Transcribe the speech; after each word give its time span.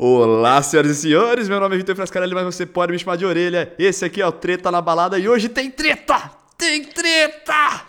Olá, 0.00 0.62
senhoras 0.62 0.92
e 0.92 0.94
senhores, 0.94 1.48
meu 1.48 1.58
nome 1.58 1.74
é 1.74 1.78
Vitor 1.78 1.96
Frascarelli, 1.96 2.32
mas 2.32 2.44
você 2.44 2.64
pode 2.64 2.92
me 2.92 2.98
chamar 3.00 3.16
de 3.16 3.26
orelha. 3.26 3.74
Esse 3.76 4.04
aqui 4.04 4.22
é 4.22 4.26
o 4.28 4.30
Treta 4.30 4.70
na 4.70 4.80
Balada 4.80 5.18
e 5.18 5.28
hoje 5.28 5.48
tem 5.48 5.72
treta! 5.72 6.30
Tem 6.56 6.84
treta! 6.84 7.84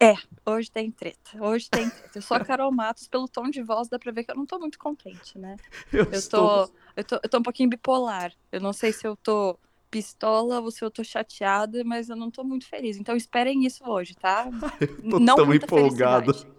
É, 0.00 0.14
hoje 0.44 0.68
tem 0.68 0.90
treta. 0.90 1.40
Hoje 1.40 1.70
tem 1.70 1.88
treta. 1.88 2.18
Eu 2.18 2.22
sou 2.22 2.36
a 2.36 2.44
Carol 2.44 2.72
Matos, 2.72 3.06
pelo 3.06 3.28
tom 3.28 3.48
de 3.48 3.62
voz 3.62 3.88
dá 3.88 3.96
pra 3.96 4.10
ver 4.10 4.24
que 4.24 4.32
eu 4.32 4.34
não 4.34 4.44
tô 4.44 4.58
muito 4.58 4.76
contente, 4.76 5.38
né? 5.38 5.54
Eu, 5.92 6.06
Eu 6.06 6.18
estou... 6.18 6.66
tô, 6.66 6.72
eu 6.96 7.04
tô, 7.04 7.20
eu 7.22 7.28
tô 7.28 7.38
um 7.38 7.42
pouquinho 7.42 7.70
bipolar. 7.70 8.32
Eu 8.50 8.60
não 8.60 8.72
sei 8.72 8.92
se 8.92 9.06
eu 9.06 9.14
tô 9.14 9.56
pistola 9.88 10.58
ou 10.58 10.72
se 10.72 10.84
eu 10.84 10.90
tô 10.90 11.04
chateada, 11.04 11.84
mas 11.84 12.08
eu 12.08 12.16
não 12.16 12.28
tô 12.28 12.42
muito 12.42 12.68
feliz. 12.68 12.96
Então 12.96 13.14
esperem 13.14 13.64
isso 13.64 13.88
hoje, 13.88 14.16
tá? 14.16 14.48
Eu 14.82 15.10
tô 15.10 15.20
não 15.20 15.36
tão 15.36 15.54
empolgado. 15.54 16.34
felicidade. 16.34 16.56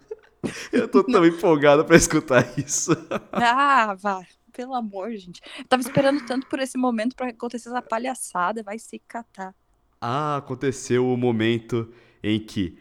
Eu 0.71 0.87
tô 0.87 1.03
tão 1.03 1.25
empolgado 1.25 1.83
pra 1.83 1.97
escutar 1.97 2.57
isso. 2.57 2.91
Ah, 3.33 3.93
vá. 3.99 4.25
Pelo 4.57 4.73
amor, 4.73 5.11
gente. 5.11 5.39
Eu 5.59 5.65
tava 5.65 5.83
esperando 5.83 6.25
tanto 6.25 6.47
por 6.47 6.57
esse 6.59 6.79
momento 6.79 7.15
pra 7.15 7.29
acontecer 7.29 7.69
essa 7.69 7.79
palhaçada. 7.79 8.63
Vai 8.63 8.79
se 8.79 8.97
catar. 9.07 9.53
Ah, 10.01 10.37
aconteceu 10.37 11.07
o 11.07 11.15
momento 11.15 11.93
em 12.23 12.39
que 12.39 12.79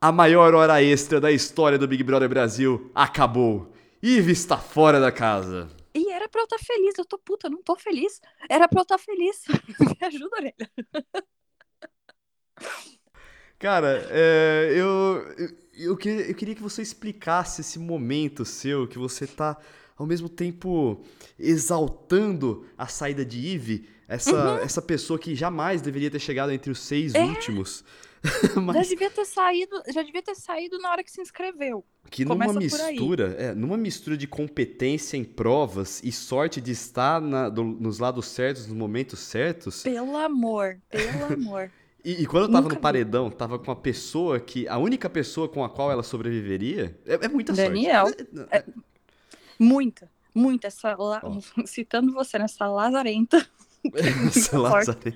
a 0.00 0.10
maior 0.10 0.54
hora 0.54 0.82
extra 0.82 1.20
da 1.20 1.30
história 1.30 1.78
do 1.78 1.86
Big 1.86 2.02
Brother 2.02 2.28
Brasil 2.28 2.90
acabou. 2.92 3.72
Eve 4.02 4.32
está 4.32 4.58
fora 4.58 4.98
da 4.98 5.12
casa. 5.12 5.68
E 5.94 6.10
era 6.10 6.28
pra 6.28 6.40
eu 6.40 6.44
estar 6.46 6.58
feliz. 6.58 6.98
Eu 6.98 7.04
tô 7.04 7.16
puta, 7.16 7.46
eu 7.46 7.52
não 7.52 7.62
tô 7.62 7.76
feliz. 7.76 8.20
Era 8.50 8.66
pra 8.68 8.80
eu 8.80 8.82
estar 8.82 8.98
feliz. 8.98 9.44
Me 9.78 10.06
ajuda, 10.08 10.36
orelha. 10.36 10.70
Cara, 13.58 14.06
é, 14.10 14.72
eu, 14.74 15.24
eu, 15.38 15.48
eu, 15.74 15.96
que- 15.96 16.08
eu 16.28 16.34
queria 16.34 16.54
que 16.54 16.62
você 16.62 16.82
explicasse 16.82 17.60
esse 17.60 17.78
momento 17.78 18.44
seu, 18.44 18.86
que 18.86 18.98
você 18.98 19.26
tá 19.26 19.56
ao 19.96 20.06
mesmo 20.06 20.28
tempo 20.28 21.02
exaltando 21.38 22.66
a 22.76 22.86
saída 22.86 23.24
de 23.24 23.54
Eve, 23.54 23.88
essa, 24.08 24.60
essa 24.62 24.82
pessoa 24.82 25.18
que 25.18 25.34
jamais 25.34 25.80
deveria 25.80 26.10
ter 26.10 26.18
chegado 26.18 26.52
entre 26.52 26.70
os 26.70 26.78
seis 26.80 27.14
últimos, 27.14 27.84
Já 28.54 28.60
mas 28.60 28.88
devia 28.88 29.10
ter 29.10 29.24
saído, 29.26 29.82
já 29.92 30.02
devia 30.02 30.22
ter 30.22 30.34
saído 30.34 30.78
na 30.78 30.90
hora 30.90 31.04
que 31.04 31.10
se 31.10 31.20
inscreveu. 31.20 31.84
que 32.10 32.24
numa 32.24 32.46
começa 32.46 32.84
aí. 32.86 32.92
mistura, 32.94 33.36
é, 33.38 33.54
numa 33.54 33.76
mistura 33.76 34.16
de 34.16 34.26
competência 34.26 35.16
em 35.18 35.24
provas 35.24 36.00
e 36.02 36.10
sorte 36.10 36.58
de 36.60 36.72
estar 36.72 37.20
na- 37.20 37.50
do- 37.50 37.62
nos 37.64 37.98
lados 37.98 38.26
certos, 38.26 38.66
nos 38.66 38.76
momentos 38.76 39.18
certos, 39.20 39.82
Pelo 39.82 40.16
amor, 40.16 40.78
pelo 40.88 41.24
amor. 41.34 41.70
E, 42.02 42.22
e 42.22 42.26
quando 42.26 42.44
eu 42.44 42.48
tava 42.48 42.62
Nunca 42.62 42.74
no 42.74 42.78
vi. 42.78 42.82
paredão, 42.82 43.30
tava 43.30 43.58
com 43.58 43.70
a 43.70 43.76
pessoa 43.76 44.38
que. 44.40 44.66
A 44.68 44.76
única 44.78 45.08
pessoa 45.08 45.46
com 45.48 45.62
a 45.64 45.68
qual 45.70 45.90
ela 45.90 46.02
sobreviveria. 46.02 46.98
É, 47.06 47.26
é 47.26 47.28
muita 47.28 47.52
Daniel. 47.54 48.06
sorte. 48.06 48.26
É, 48.50 48.64
Muita, 49.64 50.10
muita. 50.34 50.66
Essa, 50.66 50.94
la-. 50.96 51.22
Citando 51.66 52.12
você 52.12 52.38
nessa 52.38 52.66
lazarenta, 52.66 53.46
Essa 53.94 54.56
sorte. 54.58 55.14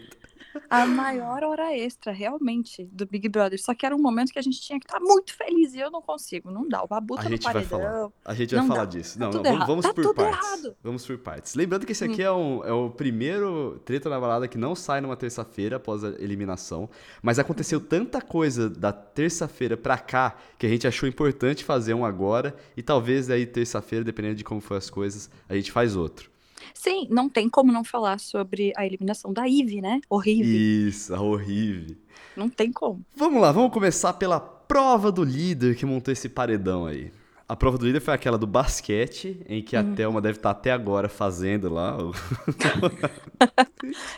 A 0.68 0.86
maior 0.86 1.42
hora 1.44 1.76
extra, 1.76 2.12
realmente, 2.12 2.84
do 2.92 3.06
Big 3.06 3.28
Brother. 3.28 3.60
Só 3.62 3.74
que 3.74 3.84
era 3.86 3.94
um 3.94 4.00
momento 4.00 4.32
que 4.32 4.38
a 4.38 4.42
gente 4.42 4.60
tinha 4.60 4.78
que 4.78 4.86
estar 4.86 5.00
muito 5.00 5.34
feliz 5.34 5.74
e 5.74 5.78
eu 5.80 5.90
não 5.90 6.00
consigo, 6.02 6.50
não 6.50 6.68
dá. 6.68 6.82
O 6.82 6.86
Babu 6.86 7.14
A 7.14 7.18
tá 7.18 7.24
no 7.24 7.30
gente 7.30 7.42
vai 7.44 7.52
paredão. 7.54 7.78
falar. 7.80 8.10
A 8.24 8.34
gente 8.34 8.54
vai 8.54 8.60
Não 8.64 8.68
falar 8.68 8.84
dá. 8.84 8.90
disso. 8.90 9.18
Tá 9.18 9.24
Não, 9.24 9.32
vamos, 9.32 9.48
errado. 9.48 9.66
vamos 9.66 9.86
Tá 9.86 9.94
por 9.94 10.14
partes. 10.14 10.38
errado. 10.50 10.68
Hum. 10.70 10.74
Vamos 10.82 11.06
por 11.06 11.18
partes. 11.18 11.54
Lembrando 11.54 11.86
que 11.86 11.92
esse 11.92 12.04
aqui 12.04 12.22
é, 12.22 12.30
um, 12.32 12.64
é 12.64 12.72
o 12.72 12.90
primeiro 12.90 13.80
treta 13.84 14.08
na 14.08 14.18
balada 14.20 14.48
que 14.48 14.58
não 14.58 14.74
sai 14.74 15.00
numa 15.00 15.16
terça-feira 15.16 15.76
após 15.76 16.02
a 16.04 16.08
eliminação. 16.18 16.88
Mas 17.22 17.38
aconteceu 17.38 17.80
tanta 17.80 18.20
coisa 18.20 18.68
da 18.70 18.92
terça-feira 18.92 19.76
pra 19.76 19.98
cá 19.98 20.36
que 20.58 20.66
a 20.66 20.68
gente 20.68 20.86
achou 20.86 21.08
importante 21.08 21.64
fazer 21.64 21.94
um 21.94 22.04
agora. 22.04 22.54
E 22.76 22.82
talvez 22.82 23.30
aí 23.30 23.46
terça-feira, 23.46 24.04
dependendo 24.04 24.34
de 24.36 24.44
como 24.44 24.60
for 24.60 24.76
as 24.76 24.88
coisas, 24.90 25.30
a 25.48 25.54
gente 25.54 25.72
faz 25.72 25.96
outro. 25.96 26.27
Sim, 26.74 27.06
não 27.10 27.28
tem 27.28 27.48
como 27.48 27.72
não 27.72 27.84
falar 27.84 28.18
sobre 28.20 28.72
a 28.76 28.84
eliminação 28.86 29.32
da 29.32 29.44
Ivy, 29.46 29.80
né? 29.80 30.00
Horrível. 30.08 30.88
Isso, 30.88 31.14
horrível. 31.14 31.96
Não 32.36 32.48
tem 32.48 32.72
como. 32.72 33.04
Vamos 33.16 33.40
lá, 33.40 33.50
vamos 33.52 33.72
começar 33.72 34.12
pela 34.14 34.38
prova 34.40 35.10
do 35.10 35.24
líder 35.24 35.76
que 35.76 35.86
montou 35.86 36.12
esse 36.12 36.28
paredão 36.28 36.86
aí. 36.86 37.10
A 37.48 37.56
prova 37.56 37.78
do 37.78 37.86
líder 37.86 38.00
foi 38.00 38.12
aquela 38.12 38.36
do 38.36 38.46
basquete, 38.46 39.40
em 39.48 39.62
que 39.62 39.74
a 39.74 39.80
Hum. 39.80 39.94
Thelma 39.94 40.20
deve 40.20 40.36
estar 40.36 40.50
até 40.50 40.70
agora 40.70 41.08
fazendo 41.08 41.72
lá. 41.72 41.96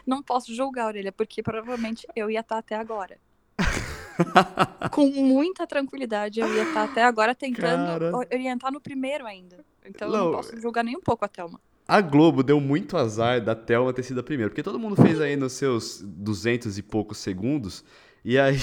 Não 0.07 0.23
posso 0.23 0.55
julgar, 0.55 0.87
Orelha, 0.87 1.13
porque 1.13 1.43
provavelmente 1.43 2.07
eu 2.17 2.31
ia 2.31 2.41
estar 2.41 2.59
até 2.59 2.75
agora. 2.75 3.19
Com 4.91 5.07
muita 5.07 5.67
tranquilidade, 5.67 6.41
eu 6.41 6.55
ia 6.55 6.63
estar 6.65 6.85
até 6.85 7.05
agora 7.05 7.35
tentando 7.35 7.87
Cara. 8.01 8.17
orientar 8.17 8.73
no 8.73 8.81
primeiro 8.81 9.27
ainda. 9.27 9.65
Então 9.85 10.09
eu 10.09 10.13
Não, 10.13 10.25
não 10.27 10.33
posso 10.33 10.59
julgar 10.61 10.83
nem 10.83 10.97
um 10.97 11.01
pouco 11.01 11.25
a 11.25 11.29
Thelma. 11.29 11.61
A 11.91 12.01
Globo 12.01 12.45
deu 12.45 12.61
muito 12.61 12.97
azar 12.97 13.41
da 13.41 13.53
Thelma 13.53 13.93
ter 13.93 14.05
sido 14.05 14.21
a 14.21 14.23
primeira, 14.23 14.49
porque 14.49 14.63
todo 14.63 14.79
mundo 14.79 14.95
fez 14.95 15.21
aí 15.21 15.35
nos 15.35 15.55
seus 15.55 16.01
200 16.01 16.79
e 16.79 16.83
poucos 16.85 17.19
segundos. 17.19 17.83
E 18.23 18.39
aí 18.39 18.59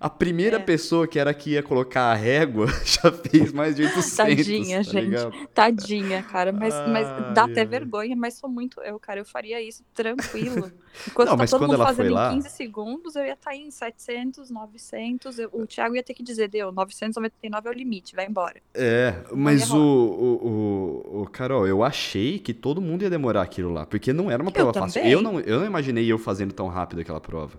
a, 0.00 0.06
a 0.06 0.08
primeira 0.10 0.56
É. 0.56 0.60
pessoa 0.60 1.06
que 1.06 1.18
era 1.18 1.34
que 1.34 1.50
ia 1.50 1.62
colocar 1.62 2.04
a 2.10 2.14
régua 2.14 2.66
já 2.84 3.12
fez 3.12 3.52
mais 3.52 3.76
de 3.76 3.82
800, 3.82 4.16
Tadinha, 4.16 4.76
tá 4.78 4.82
gente. 4.82 5.00
ligado? 5.04 5.48
Tadinha, 5.54 6.22
cara. 6.22 6.52
Mas, 6.52 6.74
mas 6.88 7.06
dá 7.34 7.44
Ai, 7.44 7.50
até 7.50 7.64
vergonha, 7.66 8.16
mas 8.16 8.34
sou 8.34 8.48
muito 8.48 8.80
eu, 8.80 8.98
cara. 8.98 9.20
Eu 9.20 9.24
faria 9.26 9.60
isso 9.60 9.84
tranquilo. 9.92 10.72
Enquanto 11.06 11.28
Não, 11.28 11.34
tá 11.34 11.42
mas 11.42 11.50
todo 11.50 11.60
quando 11.60 11.70
mundo 11.72 11.80
ela 11.82 11.86
fazendo 11.86 12.14
lá- 12.14 12.32
em 12.32 12.36
15 12.36 12.48
segundos, 12.50 13.14
eu 13.14 13.24
ia 13.24 13.34
estar 13.34 13.54
em 13.54 13.70
700, 13.70 14.50
900. 14.50 15.38
eu- 15.38 15.50
o 15.52 15.66
Thiago 15.66 15.94
ia 15.94 16.02
ter 16.02 16.14
que 16.14 16.22
dizer, 16.22 16.48
deu, 16.48 16.72
999 16.72 17.68
é 17.68 17.70
o 17.70 17.74
limite, 17.74 18.16
vai 18.16 18.26
embora. 18.26 18.56
É, 18.74 19.14
mas 19.34 19.70
o, 19.70 19.76
o, 19.76 21.12
o, 21.12 21.22
o- 21.22 21.26
Carol, 21.30 21.66
eu 21.66 21.84
achei 21.84 22.38
que 22.38 22.54
todo 22.54 22.80
mundo 22.80 23.02
ia 23.02 23.10
demorar 23.10 23.42
aquilo 23.42 23.70
lá, 23.72 23.84
porque 23.84 24.12
não 24.12 24.30
era 24.30 24.42
uma 24.42 24.48
Eu 24.50 24.54
prova 24.54 24.72
fácil. 24.72 25.00
também. 25.00 25.12
Eu 25.12 25.20
não, 25.22 25.38
eu 25.40 25.60
não 25.60 25.66
imaginei 25.66 26.10
eu 26.10 26.18
fazendo 26.18 26.52
tão 26.52 26.68
rápido 26.68 27.00
aquela 27.00 27.20
prova. 27.20 27.58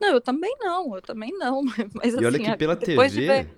Não, 0.00 0.08
eu 0.14 0.20
também 0.20 0.54
não, 0.60 0.94
eu 0.96 1.02
também 1.02 1.32
não. 1.38 1.62
Mas 1.94 2.14
E 2.14 2.24
olha 2.24 2.38
assim, 2.38 2.42
que 2.42 2.50
a- 2.50 2.56
pela 2.56 2.76
depois 2.76 3.12
TV. 3.12 3.20
de 3.20 3.26
ver 3.26 3.56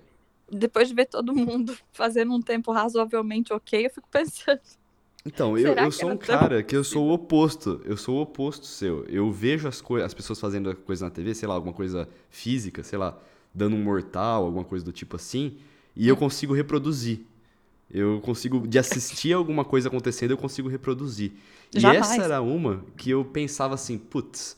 depois 0.51 0.87
de 0.89 0.95
ver 0.95 1.05
todo 1.05 1.35
mundo 1.35 1.77
fazendo 1.93 2.33
um 2.33 2.41
tempo 2.41 2.71
razoavelmente 2.71 3.53
ok, 3.53 3.85
eu 3.85 3.89
fico 3.91 4.09
pensando. 4.09 4.59
Então, 5.25 5.57
eu, 5.57 5.73
eu 5.77 5.91
que 5.91 5.91
sou 5.91 6.09
um 6.11 6.17
cara 6.17 6.63
que 6.63 6.75
eu 6.75 6.83
sou 6.83 7.07
o 7.07 7.13
oposto. 7.13 7.81
Eu 7.85 7.97
sou 7.97 8.17
o 8.17 8.21
oposto 8.21 8.65
seu. 8.65 9.05
Eu 9.05 9.31
vejo 9.31 9.67
as, 9.67 9.83
as 10.03 10.13
pessoas 10.13 10.39
fazendo 10.39 10.73
coisa 10.77 11.05
na 11.05 11.11
TV, 11.11 11.35
sei 11.35 11.47
lá, 11.47 11.55
alguma 11.55 11.73
coisa 11.73 12.07
física, 12.29 12.83
sei 12.83 12.97
lá, 12.97 13.17
dando 13.53 13.75
um 13.75 13.83
mortal, 13.83 14.45
alguma 14.45 14.63
coisa 14.63 14.83
do 14.85 14.91
tipo 14.91 15.15
assim, 15.17 15.57
e 15.95 16.05
Hum. 16.05 16.09
eu 16.09 16.17
consigo 16.17 16.53
reproduzir. 16.53 17.19
Eu 17.91 18.21
consigo, 18.21 18.67
de 18.67 18.79
assistir 18.79 19.33
alguma 19.33 19.65
coisa 19.65 19.87
acontecendo, 19.89 20.31
eu 20.31 20.37
consigo 20.37 20.69
reproduzir. 20.69 21.33
E 21.73 21.79
Jamais. 21.79 21.97
essa 21.97 22.23
era 22.23 22.41
uma 22.41 22.85
que 22.97 23.09
eu 23.09 23.25
pensava 23.25 23.75
assim, 23.75 23.97
putz, 23.97 24.57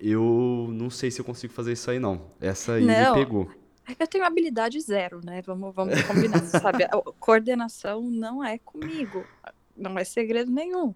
eu 0.00 0.68
não 0.72 0.90
sei 0.90 1.10
se 1.10 1.20
eu 1.20 1.24
consigo 1.24 1.52
fazer 1.52 1.72
isso 1.72 1.90
aí 1.90 1.98
não. 1.98 2.30
Essa 2.40 2.74
aí 2.74 2.84
Não. 2.84 3.16
me 3.16 3.24
pegou. 3.24 3.50
Eu 3.98 4.06
tenho 4.06 4.24
habilidade 4.24 4.80
zero, 4.80 5.20
né? 5.24 5.42
Vamos, 5.42 5.74
vamos 5.74 6.00
combinar, 6.02 6.40
sabe? 6.44 6.84
A 6.84 6.90
coordenação 7.18 8.02
não 8.02 8.42
é 8.44 8.58
comigo. 8.58 9.26
Não 9.76 9.98
é 9.98 10.04
segredo 10.04 10.50
nenhum. 10.50 10.94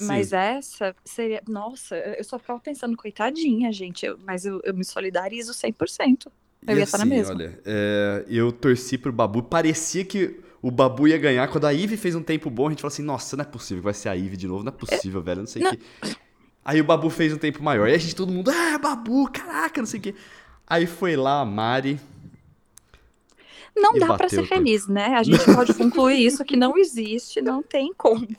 Mas 0.00 0.28
Sim. 0.28 0.36
essa 0.36 0.96
seria. 1.04 1.42
Nossa, 1.48 1.96
eu 1.96 2.24
só 2.24 2.38
ficava 2.38 2.58
pensando, 2.60 2.96
coitadinha, 2.96 3.70
gente. 3.72 4.06
eu- 4.06 4.18
mas 4.24 4.46
eu, 4.46 4.60
eu 4.64 4.74
me 4.74 4.84
solidarizo 4.84 5.52
100%. 5.52 6.32
Eu 6.66 6.74
E 6.74 6.78
ia 6.78 6.84
estar 6.84 6.98
na 6.98 7.04
assim, 7.04 7.10
mesma. 7.14 7.34
olha, 7.34 7.60
é, 7.64 8.24
eu 8.28 8.50
torci 8.50 8.96
pro 8.98 9.12
Babu. 9.12 9.42
Parecia 9.42 10.04
que 10.04 10.40
o 10.62 10.70
Babu 10.70 11.06
ia 11.06 11.18
ganhar. 11.18 11.46
Quando 11.48 11.66
a 11.66 11.70
Ivy 11.70 11.96
fez 11.96 12.14
um 12.14 12.22
tempo 12.22 12.48
bom, 12.50 12.66
a 12.66 12.70
gente 12.70 12.80
falou 12.80 12.92
assim: 12.92 13.02
nossa, 13.02 13.36
não 13.36 13.42
é 13.42 13.46
possível, 13.46 13.82
vai 13.82 13.94
ser 13.94 14.08
a 14.08 14.14
Ivy 14.14 14.36
de 14.36 14.46
novo, 14.48 14.64
não 14.64 14.72
é 14.72 14.76
possível, 14.76 15.22
velho, 15.22 15.40
não 15.40 15.46
sei 15.46 15.62
o 15.62 15.66
que. 15.66 15.78
Aí 16.68 16.80
o 16.80 16.84
Babu 16.84 17.08
fez 17.10 17.32
um 17.32 17.38
tempo 17.38 17.62
maior. 17.62 17.88
E 17.88 17.94
a 17.94 17.98
gente, 17.98 18.16
todo 18.16 18.32
mundo, 18.32 18.50
ah, 18.50 18.76
Babu, 18.76 19.30
caraca, 19.30 19.80
não 19.80 19.86
sei 19.86 20.00
o 20.00 20.02
que. 20.02 20.14
Aí 20.66 20.84
foi 20.84 21.14
lá 21.14 21.40
a 21.40 21.44
Mari. 21.44 22.00
Não 23.78 23.92
dá 23.92 24.06
pra 24.06 24.16
bateu 24.16 24.30
ser 24.42 24.46
feliz, 24.46 24.88
né? 24.88 25.14
A 25.14 25.22
gente 25.22 25.44
pode 25.54 25.74
concluir 25.74 26.24
isso 26.24 26.42
que 26.44 26.56
não 26.56 26.76
existe, 26.78 27.40
não 27.42 27.62
tem 27.62 27.92
como. 27.96 28.26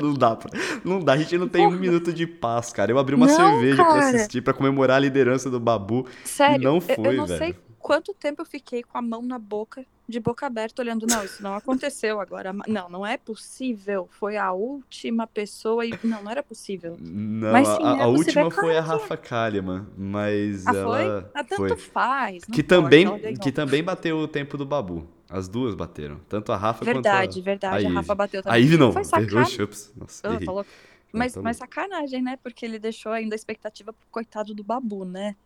Não 0.00 0.14
dá, 0.14 0.36
pra, 0.36 0.48
não 0.84 1.00
dá, 1.00 1.14
a 1.14 1.16
gente 1.16 1.36
não 1.36 1.48
tem 1.48 1.62
um 1.66 1.70
Porra. 1.70 1.80
minuto 1.80 2.12
de 2.12 2.24
paz, 2.24 2.72
cara. 2.72 2.92
Eu 2.92 3.00
abri 3.00 3.16
uma 3.16 3.26
Não, 3.26 3.34
cerveja 3.34 3.76
pra 3.82 3.84
cara. 3.94 4.06
assistir, 4.10 4.40
pra 4.40 4.52
comemorar 4.54 4.96
a 4.96 5.00
liderança 5.00 5.50
do 5.50 5.58
Babu. 5.58 6.06
Sério, 6.24 6.62
não 6.62 6.76
eu- 6.76 6.80
foi, 6.80 6.94
eu, 7.08 7.12
não 7.14 7.26
velho. 7.26 7.38
sei 7.38 7.56
quanto 7.80 8.14
tempo 8.14 8.40
eu 8.42 8.46
fiquei 8.46 8.84
com 8.84 8.96
a 8.96 9.02
mão 9.02 9.22
na 9.22 9.40
boca, 9.40 9.84
de 10.08 10.18
boca 10.20 10.46
aberta, 10.46 10.80
olhando. 10.80 11.06
Não, 11.06 11.22
isso 11.22 11.42
não 11.42 11.54
aconteceu 11.54 12.18
agora. 12.20 12.52
Não, 12.66 12.88
não 12.88 13.06
é 13.06 13.16
possível. 13.18 14.08
Foi 14.10 14.36
a 14.36 14.52
última 14.52 15.26
pessoa 15.26 15.84
e. 15.84 15.92
Não, 16.02 16.22
não 16.22 16.30
era 16.30 16.42
possível. 16.42 16.96
Não, 16.98 17.52
Mas 17.52 17.68
a, 17.68 17.76
sim, 17.76 17.82
a- 17.84 17.86
é 17.86 17.92
a 17.92 17.96
possível, 18.06 18.44
última 18.44 18.50
foi 18.50 18.76
a 18.78 18.80
Rafa 18.80 19.16
Kalimann, 19.16 19.86
mas 19.96 20.66
Ah, 20.66 20.72
foi? 20.72 21.04
ela 21.04 21.30
Ah, 21.34 21.44
tanto 21.44 21.56
foi. 21.56 21.76
faz. 21.76 22.44
Que 22.44 22.62
também, 22.62 23.06
que 23.36 23.52
também 23.52 23.82
bateu 23.82 24.18
o 24.18 24.26
tempo 24.26 24.56
do 24.56 24.64
Babu. 24.64 25.06
As 25.30 25.46
duas 25.46 25.74
bateram. 25.74 26.20
Tanto 26.26 26.52
a 26.52 26.56
Rafa 26.56 26.86
Verdade, 26.86 27.34
quanto 27.34 27.42
a, 27.42 27.44
verdade. 27.44 27.86
A, 27.86 27.90
a 27.90 27.92
Rafa 27.92 28.14
bateu 28.14 28.40
A 28.40 28.42
também. 28.44 28.62
Ivy 28.62 28.76
não. 28.78 28.92
Foi 28.92 29.02
os 29.02 29.50
chups. 29.50 29.92
Nossa, 29.94 30.26
Ah, 30.26 30.32
errei. 30.32 30.46
falou. 30.46 30.64
Não, 31.12 31.18
Mas, 31.20 31.32
tá 31.34 31.42
mas 31.42 31.56
sacanagem, 31.58 32.22
né? 32.22 32.38
Porque 32.42 32.64
ele 32.64 32.78
deixou 32.78 33.12
ainda 33.12 33.34
a 33.34 33.36
expectativa 33.36 33.92
pro 33.92 34.06
coitado 34.10 34.54
do 34.54 34.64
Babu, 34.64 35.04
né? 35.04 35.36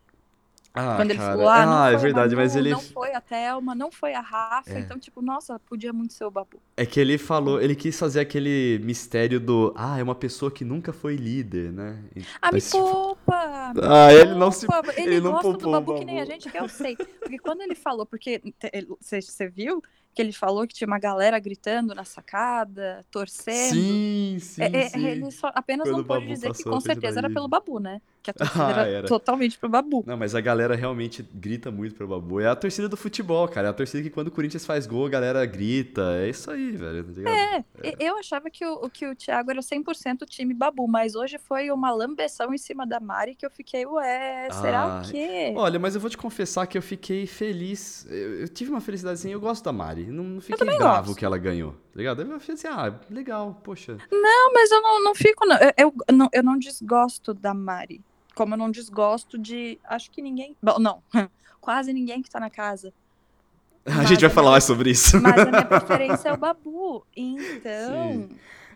Ah, 0.74 0.96
Quando 0.96 1.10
ele 1.10 1.18
cara. 1.18 1.32
falou, 1.32 1.48
ah, 1.48 1.66
não 1.66 1.72
Ah, 1.82 1.86
é 1.88 1.90
foi 1.90 1.94
a 1.94 1.98
verdade, 1.98 2.34
mas 2.36 2.54
Manu, 2.54 2.66
ele. 2.66 2.70
não 2.74 2.80
foi 2.80 3.12
a 3.14 3.20
Thelma, 3.20 3.74
não 3.74 3.90
foi 3.92 4.14
a 4.14 4.20
Rafa. 4.20 4.70
É. 4.72 4.80
Então, 4.80 4.98
tipo, 4.98 5.20
nossa, 5.20 5.58
podia 5.58 5.92
muito 5.92 6.14
ser 6.14 6.24
o 6.24 6.30
Babu. 6.30 6.58
É 6.76 6.86
que 6.86 6.98
ele 6.98 7.18
falou, 7.18 7.60
ele 7.60 7.74
quis 7.76 7.98
fazer 7.98 8.20
aquele 8.20 8.80
mistério 8.82 9.38
do. 9.38 9.74
Ah, 9.76 9.98
é 9.98 10.02
uma 10.02 10.14
pessoa 10.14 10.50
que 10.50 10.64
nunca 10.64 10.92
foi 10.92 11.16
líder, 11.16 11.70
né? 11.72 11.98
Ah, 12.40 12.46
me 12.46 12.52
Mas, 12.52 12.70
tipo, 12.70 12.78
poupa! 12.82 13.72
me 13.74 13.80
Ah, 13.82 14.12
ele 14.14 14.34
não 14.34 14.50
se-. 14.50 14.66
Ele, 14.96 15.16
ele 15.16 15.20
não 15.20 15.32
gosta 15.32 15.52
do 15.58 15.68
o 15.68 15.72
Babu 15.72 15.94
que 15.98 16.04
nem 16.06 16.16
a 16.16 16.20
Babu. 16.20 16.32
gente, 16.32 16.50
que 16.50 16.58
eu 16.58 16.68
sei. 16.68 16.96
Porque 16.96 17.38
quando 17.38 17.60
ele 17.60 17.74
falou, 17.74 18.06
porque 18.06 18.40
você 19.00 19.48
viu 19.48 19.82
que 20.14 20.20
ele 20.22 20.32
falou 20.32 20.66
que 20.66 20.74
tinha 20.74 20.86
uma 20.86 20.98
galera 20.98 21.38
gritando 21.38 21.94
na 21.94 22.04
sacada, 22.04 23.04
torcendo. 23.10 23.74
Sim, 23.74 24.38
sim, 24.40 24.62
É, 24.62 24.78
é, 24.82 24.88
sim. 24.88 25.06
ele 25.06 25.30
só 25.30 25.50
apenas 25.54 25.88
Quando 25.88 25.98
não 25.98 26.04
Babu 26.04 26.26
dizer 26.26 26.52
que 26.52 26.64
com 26.64 26.80
certeza 26.80 27.18
era 27.20 27.30
pelo 27.30 27.48
Babu, 27.48 27.78
né? 27.80 28.00
Que 28.22 28.30
a 28.30 28.34
torcida 28.34 28.64
Ah, 28.64 28.70
era, 28.80 28.88
era. 28.88 29.08
totalmente 29.08 29.58
pro 29.58 29.68
Babu. 29.68 30.04
Não, 30.06 30.16
mas 30.16 30.34
a 30.34 30.40
galera 30.40 30.74
realmente 30.76 31.22
grita 31.22 31.70
muito 31.70 31.94
pro 31.94 32.06
Babu. 32.06 32.40
É 32.40 32.48
a 32.48 32.54
torcida 32.56 32.88
do 32.88 32.96
futebol, 32.96 33.48
cara. 33.48 33.68
É 33.68 33.70
a 33.70 33.74
torcida 33.74 34.02
que 34.02 34.10
quando 34.10 34.28
o 34.28 34.30
Corinthians 34.30 34.64
faz 34.66 34.86
gol, 34.86 35.06
a 35.06 35.08
galera 35.08 35.44
grita. 35.46 36.02
É 36.20 36.28
isso 36.28 36.50
aí, 36.50 36.72
velho. 36.72 37.04
É, 37.26 37.58
e- 37.82 37.96
eu 38.00 38.18
achava 38.18 38.50
que 38.50 38.64
o, 38.64 38.88
que 38.90 39.06
o 39.06 39.14
Thiago 39.16 39.50
era 39.50 39.62
100% 39.62 40.26
time 40.26 40.54
Babu, 40.54 40.86
mas 40.88 41.14
hoje 41.14 41.38
foi 41.38 41.70
uma 41.70 41.90
lambeção 41.90 42.52
em 42.54 42.58
cima 42.58 42.86
da 42.86 43.00
Mari 43.00 43.34
que 43.34 43.46
eu 43.46 43.50
fiquei, 43.50 43.86
ué, 43.86 44.48
será 44.50 44.84
Ah, 44.84 45.02
o 45.02 45.10
quê? 45.10 45.52
Olha, 45.56 45.78
mas 45.78 45.94
eu 45.94 46.00
vou 46.00 46.10
te 46.10 46.16
confessar 46.16 46.66
que 46.66 46.76
eu 46.76 46.82
fiquei 46.82 47.26
feliz. 47.26 48.06
Eu, 48.08 48.40
eu 48.40 48.48
tive 48.48 48.70
uma 48.70 48.80
felicidade 48.80 49.14
assim, 49.14 49.30
eu 49.30 49.40
gosto 49.40 49.64
da 49.64 49.72
Mari. 49.72 50.01
Não, 50.04 50.24
não 50.24 50.40
fiquei 50.40 50.66
bravo 50.76 51.06
gosto. 51.06 51.18
que 51.18 51.24
ela 51.24 51.38
ganhou, 51.38 51.72
tá 51.72 51.78
ligado? 51.96 52.22
Eu 52.22 52.40
falei 52.40 52.54
assim, 52.54 52.66
ah, 52.68 52.94
legal, 53.10 53.60
poxa. 53.62 53.96
Não, 54.10 54.52
mas 54.52 54.70
eu 54.70 54.80
não, 54.82 55.04
não 55.04 55.14
fico, 55.14 55.46
não. 55.46 55.56
Eu, 55.56 55.72
eu, 56.08 56.14
não. 56.14 56.28
eu 56.32 56.42
não 56.42 56.58
desgosto 56.58 57.32
da 57.34 57.52
Mari. 57.54 58.00
Como 58.34 58.54
eu 58.54 58.58
não 58.58 58.70
desgosto 58.70 59.38
de. 59.38 59.78
Acho 59.84 60.10
que 60.10 60.22
ninguém. 60.22 60.56
Bom, 60.62 60.78
não. 60.78 61.02
Quase 61.60 61.92
ninguém 61.92 62.22
que 62.22 62.30
tá 62.30 62.40
na 62.40 62.50
casa. 62.50 62.92
A 63.84 63.90
Mas 63.96 64.08
gente 64.08 64.20
vai 64.20 64.30
falar 64.30 64.52
mais 64.52 64.64
sobre 64.64 64.90
isso. 64.90 65.20
Mas 65.20 65.36
a 65.38 65.44
minha 65.44 65.64
preferência 65.66 66.28
é 66.28 66.32
o 66.32 66.36
Babu. 66.36 67.04
Então, 67.16 68.28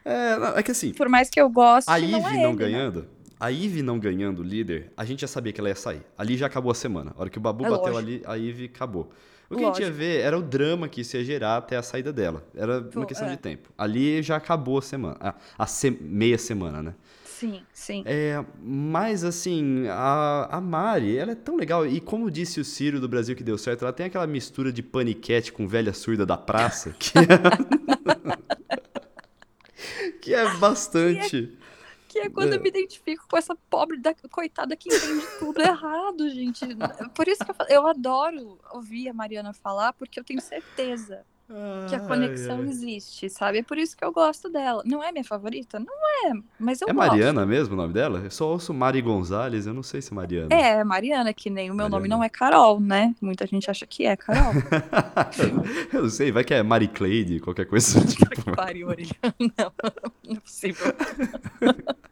É, 0.05 0.37
não, 0.37 0.49
é 0.59 0.63
que 0.63 0.71
assim, 0.73 0.93
por 0.93 1.09
mais 1.09 1.31
que 1.31 1.41
eu 1.41 1.49
goste, 1.49 1.89
a 1.91 1.99
não 1.99 2.09
Ivy 2.09 2.15
é 2.17 2.21
não 2.21 2.31
ele, 2.31 2.47
né? 2.49 2.55
ganhando, 2.57 3.09
a 3.39 3.49
Ivy 3.49 3.83
não 3.83 3.99
ganhando 4.01 4.41
o 4.41 4.43
líder, 4.43 4.93
a 4.97 5.05
gente 5.05 5.21
já 5.21 5.29
sabia 5.29 5.53
que 5.53 5.61
ela 5.61 5.69
ia 5.69 5.77
sair. 5.77 6.03
Ali 6.19 6.37
já 6.37 6.47
acabou 6.47 6.73
a 6.73 6.75
semana. 6.75 7.13
A 7.17 7.21
hora 7.21 7.31
que 7.31 7.39
o 7.39 7.41
Babu 7.41 7.65
É 7.65 7.71
bateu 7.71 7.93
lógico. 7.93 7.99
ali, 7.99 8.23
a 8.27 8.35
Ivy 8.37 8.65
acabou. 8.67 9.11
O 9.49 9.57
que 9.57 9.63
a 9.63 9.67
gente 9.67 9.79
ia 9.81 9.87
Lógico. 9.87 9.99
ver 9.99 10.21
era 10.23 10.37
o 10.39 10.43
drama 10.43 10.89
que 10.89 11.03
isso 11.03 11.17
ia 11.17 11.25
gerar 11.25 11.57
até 11.59 11.77
a 11.77 11.83
saída 11.83 12.13
dela. 12.13 12.45
Era 12.55 12.81
Pô, 12.83 13.01
uma 13.01 13.07
questão 13.07 13.29
é. 13.29 13.31
de 13.31 13.37
tempo. 13.37 13.69
Ali 13.79 14.21
já 14.23 14.37
acabou 14.37 14.79
a 14.79 14.83
semana. 14.83 15.17
A, 15.21 15.35
a 15.59 15.67
se- 15.67 15.91
meia 16.01 16.39
semana, 16.39 16.83
né? 16.83 16.95
Sim, 17.25 17.61
sim. 17.73 18.03
É, 18.07 18.43
mas 18.63 19.23
assim, 19.23 19.87
a, 19.89 20.49
a 20.51 20.61
Mari, 20.61 21.17
ela 21.19 21.33
é 21.33 21.35
tão 21.35 21.55
legal. 21.57 21.87
E 21.87 22.01
como 22.01 22.31
disse 22.31 22.59
o 22.61 22.65
Ciro 22.65 22.99
do 22.99 23.07
Brasil 23.09 23.37
que 23.37 23.45
deu 23.45 23.59
certo, 23.59 23.83
ela 23.85 23.93
tem 23.93 24.07
aquela 24.07 24.27
mistura 24.27 24.73
de 24.73 24.83
paniquete 24.83 25.53
com 25.53 25.69
velha 25.69 25.93
surda 25.93 26.25
da 26.25 26.39
praça, 26.39 26.95
que 26.99 27.13
é, 27.19 27.23
que 30.21 30.35
é 30.35 30.57
bastante. 30.57 31.53
Que 32.17 32.23
é 32.23 32.31
quando 32.31 32.55
É. 32.55 32.57
eu 32.57 32.63
me 32.63 32.69
identifico 32.71 33.27
com 33.29 33.37
essa 33.37 33.55
pobre 33.69 33.99
da 33.99 34.15
coitada 34.31 34.75
que 34.75 34.89
entende 34.89 35.27
tudo 35.39 35.61
errado, 35.61 36.29
gente. 36.31 36.65
Por 37.15 37.29
isso 37.29 37.45
que 37.45 37.51
eu, 37.51 37.55
falo- 37.55 37.69
eu 37.71 37.87
adoro 37.87 38.59
ouvir 38.73 39.11
a 39.11 39.13
Mariana 39.13 39.53
falar, 39.53 39.93
porque 39.93 40.19
eu 40.19 40.25
tenho 40.25 40.41
certeza 40.41 41.21
que 41.89 41.95
a 41.95 42.01
conexão 42.01 42.57
Ai, 42.57 42.63
ai. 42.65 42.69
existe, 42.71 43.31
sabe? 43.31 43.59
É 43.59 43.63
por 43.63 43.79
isso 43.79 43.97
que 43.97 44.05
eu 44.05 44.11
gosto 44.11 44.49
dela. 44.49 44.83
Não 44.85 45.01
é 45.05 45.13
minha 45.13 45.23
favorita? 45.23 45.79
Não 45.79 45.95
é, 46.27 46.33
mas 46.59 46.81
eu 46.81 46.89
É 46.89 46.93
gosto. 46.93 47.07
Mariana 47.09 47.47
mesmo 47.47 47.75
o 47.75 47.77
nome 47.77 47.93
dela? 47.93 48.19
Eu 48.25 48.31
só 48.33 48.49
ouço 48.49 48.75
Mari 48.75 49.01
Gonzalez, 49.01 49.65
eu 49.67 49.73
não 49.75 49.83
sei 49.83 50.03
se 50.03 50.11
é 50.11 50.15
Mariana. 50.17 50.49
É, 50.53 50.83
Mariana, 50.83 51.33
que 51.33 51.49
nem 51.49 51.71
o 51.71 51.75
meu 51.75 51.85
nome 51.89 52.09
Mariana. 52.09 52.17
não 52.17 52.25
é 52.25 52.29
Carol, 52.29 52.81
né? 52.81 53.15
Muita 53.21 53.47
gente 53.47 53.71
acha 53.71 53.87
que 53.87 54.07
é 54.07 54.17
Carol. 54.17 54.55
eu 55.93 56.03
não 56.03 56.11
sei, 56.11 56.33
vai 56.33 56.43
que 56.43 56.53
é 56.55 56.63
Mari 56.65 56.89
Cleide, 56.89 57.39
qualquer 57.39 57.67
coisa 57.67 58.05
tipo. 58.05 58.29
que 58.29 58.51
pariu, 58.57 58.89
Orelha. 58.89 59.11
Não, 59.39 59.73
não 60.25 60.37
é 60.37 60.41
possível. 60.41 60.87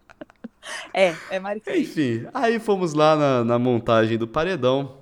É, 0.95 1.15
é 1.31 1.41
Mari. 1.41 1.61
Enfim, 1.67 2.27
aí 2.33 2.59
fomos 2.61 2.95
lá 2.95 3.17
na, 3.17 3.45
na 3.45 3.59
montagem 3.59 4.17
do 4.17 4.29
paredão. 4.29 4.97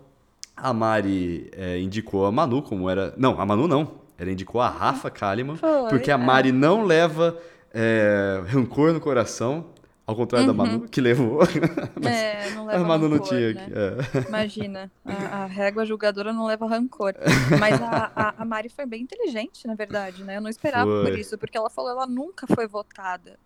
A 0.56 0.72
Mari 0.72 1.50
é, 1.52 1.78
indicou 1.78 2.24
a 2.24 2.32
Manu 2.32 2.62
como 2.62 2.88
era. 2.88 3.12
Não, 3.16 3.38
a 3.38 3.44
Manu 3.44 3.68
não. 3.68 4.00
Ela 4.18 4.30
indicou 4.30 4.60
a 4.60 4.68
Rafa 4.68 5.10
Kalimann. 5.10 5.56
Foi, 5.56 5.88
Porque 5.90 6.10
a 6.10 6.14
é. 6.14 6.16
Mari 6.16 6.50
não 6.52 6.84
leva 6.84 7.36
é, 7.74 8.42
rancor 8.46 8.92
no 8.92 9.00
coração. 9.00 9.66
Ao 10.04 10.16
contrário 10.16 10.48
da 10.48 10.52
Manu, 10.52 10.88
que 10.88 11.00
levou. 11.00 11.38
Mas 12.02 12.12
É, 12.16 12.50
não 12.54 12.64
a 12.68 12.72
leva 12.72 12.84
Manu 12.84 13.08
não 13.08 13.16
rancor, 13.18 13.28
tinha. 13.28 13.52
né? 13.54 13.68
é. 13.72 14.28
Imagina, 14.28 14.90
a, 15.04 15.44
a 15.44 15.46
régua 15.46 15.86
julgadora 15.86 16.32
não 16.32 16.44
leva 16.44 16.66
rancor. 16.66 17.14
Mas 17.58 17.80
a, 17.80 18.10
a, 18.14 18.34
a 18.42 18.44
Mari 18.44 18.68
foi 18.68 18.84
bem 18.84 19.02
inteligente, 19.02 19.64
na 19.66 19.74
verdade, 19.76 20.24
né? 20.24 20.36
Eu 20.38 20.40
não 20.40 20.50
esperava 20.50 20.90
por 20.90 21.06
Foi. 21.06 21.20
isso, 21.20 21.38
porque 21.38 21.56
ela 21.56 21.70
falou 21.70 21.90
ela 21.92 22.06
nunca 22.06 22.48
foi 22.48 22.66
votada. 22.66 23.38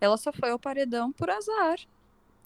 Ela 0.00 0.16
só 0.16 0.32
foi 0.32 0.50
ao 0.50 0.58
paredão 0.58 1.12
por 1.12 1.28
azar. 1.30 1.76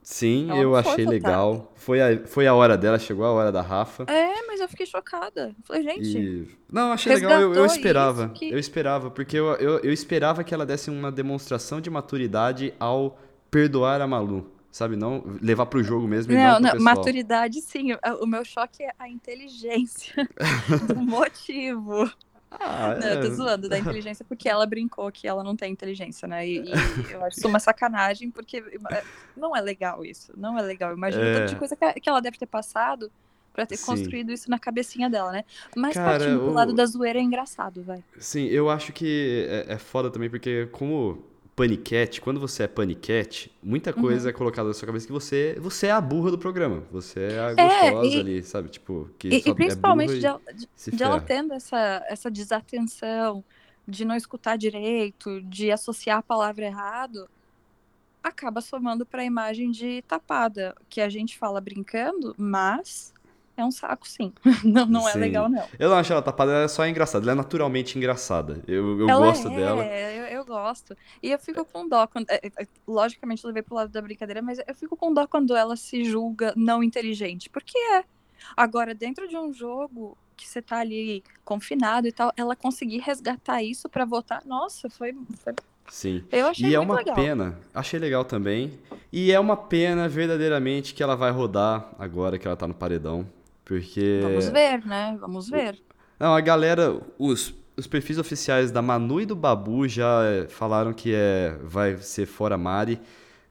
Sim, 0.03 0.51
Ela 0.51 0.59
eu 0.61 0.71
não 0.73 0.77
achei 0.77 0.93
votada. 1.05 1.11
legal. 1.11 1.73
Foi 1.77 2.01
a, 2.03 2.27
foi 2.27 2.47
a 2.47 2.55
hora 2.55 2.77
dela, 2.77 2.99
chegou 2.99 3.25
a 3.25 3.33
hora 3.33 3.51
da 3.51 3.63
Rafa. 3.63 4.05
É, 4.07 4.47
mas 4.47 4.61
eu 4.61 4.69
fiquei 4.69 4.85
chocada. 4.85 5.55
Falei, 5.65 5.83
gente, 5.83 6.19
E... 6.19 6.49
Não, 6.71 6.93
achei 6.93 7.15
legal, 7.15 7.41
eu, 7.41 7.55
eu 7.55 7.65
esperava. 7.65 8.29
que- 8.29 8.51
Eu 8.51 8.59
esperava, 8.59 9.11
porque 9.11 9.39
eu, 9.39 9.47
eu, 9.55 9.79
eu 9.79 9.93
esperava 9.93 10.45
que 10.45 10.53
ela 10.53 10.67
desse 10.67 10.91
uma 10.91 11.11
demonstração 11.11 11.81
de 11.81 11.89
maturidade 11.89 12.75
ao 12.79 13.19
perdoar 13.51 14.01
a 14.03 14.07
Malu. 14.07 14.51
Sabe, 14.71 14.97
não 14.97 15.23
levar 15.41 15.67
pro 15.67 15.83
jogo 15.85 16.07
mesmo 16.09 16.33
e 16.33 16.37
não, 16.37 16.43
não, 16.43 16.53
pro 16.55 16.63
não, 16.65 16.73
pessoal. 16.73 16.97
maturidade 16.97 17.61
sim. 17.63 17.93
O, 17.93 18.25
o 18.25 18.27
meu 18.27 18.45
choque 18.45 18.83
é 18.83 18.91
a 18.99 19.09
inteligência 19.09 20.29
do 20.93 20.97
motivo. 20.97 22.11
Ah, 22.61 22.95
Não, 22.99 23.09
eu 23.09 23.21
tô 23.21 23.27
é. 23.27 23.31
zoando 23.31 23.69
da 23.69 23.79
inteligência 23.79 24.25
porque 24.25 24.49
ela 24.49 24.67
brincou 24.67 25.11
que 25.11 25.27
ela 25.27 25.43
não 25.43 25.57
tem 25.57 25.73
inteligência, 25.73 26.29
né? 26.29 26.47
E, 26.47 26.61
e 26.63 27.03
eu 27.13 27.23
acho 27.25 27.39
isso 27.39 27.49
uma 27.49 27.59
sacanagem, 27.59 28.31
porque 28.31 28.59
é, 28.93 29.05
não 29.37 29.57
é 29.57 29.61
legal 29.61 30.05
isso. 30.05 30.33
Não 30.37 30.59
é 30.59 30.63
legal. 30.63 30.93
Imagina 30.95 31.25
É. 31.25 31.33
tanto 31.35 31.49
de 31.49 31.57
coisa 31.57 31.77
que, 31.77 32.09
ela 32.09 32.21
deve 32.21 32.39
ter 32.39 32.47
passado 32.47 33.11
pra 33.53 33.67
ter 33.67 33.77
Sim. 33.77 33.87
construído 33.87 34.33
isso 34.33 34.51
na 34.51 34.59
cabecinha 34.59 35.09
dela, 35.11 35.31
né? 35.33 35.45
Mas 35.77 35.95
Cara, 35.95 36.19
partindo 36.19 36.41
pro 36.41 36.51
o- 36.51 36.55
lado 36.55 36.73
da 36.75 36.87
zoeira 36.87 37.19
é 37.19 37.23
engraçado, 37.23 37.83
vai. 37.85 38.03
Sim, 38.19 38.47
eu 38.47 38.71
acho 38.71 38.93
que 38.93 39.47
é, 39.49 39.75
é 39.75 39.79
foda 39.79 40.11
também, 40.11 40.31
porque 40.31 40.67
como 40.67 41.25
paniquete, 41.57 42.21
quando 42.21 42.41
você 42.41 42.65
é 42.65 42.69
paniquete, 42.69 43.53
muita 43.63 43.93
Uhum. 43.97 44.03
coisa 44.03 44.31
é 44.31 44.33
colocada 44.33 44.69
na 44.69 44.75
sua 44.75 44.87
cabeça 44.87 45.07
que 45.07 45.13
você, 45.13 45.57
você 45.61 45.87
é 45.89 45.91
a 45.93 46.01
burra 46.01 46.31
do 46.31 46.39
programa. 46.39 46.81
Você 46.93 47.21
é 47.21 47.39
a 47.41 47.55
É, 47.57 47.95
gostosa 47.95 48.21
e- 48.21 48.21
ali, 48.21 48.43
sabe? 48.43 48.69
Tipo, 48.71 49.11
que 49.19 49.29
E, 49.31 49.51
e 49.51 49.55
principalmente 49.55 50.19
é 50.19 50.21
de, 50.21 50.27
ela- 50.27 50.43
de, 50.55 50.69
de 50.93 51.03
ela 51.03 51.21
tendo 51.21 51.55
essa, 51.55 52.05
essa 52.09 52.31
desatenção, 52.31 53.45
de 53.87 54.05
não 54.05 54.17
escutar 54.17 54.57
direito, 54.57 55.43
de 55.43 55.71
associar 55.71 56.19
a 56.19 56.23
palavra 56.23 56.65
errado, 56.67 57.29
acaba 58.23 58.63
somando 58.63 59.07
para 59.07 59.23
a 59.23 59.27
imagem 59.27 59.73
de 59.73 60.03
tapada, 60.05 60.77
que 60.91 61.03
a 61.03 61.11
gente 61.11 61.39
fala 61.39 61.61
brincando, 61.63 62.35
mas 62.39 63.14
é 63.57 63.65
um 63.65 63.71
saco 63.71 64.07
sim. 64.09 64.33
Não, 64.65 64.87
não 64.87 65.09
é 65.09 65.13
Sim. 65.13 65.19
legal, 65.19 65.49
não. 65.49 65.65
Eu 65.79 65.89
não 65.91 65.97
acho 65.97 66.13
ela 66.13 66.23
tapada, 66.23 66.51
ela 66.53 66.65
é 66.65 66.69
só 66.69 66.87
engraçada. 66.87 67.25
Ela 67.25 67.33
é 67.33 67.35
naturalmente 67.35 67.97
engraçada. 67.99 68.63
Eu, 68.67 68.99
eu 69.01 69.09
Ela 69.09 69.27
gosto 69.27 69.49
é, 69.49 69.57
dela. 69.57 69.85
Eu, 69.85 70.25
eu 70.27 70.45
gosto. 70.45 70.97
E 71.23 71.31
eu 71.31 71.39
fico 71.39 71.65
com 71.65 71.89
dó. 71.89 72.07
Quando, 72.07 72.27
é, 72.31 72.41
é, 72.45 72.67
logicamente, 72.87 73.45
eu 73.45 73.49
levei 73.49 73.63
pro 73.63 73.75
lado 73.75 73.91
da 73.91 74.01
brincadeira, 74.03 74.41
mas 74.43 74.59
eu 74.67 74.75
fico 74.75 74.97
com 74.97 75.13
dó 75.13 75.27
quando 75.27 75.55
ela 75.55 75.77
se 75.77 76.05
julga 76.05 76.53
não 76.57 76.83
inteligente. 76.83 77.49
Porque 77.51 77.77
é. 77.79 78.05
Agora, 78.57 78.95
dentro 78.95 79.29
de 79.29 79.37
um 79.37 79.53
jogo 79.53 80.17
que 80.37 80.47
você 80.49 80.61
tá 80.61 80.79
ali 80.79 81.23
confinado 81.45 82.09
e 82.09 82.13
tal, 82.13 82.33
ela 82.37 82.57
conseguir 82.57 82.99
resgatar 82.99 83.63
isso 83.63 83.89
pra 83.89 84.05
votar, 84.05 84.43
nossa, 84.45 84.91
foi. 84.91 85.15
foi- 85.43 85.55
Sim. 85.89 86.25
eu 86.33 86.47
achei 86.47 86.71
E 86.71 86.75
é 86.75 86.81
uma 86.81 86.97
legal. 86.97 87.15
pena. 87.15 87.59
Achei 87.75 88.01
legal 88.01 88.25
também. 88.25 88.79
E 89.13 89.31
é 89.31 89.39
uma 89.39 89.57
pena 89.57 90.09
verdadeiramente 90.09 90.95
que 90.95 91.03
ela 91.03 91.15
vai 91.15 91.31
rodar 91.31 91.91
agora 91.99 92.39
que 92.39 92.47
ela 92.47 92.57
tá 92.57 92.67
no 92.67 92.75
paredão. 92.75 93.27
Porque. 93.65 94.03
Vamos 94.19 94.49
ver, 94.49 94.85
né? 94.85 95.17
Vamos 95.19 95.49
ver. 95.49 95.81
Não, 96.19 96.35
a 96.35 96.41
galera, 96.41 97.01
os, 97.19 97.55
os 97.77 97.87
perfis 97.87 98.19
oficiais 98.19 98.71
da 98.71 98.81
Manu 98.81 99.21
e 99.21 99.27
do 99.27 99.35
Babu 99.37 99.87
já 99.89 100.23
eh, 100.25 100.47
falaram 100.49 100.93
que 100.93 101.13
é, 101.15 101.57
vai 101.63 101.97
ser 101.99 102.27
fora 102.27 102.57
Mari. 102.57 103.01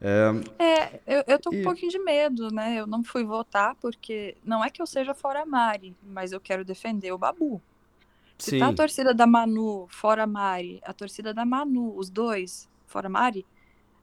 É, 0.01 0.31
É, 0.59 1.01
eu, 1.05 1.23
eu 1.27 1.39
tô 1.39 1.51
com 1.53 1.57
E- 1.57 1.59
um 1.59 1.73
pouquinho 1.73 1.91
de 1.91 1.99
medo, 1.99 2.49
né? 2.51 2.79
Eu 2.79 2.87
não 2.87 3.03
fui 3.03 3.23
votar 3.23 3.75
porque 3.75 4.37
não 4.43 4.63
é 4.63 4.69
que 4.69 4.81
eu 4.81 4.87
seja 4.87 5.13
fora 5.13 5.45
Mari, 5.45 5.97
mas 6.01 6.31
eu 6.31 6.39
quero 6.39 6.63
defender 6.63 7.11
o 7.11 7.17
Babu. 7.17 7.61
Se 8.37 8.51
sim, 8.51 8.53
tá 8.53 8.69
a 8.69 8.73
torcida 8.73 9.13
da 9.13 9.27
Manu 9.27 9.87
fora 9.89 10.27
Mari, 10.27 10.81
a 10.85 10.93
torcida 10.93 11.33
da 11.33 11.45
Manu, 11.45 11.97
os 11.97 12.09
dois 12.09 12.69
fora 12.87 13.09
Mari, 13.09 13.47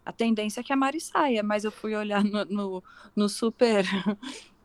a 0.04 0.12
tendência 0.12 0.60
é 0.60 0.64
que 0.64 0.72
a 0.72 0.76
Mari 0.76 1.00
saia, 1.00 1.42
mas 1.42 1.64
eu 1.64 1.72
fui 1.72 1.94
olhar 1.96 2.24
no, 2.24 2.44
no, 2.46 2.84
no 3.16 3.28
super. 3.28 3.84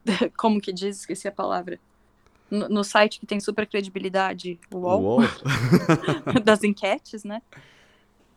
Como 0.37 0.61
que 0.61 0.71
diz? 0.71 0.99
Esqueci 0.99 1.27
a 1.27 1.31
palavra. 1.31 1.79
No, 2.49 2.69
no 2.69 2.83
site 2.83 3.19
que 3.19 3.25
tem 3.25 3.39
super 3.39 3.65
credibilidade, 3.65 4.59
o 4.71 4.77
UOL, 4.77 5.21
das 6.43 6.63
enquetes, 6.63 7.23
né? 7.23 7.41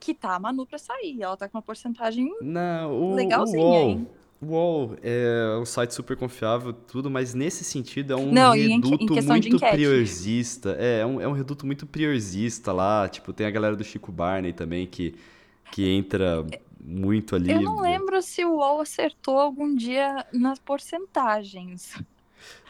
Que 0.01 0.15
tá 0.15 0.35
a 0.35 0.39
Manu 0.39 0.65
pra 0.67 0.79
sair. 0.79 1.23
Ela 1.23 1.37
tá 1.37 1.49
com 1.49 1.59
uma 1.59 1.63
porcentagem 1.63 2.35
Não, 2.41 2.93
o, 2.93 3.15
Legalzinha, 3.15 3.61
o 3.61 4.47
UOL, 4.47 4.93
hein? 4.93 4.99
É 5.03 5.59
um 5.61 5.67
site 5.67 5.93
super 5.93 6.17
confiável, 6.17 6.73
tudo, 6.73 7.11
mas 7.11 7.35
nesse 7.35 7.65
sentido 7.65 8.13
é 8.13 8.17
um 8.17 8.33
Não, 8.33 8.53
reduto 8.53 9.23
muito 9.25 9.49
enquete. 9.49 9.73
priorzista. 9.73 10.77
É, 10.79 11.01
é 11.01 11.07
um, 11.07 11.21
é 11.21 11.29
um 11.29 11.33
reduto 11.33 11.67
muito 11.67 11.85
priorzista 11.87 12.73
lá. 12.73 13.09
Tipo, 13.09 13.33
tem 13.33 13.47
a 13.47 13.51
galera 13.51 13.77
do 13.77 13.85
Chico 13.85 14.11
Barney 14.11 14.53
também 14.53 14.87
que, 14.87 15.15
que 15.73 15.87
entra 15.91 16.47
muito 16.81 17.35
ali. 17.37 17.51
Eu 17.53 17.61
não 17.61 17.81
lembro 17.81 18.21
se 18.23 18.45
o 18.45 18.57
UOL 18.57 18.81
acertou 18.81 19.39
algum 19.39 19.75
dia 19.75 20.25
nas 20.33 20.59
porcentagens. 20.59 21.95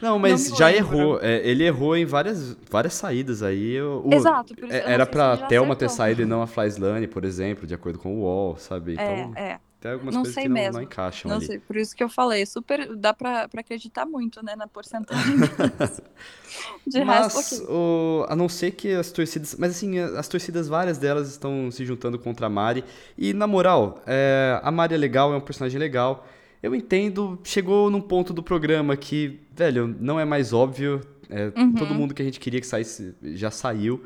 Não, 0.01 0.17
mas 0.17 0.49
me 0.51 0.57
já 0.57 0.67
lembro. 0.67 0.97
errou. 0.97 1.19
É, 1.21 1.47
ele 1.47 1.63
errou 1.63 1.95
em 1.95 2.05
várias, 2.05 2.57
várias 2.69 2.93
saídas 2.95 3.43
aí. 3.43 3.77
Exato, 4.11 4.55
por 4.55 4.65
isso 4.65 4.75
é- 4.75 4.83
não 4.83 4.89
Era 4.89 5.05
pra 5.05 5.37
Thelma 5.37 5.75
ter 5.75 5.89
saído 5.89 6.21
e 6.21 6.25
não 6.25 6.41
a 6.41 6.47
Flyslane, 6.47 7.07
por 7.07 7.23
exemplo, 7.23 7.67
de 7.67 7.73
acordo 7.73 7.99
com 7.99 8.15
o 8.15 8.21
UOL, 8.21 8.57
sabe? 8.57 8.93
Então, 8.93 9.33
É, 9.35 9.51
é. 9.51 9.59
Tem 9.79 9.91
algumas 9.91 10.13
Não 10.13 10.21
coisas 10.23 10.33
sei 10.33 10.43
que 10.43 10.49
não, 10.49 10.53
mesmo. 10.55 10.73
não 10.73 10.81
encaixam 10.81 11.29
Não 11.29 11.37
ali. 11.37 11.45
sei, 11.45 11.59
por 11.59 11.77
isso 11.77 11.95
que 11.95 12.03
eu 12.03 12.09
falei, 12.09 12.45
super 12.45 12.95
dá 12.95 13.13
pra, 13.13 13.47
pra 13.47 13.61
acreditar 13.61 14.05
muito, 14.05 14.43
né, 14.43 14.55
na 14.55 14.67
porcentagem. 14.67 15.35
De 16.85 17.03
Mas, 17.05 17.61
o- 17.69 18.25
a 18.27 18.35
não 18.35 18.49
ser 18.49 18.71
que 18.71 18.91
as 18.93 19.11
torcidas. 19.11 19.55
Mas 19.57 19.71
assim, 19.71 19.99
as 19.99 20.27
torcidas, 20.27 20.67
várias 20.67 20.97
delas 20.97 21.29
estão 21.29 21.69
se 21.71 21.85
juntando 21.85 22.17
contra 22.17 22.47
a 22.47 22.49
Mari. 22.49 22.83
E 23.17 23.33
na 23.33 23.45
moral, 23.47 24.01
é, 24.07 24.59
a 24.63 24.71
Mari 24.71 24.95
é 24.95 24.97
legal, 24.97 25.31
é 25.33 25.37
um 25.37 25.41
personagem 25.41 25.79
legal. 25.79 26.27
Eu 26.61 26.75
entendo, 26.75 27.39
chegou 27.43 27.89
num 27.89 28.01
ponto 28.01 28.33
do 28.33 28.43
programa 28.43 28.97
que, 28.97 29.39
velho, 29.55 29.95
não 29.99 30.19
é 30.19 30.25
mais 30.25 30.51
óbvio. 30.51 30.99
é, 31.29 31.51
Uhum. 31.57 31.73
Todo 31.73 31.93
mundo 31.93 32.13
que 32.13 32.21
a 32.21 32.25
gente 32.25 32.39
queria 32.39 32.59
que 32.59 32.67
saísse 32.67 33.15
já 33.21 33.51
saiu. 33.51 34.03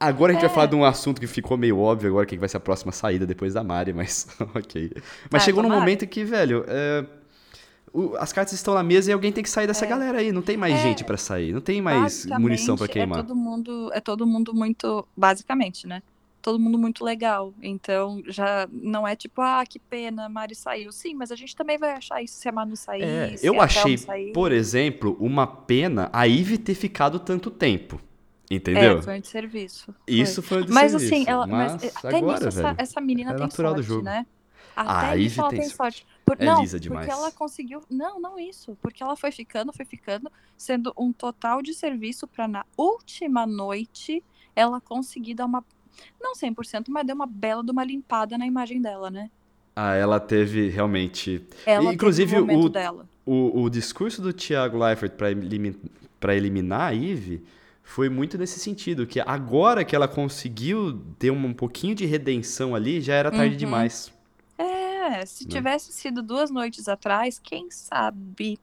Agora 0.00 0.32
a 0.32 0.34
gente 0.34 0.42
vai 0.42 0.50
É. 0.50 0.54
falar 0.54 0.66
de 0.66 0.76
um 0.76 0.84
assunto 0.84 1.20
que 1.20 1.26
ficou 1.26 1.56
meio 1.56 1.78
óbvio 1.78 2.08
agora, 2.10 2.24
que 2.26 2.36
vai 2.38 2.48
ser 2.48 2.56
a 2.58 2.60
próxima 2.60 2.92
saída 2.92 3.26
depois 3.26 3.54
da 3.54 3.64
Mari, 3.64 3.92
mas 3.92 4.28
ok. 4.54 4.92
Mas 5.30 5.42
Ah, 5.42 5.44
chegou 5.44 5.62
num 5.62 5.70
momento 5.70 6.06
que, 6.06 6.24
velho, 6.24 6.64
é, 6.68 7.04
o- 7.92 8.14
as 8.16 8.32
cartas 8.32 8.54
estão 8.54 8.74
na 8.74 8.82
mesa 8.84 9.10
e 9.10 9.12
alguém 9.12 9.32
tem 9.32 9.42
que 9.42 9.50
sair 9.50 9.66
dessa 9.66 9.84
galera 9.86 10.18
aí. 10.18 10.30
Não 10.30 10.42
tem 10.42 10.56
mais 10.56 10.74
É. 10.74 10.82
gente 10.82 11.02
pra 11.04 11.16
sair, 11.16 11.52
não 11.52 11.60
tem 11.60 11.82
mais 11.82 12.26
munição 12.26 12.76
pra 12.76 12.86
Basicamente, 12.86 12.92
queimar. 12.92 13.18
É 13.18 13.22
todo 13.22 13.34
mundo, 13.36 13.90
é 13.92 14.00
todo 14.00 14.26
mundo 14.26 14.54
muito, 14.54 15.06
basicamente, 15.16 15.86
né? 15.86 16.00
Todo 16.40 16.60
mundo 16.60 16.78
muito 16.78 17.04
legal. 17.04 17.52
Então, 17.60 18.22
já 18.28 18.68
não 18.70 19.06
é 19.06 19.16
tipo, 19.16 19.40
ah, 19.42 19.64
que 19.68 19.80
pena, 19.80 20.26
a 20.26 20.28
Mari 20.28 20.54
saiu. 20.54 20.92
Sim, 20.92 21.14
mas 21.14 21.32
a 21.32 21.36
gente 21.36 21.56
também 21.56 21.76
vai 21.76 21.90
achar 21.90 22.22
isso 22.22 22.36
se 22.36 22.48
a 22.48 22.52
Manu 22.52 22.76
sair, 22.76 23.02
É, 23.02 23.36
se 23.36 23.44
eu 23.44 23.60
achei, 23.60 23.98
sair. 23.98 24.32
por 24.32 24.52
exemplo, 24.52 25.16
uma 25.18 25.44
pena 25.48 26.08
a 26.12 26.22
Ivy 26.28 26.56
ter 26.58 26.74
ficado 26.76 27.18
tanto 27.18 27.50
tempo. 27.50 28.00
É, 28.50 28.54
Entendeu? 28.54 29.02
foi 29.02 29.18
um 29.18 29.20
desserviço. 29.20 29.84
foi. 29.86 29.94
Isso 30.06 30.42
foi 30.42 30.62
um 30.62 30.66
Mas 30.70 30.92
desserviço. 30.92 31.14
assim, 31.14 31.24
ela, 31.28 31.46
mas, 31.46 31.72
mas 31.72 31.96
até 31.96 32.16
agora, 32.16 32.32
nisso, 32.34 32.48
essa, 32.48 32.62
velho. 32.62 32.74
essa 32.78 33.00
menina 33.00 33.30
é 33.30 33.34
tem 33.34 33.42
natural 33.42 33.74
do 33.74 33.82
sorte, 33.82 33.88
jogo. 33.88 34.04
né? 34.04 34.26
Até 34.74 34.90
a 35.12 35.16
nisso 35.16 35.24
Ivy 35.34 35.40
ela 35.40 35.48
tem 35.50 35.62
sorte. 35.62 35.76
sorte. 35.76 36.06
Por- 36.24 36.36
É 36.38 36.44
não, 36.44 36.60
lisa 36.60 36.78
demais. 36.80 37.06
porque 37.06 37.18
ela 37.20 37.32
conseguiu. 37.32 37.80
Não, 37.90 38.20
não 38.20 38.38
isso. 38.38 38.76
Porque 38.80 39.02
ela 39.02 39.16
foi 39.16 39.32
ficando, 39.32 39.72
foi 39.72 39.84
ficando, 39.84 40.30
sendo 40.56 40.92
um 40.96 41.12
total 41.12 41.60
de 41.60 41.74
serviço 41.74 42.26
pra 42.28 42.46
na 42.48 42.64
última 42.76 43.46
noite 43.46 44.22
ela 44.54 44.80
conseguir 44.80 45.34
dar 45.34 45.46
uma. 45.46 45.64
Não 46.20 46.32
100%, 46.34 46.84
mas 46.88 47.04
deu 47.06 47.16
uma 47.16 47.26
bela 47.26 47.62
de 47.64 47.70
uma 47.72 47.84
limpada 47.84 48.38
na 48.38 48.46
imagem 48.46 48.80
dela, 48.80 49.10
né? 49.10 49.30
Ah, 49.74 49.94
ela 49.94 50.20
teve 50.20 50.68
realmente. 50.68 51.44
Ela 51.66 51.92
Inclusive, 51.92 52.30
teve 52.36 52.54
o 52.54 52.66
o-. 52.66 53.04
O, 53.26 53.62
o 53.64 53.70
discurso 53.70 54.22
do 54.22 54.32
Thiago 54.32 54.78
Leifert 54.78 55.12
pra, 55.12 55.30
elimi- 55.30 55.76
pra 56.20 56.34
eliminar 56.36 56.80
a 56.82 56.90
Ivy 56.90 57.44
foi 57.88 58.08
muito 58.08 58.36
nesse 58.38 58.60
sentido, 58.60 59.06
que 59.06 59.20
agora 59.20 59.84
que 59.84 59.96
ela 59.96 60.06
conseguiu 60.08 61.00
ter 61.18 61.30
um, 61.30 61.46
um 61.46 61.54
pouquinho 61.54 61.94
de 61.94 62.04
redenção 62.06 62.74
ali, 62.74 63.00
já 63.00 63.14
era 63.14 63.30
tarde 63.32 63.54
Uhum. 63.54 63.56
demais. 63.56 64.12
É, 64.56 65.24
se 65.26 65.46
Né? 65.48 65.50
tivesse 65.50 65.92
sido 65.92 66.22
duas 66.22 66.50
noites 66.50 66.88
atrás, 66.88 67.38
quem 67.38 67.70
sabe 67.70 68.58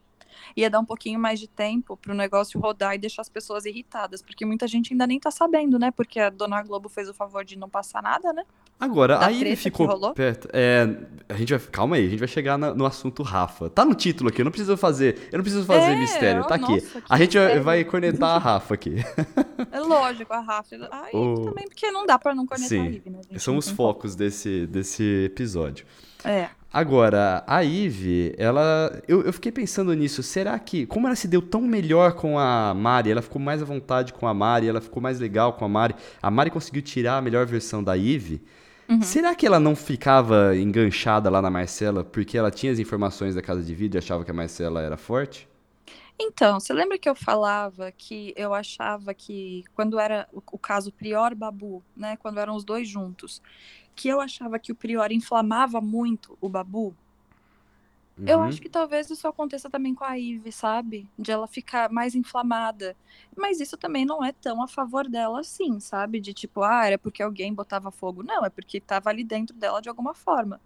ia 0.55 0.69
dar 0.69 0.79
um 0.79 0.85
pouquinho 0.85 1.19
mais 1.19 1.39
de 1.39 1.47
tempo 1.47 1.95
pro 1.97 2.13
negócio 2.13 2.59
rodar 2.59 2.95
e 2.95 2.97
deixar 2.97 3.21
as 3.21 3.29
pessoas 3.29 3.65
irritadas, 3.65 4.21
porque 4.21 4.45
muita 4.45 4.67
gente 4.67 4.93
ainda 4.93 5.05
nem 5.07 5.19
tá 5.19 5.31
sabendo, 5.31 5.77
né? 5.79 5.91
Porque 5.91 6.19
a 6.19 6.29
Dona 6.29 6.61
Globo 6.63 6.89
fez 6.89 7.07
o 7.09 7.13
favor 7.13 7.43
de 7.45 7.57
não 7.57 7.69
passar 7.69 8.01
nada, 8.01 8.31
né? 8.33 8.43
Agora, 8.79 9.17
Da 9.17 9.27
a 9.27 9.29
Ivy 9.29 9.39
treta 9.39 9.55
que 9.55 9.63
ficou 9.63 10.13
perto. 10.13 10.49
É, 10.51 10.85
a 11.29 11.33
gente 11.35 11.53
vai, 11.55 11.59
calma 11.71 11.95
aí, 11.95 12.07
a 12.07 12.09
gente 12.09 12.19
vai 12.19 12.27
chegar 12.27 12.57
na- 12.57 12.73
no 12.73 12.85
assunto 12.85 13.23
Rafa. 13.23 13.69
Tá 13.69 13.85
no 13.85 13.95
título 13.95 14.29
aqui, 14.29 14.41
eu 14.41 14.45
não 14.45 14.51
preciso 14.51 14.75
fazer, 14.75 15.29
eu 15.31 15.37
não 15.37 15.43
preciso 15.43 15.65
fazer 15.65 15.91
É, 15.93 15.95
mistério, 15.99 16.43
tá 16.45 16.57
nossa, 16.57 16.73
aqui. 16.73 17.05
A 17.09 17.17
gente 17.17 17.33
vai, 17.37 17.43
mistério. 17.45 17.63
vai 17.63 17.83
cornetar 17.85 18.35
a 18.35 18.37
Rafa 18.37 18.73
aqui. 18.73 18.95
É 19.71 19.79
lógico, 19.79 20.33
a 20.33 20.41
Rafa. 20.41 20.75
A 20.91 21.07
Ivy 21.09 21.15
O- 21.17 21.45
também, 21.45 21.65
porque 21.69 21.89
não 21.89 22.05
dá 22.05 22.19
pra 22.19 22.35
não 22.35 22.45
conectar 22.45 22.67
Sim, 22.67 22.81
a 22.81 22.85
Ivy, 22.89 23.09
né? 23.09 23.21
São 23.37 23.55
os 23.57 23.69
focos 23.69 24.13
desse, 24.13 24.67
desse 24.67 25.23
episódio. 25.25 25.85
É. 26.25 26.49
Agora, 26.73 27.43
a 27.47 27.61
Ivy, 27.61 28.35
ela. 28.37 29.01
Eu, 29.07 29.23
eu 29.23 29.31
fiquei 29.31 29.51
pensando 29.51 29.93
nisso. 29.93 30.21
Será 30.21 30.59
que. 30.59 30.85
Como 30.85 31.07
ela 31.07 31.15
se 31.15 31.27
deu 31.27 31.41
tão 31.41 31.61
melhor 31.61 32.13
com 32.13 32.37
a 32.37 32.73
Mari, 32.73 33.11
ela 33.11 33.21
ficou 33.21 33.41
mais 33.41 33.61
à 33.61 33.65
vontade 33.65 34.11
com 34.11 34.27
a 34.27 34.33
Mari, 34.33 34.67
ela 34.67 34.81
ficou 34.81 35.01
mais 35.01 35.19
legal 35.19 35.53
com 35.53 35.63
a 35.63 35.69
Mari. 35.69 35.95
A 36.21 36.29
Mari 36.29 36.51
conseguiu 36.51 36.81
tirar 36.81 37.17
a 37.17 37.21
melhor 37.21 37.45
versão 37.45 37.81
da 37.81 37.93
Ivy. 37.93 38.41
Uhum. 38.89 39.01
Será 39.01 39.33
que 39.33 39.47
ela 39.47 39.59
não 39.59 39.75
ficava 39.75 40.55
enganchada 40.55 41.29
lá 41.29 41.41
na 41.41 41.49
Marcela 41.49 42.03
porque 42.03 42.37
ela 42.37 42.51
tinha 42.51 42.71
as 42.71 42.77
informações 42.77 43.33
da 43.33 43.41
casa 43.41 43.63
de 43.63 43.73
vidro 43.73 43.97
e 43.97 43.99
achava 43.99 44.25
que 44.25 44.31
a 44.31 44.33
Marcela 44.33 44.81
era 44.81 44.97
forte? 44.97 45.47
Então, 46.19 46.59
você 46.59 46.73
lembra 46.73 46.97
que 46.97 47.09
eu 47.09 47.15
falava 47.15 47.91
que 47.91 48.33
eu 48.37 48.53
achava 48.53 49.13
que 49.13 49.63
quando 49.73 49.99
era 49.99 50.27
o, 50.31 50.41
o 50.51 50.57
caso 50.57 50.91
Prior 50.91 51.35
Babu, 51.35 51.83
né? 51.95 52.15
Quando 52.17 52.39
eram 52.39 52.55
os 52.55 52.63
dois 52.63 52.87
juntos, 52.87 53.41
que 53.95 54.07
eu 54.09 54.21
achava 54.21 54.59
que 54.59 54.71
o 54.71 54.75
Prior 54.75 55.11
inflamava 55.11 55.81
muito 55.81 56.37
o 56.41 56.49
Babu? 56.49 56.97
Eu 58.25 58.39
Uhum. 58.39 58.41
acho 58.41 58.59
que 58.61 58.69
talvez 58.69 59.09
isso 59.11 59.27
aconteça 59.27 59.69
também 59.69 59.93
com 59.93 60.03
a 60.03 60.13
Ivy, 60.15 60.51
sabe? 60.51 61.11
De 61.17 61.31
ela 61.31 61.47
ficar 61.47 61.91
mais 61.91 62.15
inflamada. 62.15 62.97
Mas 63.37 63.59
isso 63.59 63.77
também 63.77 64.03
não 64.05 64.23
é 64.23 64.31
tão 64.31 64.63
a 64.63 64.67
favor 64.67 65.07
dela 65.07 65.41
assim, 65.41 65.79
sabe? 65.79 66.19
De 66.19 66.33
tipo, 66.33 66.63
ah, 66.63 66.85
era 66.87 66.97
porque 66.97 67.21
alguém 67.21 67.53
botava 67.53 67.91
fogo. 67.91 68.23
Não, 68.23 68.43
é 68.45 68.49
porque 68.49 68.81
tava 68.81 69.09
ali 69.11 69.23
dentro 69.23 69.55
dela 69.55 69.79
de 69.81 69.89
alguma 69.89 70.15
forma. 70.15 70.59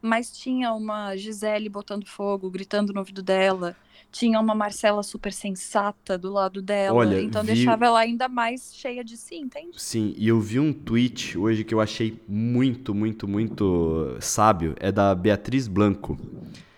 Mas 0.00 0.30
tinha 0.30 0.72
uma 0.72 1.16
Gisele 1.16 1.68
botando 1.68 2.06
fogo, 2.06 2.50
gritando 2.50 2.92
no 2.92 3.00
ouvido 3.00 3.22
dela. 3.22 3.74
Tinha 4.10 4.40
uma 4.40 4.54
Marcela 4.54 5.02
super 5.02 5.32
sensata 5.32 6.16
do 6.16 6.32
lado 6.32 6.62
dela. 6.62 6.96
Olha, 6.96 7.20
então 7.20 7.42
vi- 7.42 7.54
deixava 7.54 7.84
ela 7.86 7.98
ainda 8.00 8.26
mais 8.28 8.72
cheia 8.74 9.04
de 9.04 9.16
si, 9.16 9.34
entende? 9.36 9.72
Sim, 9.76 10.14
e 10.16 10.28
eu 10.28 10.40
vi 10.40 10.58
um 10.58 10.72
tweet 10.72 11.36
hoje 11.36 11.62
que 11.64 11.74
eu 11.74 11.80
achei 11.80 12.18
muito, 12.26 12.94
muito, 12.94 13.28
muito 13.28 14.16
sábio. 14.20 14.74
É 14.80 14.90
da 14.90 15.14
Beatriz 15.14 15.68
Blanco. 15.68 16.18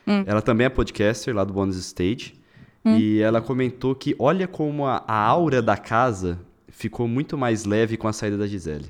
Hum. 0.06 0.24
Ela 0.26 0.42
também 0.42 0.64
é 0.64 0.70
podcaster 0.70 1.34
lá 1.34 1.44
do 1.44 1.52
Bonus 1.52 1.76
Stage. 1.76 2.34
Hum. 2.84 2.96
E 2.96 3.20
ela 3.20 3.40
comentou 3.40 3.94
que 3.94 4.16
olha 4.18 4.48
como 4.48 4.86
a, 4.86 5.04
a 5.06 5.14
aura 5.14 5.60
da 5.62 5.76
casa 5.76 6.40
ficou 6.68 7.06
muito 7.06 7.36
mais 7.36 7.64
leve 7.64 7.96
com 7.96 8.08
a 8.08 8.12
saída 8.12 8.38
da 8.38 8.46
Gisele. 8.46 8.86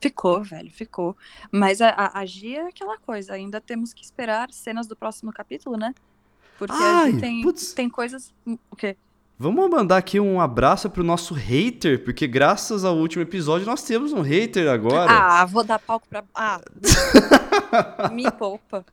Ficou, 0.00 0.42
velho, 0.42 0.70
ficou. 0.70 1.16
Mas 1.50 1.80
a, 1.80 1.88
a, 1.90 2.20
a 2.20 2.26
Gia 2.26 2.62
é 2.62 2.68
aquela 2.68 2.98
coisa, 2.98 3.32
ainda 3.32 3.60
temos 3.60 3.92
que 3.92 4.04
esperar 4.04 4.52
cenas 4.52 4.86
do 4.86 4.94
próximo 4.94 5.32
capítulo, 5.32 5.76
né? 5.76 5.94
Porque 6.58 6.74
a 6.74 6.98
Ai, 7.00 7.12
tem, 7.14 7.42
putz. 7.42 7.72
tem 7.72 7.88
coisas. 7.88 8.32
O 8.70 8.76
quê? 8.76 8.96
Vamos 9.38 9.68
mandar 9.68 9.98
aqui 9.98 10.18
um 10.18 10.40
abraço 10.40 10.88
pro 10.88 11.04
nosso 11.04 11.34
hater, 11.34 12.02
porque 12.02 12.26
graças 12.26 12.84
ao 12.84 12.96
último 12.96 13.22
episódio 13.22 13.66
nós 13.66 13.82
temos 13.82 14.12
um 14.12 14.22
hater 14.22 14.70
agora. 14.70 15.10
Ah, 15.10 15.44
vou 15.44 15.62
dar 15.62 15.78
palco 15.78 16.08
pra. 16.08 16.24
Ah! 16.34 16.58
me 18.12 18.30
poupa. 18.30 18.84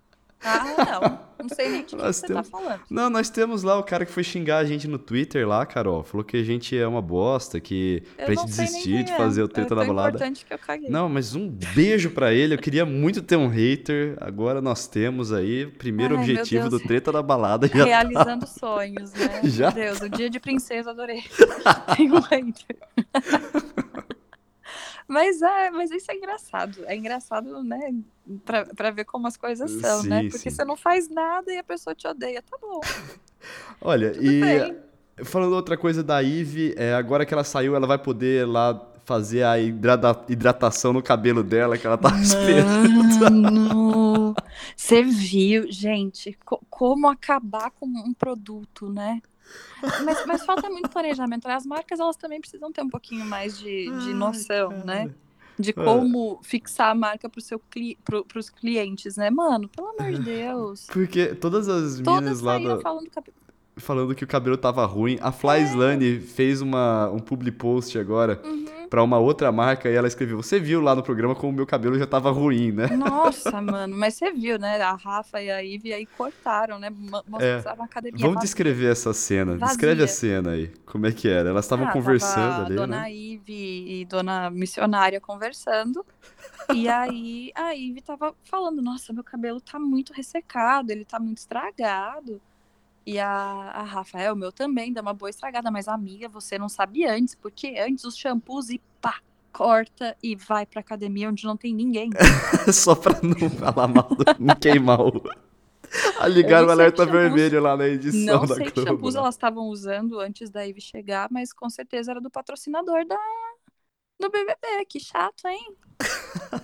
Ah, 0.43 0.99
não. 1.01 1.33
Não 1.43 1.49
sei 1.49 1.69
nem 1.69 1.83
de 1.83 1.95
Nós 1.95 2.15
você 2.17 2.27
temos- 2.27 2.49
tá 2.49 2.57
falando. 2.57 2.79
Não, 2.89 3.09
nós 3.09 3.29
temos 3.29 3.63
lá 3.63 3.77
o 3.77 3.83
cara 3.83 4.05
que 4.05 4.11
foi 4.13 4.23
xingar 4.23 4.59
a 4.59 4.65
gente 4.65 4.87
no 4.87 4.97
Twitter 4.97 5.45
lá, 5.47 5.65
Carol. 5.65 6.01
Falou 6.03 6.23
que 6.23 6.37
a 6.37 6.43
gente 6.43 6.77
é 6.77 6.87
uma 6.87 7.01
bosta, 7.01 7.59
que 7.59 8.01
Eu 8.17 8.25
pra 8.25 8.35
gente 8.35 8.45
desistir 8.47 9.03
de 9.03 9.11
é. 9.11 9.17
fazer 9.17 9.41
o 9.41 9.45
É 9.45 9.47
treta 9.49 9.75
da 9.75 9.83
balada. 9.83 10.09
importante 10.17 10.45
que 10.45 10.53
eu 10.53 10.57
caguei. 10.59 10.89
Não, 10.89 11.09
mas 11.09 11.35
um 11.35 11.49
beijo 11.49 12.11
pra 12.11 12.33
ele. 12.33 12.53
Eu 12.53 12.57
queria 12.59 12.85
muito 12.85 13.21
ter 13.21 13.35
um 13.35 13.47
hater. 13.49 14.15
Agora 14.21 14.61
nós 14.61 14.87
temos 14.87 15.33
aí 15.33 15.65
o 15.65 15.71
primeiro 15.71 16.15
Ai, 16.15 16.21
objetivo 16.21 16.69
do 16.69 16.79
treta 16.79 17.11
da 17.11 17.21
balada. 17.21 17.67
Já 17.67 17.73
tá. 17.79 17.83
Realizando 17.85 18.47
sonhos, 18.47 19.11
né? 19.13 19.41
Já 19.43 19.71
Meu 19.71 19.83
Deus, 19.85 19.99
o 20.01 20.09
dia 20.09 20.29
de 20.29 20.39
princesa, 20.39 20.91
adorei. 20.91 21.23
Tem 21.97 22.09
um 22.09 22.19
hater. 22.19 22.77
Mas 25.07 25.41
é, 25.41 25.69
mas 25.71 25.91
isso 25.91 26.11
é 26.11 26.15
engraçado. 26.15 26.79
É 26.85 26.95
engraçado, 26.95 27.63
né? 27.63 27.93
Pra, 28.45 28.65
pra 28.65 28.91
ver 28.91 29.05
como 29.05 29.27
as 29.27 29.35
coisas 29.37 29.69
são, 29.71 30.03
né? 30.03 30.21
Sim, 30.23 30.29
Porque 30.29 30.49
sim. 30.49 30.55
você 30.55 30.63
não 30.65 30.75
faz 30.77 31.09
nada 31.09 31.51
e 31.51 31.57
a 31.57 31.63
pessoa 31.63 31.93
te 31.95 32.07
odeia. 32.07 32.41
Tá 32.41 32.57
bom. 32.61 32.79
Olha, 33.81 34.11
Tudo 34.11 34.23
e 34.25 34.39
bem. 34.41 34.77
falando 35.25 35.53
outra 35.53 35.75
coisa 35.77 36.01
da 36.03 36.19
Ivy, 36.19 36.73
é, 36.77 36.93
agora 36.93 37.25
que 37.25 37.33
ela 37.33 37.43
saiu, 37.43 37.75
ela 37.75 37.85
vai 37.87 37.97
poder 37.97 38.47
lá 38.47 38.89
fazer 39.05 39.43
a 39.43 39.59
hidrata- 39.59 40.23
hidratação 40.29 40.93
no 40.93 41.03
cabelo 41.03 41.43
dela 41.43 41.77
que 41.77 41.85
ela 41.85 41.97
tava 41.97 42.17
esperando. 42.23 43.19
Mano, 43.19 44.33
você 44.77 45.03
viu, 45.03 45.69
gente, 45.69 46.37
co- 46.45 46.61
como 46.69 47.07
acabar 47.09 47.69
com 47.71 47.85
um 47.85 48.13
produto, 48.13 48.87
né? 48.89 49.21
Mas, 50.03 50.25
mas 50.25 50.45
falta 50.45 50.69
muito 50.69 50.89
planejamento. 50.89 51.47
né? 51.47 51.53
As 51.55 51.65
marcas, 51.65 51.99
elas 51.99 52.15
também 52.15 52.39
precisam 52.39 52.71
ter 52.71 52.81
um 52.81 52.89
pouquinho 52.89 53.25
mais 53.25 53.57
de, 53.59 53.85
de 53.85 54.07
Ai, 54.09 54.13
noção, 54.13 54.69
cara. 54.69 54.83
né? 54.85 55.11
de 55.59 55.71
como 55.71 56.39
fixar 56.41 56.89
a 56.89 56.95
marca 56.95 57.29
pro 57.29 57.39
seu 57.39 57.59
cli 57.59 57.95
pro, 58.03 58.25
pros 58.25 58.49
clientes, 58.49 59.17
né? 59.17 59.29
Mano, 59.29 59.69
pelo 59.69 59.89
amor 59.89 60.11
de 60.11 60.17
Deus. 60.23 60.87
Porque 60.91 61.35
todas 61.35 61.69
as 61.69 61.99
Todas 61.99 62.15
meninas 62.21 62.41
lá 62.41 62.53
saíram 62.55 62.75
do- 62.77 62.81
falando 62.81 63.09
que 63.09 63.19
falando 63.77 64.13
que 64.15 64.23
o 64.23 64.27
cabelo 64.27 64.57
tava 64.57 64.85
ruim. 64.85 65.17
A 65.21 65.31
Flyslane 65.31 66.19
fez 66.19 66.61
uma, 66.61 67.09
um 67.09 67.19
public 67.19 67.57
post 67.57 67.97
agora 67.97 68.41
pra 68.89 69.01
uma 69.03 69.17
outra 69.17 69.51
marca 69.51 69.89
e 69.89 69.95
ela 69.95 70.07
escreveu: 70.07 70.37
Você 70.41 70.59
viu 70.59 70.79
lá 70.81 70.93
no 70.95 71.01
programa 71.01 71.33
como 71.35 71.51
o 71.51 71.55
meu 71.55 71.65
cabelo 71.65 71.97
já 71.97 72.05
tava 72.05 72.29
ruim, 72.31 72.71
né? 72.71 72.87
Nossa, 72.95 73.59
mano, 73.61 73.95
mas 73.97 74.13
você 74.13 74.31
viu, 74.31 74.59
né? 74.59 74.79
A 74.81 74.93
Rafa 74.95 75.41
e 75.41 75.49
a 75.49 75.59
Ivy 75.63 75.93
aí 75.93 76.05
cortaram, 76.05 76.77
né? 76.79 76.89
Mo- 76.89 77.23
Mostraram 77.27 77.81
a 77.81 77.85
academia. 77.85 78.19
Vamos 78.19 78.35
vazia. 78.35 78.45
descrever 78.47 78.91
essa 78.91 79.13
cena. 79.13 79.53
Vazia. 79.53 79.67
Descreve 79.67 80.03
a 80.03 80.07
cena 80.07 80.51
aí. 80.51 80.67
Como 80.85 81.05
é 81.07 81.11
que 81.11 81.27
era? 81.27 81.49
Elas 81.49 81.65
estavam 81.65 81.87
Ah, 81.87 81.91
conversando 81.91 82.65
ali, 82.67 82.75
Dona 82.75 83.01
né? 83.01 83.13
Ivy 83.13 84.01
e 84.01 84.05
Dona 84.05 84.49
Missionária 84.49 85.19
conversando. 85.19 86.05
E 86.73 86.87
aí 86.87 87.51
a 87.55 87.71
Ivy 87.73 88.01
tava 88.01 88.33
falando: 88.43 88.81
Nossa, 88.81 89.11
meu 89.11 89.23
cabelo 89.23 89.59
tá 89.59 89.79
muito 89.79 90.13
ressecado, 90.13 90.91
ele 90.91 91.03
tá 91.05 91.19
muito 91.19 91.39
estragado. 91.39 92.39
E 93.05 93.19
a, 93.19 93.27
a 93.27 93.83
Rafa, 93.83 94.31
o 94.31 94.35
meu 94.35 94.51
também 94.51 94.93
dá 94.93 95.01
uma 95.01 95.13
boa 95.13 95.29
estragada, 95.29 95.69
mas 95.69 95.87
amiga, 95.87 96.29
você 96.29 96.57
não 96.57 96.69
sabe 96.69 97.05
antes, 97.05 97.35
porque 97.35 97.75
antes 97.77 98.05
os 98.05 98.15
shampoos 98.17 98.69
e 98.69 98.79
pá, 99.01 99.19
corta 99.51 100.15
e 100.23 100.35
vai 100.35 100.65
pra 100.65 100.79
academia 100.79 101.29
onde 101.29 101.43
não 101.45 101.57
tem 101.57 101.73
ninguém. 101.75 102.09
Só 102.73 102.95
pra 102.95 103.19
não 103.21 103.49
falar 103.49 103.87
mal, 103.87 104.07
do- 104.09 104.23
não 104.39 104.55
queimar 104.55 105.01
o. 105.01 105.21
Ah, 106.19 106.27
ligaram 106.27 106.67
o 106.67 106.71
alerta 106.71 107.03
shampoos- 107.03 107.21
vermelho 107.21 107.61
lá 107.61 107.77
na 107.77 107.87
edição 107.87 108.39
Não 108.39 108.45
da 108.47 108.55
sei 108.55 108.71
que 108.71 108.81
shampoos 108.81 109.13
né? 109.13 109.19
elas 109.19 109.35
estavam 109.35 109.65
usando 109.67 110.19
antes 110.19 110.49
da 110.49 110.63
Ivy 110.65 110.81
chegar, 110.81 111.27
mas 111.29 111.53
com 111.53 111.69
certeza 111.69 112.11
era 112.11 112.21
do 112.21 112.31
patrocinador 112.31 113.05
da 113.05 113.17
do 114.19 114.29
BBB. 114.29 114.85
Que 114.87 114.99
chato, 114.99 115.45
hein? 115.47 115.75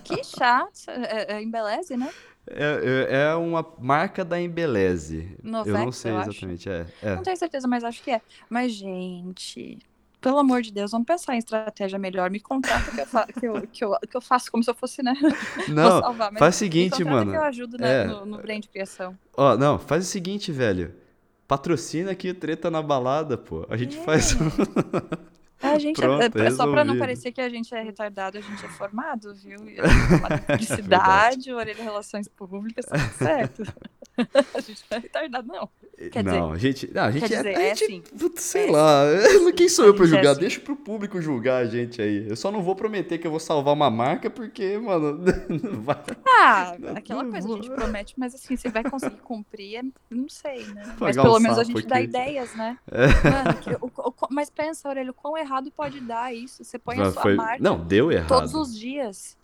Que 0.04 0.22
chato. 0.24 0.88
É, 0.88 1.34
é 1.36 1.42
Embeleze, 1.42 1.96
né? 1.96 2.10
É, 2.48 3.06
é- 3.10 3.16
é 3.30 3.34
uma 3.34 3.64
marca 3.78 4.24
da 4.24 4.40
Embeleze. 4.40 5.36
eu 5.44 5.50
não 5.50 5.64
Novex, 5.64 5.96
sei 5.96 6.12
eu 6.12 6.20
exatamente. 6.20 6.68
É, 6.68 6.86
é. 7.02 7.14
Não 7.16 7.22
tenho 7.22 7.36
certeza, 7.36 7.68
mas 7.68 7.84
acho 7.84 8.02
que 8.02 8.10
é. 8.10 8.20
Mas, 8.48 8.72
gente, 8.72 9.78
pelo 10.20 10.38
amor 10.38 10.62
de 10.62 10.72
Deus, 10.72 10.90
vamos 10.90 11.06
pensar 11.06 11.34
em 11.34 11.38
estratégia 11.38 11.98
melhor. 11.98 12.30
Me 12.30 12.40
contrata 12.40 12.90
que 12.90 13.00
eu, 13.00 13.06
fa 13.06 13.26
que 13.26 13.46
eu, 13.46 13.62
que 13.68 13.84
eu, 13.84 13.92
que 14.10 14.16
eu 14.16 14.20
faço 14.20 14.50
como 14.50 14.64
se 14.64 14.70
eu 14.70 14.74
fosse, 14.74 15.02
né? 15.02 15.14
Não, 15.68 16.00
salvar, 16.00 16.32
faz 16.34 16.56
o 16.56 16.58
seguinte, 16.58 17.04
mano. 17.04 17.30
que 17.30 17.36
eu 17.36 17.42
ajudo 17.42 17.76
né, 17.78 18.02
É. 18.02 18.06
no, 18.06 18.24
no 18.26 18.38
brand 18.38 18.64
criação. 18.66 19.16
Ó, 19.36 19.56
não, 19.56 19.78
faz 19.78 20.04
o 20.04 20.08
seguinte, 20.08 20.50
velho. 20.50 20.94
Patrocina 21.46 22.12
aqui 22.12 22.30
o 22.30 22.34
Treta 22.34 22.70
na 22.70 22.80
Balada, 22.82 23.36
pô. 23.36 23.66
A 23.68 23.76
gente 23.76 23.98
É. 23.98 24.02
faz. 24.02 24.36
A 25.80 25.82
gente 25.82 26.00
Pronto, 26.00 26.38
é, 26.38 26.46
é 26.46 26.50
só 26.50 26.70
pra 26.70 26.84
não 26.84 26.98
parecer 26.98 27.32
que 27.32 27.40
a 27.40 27.48
gente 27.48 27.74
é 27.74 27.82
retardado, 27.82 28.36
a 28.38 28.40
gente 28.40 28.64
é 28.64 28.68
formado, 28.68 29.34
viu? 29.34 29.58
A 29.60 29.64
gente 29.66 29.80
é 29.80 30.52
Publicidade, 30.52 31.52
orelha 31.52 31.82
relações 31.82 32.28
públicas, 32.28 32.84
tá 32.84 32.98
certo. 32.98 33.62
a 34.54 34.60
gente 34.60 34.84
não 34.90 34.98
é 34.98 35.00
retardado, 35.00 35.48
não. 35.48 35.68
Quer 36.10 36.22
dizer, 36.24 36.38
não, 36.40 36.56
gente, 36.56 36.90
não, 36.94 37.02
a 37.04 37.10
gente 37.10 37.24
é, 37.24 37.36
dizer, 37.36 37.56
a 37.56 37.62
é 37.62 37.74
gente, 37.74 37.84
assim. 37.84 38.02
putz, 38.18 38.42
sei 38.42 38.68
É 38.68 38.70
lá, 38.70 39.02
quem 39.54 39.68
sou 39.68 39.84
A 39.84 39.88
eu 39.88 39.94
pra 39.94 40.04
gente 40.06 40.14
é 40.14 40.16
julgar? 40.18 40.30
assim. 40.32 40.40
Deixa 40.40 40.60
pro 40.60 40.76
público 40.76 41.20
julgar 41.20 41.56
a 41.62 41.66
gente 41.66 42.00
aí. 42.00 42.26
Eu 42.28 42.36
só 42.36 42.50
não 42.50 42.62
vou 42.62 42.74
prometer 42.74 43.18
que 43.18 43.26
eu 43.26 43.30
vou 43.30 43.40
salvar 43.40 43.74
uma 43.74 43.90
marca 43.90 44.30
porque, 44.30 44.78
mano, 44.78 45.18
não 45.62 45.82
vai 45.82 45.96
Ah, 46.26 46.74
Não, 46.78 46.96
aquela 46.96 47.22
não 47.22 47.30
coisa 47.30 47.46
a 47.48 47.50
gente 47.52 47.66
vou. 47.68 47.76
promete, 47.76 48.14
mas 48.16 48.34
assim, 48.34 48.56
se 48.56 48.68
vai 48.70 48.82
conseguir 48.82 49.18
cumprir, 49.18 49.76
é- 49.76 49.82
não 50.10 50.28
sei, 50.28 50.64
né? 50.68 50.94
Mas 50.98 51.16
pelo 51.16 51.38
menos 51.38 51.58
a 51.58 51.64
gente 51.64 51.86
dá 51.86 51.96
aqui. 51.96 52.04
ideias, 52.04 52.54
né? 52.54 52.78
Mano, 52.90 53.58
que- 53.60 53.74
o- 53.74 53.92
o- 54.08 54.14
mas 54.30 54.48
pensa, 54.48 54.88
Aurélio, 54.88 55.12
quão 55.12 55.36
errado 55.36 55.69
pode 55.70 56.00
dar 56.00 56.34
isso? 56.34 56.62
Você 56.64 56.78
põe 56.78 57.00
a 57.00 57.10
sua 57.12 57.22
Foi- 57.22 57.34
marca 57.36 57.62
Não, 57.62 57.78
deu 57.78 58.10
errado. 58.12 58.28
todos 58.28 58.54
os 58.54 58.76
dias. 58.78 59.36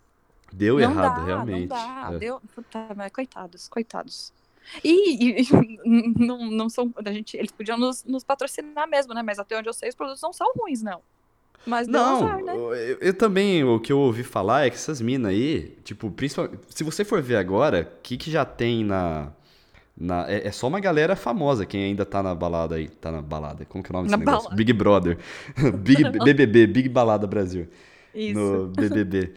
Deu 0.53 0.75
não 0.75 0.83
errado, 0.83 1.21
dá, 1.21 1.25
realmente. 1.25 1.69
Não 1.69 1.77
dá, 1.77 2.11
É. 2.15 2.19
deu. 2.19 2.41
Puta, 2.55 2.89
mas 2.97 3.11
coitados, 3.13 3.69
coitados. 3.69 4.33
E, 4.83 5.41
e- 5.43 5.47
não, 6.19 6.51
não 6.51 6.69
são. 6.69 6.93
A 7.05 7.13
gente, 7.13 7.37
eles 7.37 7.53
podiam 7.53 7.77
nos, 7.79 8.05
nos 8.05 8.25
patrocinar 8.25 8.89
mesmo, 8.89 9.13
né? 9.15 9.23
Mas 9.23 9.39
até 9.39 9.57
onde 9.59 9.69
eu 9.69 9.73
sei, 9.73 9.89
os 9.89 9.95
produtos 9.95 10.23
não 10.23 10.33
são 10.33 10.53
ruins, 10.57 10.83
não. 10.83 11.01
Mas 11.65 11.89
Não, 11.89 12.25
azar, 12.29 12.45
né? 12.45 12.55
eu, 12.55 12.73
eu 13.01 13.15
também, 13.15 13.65
o 13.65 13.81
que 13.81 13.93
eu 13.93 13.99
ouvi 13.99 14.23
falar 14.23 14.67
é 14.67 14.71
que 14.71 14.77
essas 14.77 15.01
minas 15.01 15.33
aí, 15.33 15.77
tipo, 15.83 16.09
principalmente, 16.13 16.61
se 16.69 16.85
você 16.85 17.05
for 17.05 17.21
ver 17.21 17.35
agora, 17.37 17.93
o 17.99 18.03
que 18.03 18.17
que 18.17 18.31
já 18.31 18.45
tem 18.45 18.85
na, 18.85 19.33
na 19.97 20.29
é, 20.31 20.49
é 20.49 20.53
só 20.53 20.69
uma 20.69 20.81
galera 20.81 21.17
famosa 21.17 21.65
quem 21.67 21.85
ainda 21.85 22.05
tá 22.05 22.23
na 22.23 22.35
balada 22.35 22.77
aí, 22.77 22.89
tá 22.89 23.11
na 23.11 23.23
balada, 23.23 23.65
como 23.65 23.83
que 23.83 23.91
é 23.91 23.95
o 23.95 23.97
nome 23.97 24.09
Na 24.11 24.17
desse 24.17 24.19
negócio? 24.19 24.51
balada. 24.51 24.57
Big 24.57 24.73
Brother, 24.73 25.19
Big 25.79 26.05
BBB, 26.05 26.67
Big 26.67 26.89
Balada 26.89 27.27
Brasil, 27.27 27.69
Isso. 28.15 28.35
no 28.39 28.69
BBB. 28.69 29.35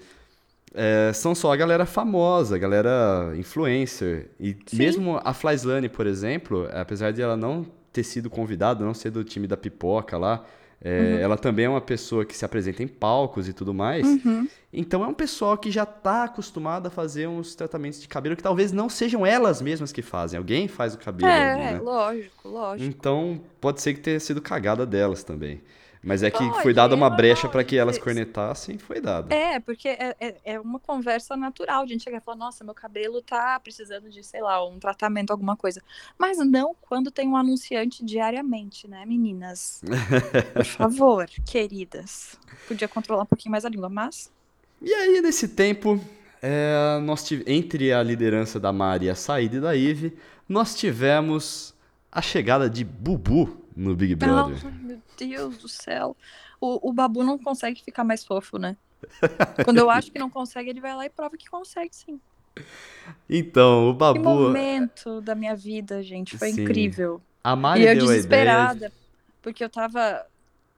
É, 0.73 1.11
são 1.13 1.33
só 1.33 1.51
a 1.51 1.55
galera 1.55 1.85
famosa, 1.85 2.55
a 2.55 2.59
galera 2.59 3.33
influencer. 3.35 4.29
E 4.39 4.55
Sim. 4.67 4.77
mesmo 4.77 5.19
a 5.23 5.33
Flyslane, 5.33 5.89
por 5.89 6.05
exemplo, 6.05 6.69
apesar 6.71 7.11
de 7.11 7.21
ela 7.21 7.35
não 7.35 7.65
ter 7.91 8.03
sido 8.03 8.29
convidada, 8.29 8.85
não 8.85 8.93
ser 8.93 9.09
do 9.09 9.23
time 9.23 9.47
da 9.47 9.57
pipoca 9.57 10.17
lá, 10.17 10.45
é, 10.81 11.19
ela 11.21 11.37
também 11.37 11.65
é 11.65 11.69
uma 11.69 11.81
pessoa 11.81 12.23
que 12.23 12.35
se 12.35 12.45
apresenta 12.45 12.81
em 12.81 12.87
palcos 12.87 13.47
e 13.49 13.53
tudo 13.53 13.73
mais. 13.73 14.05
Uhum. 14.05 14.47
Então 14.71 15.03
é 15.03 15.07
um 15.07 15.13
pessoal 15.13 15.57
que 15.57 15.69
já 15.71 15.85
tá 15.85 16.23
acostumado 16.25 16.87
a 16.87 16.89
fazer 16.89 17.27
uns 17.27 17.55
tratamentos 17.55 17.99
de 18.01 18.07
cabelo 18.07 18.35
que 18.35 18.43
talvez 18.43 18.71
não 18.71 18.87
sejam 18.87 19.25
elas 19.25 19.61
mesmas 19.61 19.91
que 19.91 20.01
fazem. 20.01 20.37
Alguém 20.37 20.67
faz 20.67 20.93
o 20.93 20.97
cabelo 20.97 21.29
ali, 21.31 21.61
É, 21.61 21.73
né? 21.73 21.79
lógico, 21.79 22.47
lógico. 22.47 22.87
Então 22.89 23.41
pode 23.59 23.81
ser 23.81 23.93
que 23.93 23.99
tenha 23.99 24.19
sido 24.19 24.41
cagada 24.41 24.85
delas 24.85 25.23
também. 25.23 25.61
Mas 26.01 26.23
é 26.23 26.31
que 26.31 26.37
Pode, 26.37 26.61
foi 26.61 26.73
dada 26.73 26.95
uma 26.95 27.09
brecha 27.09 27.49
para 27.49 27.61
que 27.63 27.75
elas 27.75 27.97
cornetassem, 27.97 28.77
foi 28.77 29.01
dada. 29.01 29.35
É, 29.35 29.59
porque 29.59 29.89
é, 29.89 30.15
é, 30.19 30.35
é 30.45 30.59
uma 30.59 30.79
conversa 30.79 31.35
natural. 31.35 31.83
A 31.83 31.85
gente 31.85 32.03
chega 32.03 32.17
e 32.17 32.21
fala, 32.21 32.37
nossa, 32.37 32.63
meu 32.63 32.73
cabelo 32.73 33.21
tá 33.21 33.59
precisando 33.59 34.09
de, 34.09 34.23
sei 34.23 34.41
lá, 34.41 34.65
um 34.65 34.79
tratamento, 34.79 35.31
alguma 35.31 35.57
coisa. 35.57 35.81
Mas 36.17 36.37
não 36.37 36.73
quando 36.81 37.11
tem 37.11 37.27
um 37.27 37.35
anunciante 37.35 38.03
diariamente, 38.05 38.87
né, 38.87 39.05
meninas? 39.05 39.81
Por 40.53 40.65
favor, 40.65 41.27
queridas. 41.45 42.37
Podia 42.65 42.87
controlar 42.87 43.23
um 43.23 43.27
pouquinho 43.27 43.51
mais 43.51 43.65
a 43.65 43.69
língua, 43.69 43.89
mas. 43.89 44.31
E 44.81 44.93
aí, 44.93 45.21
nesse 45.21 45.49
tempo, 45.49 45.99
é, 46.41 46.97
nós 47.03 47.25
tive- 47.25 47.43
entre 47.45 47.91
a 47.91 48.01
liderança 48.01 48.57
da 48.57 48.71
Mari 48.71 49.07
e 49.07 49.09
a 49.09 49.15
saída 49.15 49.59
da 49.59 49.75
Ive, 49.75 50.17
nós 50.47 50.73
tivemos 50.75 51.75
a 52.09 52.21
chegada 52.21 52.69
de 52.69 52.85
Bubu 52.85 53.57
no 53.75 53.95
Big 53.95 54.15
Brother. 54.15 54.57
Ai, 54.63 54.71
meu 54.81 55.01
Deus 55.27 55.57
do 55.57 55.67
céu. 55.67 56.15
O, 56.59 56.89
o 56.89 56.93
Babu 56.93 57.23
não 57.23 57.37
consegue 57.37 57.83
ficar 57.83 58.03
mais 58.03 58.25
fofo, 58.25 58.57
né? 58.57 58.75
Quando 59.63 59.77
eu 59.77 59.89
acho 59.89 60.11
que 60.11 60.19
não 60.19 60.29
consegue, 60.29 60.69
ele 60.69 60.81
vai 60.81 60.95
lá 60.95 61.05
e 61.05 61.09
prova 61.09 61.37
que 61.37 61.49
consegue, 61.49 61.95
sim. 61.95 62.19
Então, 63.29 63.89
o 63.89 63.93
Que 63.93 64.19
Babu, 64.19 64.19
momento 64.19 65.21
da 65.21 65.35
minha 65.35 65.55
vida, 65.55 66.01
gente. 66.01 66.37
Foi 66.37 66.49
Sim. 66.49 66.63
incrível. 66.63 67.21
a 67.43 67.55
Mari 67.55 67.81
E 67.81 67.87
eu 67.87 67.95
desesperada, 67.95 68.91
porque 69.41 69.63
eu 69.63 69.69
tava 69.69 70.25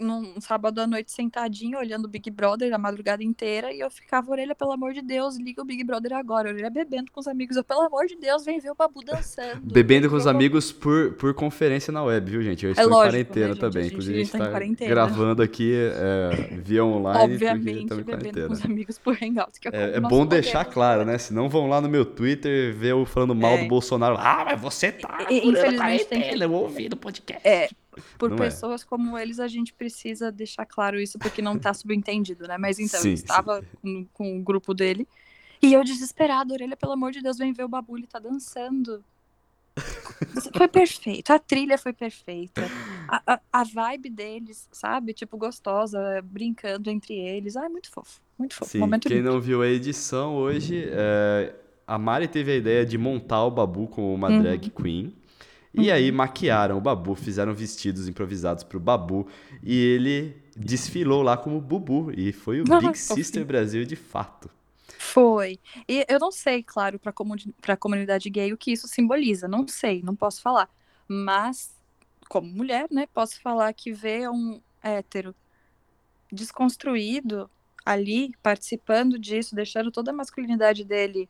num 0.02 0.42
sábado 0.42 0.80
à 0.82 0.88
noite 0.88 1.12
sentadinha 1.12 1.78
olhando 1.78 2.06
o 2.06 2.08
Big 2.08 2.30
Brother 2.32 2.74
a 2.74 2.78
madrugada 2.78 3.24
inteira 3.24 3.72
e 3.72 3.80
eu 3.80 3.90
ficava, 3.90 4.32
orelha, 4.32 4.56
pelo 4.56 4.72
amor 4.72 4.94
de 4.94 5.02
Deus, 5.02 5.38
liga 5.38 5.62
o 5.62 5.66
Big 5.66 5.84
Brother 5.84 6.14
agora. 6.14 6.50
Orelha 6.50 6.70
bebendo 6.70 7.12
com 7.12 7.20
os 7.20 7.28
amigos, 7.28 7.56
eu, 7.56 7.64
pelo 7.64 7.82
amor 7.82 8.06
de 8.08 8.16
Deus, 8.16 8.44
vem 8.44 8.60
ver 8.60 8.72
o 8.72 8.76
Babu 8.76 9.04
dançando. 9.04 9.62
Bebendo 9.62 10.10
com 10.10 10.16
os 10.16 10.26
Eu- 10.26 10.32
amigos 10.32 10.72
por, 10.72 11.14
por 11.14 11.34
conferência 11.34 11.92
na 11.94 12.04
web, 12.04 12.30
viu, 12.32 12.42
gente? 12.42 12.66
Eu 12.66 12.72
estou 12.72 12.86
É 12.86 12.88
lógico, 12.88 13.08
em 13.08 13.12
quarentena 13.24 13.48
né, 13.48 13.54
gente? 13.54 13.62
também. 13.62 13.80
A 13.80 13.84
gente 13.84 13.94
Inclusive, 13.94 14.16
a 14.16 14.24
gente 14.24 14.32
tá 14.32 14.38
em 14.38 14.42
tá 14.42 14.50
quarentena. 14.50 14.90
gravando 14.90 15.42
aqui 15.44 15.74
é, 15.76 16.58
via 16.64 16.84
online, 16.84 17.34
Obviamente, 17.34 17.94
em 17.94 18.04
bebendo 18.04 18.48
com 18.48 18.54
os 18.54 18.66
amigos 18.66 18.98
por 18.98 19.18
Hangout. 19.22 19.60
É, 19.72 19.92
É, 19.94 19.98
é 19.98 20.00
bom 20.00 20.26
deixar 20.26 20.66
claro, 20.66 21.06
né? 21.06 21.18
Senão 21.18 21.48
vão 21.50 21.68
lá 21.70 21.80
no 21.82 21.88
meu 21.90 22.06
Twitter 22.06 22.74
ver 22.74 22.92
eu 22.92 23.06
falando 23.06 23.36
mal 23.36 23.54
É. 23.54 23.64
do 23.64 23.68
Bolsonaro. 23.68 24.16
Ah, 24.18 24.44
mas 24.46 24.60
você 24.60 24.92
tá 24.92 25.28
E- 25.30 25.48
infelizmente, 25.48 26.06
tem 26.06 26.22
que- 26.22 26.44
eu 26.44 26.52
ouvi 26.54 26.90
no 26.90 26.96
podcast. 26.96 27.48
É, 27.48 27.70
por 28.17 28.30
Não 28.30 28.38
é. 28.38 28.47
pessoas 28.47 28.84
como 28.84 29.17
eles, 29.17 29.39
a 29.39 29.47
gente 29.47 29.73
precisa 29.73 30.32
deixar 30.32 30.65
claro 30.65 30.99
isso, 30.99 31.19
porque 31.19 31.41
não 31.41 31.58
tá 31.60 31.73
subentendido, 31.73 32.47
né? 32.47 32.58
Mas 32.58 32.80
então, 32.80 32.99
Sim, 33.01 33.10
eu 33.10 33.13
estava 33.13 33.63
com, 33.82 34.06
com 34.13 34.39
o 34.39 34.43
grupo 34.43 34.73
dele, 34.73 35.08
e 35.62 35.73
eu 35.73 35.84
desesperada, 35.84 36.54
orelha, 36.54 36.75
pelo 36.77 36.93
amor 36.93 37.12
de 37.12 37.21
Deus, 37.21 37.38
vem 37.38 37.54
ver 37.54 37.63
o 37.63 37.69
Babu, 37.69 37.97
ele 37.97 38.08
tá 38.08 38.19
dançando. 38.19 39.04
Foi 40.56 40.67
perfeito, 40.67 41.32
a 41.32 41.39
trilha 41.39 41.77
foi 41.77 41.91
perfeita, 41.91 42.65
a, 43.08 43.34
a, 43.34 43.41
a 43.51 43.63
vibe 43.65 44.10
deles, 44.10 44.67
sabe? 44.71 45.13
Tipo, 45.13 45.38
gostosa, 45.38 45.99
brincando 46.23 46.89
entre 46.89 47.13
eles. 47.15 47.58
Ai, 47.58 47.67
muito 47.67 47.91
fofo, 47.91 48.21
muito 48.38 48.56
fofo. 48.56 48.71
Sim, 48.71 48.80
Momento 48.80 49.08
quem 49.08 49.17
lindo. 49.17 49.30
não 49.32 49.41
viu 49.41 49.62
a 49.62 49.67
edição 49.67 50.36
hoje, 50.36 50.86
é, 50.89 51.54
a 51.86 51.97
Mari 51.97 52.27
teve 52.30 52.51
a 52.51 52.56
ideia 52.56 52.86
de 52.86 52.97
montar 52.97 53.43
o 53.45 53.51
Babu 53.51 53.88
como 53.88 54.13
uma 54.13 54.30
Uhum. 54.30 54.41
drag 54.41 54.69
queen. 54.69 55.13
E 55.73 55.89
aí 55.89 56.12
maquiaram 56.12 56.77
o 56.77 56.81
Babu, 56.81 57.15
fizeram 57.15 57.53
vestidos 57.53 58.07
improvisados 58.07 58.63
pro 58.63 58.79
Babu. 58.79 59.27
E 59.63 59.73
ele 59.73 60.36
desfilou 60.55 61.21
lá 61.21 61.38
como 61.38 61.62
Bubu. 61.62 62.12
E 62.15 62.31
foi 62.31 62.62
o 62.62 62.63
Big. 62.63 62.97
Sister 62.97 63.45
Brasil 63.45 63.86
de 63.86 63.95
fato. 63.95 64.49
Foi. 64.97 65.60
E 65.88 66.05
eu 66.10 66.19
não 66.19 66.31
sei, 66.31 66.62
claro, 66.62 66.99
para 66.99 67.13
a 67.73 67.77
comunidade 67.77 68.29
gay 68.29 68.51
o 68.51 68.57
que 68.57 68.71
isso 68.71 68.88
simboliza. 68.88 69.47
Não 69.47 69.67
sei, 69.67 70.01
não 70.03 70.15
posso 70.15 70.41
falar. 70.41 70.69
Mas, 71.07 71.71
como 72.29 72.47
mulher, 72.47 72.88
né, 72.91 73.07
posso 73.13 73.41
falar 73.41 73.73
que 73.73 73.91
ver 73.91 74.29
um 74.29 74.62
hétero 74.84 75.34
desconstruído 76.31 77.49
ali, 77.86 78.34
participando 78.43 79.17
disso, 79.17 79.55
deixando 79.55 79.91
toda 79.91 80.12
a 80.12 80.13
masculinidade 80.13 80.84
dele 80.84 81.27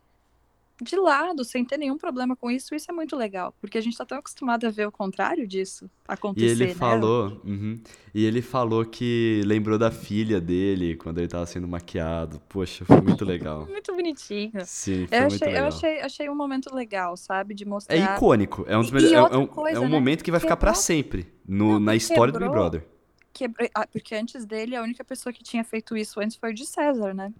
de 0.82 0.96
lado, 0.96 1.44
sem 1.44 1.64
ter 1.64 1.78
nenhum 1.78 1.98
problema 1.98 2.36
com 2.36 2.50
isso, 2.50 2.74
isso 2.74 2.90
é 2.90 2.94
muito 2.94 3.16
legal, 3.16 3.54
porque 3.62 3.78
a 3.78 3.82
gente 3.82 3.96
tá 3.96 4.04
tão 4.04 4.18
acostumado 4.18 4.66
a 4.66 4.72
ver 4.72 4.88
o 4.88 4.92
contrário 4.92 5.48
disso 5.48 5.90
acontecer, 6.08 6.48
E 6.48 6.50
ele 6.50 6.66
né? 6.68 6.74
falou, 6.74 7.40
uhum, 7.46 7.80
e 8.16 8.26
ele 8.26 8.42
falou 8.42 8.84
que 8.84 9.42
lembrou 9.46 9.78
da 9.78 9.92
filha 9.92 10.42
dele 10.42 10.96
quando 10.96 11.20
ele 11.20 11.28
tava 11.28 11.46
sendo 11.46 11.68
maquiado. 11.68 12.42
Poxa, 12.50 12.84
foi 12.84 13.00
muito 13.00 13.24
legal. 13.24 13.66
Muito 13.70 13.94
bonitinho. 13.96 14.52
Sim, 14.66 15.06
foi 15.08 15.18
Eu 15.18 15.22
muito 15.30 15.36
achei, 15.36 15.48
eu 15.48 15.52
legal. 15.54 15.68
achei, 15.68 16.02
achei 16.02 16.30
um 16.30 16.36
momento 16.36 16.74
legal, 16.74 17.16
sabe? 17.16 17.54
De 17.54 17.64
É 17.64 17.68
mostrar. 17.68 18.16
icônico, 18.18 18.66
é 18.68 18.76
um 18.78 18.82
dos 18.82 18.90
E- 18.90 18.94
melhores, 18.94 19.32
é, 19.32 19.36
é 19.36 19.38
um, 19.38 19.48
coisa, 19.48 19.78
é 19.78 19.80
um 19.80 19.84
né? 19.84 19.90
momento 19.90 20.24
que 20.24 20.32
vai 20.32 20.40
ficar 20.40 20.58
pra 20.58 20.72
Quebrou- 20.72 20.84
sempre 20.84 21.32
no- 21.48 21.74
Não, 21.74 21.80
na 21.80 21.96
história 21.96 22.32
do 22.34 22.40
Big 22.40 22.50
quebrou- 22.50 22.64
Brother. 22.70 22.88
Quebra- 23.34 23.70
ah, 23.76 23.88
Porque 23.88 24.14
antes 24.16 24.46
dele, 24.46 24.76
a 24.76 24.82
única 24.82 25.04
pessoa 25.06 25.32
que 25.32 25.44
tinha 25.44 25.64
feito 25.64 25.96
isso 25.96 26.20
antes 26.20 26.36
foi 26.36 26.52
o 26.52 26.54
de 26.54 26.66
César, 26.66 27.14
né? 27.14 27.32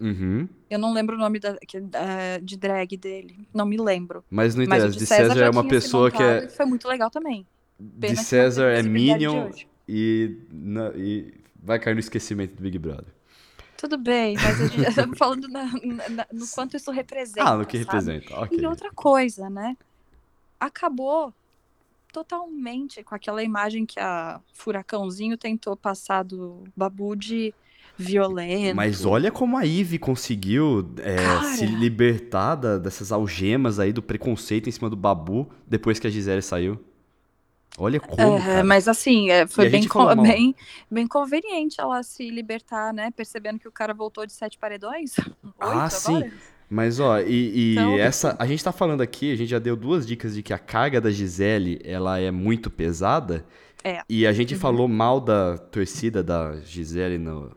Uhum. 0.00 0.48
Eu 0.70 0.78
não 0.78 0.92
lembro 0.94 1.14
o 1.14 1.18
nome 1.18 1.38
da, 1.38 1.56
que- 1.58 1.80
da- 1.80 2.38
de 2.42 2.56
drag 2.56 2.96
dele. 2.96 3.46
Não 3.52 3.66
me 3.66 3.76
lembro. 3.76 4.24
Mas 4.30 4.54
não 4.54 4.64
Mas 4.66 4.78
interessa, 4.78 4.92
de 4.92 4.98
de 4.98 5.06
César, 5.06 5.40
é 5.44 5.50
uma 5.50 5.64
pessoa 5.68 6.10
que 6.10 6.22
é 6.22 6.48
Foi 6.48 6.64
muito 6.64 6.88
legal 6.88 7.10
também. 7.10 7.46
Pena 7.78 7.92
de 7.98 8.06
que 8.08 8.14
não 8.16 8.22
César 8.24 8.70
é 8.70 8.82
de 8.82 8.88
Minion 8.88 9.50
e, 9.88 10.36
na- 10.50 10.92
e 10.96 11.34
vai 11.62 11.78
cair 11.78 11.94
no 11.94 12.00
esquecimento 12.00 12.54
do 12.56 12.62
Big 12.62 12.78
Brother. 12.78 13.12
Tudo 13.76 13.96
bem, 13.98 14.36
mas 14.36 14.60
a 14.60 14.66
gente 14.66 14.88
estamos 15.12 15.18
falando 15.18 15.48
na- 15.48 15.72
na- 16.10 16.26
no 16.32 16.46
quanto 16.48 16.76
isso 16.76 16.90
representa. 16.90 17.44
Ah, 17.50 17.56
no 17.56 17.66
que 17.66 17.78
sabe? 17.84 17.90
representa, 17.98 18.40
ok. 18.40 18.58
E 18.58 18.66
outra 18.66 18.90
coisa, 18.92 19.50
né? 19.50 19.76
Acabou 20.58 21.32
totalmente 22.12 23.02
com 23.04 23.14
aquela 23.14 23.42
imagem 23.42 23.86
que 23.86 23.98
a 24.00 24.40
Furacãozinho 24.52 25.36
tentou 25.36 25.76
passar 25.76 26.22
do 26.24 26.64
Babu 26.76 27.14
de 27.16 27.54
violento. 28.00 28.74
Mas 28.76 29.04
olha 29.04 29.30
como 29.30 29.56
a 29.56 29.62
Ivy 29.62 29.98
conseguiu 29.98 30.88
é, 30.98 31.44
se 31.54 31.66
libertar 31.66 32.54
da- 32.56 32.78
dessas 32.78 33.12
algemas 33.12 33.78
aí 33.78 33.92
do 33.92 34.02
preconceito 34.02 34.68
em 34.68 34.72
cima 34.72 34.88
do 34.90 34.96
Babu 34.96 35.48
depois 35.66 35.98
que 35.98 36.06
a 36.06 36.10
Gisele 36.10 36.42
saiu. 36.42 36.78
Olha 37.78 38.00
como, 38.00 38.20
É, 38.38 38.62
mas 38.62 38.88
assim, 38.88 39.30
é, 39.30 39.46
foi 39.46 39.68
bem, 39.68 39.86
bem, 40.22 40.54
bem 40.90 41.06
conveniente 41.06 41.80
ela 41.80 42.02
se 42.02 42.28
libertar, 42.28 42.92
né? 42.92 43.10
Percebendo 43.12 43.58
que 43.58 43.68
o 43.68 43.72
cara 43.72 43.94
voltou 43.94 44.26
de 44.26 44.32
sete 44.32 44.58
paredões. 44.58 45.14
Ah, 45.60 45.88
sim. 45.90 46.16
agora. 46.16 46.32
Mas 46.68 47.00
ó, 47.00 47.18
e, 47.20 47.24
e 47.30 47.72
Então- 47.72 47.98
essa, 47.98 48.36
a 48.38 48.46
gente 48.46 48.62
tá 48.62 48.72
falando 48.72 49.00
aqui, 49.02 49.32
a 49.32 49.36
gente 49.36 49.48
já 49.50 49.58
deu 49.58 49.76
duas 49.76 50.06
dicas 50.06 50.34
de 50.34 50.42
que 50.42 50.52
a 50.52 50.58
carga 50.58 51.00
da 51.00 51.10
Gisele, 51.10 51.80
ela 51.84 52.18
é 52.18 52.30
muito 52.30 52.70
pesada. 52.70 53.44
É. 53.82 54.00
E 54.08 54.26
a 54.26 54.32
gente 54.32 54.54
Uhum. 54.54 54.60
falou 54.60 54.86
mal 54.88 55.20
da 55.20 55.56
torcida 55.58 56.22
da 56.22 56.56
Gisele 56.60 57.18
no, 57.18 57.50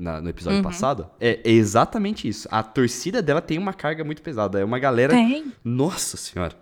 na- 0.00 0.20
no 0.20 0.28
episódio 0.28 0.58
Uhum. 0.58 0.64
passado. 0.64 1.08
É, 1.20 1.40
é 1.44 1.50
exatamente 1.50 2.26
isso. 2.26 2.48
A 2.50 2.62
torcida 2.62 3.20
dela 3.22 3.40
tem 3.40 3.58
uma 3.58 3.72
carga 3.72 4.02
muito 4.02 4.22
pesada. 4.22 4.58
É 4.60 4.64
uma 4.64 4.78
galera. 4.78 5.12
Tem, 5.12 5.52
Nossa 5.62 6.16
senhora, 6.16 6.54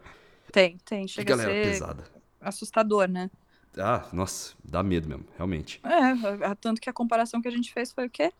tem, 0.52 0.76
tem. 0.84 1.06
que 1.06 1.12
Chega 1.12 1.34
a 1.34 1.36
galera 1.36 1.62
pesada. 1.62 2.04
assustador, 2.40 3.08
né? 3.08 3.30
Ah, 3.78 4.04
nossa, 4.12 4.54
dá 4.64 4.82
medo 4.82 5.08
mesmo, 5.08 5.24
realmente. 5.36 5.80
É, 5.84 6.54
tanto 6.60 6.80
que 6.80 6.90
a 6.90 6.92
comparação 6.92 7.40
que 7.40 7.46
a 7.46 7.50
gente 7.50 7.72
fez 7.72 7.92
foi 7.92 8.06
o 8.06 8.10
quê? 8.10 8.32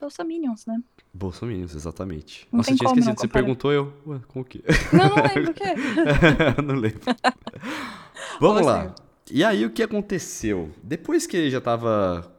Bolsominions, 0.00 0.64
né? 0.66 0.80
Bolsominions, 1.12 1.74
exatamente. 1.74 2.46
Não 2.52 2.58
Nossa, 2.58 2.70
eu 2.70 2.76
tinha 2.76 2.88
esquecido. 2.88 3.14
Você 3.18 3.26
comparar. 3.26 3.42
perguntou 3.44 3.72
eu. 3.72 3.92
Ué, 4.06 4.20
como 4.28 4.44
que? 4.44 4.62
Não, 4.92 5.08
não 5.08 5.16
lembro 5.24 5.50
o 5.50 5.54
quê. 5.54 5.64
não 6.64 6.74
lembro. 6.74 7.00
Vamos 8.40 8.62
lá. 8.66 8.82
assim? 8.82 8.94
E 9.30 9.42
aí 9.42 9.64
o 9.66 9.70
que 9.70 9.82
aconteceu? 9.82 10.70
Depois 10.82 11.26
que 11.26 11.36
ele 11.36 11.50
já 11.50 11.58
estava 11.58 12.32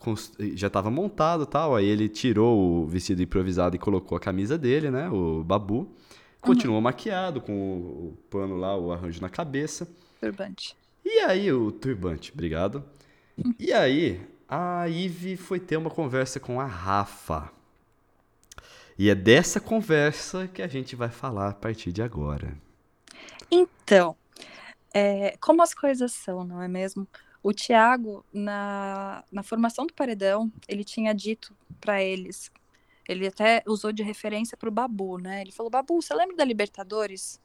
já 0.56 0.70
tava 0.70 0.90
montado 0.90 1.44
e 1.44 1.48
tal, 1.48 1.76
aí 1.76 1.86
ele 1.86 2.08
tirou 2.08 2.84
o 2.84 2.88
vestido 2.88 3.22
improvisado 3.22 3.76
e 3.76 3.80
colocou 3.80 4.18
a 4.18 4.22
camisa 4.22 4.58
dele, 4.58 4.90
né? 4.90 5.10
O 5.10 5.44
babu. 5.44 5.94
Continuou 6.40 6.80
maquiado 6.80 7.42
com 7.42 7.54
o, 7.54 8.18
pano 8.30 8.56
lá, 8.56 8.78
o 8.78 8.92
arranjo 8.94 9.22
na 9.22 9.28
cabeça. 9.28 9.88
Turbante. 10.22 10.78
E 11.04 11.20
aí 11.20 11.52
o 11.52 11.72
turbante, 11.72 12.32
obrigado. 12.32 12.84
E 13.60 13.74
aí 13.74 14.22
a 14.48 14.86
Ivy 14.86 15.36
foi 15.36 15.60
ter 15.60 15.76
uma 15.76 15.90
conversa 15.90 16.40
com 16.40 16.60
a 16.60 16.66
Rafa. 16.66 17.52
E 18.98 19.10
é 19.10 19.16
dessa 19.16 19.60
conversa 19.60 20.48
que 20.48 20.62
a 20.62 20.68
gente 20.68 20.96
vai 20.96 21.10
falar 21.10 21.50
a 21.50 21.54
partir 21.54 21.92
de 21.92 22.02
agora. 22.02 22.56
Então, 23.52 24.16
é, 24.94 25.36
como 25.40 25.62
as 25.62 25.74
coisas 25.74 26.12
são, 26.12 26.44
não 26.44 26.62
é 26.62 26.68
mesmo? 26.68 27.08
O 27.44 27.54
Thiago, 27.54 28.26
na, 28.34 29.24
na 29.32 29.44
formação 29.44 29.86
do 29.86 29.94
paredão, 29.94 30.52
ele 30.68 30.84
tinha 30.84 31.14
dito 31.14 31.56
pra 31.80 32.02
eles, 32.04 32.52
ele 33.08 33.28
até 33.28 33.64
usou 33.66 33.92
de 33.92 34.04
referência 34.04 34.58
pro 34.58 34.72
Babu, 34.72 35.18
né? 35.18 35.42
Ele 35.42 35.52
falou: 35.52 35.70
Babu, 35.70 36.02
você 36.02 36.14
lembra 36.14 36.36
da 36.36 36.44
Libertadores? 36.44 37.40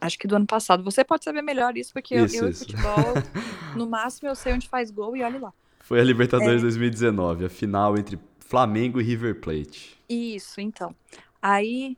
Acho 0.00 0.18
que 0.18 0.26
do 0.26 0.36
ano 0.36 0.46
passado. 0.46 0.82
Você 0.84 1.02
pode 1.04 1.24
saber 1.24 1.42
melhor 1.42 1.76
isso, 1.76 1.92
porque 1.92 2.14
eu, 2.14 2.26
Isso, 2.26 2.36
eu 2.36 2.48
e 2.48 2.50
isso. 2.50 2.60
futebol, 2.60 3.14
no 3.76 3.88
máximo 3.88 4.28
eu 4.28 4.34
sei 4.34 4.52
onde 4.52 4.68
faz 4.68 4.90
gol 4.90 5.16
e 5.16 5.22
olhe 5.22 5.38
lá. 5.38 5.52
Foi 5.80 5.98
a 5.98 6.02
É. 6.02 6.04
Libertadores 6.04 6.62
2019, 6.62 7.44
a 7.46 7.48
final 7.48 7.96
entre 7.96 8.18
Flamengo 8.40 9.00
e 9.00 9.04
River 9.04 9.40
Plate. 9.40 9.98
Isso, 10.08 10.60
então. 10.60 10.94
Aí, 11.40 11.96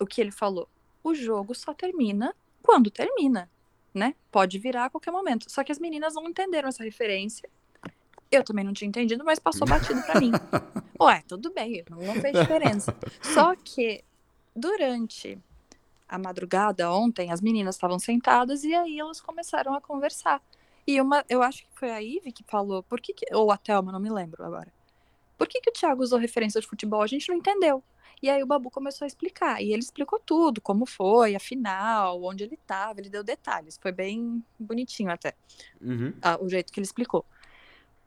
o 0.00 0.06
que 0.06 0.20
ele 0.20 0.30
falou? 0.30 0.68
O 1.02 1.14
jogo 1.14 1.54
só 1.54 1.72
termina 1.74 2.34
quando 2.62 2.90
termina, 2.90 3.48
né? 3.96 4.14
Pode 4.30 4.58
virar 4.58 4.84
a 4.84 4.90
qualquer 4.90 5.10
momento. 5.10 5.50
Só 5.50 5.64
que 5.64 5.72
as 5.72 5.78
meninas 5.78 6.14
não 6.14 6.28
entenderam 6.28 6.68
essa 6.68 6.84
referência. 6.84 7.48
Eu 8.30 8.44
também 8.44 8.64
não 8.64 8.72
tinha 8.72 8.88
entendido, 8.88 9.24
mas 9.24 9.38
passou 9.38 9.66
batido 9.66 10.02
pra 10.02 10.20
mim. 10.20 10.32
Ué, 11.00 11.22
tudo 11.26 11.52
bem, 11.52 11.82
não, 11.88 11.98
não 11.98 12.14
fez 12.16 12.38
diferença. 12.38 12.94
Só 13.22 13.54
que 13.56 14.04
durante 14.54 15.38
a 16.08 16.18
madrugada 16.18 16.92
ontem, 16.92 17.32
as 17.32 17.40
meninas 17.40 17.74
estavam 17.74 17.98
sentadas 17.98 18.64
e 18.64 18.74
aí 18.74 18.98
elas 18.98 19.20
começaram 19.20 19.74
a 19.74 19.80
conversar. 19.80 20.42
E 20.86 21.00
uma, 21.00 21.24
eu 21.28 21.42
acho 21.42 21.62
que 21.62 21.68
foi 21.74 21.90
a 21.90 22.00
Ive 22.00 22.30
que 22.30 22.44
falou, 22.44 22.82
por 22.82 23.00
que, 23.00 23.12
que 23.12 23.34
ou 23.34 23.50
a 23.50 23.56
Thelma, 23.56 23.90
não 23.90 23.98
me 23.98 24.10
lembro 24.10 24.44
agora. 24.44 24.72
Por 25.36 25.46
que, 25.48 25.60
que 25.60 25.70
o 25.70 25.72
Thiago 25.72 26.02
usou 26.02 26.18
referência 26.18 26.60
de 26.60 26.66
futebol? 26.66 27.02
A 27.02 27.06
gente 27.06 27.28
não 27.28 27.36
entendeu. 27.36 27.82
E 28.22 28.30
aí 28.30 28.42
o 28.42 28.46
Babu 28.46 28.70
começou 28.70 29.04
a 29.04 29.06
explicar. 29.08 29.62
E 29.62 29.72
ele 29.72 29.82
explicou 29.82 30.18
tudo, 30.18 30.60
como 30.60 30.86
foi, 30.86 31.34
a 31.34 31.40
final, 31.40 32.22
onde 32.24 32.44
ele 32.44 32.54
estava, 32.54 32.98
ele 33.00 33.10
deu 33.10 33.22
detalhes. 33.22 33.78
Foi 33.80 33.92
bem 33.92 34.42
bonitinho 34.58 35.10
até, 35.10 35.34
Uhum. 35.80 36.14
ah, 36.22 36.38
o 36.40 36.48
jeito 36.48 36.72
que 36.72 36.80
ele 36.80 36.86
explicou. 36.86 37.24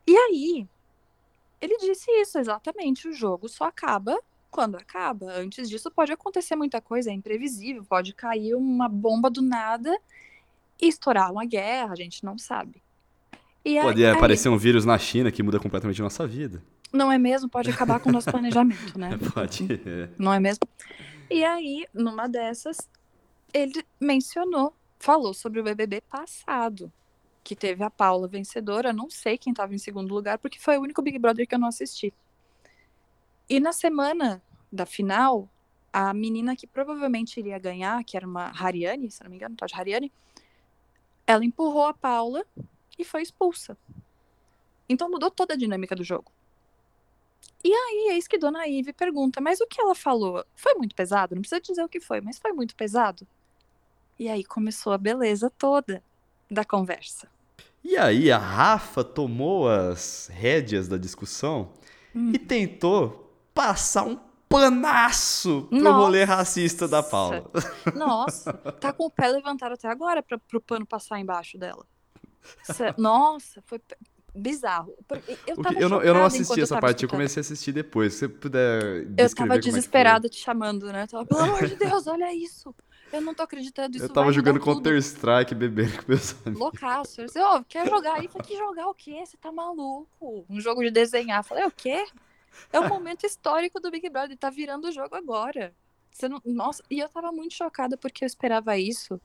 E 0.08 0.18
aí, 0.18 0.68
ele 1.62 1.78
disse 1.78 2.10
isso 2.12 2.40
exatamente. 2.40 3.08
O 3.08 3.14
jogo 3.14 3.48
só 3.48 3.66
acaba 3.66 4.20
quando 4.50 4.76
acaba. 4.78 5.32
Antes 5.34 5.70
disso, 5.70 5.92
pode 5.92 6.12
acontecer 6.12 6.56
muita 6.56 6.82
coisa, 6.82 7.12
é 7.12 7.14
imprevisível. 7.14 7.86
Pode 7.88 8.14
cair 8.14 8.56
uma 8.56 8.90
bomba 8.90 9.30
do 9.30 9.44
nada 9.44 9.96
e 10.82 10.88
estourar 10.88 11.32
uma 11.32 11.46
guerra, 11.46 11.92
a 11.94 11.96
gente 11.96 12.24
não 12.26 12.36
sabe. 12.40 12.82
E 13.64 13.78
aí- 13.78 13.84
Pode 13.86 14.04
aí- 14.04 14.12
aparecer 14.12 14.50
um 14.50 14.58
vírus 14.58 14.86
na 14.86 14.98
China 14.98 15.32
que 15.32 15.44
muda 15.44 15.60
completamente 15.60 16.02
a 16.02 16.04
nossa 16.06 16.26
vida. 16.26 16.64
Não 16.92 17.12
é 17.12 17.18
mesmo? 17.18 17.48
Pode 17.48 17.70
acabar 17.70 18.00
com 18.00 18.10
o 18.10 18.12
nosso 18.12 18.32
planejamento, 18.32 18.98
né? 18.98 19.12
Pode. 19.34 19.68
não 20.18 20.34
é 20.34 20.40
mesmo? 20.40 20.68
E 21.30 21.44
aí, 21.44 21.86
numa 21.94 22.28
dessas, 22.28 22.90
ele 23.54 23.86
mencionou, 24.00 24.74
falou 24.98 25.34
sobre 25.34 25.60
o 25.60 25.64
BBB 25.64 26.02
passado, 26.02 26.92
que 27.44 27.56
teve 27.56 27.84
a 27.84 27.90
Paula 27.90 28.28
vencedora, 28.28 28.92
não 28.92 29.10
sei 29.10 29.38
quem 29.38 29.52
estava 29.52 29.74
em 29.74 29.78
segundo 29.78 30.14
lugar, 30.14 30.40
porque 30.40 30.60
foi 30.60 30.78
o 30.78 30.82
único 30.82 31.02
Big 31.02 31.20
Brother 31.20 31.48
que 31.48 31.54
eu 31.54 31.60
não 31.60 31.68
assisti. 31.68 32.14
E 33.48 33.60
na 33.60 33.72
semana 33.72 34.42
da 34.72 34.86
final, 34.86 35.48
a 35.92 36.14
menina 36.14 36.56
que 36.56 36.68
provavelmente 36.68 37.40
iria 37.40 37.58
ganhar, 37.60 38.04
que 38.04 38.18
era 38.18 38.26
uma 38.26 38.52
Hariane, 38.52 39.10
se 39.10 39.24
não 39.24 39.30
me 39.30 39.36
engano, 39.36 39.56
tal 39.56 39.68
de 39.68 39.76
Hariane, 39.76 40.12
ela 41.26 41.46
empurrou 41.46 41.86
a 41.86 41.94
Paula 41.94 42.44
e 42.98 43.04
foi 43.04 43.22
expulsa. 43.22 43.78
Então 44.88 45.10
mudou 45.10 45.30
toda 45.30 45.54
a 45.54 45.58
dinâmica 45.58 45.96
do 45.96 46.04
jogo. 46.04 46.32
E 47.64 47.74
aí, 47.74 48.10
eis 48.14 48.28
que 48.28 48.38
Dona 48.38 48.68
Ive 48.68 48.94
pergunta, 48.94 49.42
mas 49.42 49.60
o 49.60 49.68
que 49.68 49.82
ela 49.82 49.94
falou? 49.94 50.46
Foi 50.56 50.74
muito 50.76 50.96
pesado? 50.96 51.36
Não 51.36 51.42
precisa 51.42 51.60
dizer 51.62 51.84
o 51.84 51.90
que 51.90 52.00
foi, 52.00 52.22
mas 52.22 52.40
foi 52.40 52.54
muito 52.54 52.76
pesado? 52.76 53.28
E 54.18 54.30
aí 54.30 54.44
começou 54.44 54.94
a 54.94 54.98
beleza 54.98 55.50
toda 55.58 56.02
da 56.50 56.64
conversa. 56.64 57.28
E 57.84 57.98
aí 57.98 58.32
a 58.32 58.38
Rafa 58.38 59.04
tomou 59.04 59.70
as 59.70 60.30
rédeas 60.32 60.88
da 60.88 60.98
discussão 60.98 61.70
Hum. 62.16 62.32
e 62.34 62.40
tentou 62.40 63.32
passar 63.54 64.04
um 64.04 64.20
panaço 64.50 65.68
pro 65.70 65.80
Nossa. 65.80 65.98
rolê 65.98 66.24
racista 66.24 66.88
da 66.88 67.04
Paula. 67.04 67.46
Nossa, 67.96 68.52
tá 68.54 68.92
com 68.92 69.06
o 69.06 69.12
pé 69.12 69.28
levantado 69.28 69.74
até 69.74 69.88
agora 69.88 70.24
pra, 70.24 70.40
pro 70.40 70.60
pano 70.60 70.86
passar 70.88 71.20
embaixo 71.20 71.58
dela. 71.58 71.86
Nossa, 72.98 73.62
foi 73.66 73.80
bizarro. 74.34 74.94
Eu, 75.48 75.56
eu, 75.80 75.90
não, 75.90 76.02
eu 76.02 76.14
não 76.14 76.26
assisti 76.26 76.62
essa 76.62 76.80
parte, 76.80 77.04
eu 77.04 77.08
escutando. 77.08 77.12
comecei 77.12 77.40
a 77.40 77.42
assistir 77.42 77.72
depois. 77.72 78.14
Se 78.14 78.20
você 78.20 78.30
puder 78.30 79.08
Eu 79.18 79.36
tava 79.36 79.56
é 79.56 79.60
desesperada 79.60 80.30
te 80.30 80.38
chamando, 80.38 80.92
né? 80.92 81.04
Eu 81.04 81.08
tava, 81.08 81.26
pelo 81.26 81.42
amor 81.42 81.68
de 81.68 81.76
Deus, 81.76 82.08
olha 82.08 82.34
isso. 82.34 82.74
Eu 83.12 83.22
não 83.22 83.34
tô 83.34 83.44
acreditando, 83.44 83.98
isso 83.98 84.06
Eu 84.06 84.10
tava 84.10 84.32
jogando. 84.32 84.60
Counter-Strike, 84.60 85.56
bebendo 85.56 85.98
com 85.98 86.12
meus 86.12 86.36
amigos. 86.46 86.60
Loucaço. 86.60 87.22
Eu 87.22 87.26
disse, 87.26 87.40
ô, 87.40 87.64
quer 87.64 87.88
jogar 87.90 88.16
aí? 88.16 88.26
Eu 88.26 88.30
falei, 88.30 88.48
que 88.48 88.58
jogar 88.58 88.88
o 88.88 88.94
quê? 88.94 89.24
Você 89.26 89.36
tá 89.38 89.52
maluco? 89.52 90.46
Um 90.48 90.62
jogo 90.62 90.84
de 90.84 90.92
desenhar. 90.92 91.40
Eu 91.40 91.44
falei, 91.44 91.66
o 91.66 91.72
quê? 91.72 92.06
É 92.72 92.80
o 92.80 92.88
momento 92.88 93.26
histórico 93.26 93.80
do 93.80 93.90
Big 93.90 94.08
Brother, 94.10 94.38
tá 94.38 94.50
virando 94.50 94.88
o 94.88 94.92
jogo 94.92 95.16
agora. 95.16 95.74
Você 96.12 96.28
não... 96.28 96.42
Nossa, 96.46 96.84
e 96.90 97.00
eu 97.00 97.10
tava 97.10 97.32
muito 97.32 97.54
chocada 97.54 97.98
porque 97.98 98.24
eu 98.24 98.28
esperava 98.28 98.78
isso. 98.78 99.20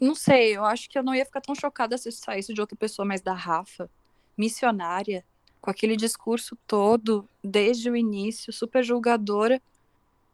Não 0.00 0.14
sei, 0.14 0.56
eu 0.56 0.64
acho 0.64 0.88
que 0.90 0.98
eu 0.98 1.02
não 1.02 1.14
ia 1.14 1.24
ficar 1.24 1.40
tão 1.40 1.54
chocada 1.54 1.96
se 1.96 2.10
saísse 2.12 2.52
de 2.52 2.60
outra 2.60 2.76
pessoa, 2.76 3.06
mas 3.06 3.20
da 3.22 3.32
Rafa, 3.32 3.88
missionária, 4.36 5.24
com 5.60 5.70
aquele 5.70 5.96
discurso 5.96 6.56
todo, 6.66 7.26
desde 7.42 7.90
o 7.90 7.96
início, 7.96 8.52
super 8.52 8.84
julgadora. 8.84 9.60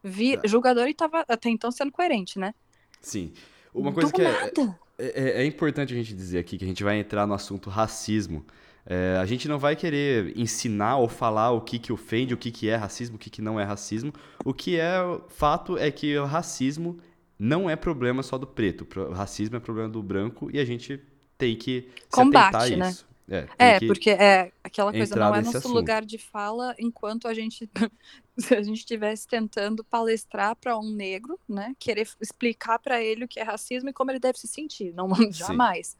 Vi... 0.03 0.37
Tá. 0.37 0.49
Julgadora 0.49 0.91
e 0.91 0.95
tava 0.95 1.25
até 1.29 1.49
então 1.49 1.71
sendo 1.71 1.93
coerente, 1.93 2.39
né? 2.39 2.55
Sim. 3.01 3.33
Uma 3.73 3.93
coisa 3.93 4.11
Do 4.11 4.15
que 4.17 4.23
é, 4.23 4.31
nada. 4.31 4.79
é, 4.99 5.23
é- 5.41 5.43
é 5.43 5.47
importante 5.47 5.95
a 5.95 5.97
gente 5.97 6.13
dizer 6.13 6.39
aqui, 6.39 6.59
que 6.59 6.65
a 6.65 6.69
gente 6.69 6.83
vai 6.85 6.99
entrar 6.99 7.27
no 7.27 7.35
assunto 7.35 7.71
racismo. 7.71 8.45
É, 8.85 9.17
a 9.21 9.25
gente 9.25 9.47
não 9.47 9.61
vai 9.61 9.77
querer 9.77 10.37
ensinar 10.37 10.97
ou 10.97 11.09
falar 11.09 11.53
o 11.53 11.61
que 11.61 11.79
que 11.79 11.93
ofende, 11.93 12.35
o 12.35 12.37
que 12.37 12.51
que 12.51 12.69
é 12.69 12.75
racismo, 12.75 13.15
o 13.15 13.19
que 13.19 13.31
que 13.31 13.41
não 13.41 13.59
é 13.61 13.65
racismo. 13.65 14.13
O 14.45 14.53
que 14.53 14.77
é 14.79 14.93
fato 15.29 15.79
é 15.79 15.89
que 15.91 16.19
o 16.19 16.25
racismo 16.25 16.99
não 17.39 17.69
é 17.71 17.77
problema 17.77 18.23
só 18.23 18.39
do 18.39 18.47
preto. 18.47 18.87
O 19.01 19.13
racismo 19.13 19.57
é 19.57 19.61
problema 19.61 19.89
do 19.89 20.03
branco 20.03 20.51
e 20.53 20.59
a 20.59 20.65
gente 20.65 20.99
tem 21.39 21.57
que 21.57 21.89
se 22.11 22.25
Combate, 22.31 22.77
né? 22.77 22.97
isso. 22.97 23.07
É, 23.29 23.49
É, 23.59 23.73
que- 23.73 23.83
porque 23.83 24.11
é 24.11 24.53
aquela 24.65 24.95
coisa, 24.95 25.17
não 25.17 25.35
é 25.35 25.41
nosso 25.41 25.59
assunto. 25.59 25.69
lugar 25.69 26.05
de 26.05 26.19
fala 26.19 26.75
enquanto 26.79 27.29
a 27.29 27.35
gente 27.35 27.71
se 28.39 28.55
a 28.55 28.63
gente 28.63 28.79
estivesse 28.81 29.27
tentando 29.29 29.85
palestrar 29.85 30.57
para 30.57 30.79
um 30.79 30.91
negro, 30.93 31.39
né, 31.49 31.75
querer 31.79 32.09
explicar 32.21 32.79
para 32.81 33.03
ele 33.03 33.25
o 33.25 33.29
que 33.29 33.41
é 33.41 33.45
racismo 33.45 33.91
e 33.91 33.93
como 33.93 34.11
ele 34.11 34.21
deve 34.21 34.39
se 34.39 34.49
sentir, 34.49 34.93
não 34.95 35.09
jamais. 35.33 35.97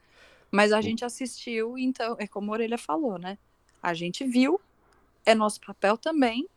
Mas 0.51 0.73
a 0.73 0.81
gente 0.81 1.05
assistiu, 1.05 1.77
então, 1.77 2.15
é 2.19 2.27
como 2.27 2.51
a 2.51 2.55
Orelha 2.55 2.77
falou, 2.77 3.19
né? 3.19 3.37
A 3.83 3.93
gente 3.93 4.25
viu, 4.25 4.61
é 5.25 5.35
nosso 5.35 5.61
papel 5.61 5.97
também 5.97 6.47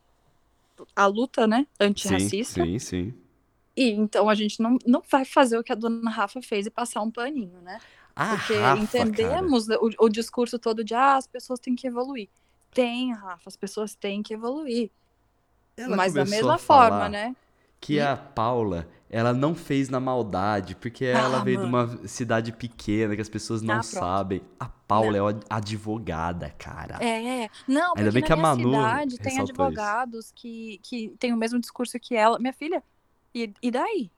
a 0.97 1.07
luta, 1.07 1.47
né, 1.47 1.67
Sim, 1.95 2.33
antirracista. 2.35 2.43
sim, 2.43 2.79
sim. 2.79 3.15
E 3.77 3.91
então 3.91 4.29
a 4.29 4.35
gente 4.35 4.61
não, 4.61 4.79
não 4.87 5.03
vai 5.11 5.25
fazer 5.25 5.59
o 5.59 5.65
que 5.65 5.73
a 5.73 5.77
dona 5.77 6.11
Rafa 6.11 6.41
fez 6.43 6.67
e 6.67 6.71
passar 6.71 7.03
um 7.03 7.11
paninho, 7.11 7.61
né? 7.61 7.81
A 8.15 8.27
Porque 8.31 8.55
Rafa, 8.55 8.83
entendemos 8.83 9.69
o, 9.69 9.91
o 10.01 10.09
discurso 10.09 10.59
todo 10.59 10.83
de 10.85 10.95
ah, 10.95 11.17
as 11.17 11.27
pessoas 11.27 11.61
têm 11.61 11.77
que 11.77 11.87
evoluir. 11.87 12.29
Tem, 12.73 13.13
Rafa, 13.13 13.49
as 13.49 13.57
pessoas 13.57 13.95
têm 13.95 14.23
que 14.23 14.35
evoluir. 14.35 14.91
Ela 15.77 15.97
Mas 15.97 16.15
da 16.15 16.25
mesma 16.25 16.55
a 16.55 16.59
forma, 16.59 17.09
né? 17.09 17.37
Que 17.81 18.01
a 18.01 18.17
Paula, 18.17 18.89
ela 19.09 19.33
não 19.33 19.55
fez 19.55 19.89
na 19.89 20.01
maldade, 20.01 20.75
porque 20.75 21.05
ela 21.05 21.41
Ah, 21.41 21.41
veio 21.41 21.59
de 21.59 21.67
mano. 21.67 21.97
uma 21.99 22.09
cidade 22.09 22.53
pequena 22.53 23.15
que 23.15 23.21
as 23.23 23.29
pessoas 23.29 23.63
não 23.63 23.81
Ah, 23.81 23.83
sabem. 23.83 24.43
A 24.59 24.69
Paula 24.69 25.17
é 25.17 25.23
uma 25.23 25.41
advogada, 25.51 26.51
cara. 26.59 27.05
É, 27.05 27.51
não, 27.67 27.95
Ainda 27.95 28.11
porque 28.11 28.13
bem 28.13 28.23
na 28.23 28.29
que 28.29 28.33
a 28.33 28.37
Manu 28.37 28.97
cidade 28.97 29.19
tem 29.19 29.39
isso. 29.43 29.43
advogados 29.43 30.33
que, 30.33 30.79
que 30.83 31.11
têm 31.19 31.33
o 31.33 31.37
mesmo 31.37 31.61
discurso 31.61 31.99
que 32.01 32.15
ela. 32.17 32.39
Minha 32.39 32.53
filha, 32.53 32.83
e, 33.45 33.55
e 33.63 33.71
daí? 33.71 34.11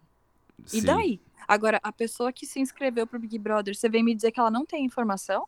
E 0.72 0.81
Sim. 0.81 0.87
daí? 0.87 1.20
Agora, 1.46 1.81
a 1.83 1.92
pessoa 1.92 2.33
que 2.33 2.46
se 2.46 2.61
inscreveu 2.61 3.07
pro 3.07 3.18
Big 3.20 3.38
Brother, 3.38 3.74
você 3.76 3.88
vem 3.88 4.04
me 4.04 4.14
dizer 4.14 4.33
que 4.33 4.40
ela 4.40 4.50
não 4.50 4.66
tem 4.66 4.85
informação? 4.85 5.46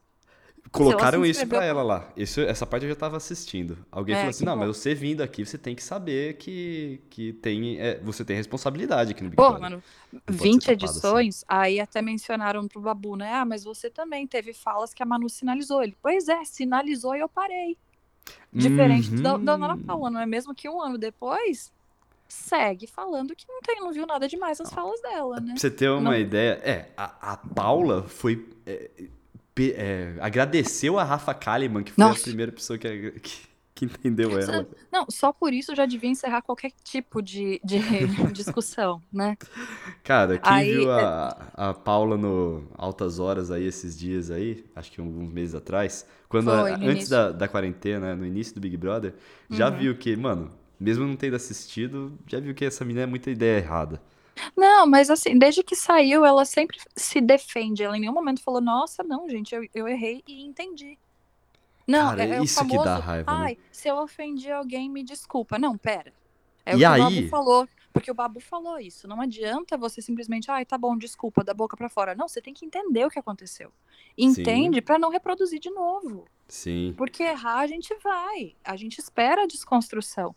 Colocaram 0.73 1.25
isso 1.27 1.47
pra 1.49 1.65
ela 1.65 1.83
lá. 1.83 2.13
Isso, 2.17 2.41
essa 2.43 2.67
parte 2.67 2.85
eu 2.85 2.91
já 2.91 2.97
tava 2.97 3.17
assistindo. 3.17 3.85
Alguém 3.91 4.15
É, 4.15 4.21
falou 4.21 4.31
assim: 4.31 4.45
não, 4.45 4.55
bom. 4.55 4.61
mas 4.61 4.77
você 4.77 4.95
vindo 4.95 5.23
aqui, 5.23 5.45
você 5.45 5.59
tem 5.59 5.75
que 5.75 5.83
saber 5.83 6.37
que, 6.37 7.01
que 7.11 7.33
tem, 7.35 7.79
é, 7.81 7.99
você 8.01 8.25
tem 8.25 8.37
responsabilidade 8.37 9.11
aqui 9.13 9.23
no 9.25 9.31
Big 9.31 9.43
Porra, 9.43 9.59
Brother. 9.59 9.71
mano, 9.71 9.85
pode 10.37 10.55
ser 10.55 10.61
20 10.61 10.63
tapada 10.63 10.99
assim. 10.99 11.03
edições, 11.03 11.45
aí 11.49 11.81
até 11.81 12.03
mencionaram 12.03 12.69
pro 12.69 12.81
Babu, 12.81 13.17
né? 13.17 13.33
Ah, 13.35 13.45
mas 13.45 13.65
você 13.65 13.91
também 13.91 14.27
teve 14.27 14.53
falas 14.53 14.93
que 14.93 15.03
a 15.03 15.07
Manu 15.07 15.29
sinalizou. 15.29 15.83
Ele, 15.83 15.97
pois 16.03 16.29
é, 16.29 16.45
sinalizou 16.45 17.15
e 17.17 17.21
eu 17.21 17.29
parei. 17.29 17.79
Diferente 18.57 19.15
da, 19.23 19.39
da 19.39 19.55
Ana 19.55 19.77
Uhum. 19.77 19.85
Paula, 19.87 20.11
não 20.11 20.21
é 20.21 20.27
mesmo 20.27 20.55
que 20.55 20.69
um 20.69 20.81
ano 20.83 20.99
depois 20.99 21.73
segue 22.33 22.87
falando 22.87 23.35
que 23.37 23.45
não, 23.49 23.61
tem, 23.61 23.81
não 23.81 23.93
viu 23.93 24.07
nada 24.07 24.27
demais 24.29 24.59
nas 24.59 24.73
falas 24.73 25.01
dela, 25.03 25.41
né? 25.41 25.53
Pra 25.53 25.61
você 25.61 25.71
ter 25.71 25.91
uma 25.91 26.11
Não. 26.11 26.17
ideia, 26.17 26.53
é, 26.65 26.91
a, 26.97 27.33
a 27.33 27.37
Paula 27.37 28.03
foi. 28.05 28.49
é, 28.67 28.91
pe- 29.55 29.75
é, 29.77 30.15
agradeceu 30.21 30.99
a 30.99 31.05
Rafa 31.05 31.35
Kalimann, 31.35 31.83
que 31.85 31.93
foi 31.93 32.05
Nossa. 32.05 32.21
a 32.21 32.25
primeira 32.25 32.53
pessoa 32.53 32.79
que, 32.79 33.11
que, 33.21 33.49
que 33.75 33.85
entendeu 33.85 34.39
ela. 34.39 34.67
Não, 34.93 35.07
só 35.11 35.33
por 35.33 35.53
isso 35.53 35.75
já 35.75 35.87
devia 35.87 36.09
encerrar 36.11 36.43
qualquer 36.43 36.71
tipo 36.85 37.21
de, 37.21 37.61
de 37.65 37.79
discussão, 38.33 39.03
né? 39.13 39.37
Cara, 40.05 40.39
quem 40.39 40.53
Aí, 40.53 40.71
viu 40.73 40.91
é- 40.91 40.95
a, 41.03 41.51
a 41.71 41.75
Paula 41.75 42.17
no 42.17 42.65
Altas 42.77 43.19
Horas 43.19 43.51
aí 43.51 43.65
esses 43.65 43.99
dias 43.99 44.31
aí, 44.31 44.65
acho 44.75 44.91
que 44.93 45.01
alguns 45.01 45.31
meses 45.31 45.55
atrás, 45.55 46.07
quando 46.29 46.51
a- 46.51 46.61
Foi, 46.61 46.77
no 46.77 46.87
antes 46.89 47.09
da, 47.09 47.31
da 47.33 47.49
quarentena, 47.49 48.15
no 48.15 48.25
início 48.27 48.55
do 48.55 48.61
Big 48.61 48.77
Brother, 48.77 49.15
já 49.51 49.69
Uhum. 49.71 49.77
viu 49.79 49.97
que, 49.97 50.15
mano, 50.17 50.51
mesmo 50.81 51.07
não 51.07 51.17
tendo 51.17 51.37
assistido, 51.37 52.19
já 52.27 52.41
viu 52.41 52.55
que 52.55 52.65
essa 52.65 52.85
menina 52.85 53.03
é 53.05 53.07
muita 53.07 53.31
ideia 53.31 53.59
errada. 53.59 54.01
Não, 54.57 54.87
mas 54.87 55.11
assim, 55.11 55.39
desde 55.39 55.63
que 55.63 55.77
saiu, 55.77 56.25
ela 56.25 56.45
sempre 56.45 56.79
se 56.97 57.21
defende. 57.21 57.83
Ela 57.83 57.97
em 57.97 58.01
nenhum 58.01 58.15
momento 58.15 58.43
falou, 58.43 58.61
nossa, 58.61 59.03
não, 59.03 59.29
gente, 59.29 59.55
eu, 59.55 59.69
eu 59.75 59.87
errei 59.87 60.23
e 60.27 60.43
entendi. 60.43 60.99
Não, 61.87 62.11
Cara, 62.11 62.25
é, 62.25 62.37
é 62.37 62.41
o 62.41 62.45
isso 62.45 62.55
que 62.63 62.69
famoso, 62.69 62.85
dá 62.85 62.99
raiva, 62.99 63.33
né? 63.33 63.45
ai, 63.45 63.59
se 63.71 63.89
eu 63.89 63.97
ofendi 63.97 64.51
alguém, 64.51 64.89
me 64.89 65.03
desculpa. 65.03 65.59
Não, 65.59 65.77
pera. 65.77 66.13
É 66.65 66.75
o 66.75 66.79
E 66.79 66.81
que 66.81 66.87
o? 66.87 66.99
Babu 66.99 67.29
falou, 67.29 67.69
porque 67.93 68.11
o 68.11 68.15
Babu 68.15 68.41
falou 68.41 68.79
isso. 68.79 69.09
Não 69.09 69.21
adianta 69.21 69.77
você 69.77 70.01
simplesmente, 70.01 70.51
ai, 70.51 70.65
tá 70.65 70.79
bom, 70.79 70.97
desculpa, 70.97 71.43
da 71.43 71.53
boca 71.53 71.77
pra 71.77 71.89
fora. 71.89 72.15
Não, 72.15 72.29
você 72.29 72.41
tem 72.41 72.55
que 72.55 72.65
entender 72.65 73.05
o 73.05 73.11
que 73.11 73.19
aconteceu. 73.19 73.73
Entende 74.17 74.81
pra 74.81 74.99
não 74.99 75.11
reproduzir 75.11 75.59
de 75.59 75.71
novo. 75.71 76.27
Sim. 76.49 76.95
Porque 76.97 77.23
errar 77.23 77.61
a 77.61 77.67
gente 77.67 77.95
vai. 78.03 78.55
A 78.65 78.77
gente 78.77 78.99
espera 78.99 79.43
a 79.43 79.47
desconstrução. 79.47 80.35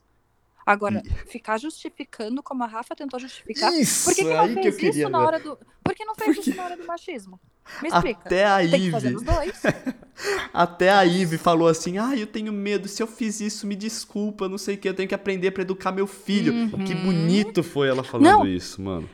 Agora, 0.65 1.02
ficar 1.28 1.58
justificando 1.60 2.41
como 2.41 2.63
a 2.63 2.67
Rafa 2.67 2.95
tentou 2.95 3.19
justificar. 3.19 3.73
Isso, 3.73 4.06
Por 4.06 4.15
que, 4.15 4.23
que 4.23 4.30
não 4.34 4.39
aí 4.41 4.56
que 4.56 4.62
fez 4.63 4.76
queria 4.78 5.04
isso 5.04 5.10
na 5.10 5.19
hora 5.19 5.39
do. 5.39 5.58
Por 5.84 5.93
que 5.93 6.06
não 6.06 6.15
fez 6.15 6.36
Porque- 6.36 6.49
isso 6.52 6.58
na 6.58 6.63
hora 6.65 6.78
do 6.78 6.86
machismo? 6.86 7.39
Me 7.82 7.88
explica. 7.89 8.21
Até 8.26 8.45
a 8.45 8.60
que 8.67 8.89
dois. 8.89 9.63
até 10.54 10.89
a 10.89 11.02
Ivy 11.04 11.38
falou 11.38 11.67
assim: 11.67 11.97
"Ah, 11.97 12.15
eu 12.15 12.28
tenho 12.28 12.52
medo, 12.52 12.88
se 12.88 13.02
eu 13.02 13.08
fiz 13.08 13.39
isso, 13.39 13.65
me 13.65 13.76
desculpa, 13.76 14.49
não 14.49 14.58
sei 14.58 14.76
o 14.76 14.78
que, 14.78 14.88
eu 14.88 14.93
tenho 14.93 15.08
que 15.08 15.15
aprender 15.15 15.52
pra 15.52 15.62
educar 15.63 15.91
meu 15.91 16.08
filho". 16.08 16.54
Que 16.86 16.93
Uhum. 16.93 17.04
bonito 17.06 17.63
foi 17.63 17.88
ela 17.88 18.04
falando 18.04 18.26
Não. 18.26 18.45
isso, 18.47 18.82
mano. 18.82 19.10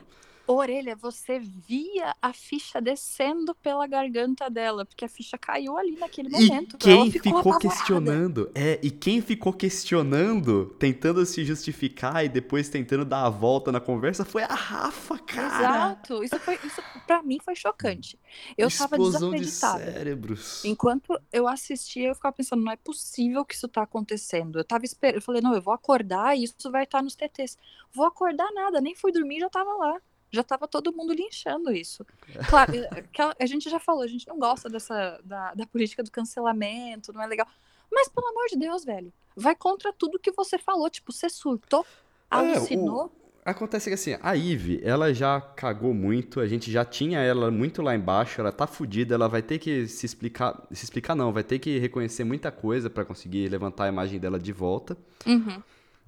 Orelha, 0.54 0.96
você 0.96 1.38
via 1.38 2.14
a 2.20 2.32
ficha 2.32 2.80
descendo 2.80 3.54
pela 3.54 3.86
garganta 3.86 4.48
dela, 4.50 4.84
porque 4.84 5.04
a 5.04 5.08
ficha 5.08 5.38
caiu 5.38 5.76
ali 5.76 5.96
naquele 5.96 6.28
E 6.28 6.32
momento. 6.48 6.78
quem 6.78 7.10
ficou, 7.10 7.32
apavorada. 7.38 7.60
questionando, 7.60 8.50
é, 8.54 8.78
e 8.82 8.90
quem 8.90 9.20
ficou 9.22 9.52
questionando, 9.52 10.66
tentando 10.78 11.24
se 11.26 11.44
justificar 11.44 12.24
e 12.24 12.28
depois 12.28 12.68
tentando 12.68 13.04
dar 13.04 13.24
a 13.26 13.30
volta 13.30 13.70
na 13.70 13.80
conversa 13.80 14.24
foi 14.24 14.42
a 14.42 14.54
Rafa, 14.54 15.18
cara. 15.18 15.46
Exato. 15.58 16.24
Isso, 16.24 16.38
foi, 16.40 16.58
isso 16.64 16.82
pra 17.06 17.22
mim 17.22 17.38
foi 17.44 17.54
chocante. 17.54 18.18
Eu 18.56 18.68
tava 18.70 18.96
Explosão 18.96 19.30
de 19.32 19.40
desacreditada. 19.40 19.92
cérebros. 19.92 20.64
Enquanto 20.64 21.18
eu 21.32 21.46
assistia, 21.46 22.08
eu 22.08 22.14
ficava 22.14 22.32
pensando, 22.34 22.62
não 22.64 22.72
é 22.72 22.76
possível 22.76 23.44
que 23.44 23.54
isso 23.54 23.68
tá 23.68 23.82
acontecendo. 23.82 24.58
Eu 24.58 24.64
tava 24.64 24.84
esperando, 24.84 25.16
eu 25.16 25.22
falei, 25.22 25.40
não, 25.40 25.54
eu 25.54 25.62
vou 25.62 25.74
acordar 25.74 26.36
e 26.36 26.44
isso 26.44 26.70
vai 26.70 26.84
estar 26.84 27.02
nos 27.02 27.14
TTs. 27.14 27.56
Vou 27.92 28.06
acordar 28.06 28.50
nada, 28.52 28.80
nem 28.80 28.94
fui 28.94 29.12
dormir, 29.12 29.40
já 29.40 29.48
tava 29.50 29.72
lá. 29.74 30.00
Já 30.30 30.42
tava 30.44 30.68
todo 30.68 30.92
mundo 30.92 31.12
linchando 31.12 31.72
isso. 31.72 32.06
Claro, 32.48 32.74
é, 32.74 32.86
aquela- 33.00 33.34
a 33.40 33.46
gente 33.46 33.68
já 33.68 33.78
falou, 33.80 34.02
a 34.02 34.06
gente 34.06 34.26
não 34.28 34.38
gosta 34.38 34.68
dessa 34.68 35.20
da, 35.24 35.54
da 35.54 35.66
política 35.66 36.02
do 36.02 36.10
cancelamento, 36.10 37.12
não 37.12 37.22
é 37.22 37.26
legal. 37.26 37.46
Mas, 37.90 38.08
pelo 38.08 38.28
amor 38.28 38.46
de 38.48 38.56
Deus, 38.56 38.84
velho, 38.84 39.12
vai 39.34 39.54
contra 39.56 39.92
tudo 39.92 40.18
que 40.18 40.30
você 40.32 40.56
falou. 40.58 40.88
Tipo, 40.88 41.12
você 41.12 41.28
surtou, 41.28 41.84
É, 42.30 42.36
o- 42.36 42.38
alucinou. 42.38 43.12
Acontece 43.42 43.88
que 43.88 43.94
assim, 43.94 44.16
a 44.22 44.34
Ivy, 44.34 44.80
ela 44.84 45.14
já 45.14 45.40
cagou 45.40 45.94
muito, 45.94 46.40
a 46.40 46.46
gente 46.46 46.70
já 46.70 46.84
tinha 46.84 47.20
ela 47.20 47.50
muito 47.50 47.80
lá 47.80 47.94
embaixo, 47.96 48.38
ela 48.38 48.52
tá 48.52 48.66
fudida, 48.66 49.14
ela 49.14 49.28
vai 49.28 49.40
ter 49.40 49.58
que 49.58 49.88
se 49.88 50.04
explicar, 50.04 50.62
se 50.70 50.84
explicar 50.84 51.14
não, 51.16 51.32
vai 51.32 51.42
ter 51.42 51.58
que 51.58 51.78
reconhecer 51.78 52.22
muita 52.22 52.52
coisa 52.52 52.90
pra 52.90 53.02
conseguir 53.04 53.48
levantar 53.48 53.84
a 53.84 53.88
imagem 53.88 54.20
dela 54.20 54.38
de 54.38 54.52
volta. 54.52 54.96
Uhum. 55.26 55.60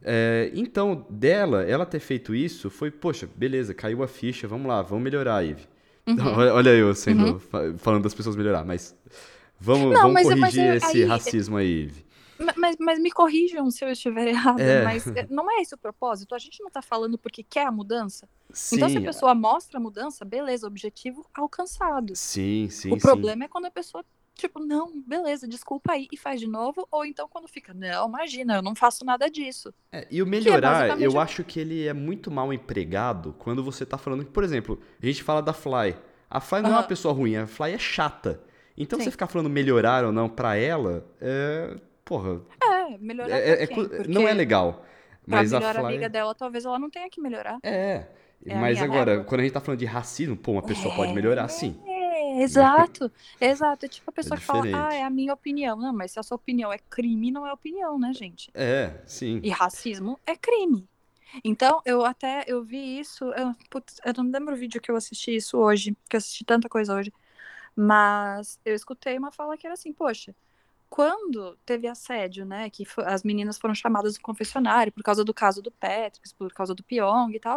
É, 0.04 0.50
então, 0.54 1.06
dela, 1.08 1.62
ela 1.64 1.86
ter 1.86 2.00
feito 2.00 2.34
isso 2.34 2.68
foi, 2.70 2.90
poxa, 2.90 3.28
beleza, 3.36 3.72
caiu 3.74 4.02
a 4.02 4.08
ficha, 4.08 4.46
vamos 4.48 4.66
lá, 4.66 4.82
vamos 4.82 5.04
melhorar, 5.04 5.42
Ivy. 5.44 5.62
Uhum. 6.06 6.16
Olha, 6.36 6.54
olha 6.54 6.70
eu 6.70 6.94
sendo, 6.94 7.38
fa- 7.38 7.74
falando 7.78 8.02
das 8.02 8.14
pessoas 8.14 8.34
melhorar, 8.36 8.64
mas 8.64 8.96
vamos, 9.60 9.92
Não, 9.92 10.02
vamos 10.02 10.14
mas- 10.14 10.26
mas 10.28 10.38
corrigir 10.40 10.66
eu- 10.66 10.74
esse 10.74 10.96
aí- 10.98 11.04
racismo 11.04 11.56
aí. 11.56 11.90
Ma- 12.38 12.54
Mas, 12.56 12.76
mas 12.80 12.98
me 12.98 13.08
corrijam 13.12 13.70
se 13.70 13.84
eu 13.84 13.88
estiver 13.90 14.26
errada, 14.56 14.60
É. 14.60 14.82
mas 14.82 15.06
eh, 15.06 15.26
não 15.30 15.48
é 15.48 15.62
esse 15.62 15.74
o 15.76 15.78
propósito? 15.78 16.34
A 16.34 16.38
gente 16.40 16.60
não 16.60 16.70
tá 16.70 16.82
falando 16.82 17.16
porque 17.16 17.44
quer 17.44 17.66
a 17.66 17.70
mudança? 17.70 18.28
Sim, 18.52 18.76
Então, 18.76 18.88
se 18.88 18.96
a 18.98 19.00
pessoa 19.00 19.32
mostra 19.34 19.78
a 19.78 19.80
mudança, 19.80 20.24
beleza, 20.24 20.66
objetivo 20.66 21.24
alcançado. 21.32 22.16
sim, 22.16 22.68
sim, 22.68 22.90
o 22.90 22.94
sim. 22.94 22.98
problema 23.00 23.44
é 23.44 23.48
quando 23.48 23.66
a 23.66 23.70
pessoa, 23.70 24.04
tipo, 24.34 24.60
não, 24.60 24.92
beleza, 25.06 25.46
desculpa 25.46 25.92
aí 25.92 26.08
e 26.12 26.16
faz 26.16 26.40
de 26.40 26.46
novo, 26.46 26.86
ou 26.90 27.04
então 27.04 27.28
quando 27.28 27.46
fica, 27.48 27.72
não, 27.74 28.08
imagina, 28.08 28.56
eu 28.56 28.62
não 28.62 28.74
faço 28.74 29.04
nada 29.04 29.30
disso. 29.30 29.72
É, 29.90 30.06
e 30.10 30.22
o 30.22 30.26
melhorar, 30.26 30.72
basicamente 30.88 31.04
eu 31.04 31.20
acho 31.20 31.44
que 31.44 31.60
ele 31.60 31.86
é 31.86 31.92
muito 31.92 32.30
mal 32.30 32.52
empregado 32.52 33.34
quando 33.38 33.62
você 33.62 33.84
tá 33.86 33.96
falando 33.98 34.24
que, 34.24 34.30
por 34.30 34.42
exemplo, 34.44 34.80
a 35.02 35.06
gente 35.06 35.22
fala 35.22 35.40
da 35.42 35.52
Fly. 35.52 35.96
A 36.30 36.40
Fly 36.40 36.62
não 36.62 36.70
é 36.70 36.74
uma 36.74 36.82
pessoa 36.82 37.12
ruim, 37.12 37.36
a 37.36 37.46
Fly 37.46 37.72
é 37.72 37.78
chata. 37.78 38.40
Então 38.76 38.98
Sim. 38.98 39.04
você 39.04 39.10
ficar 39.10 39.26
falando 39.26 39.50
melhorar 39.50 40.04
ou 40.04 40.12
não 40.12 40.28
pra 40.28 40.56
ela, 40.56 41.06
é. 41.20 41.76
Porra. 42.04 42.40
É, 42.62 42.94
É, 42.94 42.98
melhorar 42.98 43.30
É- 43.36 43.54
pra 43.54 43.62
é 43.62 43.66
quem? 43.66 43.88
não 44.08 44.26
é 44.26 44.32
legal. 44.32 44.84
Mas 45.26 45.52
a 45.52 45.60
melhor 45.60 45.74
Fly... 45.76 45.84
amiga 45.84 46.08
dela, 46.08 46.34
talvez 46.34 46.64
ela 46.64 46.78
não 46.78 46.90
tenha 46.90 47.08
que 47.08 47.20
melhorar. 47.20 47.58
É. 47.62 48.06
É 48.44 48.54
a 48.54 48.58
mas 48.58 48.82
agora, 48.82 49.12
régua. 49.12 49.24
quando 49.24 49.40
a 49.40 49.44
gente 49.44 49.52
tá 49.52 49.60
falando 49.60 49.78
de 49.78 49.84
racismo, 49.86 50.36
pô, 50.36 50.52
uma 50.52 50.62
pessoa 50.62 50.92
pode 50.96 51.12
melhorar 51.12 51.46
sim. 51.48 51.80
É, 52.32 52.42
exato, 52.42 53.12
exato. 53.40 53.86
É 53.86 53.88
tipo 53.88 54.08
a 54.10 54.12
pessoa 54.12 54.38
que 54.38 54.44
fala, 54.44 54.62
ah, 54.88 54.94
é 54.94 55.02
a 55.02 55.10
minha 55.10 55.32
opinião. 55.32 55.76
Não, 55.76 55.92
mas 55.92 56.12
se 56.12 56.18
a 56.18 56.22
sua 56.22 56.36
opinião 56.36 56.72
é 56.72 56.78
crime, 56.78 57.30
não 57.30 57.46
é 57.46 57.52
opinião, 57.52 57.98
né, 57.98 58.12
gente? 58.12 58.50
É, 58.54 59.02
sim. 59.06 59.40
E 59.42 59.50
racismo 59.50 60.18
é 60.26 60.34
crime. 60.36 60.88
Então, 61.44 61.80
eu 61.84 62.04
até, 62.04 62.44
eu 62.46 62.62
vi 62.62 62.98
isso, 62.98 63.24
eu, 63.32 63.54
putz, 63.70 63.98
eu 64.04 64.12
não 64.16 64.30
lembro 64.30 64.54
o 64.54 64.58
vídeo 64.58 64.80
que 64.80 64.90
eu 64.90 64.96
assisti 64.96 65.34
isso 65.34 65.58
hoje, 65.58 65.96
que 66.08 66.16
eu 66.16 66.18
assisti 66.18 66.44
tanta 66.44 66.68
coisa 66.68 66.94
hoje, 66.94 67.10
mas 67.74 68.60
eu 68.64 68.74
escutei 68.74 69.16
uma 69.16 69.32
fala 69.32 69.56
que 69.56 69.66
era 69.66 69.72
assim, 69.72 69.94
poxa, 69.94 70.34
quando 70.90 71.56
teve 71.64 71.88
assédio, 71.88 72.44
né, 72.44 72.68
que 72.68 72.86
as 72.98 73.22
meninas 73.22 73.56
foram 73.56 73.74
chamadas 73.74 74.14
do 74.14 74.20
confessionário 74.20 74.92
por 74.92 75.02
causa 75.02 75.24
do 75.24 75.32
caso 75.32 75.62
do 75.62 75.70
Patrick, 75.70 76.34
por 76.34 76.52
causa 76.52 76.74
do 76.74 76.82
Pyong 76.82 77.34
e 77.34 77.40
tal, 77.40 77.56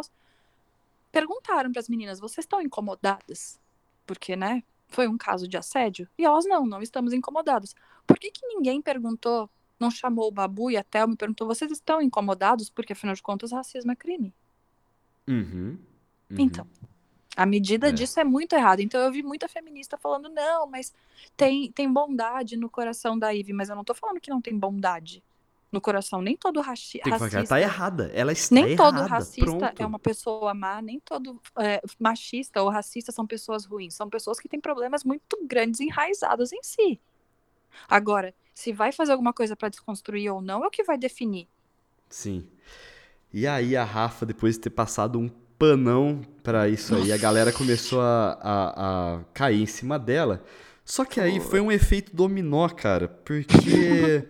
perguntaram 1.11 1.69
para 1.69 1.81
as 1.81 1.89
meninas, 1.89 2.17
vocês 2.17 2.45
estão 2.45 2.61
incomodadas? 2.61 3.59
Porque, 4.05 4.35
né, 4.35 4.63
foi 4.87 5.07
um 5.07 5.17
caso 5.17 5.47
de 5.47 5.57
assédio? 5.57 6.07
E 6.17 6.23
elas, 6.25 6.45
não, 6.45 6.65
não 6.65 6.81
estamos 6.81 7.13
incomodadas. 7.13 7.75
Por 8.05 8.17
que 8.19 8.31
que 8.31 8.45
ninguém 8.47 8.81
perguntou, 8.81 9.49
não 9.79 9.89
chamou 9.91 10.27
o 10.27 10.31
Babu 10.31 10.71
e 10.71 10.77
a 10.77 10.83
Thelma 10.83 11.13
e 11.13 11.17
perguntou, 11.17 11.47
vocês 11.47 11.71
estão 11.71 12.01
incomodados? 12.01 12.69
Porque, 12.69 12.93
afinal 12.93 13.15
de 13.15 13.21
contas, 13.21 13.51
racismo 13.51 13.91
é 13.91 13.95
crime. 13.95 14.33
Uhum. 15.27 15.77
uhum. 16.29 16.37
Então, 16.37 16.67
a 17.35 17.45
medida 17.45 17.89
É. 17.89 17.91
disso 17.91 18.19
é 18.19 18.23
muito 18.23 18.53
errada. 18.53 18.81
Então, 18.81 19.01
eu 19.01 19.11
vi 19.11 19.23
muita 19.23 19.47
feminista 19.47 19.97
falando, 19.97 20.29
não, 20.29 20.67
mas 20.67 20.93
tem, 21.35 21.71
tem 21.71 21.91
bondade 21.91 22.55
no 22.55 22.69
coração 22.69 23.17
da 23.17 23.29
Ivy. 23.31 23.53
Mas 23.53 23.69
eu 23.69 23.75
não 23.75 23.83
tô 23.83 23.93
falando 23.93 24.21
que 24.21 24.29
não 24.29 24.41
tem 24.41 24.57
bondade 24.57 25.23
no 25.75 25.81
coração. 25.81 26.21
Nem 26.21 26.35
todo 26.35 26.59
raci 26.61 26.93
Tem 26.93 27.03
que 27.03 27.09
ela 27.09 27.17
racista... 27.19 27.45
tá 27.47 27.61
errada. 27.61 28.11
Ela 28.13 28.31
está 28.31 28.55
Nem 28.55 28.75
todo 28.75 28.95
errada. 28.97 29.09
racista 29.09 29.45
Pronto. 29.45 29.81
é 29.81 29.85
uma 29.85 29.99
pessoa 29.99 30.53
má, 30.53 30.81
nem 30.81 30.99
todo 30.99 31.39
é, 31.59 31.81
machista 31.99 32.63
ou 32.63 32.69
racista 32.69 33.11
são 33.11 33.27
pessoas 33.27 33.65
ruins. 33.65 33.93
São 33.93 34.09
pessoas 34.09 34.39
que 34.39 34.49
têm 34.49 34.59
problemas 34.59 35.03
muito 35.03 35.37
grandes 35.45 35.79
enraizados 35.79 36.51
em 36.51 36.63
si. 36.63 36.99
Agora, 37.87 38.33
se 38.53 38.71
vai 38.71 38.91
fazer 38.91 39.11
alguma 39.11 39.33
coisa 39.33 39.55
pra 39.55 39.69
desconstruir 39.69 40.31
ou 40.31 40.41
não, 40.41 40.63
é 40.63 40.67
o 40.67 40.71
que 40.71 40.83
vai 40.83 40.97
definir. 40.97 41.47
Sim. 42.09 42.47
E 43.33 43.45
aí 43.45 43.75
a 43.75 43.83
Rafa, 43.83 44.25
depois 44.25 44.55
de 44.55 44.61
ter 44.61 44.69
passado 44.69 45.19
um 45.19 45.29
panão 45.59 46.21
pra 46.41 46.69
isso 46.69 46.95
aí, 46.95 47.11
a 47.11 47.17
galera 47.17 47.51
começou 47.51 47.99
a, 47.99 48.39
a, 48.41 49.15
a 49.15 49.23
cair 49.33 49.61
em 49.61 49.65
cima 49.65 49.99
dela. 49.99 50.43
Só 50.85 51.03
que 51.03 51.19
aí 51.19 51.39
foi 51.39 51.59
um 51.59 51.71
efeito 51.71 52.15
dominó, 52.15 52.69
cara, 52.69 53.07
porque 53.07 54.25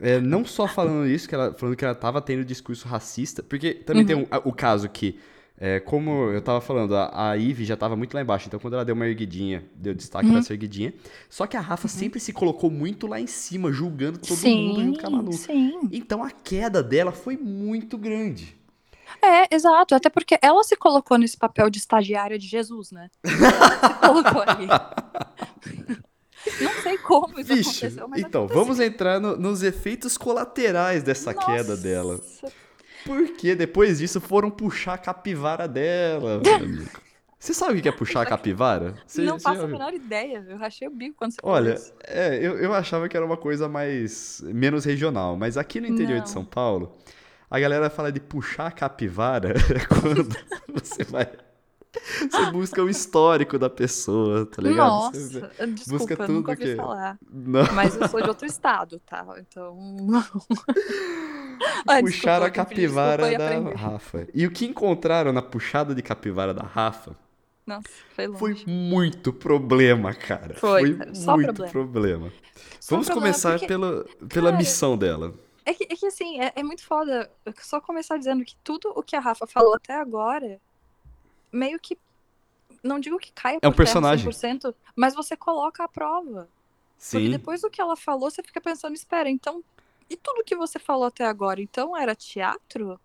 é, 0.00 0.20
não 0.20 0.44
só 0.44 0.66
falando 0.66 1.06
isso, 1.06 1.28
que 1.28 1.34
ela, 1.34 1.52
falando 1.54 1.76
que 1.76 1.84
ela 1.84 1.94
tava 1.94 2.20
tendo 2.22 2.44
discurso 2.44 2.88
racista, 2.88 3.42
porque 3.42 3.74
também 3.74 4.04
tem 4.06 4.16
um- 4.16 4.26
a- 4.30 4.40
o 4.44 4.52
caso 4.52 4.88
que, 4.88 5.18
é, 5.58 5.78
como 5.80 6.30
eu 6.30 6.40
tava 6.40 6.60
falando, 6.60 6.96
a, 6.96 7.30
a 7.30 7.34
Ivy 7.34 7.64
já 7.66 7.76
tava 7.76 7.94
muito 7.96 8.14
lá 8.14 8.22
embaixo, 8.22 8.46
então 8.48 8.58
quando 8.58 8.74
ela 8.74 8.84
deu 8.84 8.94
uma 8.94 9.06
erguidinha, 9.06 9.62
deu 9.74 9.94
destaque 9.94 10.28
pra 10.30 10.38
essa 10.38 10.52
erguidinha. 10.54 10.94
Só 11.28 11.46
que 11.46 11.56
a 11.56 11.60
Rafa 11.60 11.86
sempre 11.88 12.18
se 12.18 12.32
colocou 12.32 12.70
muito 12.70 13.06
lá 13.06 13.20
em 13.20 13.26
cima, 13.26 13.70
julgando 13.70 14.18
todo 14.18 14.36
mundo 14.46 14.80
junto 14.84 15.00
com 15.00 15.06
a 15.06 15.10
Manu. 15.10 15.32
sim. 15.32 15.78
Então 15.92 16.24
a 16.24 16.30
queda 16.30 16.82
dela 16.82 17.12
foi 17.12 17.36
muito 17.36 17.98
grande. 17.98 18.56
É, 19.20 19.52
exato. 19.54 19.94
Até 19.94 20.08
porque 20.08 20.38
ela 20.40 20.62
se 20.62 20.76
colocou 20.76 21.18
nesse 21.18 21.36
papel 21.36 21.68
de 21.68 21.78
estagiária 21.78 22.38
de 22.38 22.46
Jesus, 22.46 22.90
né? 22.92 23.10
Ela 23.24 23.92
se 23.92 23.94
colocou 24.00 24.42
ali. 24.46 24.68
Não 26.60 26.72
sei 26.82 26.98
como 26.98 27.38
isso 27.40 27.54
Vixe, 27.54 27.86
aconteceu, 27.86 28.08
mas 28.08 28.20
então, 28.20 28.42
aconteceu. 28.44 28.64
vamos 28.64 28.80
entrar 28.80 29.20
no- 29.20 29.36
nos 29.36 29.62
efeitos 29.62 30.16
colaterais 30.18 31.02
dessa 31.02 31.32
queda 31.34 31.70
Nossa. 31.70 31.82
dela. 31.82 32.20
Porque 33.04 33.54
depois 33.54 33.98
disso 33.98 34.20
foram 34.20 34.50
puxar 34.50 34.94
a 34.94 34.98
capivara 34.98 35.66
dela, 35.66 36.40
meu 36.44 36.54
amigo. 36.56 36.88
Você 37.38 37.54
sabe 37.54 37.78
o 37.78 37.82
que 37.82 37.88
é 37.88 37.92
puxar 37.92 38.20
a 38.20 38.26
capivara? 38.26 38.94
Você, 39.06 39.22
não 39.22 39.40
faço 39.40 39.62
a 39.62 39.66
menor 39.66 39.94
ideia. 39.94 40.44
Eu 40.46 40.58
rachei 40.58 40.86
o 40.86 40.90
bico 40.90 41.16
quando 41.16 41.30
você 41.32 41.38
falou 41.40 41.56
Olha, 41.56 41.72
isso. 41.74 41.90
é, 42.06 42.36
eu, 42.36 42.58
eu 42.58 42.74
achava 42.74 43.08
que 43.08 43.16
era 43.16 43.24
uma 43.24 43.38
coisa 43.38 43.66
mais 43.66 44.42
menos 44.44 44.84
regional, 44.84 45.36
mas 45.36 45.56
aqui 45.56 45.80
no 45.80 45.86
interior 45.86 46.16
Não. 46.18 46.24
de 46.24 46.28
São 46.30 46.44
Paulo, 46.44 46.98
a 47.50 47.58
galera 47.58 47.88
fala 47.88 48.12
de 48.12 48.20
puxar 48.20 48.66
a 48.66 48.70
capivara 48.70 49.54
quando 49.88 50.28
você 50.74 51.02
vai. 51.02 51.26
Você 52.30 52.50
busca 52.52 52.82
o 52.82 52.88
histórico 52.88 53.58
da 53.58 53.68
pessoa, 53.68 54.46
tá 54.46 54.62
ligado? 54.62 55.10
Você 55.12 55.40
Nossa, 55.40 55.66
desculpa, 55.66 55.98
busca 55.98 56.12
eu 56.12 56.16
tudo 56.18 56.32
nunca 56.32 56.52
ouvi 56.52 56.62
que- 56.64 56.76
falar. 56.76 57.18
Não. 57.30 57.72
Mas 57.74 57.96
eu 57.96 58.08
sou 58.08 58.22
de 58.22 58.28
outro 58.28 58.46
estado, 58.46 59.00
tá? 59.04 59.26
Então. 59.38 59.76
Ai, 61.86 62.02
Puxaram 62.02 62.02
desculpa, 62.02 62.02
a 62.02 62.48
desculpa 62.48 62.50
capivara 62.52 63.38
da. 63.38 63.74
Rafa. 63.74 64.26
E 64.32 64.46
o 64.46 64.50
que 64.50 64.66
encontraram 64.66 65.32
na 65.32 65.42
puxada 65.42 65.94
de 65.94 66.02
capivara 66.02 66.54
da 66.54 66.62
Rafa 66.62 67.14
Nossa, 67.66 67.88
foi 68.14 68.26
longe. 68.26 68.38
foi 68.38 68.56
muito 68.66 69.32
problema, 69.32 70.14
cara. 70.14 70.54
Foi, 70.54 70.94
cara, 70.96 71.14
só 71.14 71.36
muito 71.36 71.46
problema. 71.52 71.70
problema. 71.72 72.32
Só 72.80 72.94
Vamos 72.94 73.06
problema, 73.08 73.26
começar 73.32 73.50
porque- 73.52 73.66
pela, 73.66 74.04
pela 74.28 74.50
cara, 74.50 74.56
missão 74.56 74.96
dela. 74.96 75.34
É 75.66 75.74
que, 75.74 75.84
é 75.84 75.96
que 75.96 76.06
assim, 76.06 76.40
é, 76.40 76.52
é 76.56 76.62
muito 76.62 76.82
foda 76.84 77.30
só 77.60 77.80
começar 77.80 78.16
dizendo 78.16 78.44
que 78.44 78.56
tudo 78.64 78.90
o 78.96 79.02
que 79.02 79.14
a 79.14 79.20
Rafa 79.20 79.46
falou 79.46 79.74
até 79.74 79.94
agora, 79.94 80.58
meio 81.52 81.78
que. 81.78 81.96
Não 82.82 82.98
digo 82.98 83.18
que 83.18 83.32
caia 83.32 83.58
É 83.60 83.68
um 83.68 83.72
personagem. 83.72 84.30
100%, 84.30 84.74
mas 84.96 85.14
você 85.14 85.36
coloca 85.36 85.84
à 85.84 85.88
prova. 85.88 86.48
Porque 87.00 87.26
Sim. 87.26 87.30
depois 87.30 87.62
do 87.62 87.70
que 87.70 87.80
ela 87.80 87.96
falou, 87.96 88.30
você 88.30 88.42
fica 88.42 88.60
pensando, 88.60 88.94
espera, 88.94 89.28
então. 89.28 89.62
E 90.08 90.16
tudo 90.16 90.44
que 90.44 90.56
você 90.56 90.78
falou 90.78 91.04
até 91.04 91.24
agora, 91.24 91.60
então 91.60 91.96
era 91.96 92.14
teatro? 92.14 92.98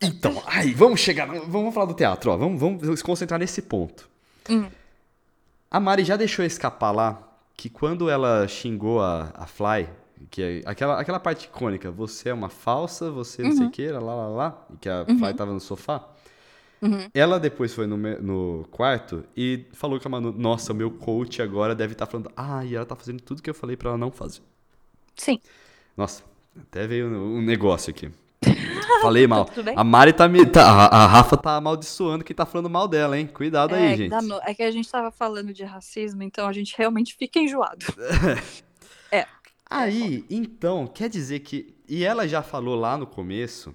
Então, 0.00 0.42
aí, 0.46 0.72
vamos 0.72 1.00
chegar. 1.00 1.26
Vamos 1.26 1.72
falar 1.72 1.86
do 1.86 1.94
teatro, 1.94 2.30
ó. 2.32 2.36
Vamos, 2.36 2.60
vamos 2.60 2.98
se 2.98 3.04
concentrar 3.04 3.38
nesse 3.38 3.62
ponto. 3.62 4.08
Hum. 4.50 4.68
A 5.70 5.80
Mari 5.80 6.04
já 6.04 6.16
deixou 6.16 6.44
escapar 6.44 6.90
lá 6.90 7.32
que 7.56 7.70
quando 7.70 8.10
ela 8.10 8.46
xingou 8.48 9.00
a, 9.00 9.30
a 9.34 9.46
Fly, 9.46 9.88
que 10.30 10.42
é 10.42 10.62
aquela, 10.66 11.00
aquela 11.00 11.20
parte 11.20 11.46
icônica, 11.46 11.90
você 11.90 12.28
é 12.28 12.34
uma 12.34 12.48
falsa, 12.48 13.10
você 13.10 13.42
não 13.42 13.52
sei 13.52 13.66
o 13.66 13.70
que, 13.70 13.88
lá, 13.90 14.00
lá, 14.00 14.28
lá, 14.28 14.66
e 14.72 14.76
que 14.76 14.88
a 14.88 15.04
Fly 15.04 15.34
tava 15.34 15.52
no 15.52 15.60
sofá. 15.60 16.08
Uhum. 16.82 17.08
Ela 17.14 17.38
depois 17.38 17.72
foi 17.72 17.86
no, 17.86 17.96
no 17.96 18.66
quarto 18.70 19.24
e 19.36 19.66
falou 19.72 20.00
com 20.00 20.08
a 20.08 20.10
Manu, 20.10 20.32
nossa, 20.32 20.72
o 20.72 20.76
meu 20.76 20.90
coach 20.90 21.40
agora 21.40 21.74
deve 21.74 21.92
estar 21.92 22.06
falando, 22.06 22.30
ah, 22.36 22.64
e 22.64 22.74
ela 22.74 22.84
tá 22.84 22.96
fazendo 22.96 23.20
tudo 23.20 23.40
que 23.40 23.48
eu 23.48 23.54
falei 23.54 23.76
pra 23.76 23.90
ela 23.90 23.98
não 23.98 24.10
fazer. 24.10 24.40
Sim. 25.14 25.38
Nossa, 25.96 26.24
até 26.58 26.86
veio 26.86 27.06
um 27.06 27.40
negócio 27.40 27.90
aqui. 27.90 28.10
Falei 29.00 29.26
mal. 29.26 29.48
A 29.76 29.84
Mari 29.84 30.12
tá 30.12 30.28
me. 30.28 30.44
tá- 30.44 30.64
a, 30.64 31.06
Rafa 31.06 31.36
tá 31.36 31.56
amaldiçoando 31.56 32.24
quem 32.24 32.34
tá 32.34 32.44
falando 32.44 32.68
mal 32.68 32.88
dela, 32.88 33.18
hein? 33.18 33.26
Cuidado 33.26 33.74
aí, 33.74 33.92
é, 33.92 33.96
gente. 33.96 34.10
danou. 34.10 34.40
é 34.44 34.52
que 34.52 34.62
a 34.62 34.70
gente 34.70 34.90
tava 34.90 35.10
falando 35.10 35.52
de 35.52 35.64
racismo, 35.64 36.22
então 36.22 36.46
a 36.46 36.52
gente 36.52 36.74
realmente 36.76 37.14
fica 37.14 37.38
enjoado. 37.38 37.84
Aí, 39.72 40.26
então, 40.28 40.86
quer 40.86 41.08
dizer 41.08 41.40
que. 41.40 41.74
E 41.88 42.04
ela 42.04 42.28
já 42.28 42.42
falou 42.42 42.74
lá 42.74 42.98
no 42.98 43.06
começo, 43.06 43.74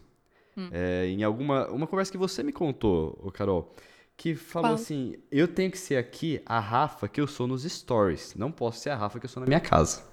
Hum. 0.58 0.70
é, 0.72 1.06
em 1.08 1.24
alguma. 1.24 1.68
Uma 1.68 1.86
conversa 1.88 2.12
que 2.12 2.18
você 2.18 2.42
me 2.42 2.52
contou, 2.52 3.14
Carol, 3.34 3.74
que 4.18 4.36
falou 4.36 4.70
Qual? 4.70 4.76
assim: 4.76 5.16
eu 5.32 5.48
tenho 5.48 5.70
que 5.72 5.78
ser 5.78 5.98
aqui 5.98 6.42
a 6.46 6.60
Rafa 6.60 7.08
que 7.08 7.22
eu 7.22 7.28
sou 7.28 7.46
nos 7.48 7.64
stories. 7.64 8.34
Não 8.36 8.52
posso 8.52 8.80
ser 8.80 8.90
a 8.90 8.96
Rafa 8.96 9.20
que 9.20 9.26
eu 9.26 9.30
sou 9.30 9.42
na 9.42 9.48
minha 9.48 9.60
casa. 9.60 10.04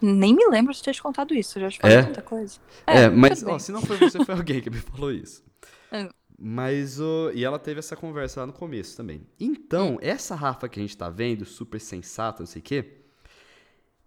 Nem 0.00 0.32
me 0.32 0.46
lembro 0.46 0.72
de 0.72 0.80
ter 0.80 0.94
te 0.94 1.02
contado 1.02 1.34
isso, 1.34 1.58
eu 1.58 1.62
já 1.62 1.70
te 1.70 1.78
falei 1.80 1.96
É? 1.96 2.02
tanta 2.04 2.22
coisa. 2.22 2.60
É, 2.86 3.08
mas, 3.10 3.40
tudo 3.40 3.50
ó, 3.50 3.58
se 3.58 3.72
não 3.72 3.82
foi 3.82 3.96
você, 3.96 4.24
foi 4.24 4.32
alguém 4.36 4.60
que 4.60 4.70
me 4.70 4.76
falou 4.78 5.10
isso. 5.10 5.42
Hum. 5.92 6.08
Mas, 6.38 7.00
o 7.00 7.32
e 7.34 7.44
ela 7.44 7.58
teve 7.58 7.80
essa 7.80 7.96
conversa 7.96 8.38
lá 8.42 8.46
no 8.46 8.52
começo 8.52 8.96
também. 8.96 9.26
Então, 9.40 9.94
Hum. 9.96 9.98
essa 10.00 10.36
Rafa 10.36 10.68
que 10.68 10.78
a 10.78 10.82
gente 10.82 10.96
tá 10.96 11.10
vendo, 11.10 11.44
super 11.44 11.80
sensata, 11.80 12.38
não 12.44 12.46
sei 12.46 12.60
o 12.60 12.62
quê, 12.62 12.98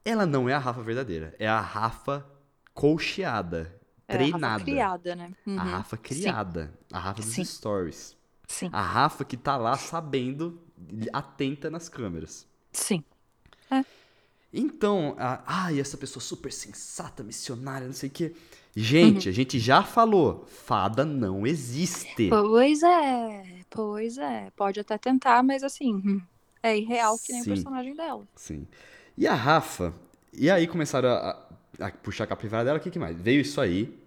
ela 0.05 0.25
não 0.25 0.47
é 0.47 0.53
a 0.53 0.57
Rafa 0.59 0.81
verdadeira. 0.81 1.35
É 1.37 1.45
a 1.45 1.59
Rafa 1.59 2.25
coacheada, 4.11 4.23
É, 4.23 4.23
a 4.23 4.27
treinada. 4.27 4.49
Rafa 4.53 4.59
criada, 4.59 5.15
né? 5.15 5.31
Uhum. 5.45 5.57
A 5.59 5.63
Rafa 5.63 5.97
criada. 5.97 6.73
A 6.91 6.99
Rafa 6.99 7.23
dos 7.23 7.35
Sim. 7.35 7.43
stories. 7.45 8.17
Sim, 8.47 8.71
A 8.71 8.81
Rafa 8.81 9.25
que 9.25 9.37
tá 9.37 9.57
lá 9.57 9.77
sabendo, 9.77 10.61
atenta 11.13 11.69
nas 11.69 11.89
câmeras. 11.89 12.47
sim. 12.73 13.03
Então, 14.53 15.15
a, 15.17 15.41
ai, 15.65 15.79
essa 15.79 15.97
pessoa 15.97 16.21
super 16.21 16.51
sensata, 16.51 17.23
missionária, 17.23 17.87
não 17.87 17.93
sei 17.93 18.09
o 18.09 18.11
quê. 18.11 18.33
Gente, 18.75 19.29
a 19.29 19.31
gente 19.31 19.59
já 19.59 19.81
falou, 19.83 20.45
fada 20.47 21.05
não 21.05 21.47
existe. 21.47 22.29
Pois 22.29 22.81
é, 22.83 23.65
pois 23.69 24.17
é. 24.17 24.49
Pode 24.51 24.79
até 24.79 24.97
tentar, 24.97 25.43
mas 25.43 25.63
assim, 25.63 25.93
hum, 25.95 26.21
é 26.63 26.77
irreal 26.77 27.19
que 27.19 27.31
nem 27.33 27.41
Sim. 27.41 27.43
o 27.43 27.47
personagem 27.47 27.95
dela. 27.95 28.27
Sim. 28.35 28.67
E 29.17 29.27
a 29.27 29.35
Rafa, 29.35 29.93
e 30.33 30.49
aí 30.49 30.67
começaram 30.67 31.09
a, 31.09 31.31
a- 31.81 31.87
a 31.87 31.91
puxar 31.91 32.25
a 32.25 32.27
capivara 32.27 32.65
dela, 32.65 32.79
o 32.79 32.81
que, 32.81 32.91
que 32.91 32.99
mais? 32.99 33.19
Veio 33.19 33.41
isso 33.41 33.61
aí. 33.61 33.99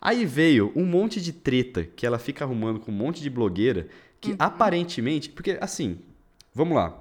Aí 0.00 0.24
veio 0.24 0.72
um 0.76 0.84
monte 0.84 1.20
de 1.20 1.32
treta 1.32 1.84
que 1.84 2.06
ela 2.06 2.18
fica 2.18 2.44
arrumando 2.44 2.80
com 2.80 2.92
um 2.92 2.94
monte 2.94 3.22
de 3.22 3.30
blogueira 3.30 3.88
que 4.20 4.30
Uhum. 4.30 4.36
aparentemente. 4.38 5.28
Porque, 5.30 5.58
assim, 5.60 5.98
vamos 6.54 6.76
lá. 6.76 6.96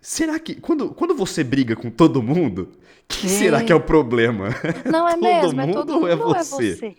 será 0.00 0.38
que. 0.38 0.54
Quando, 0.54 0.90
quando 0.90 1.14
você 1.14 1.42
briga 1.42 1.74
com 1.74 1.90
todo 1.90 2.22
mundo, 2.22 2.70
que 3.06 3.26
é. 3.26 3.30
será 3.30 3.64
que 3.64 3.72
é 3.72 3.74
o 3.74 3.80
problema? 3.80 4.48
Não 4.90 5.08
é 5.08 5.12
todo 5.18 5.22
mesmo, 5.22 5.60
mundo 5.60 5.70
é 5.70 5.72
todo 5.72 5.92
mundo 5.94 6.02
ou 6.02 6.08
é 6.08 6.16
você? 6.16 6.72
É 6.72 6.74
você 6.74 6.96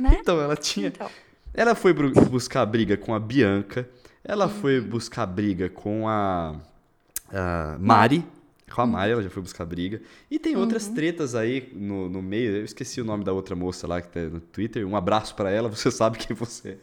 né? 0.00 0.18
Então, 0.20 0.40
ela 0.40 0.56
tinha. 0.56 0.88
Então. 0.88 1.08
Ela 1.54 1.74
foi 1.74 1.92
buscar 1.92 2.64
briga 2.64 2.96
com 2.96 3.14
a 3.14 3.20
Bianca, 3.20 3.88
ela 4.24 4.46
uhum. 4.46 4.52
foi 4.52 4.80
buscar 4.80 5.26
briga 5.26 5.68
com 5.68 6.08
a, 6.08 6.56
a 7.30 7.76
Mari. 7.78 8.24
Com 8.72 8.80
a 8.80 8.86
Mari, 8.86 9.12
ela 9.12 9.22
já 9.22 9.28
foi 9.28 9.42
buscar 9.42 9.66
briga. 9.66 10.00
E 10.30 10.38
tem 10.38 10.56
outras 10.56 10.86
uhum. 10.86 10.94
tretas 10.94 11.34
aí 11.34 11.70
no, 11.74 12.08
no 12.08 12.22
meio. 12.22 12.56
Eu 12.56 12.64
esqueci 12.64 13.00
o 13.00 13.04
nome 13.04 13.22
da 13.22 13.32
outra 13.32 13.54
moça 13.54 13.86
lá 13.86 14.00
que 14.00 14.08
tá 14.08 14.20
no 14.20 14.40
Twitter. 14.40 14.86
Um 14.86 14.96
abraço 14.96 15.34
para 15.34 15.50
ela, 15.50 15.68
você 15.70 15.90
sabe 15.90 16.16
quem 16.16 16.34
você 16.34 16.70
é. 16.70 16.78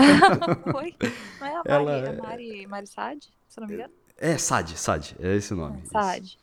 Foi? 0.72 0.94
Não 1.38 1.46
é 1.46 1.50
a 1.50 1.54
Mari, 1.56 1.64
ela... 1.66 2.08
a 2.08 2.22
Mari, 2.22 2.66
Mari 2.66 2.86
Sad, 2.86 3.28
se 3.48 3.60
não 3.60 3.68
me 3.68 3.74
engano? 3.74 3.92
É, 4.16 4.38
Sad, 4.38 4.78
Sad, 4.78 5.16
é 5.20 5.36
esse 5.36 5.52
o 5.52 5.56
nome. 5.56 5.82
É, 5.84 5.88
Sad. 5.88 6.38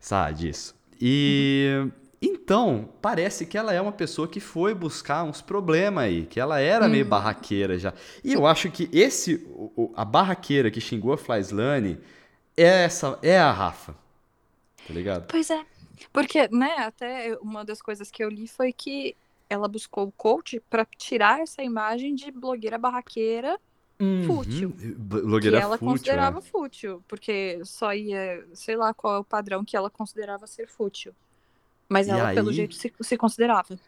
Sad, 0.00 0.48
isso. 0.48 0.74
E 0.98 1.74
uhum. 1.78 1.92
então, 2.20 2.88
parece 3.02 3.44
que 3.44 3.58
ela 3.58 3.74
é 3.74 3.80
uma 3.80 3.92
pessoa 3.92 4.26
que 4.26 4.40
foi 4.40 4.74
buscar 4.74 5.22
uns 5.24 5.42
problemas 5.42 6.04
aí, 6.04 6.24
que 6.24 6.40
ela 6.40 6.60
era 6.60 6.86
uhum. 6.86 6.90
meio 6.90 7.04
barraqueira 7.04 7.78
já. 7.78 7.92
E 8.22 8.32
eu 8.32 8.46
acho 8.46 8.70
que 8.70 8.88
esse, 8.90 9.46
a 9.94 10.04
barraqueira 10.04 10.70
que 10.70 10.80
xingou 10.80 11.12
a 11.12 11.18
Flyslane 11.18 11.98
é 12.56 12.84
essa, 12.84 13.18
é 13.22 13.38
a 13.38 13.52
Rafa. 13.52 14.03
Tá 14.86 14.94
ligado? 14.94 15.26
Pois 15.28 15.50
é. 15.50 15.64
Porque, 16.12 16.48
né, 16.48 16.74
até 16.78 17.36
uma 17.40 17.64
das 17.64 17.80
coisas 17.80 18.10
que 18.10 18.22
eu 18.22 18.28
li 18.28 18.46
foi 18.46 18.72
que 18.72 19.16
ela 19.48 19.68
buscou 19.68 20.06
o 20.06 20.12
coach 20.12 20.60
para 20.68 20.86
tirar 20.96 21.40
essa 21.40 21.62
imagem 21.62 22.14
de 22.14 22.30
blogueira 22.30 22.78
barraqueira 22.78 23.58
uhum. 24.00 24.24
fútil. 24.26 24.74
Blogueira 24.96 25.58
que 25.58 25.62
ela 25.62 25.78
fútil, 25.78 25.92
considerava 25.92 26.38
é. 26.38 26.42
fútil, 26.42 27.04
porque 27.06 27.60
só 27.64 27.94
ia, 27.94 28.46
sei 28.52 28.76
lá 28.76 28.92
qual 28.92 29.16
é 29.16 29.18
o 29.18 29.24
padrão 29.24 29.64
que 29.64 29.76
ela 29.76 29.90
considerava 29.90 30.46
ser 30.46 30.68
fútil. 30.68 31.14
Mas 31.88 32.08
e 32.08 32.10
ela, 32.10 32.28
aí... 32.28 32.34
pelo 32.34 32.52
jeito, 32.52 32.74
se, 32.74 32.92
se 33.00 33.16
considerava. 33.16 33.78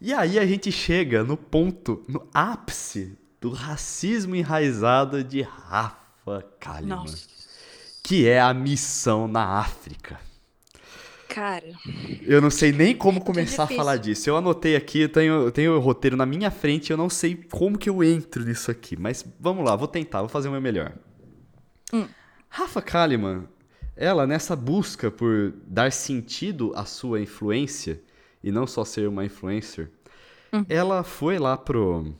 E 0.00 0.12
aí 0.12 0.38
a 0.38 0.46
gente 0.46 0.70
chega 0.72 1.22
no 1.22 1.36
ponto, 1.36 2.04
no 2.08 2.28
ápice 2.32 3.16
do 3.40 3.50
racismo 3.50 4.34
enraizado 4.34 5.22
de 5.22 5.42
Rafa 5.42 6.42
Kalimann. 6.58 7.00
Nossa. 7.00 7.43
Que 8.04 8.28
é 8.28 8.38
a 8.38 8.52
missão 8.52 9.26
na 9.26 9.58
África. 9.58 10.20
Cara. 11.26 11.72
Eu 12.22 12.40
não 12.40 12.50
sei 12.50 12.70
nem 12.70 12.94
como 12.94 13.24
começar 13.24 13.64
a 13.64 13.66
falar 13.66 13.96
disso. 13.96 14.28
Eu 14.28 14.36
anotei 14.36 14.76
aqui, 14.76 15.00
eu 15.00 15.08
tenho, 15.08 15.32
eu 15.46 15.50
tenho 15.50 15.74
o 15.74 15.80
roteiro 15.80 16.16
na 16.16 16.26
minha 16.26 16.50
frente, 16.50 16.92
eu 16.92 16.98
não 16.98 17.08
sei 17.08 17.34
como 17.34 17.78
que 17.78 17.88
eu 17.88 18.04
entro 18.04 18.44
nisso 18.44 18.70
aqui. 18.70 18.94
Mas 18.94 19.24
vamos 19.40 19.64
lá, 19.64 19.74
vou 19.74 19.88
tentar, 19.88 20.20
vou 20.20 20.28
fazer 20.28 20.48
o 20.48 20.52
meu 20.52 20.60
melhor. 20.60 20.92
Hum. 21.92 22.06
Rafa 22.48 22.82
Kalimann, 22.82 23.48
ela 23.96 24.26
nessa 24.26 24.54
busca 24.54 25.10
por 25.10 25.54
dar 25.66 25.90
sentido 25.90 26.72
à 26.76 26.84
sua 26.84 27.20
influência, 27.20 28.00
e 28.42 28.52
não 28.52 28.66
só 28.66 28.84
ser 28.84 29.08
uma 29.08 29.24
influencer, 29.24 29.90
hum. 30.52 30.64
ela 30.68 31.02
foi 31.02 31.38
lá 31.38 31.56
pro. 31.56 32.14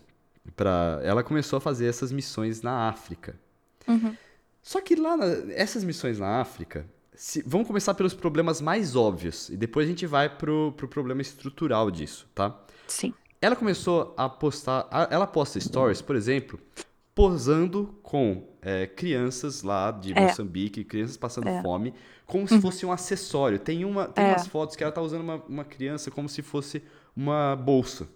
Pra, 0.56 1.00
ela 1.02 1.22
começou 1.22 1.58
a 1.58 1.60
fazer 1.60 1.86
essas 1.86 2.10
missões 2.10 2.62
na 2.62 2.88
África. 2.88 3.38
Uhum. 3.86 4.16
Só 4.64 4.80
que 4.80 4.96
lá, 4.96 5.14
na, 5.14 5.26
essas 5.52 5.84
missões 5.84 6.18
na 6.18 6.40
África, 6.40 6.86
se, 7.14 7.42
vamos 7.46 7.66
começar 7.66 7.92
pelos 7.92 8.14
problemas 8.14 8.62
mais 8.62 8.96
óbvios 8.96 9.50
e 9.50 9.58
depois 9.58 9.86
a 9.86 9.90
gente 9.90 10.06
vai 10.06 10.26
pro, 10.26 10.72
pro 10.74 10.88
problema 10.88 11.20
estrutural 11.20 11.90
disso, 11.90 12.26
tá? 12.34 12.58
Sim. 12.88 13.12
Ela 13.42 13.54
começou 13.54 14.14
a 14.16 14.26
postar, 14.26 14.88
a, 14.90 15.06
ela 15.10 15.26
posta 15.26 15.60
stories, 15.60 16.00
por 16.00 16.16
exemplo, 16.16 16.58
posando 17.14 17.94
com 18.02 18.48
é, 18.62 18.86
crianças 18.86 19.62
lá 19.62 19.90
de 19.90 20.14
é. 20.14 20.20
Moçambique, 20.22 20.82
crianças 20.82 21.18
passando 21.18 21.48
é. 21.48 21.60
fome, 21.60 21.92
como 22.24 22.48
se 22.48 22.54
uhum. 22.54 22.62
fosse 22.62 22.86
um 22.86 22.90
acessório. 22.90 23.58
Tem, 23.58 23.84
uma, 23.84 24.06
tem 24.06 24.24
é. 24.24 24.28
umas 24.28 24.46
fotos 24.46 24.76
que 24.76 24.82
ela 24.82 24.90
tá 24.90 25.02
usando 25.02 25.20
uma, 25.20 25.36
uma 25.46 25.64
criança 25.64 26.10
como 26.10 26.26
se 26.26 26.40
fosse 26.40 26.82
uma 27.14 27.54
bolsa. 27.54 28.08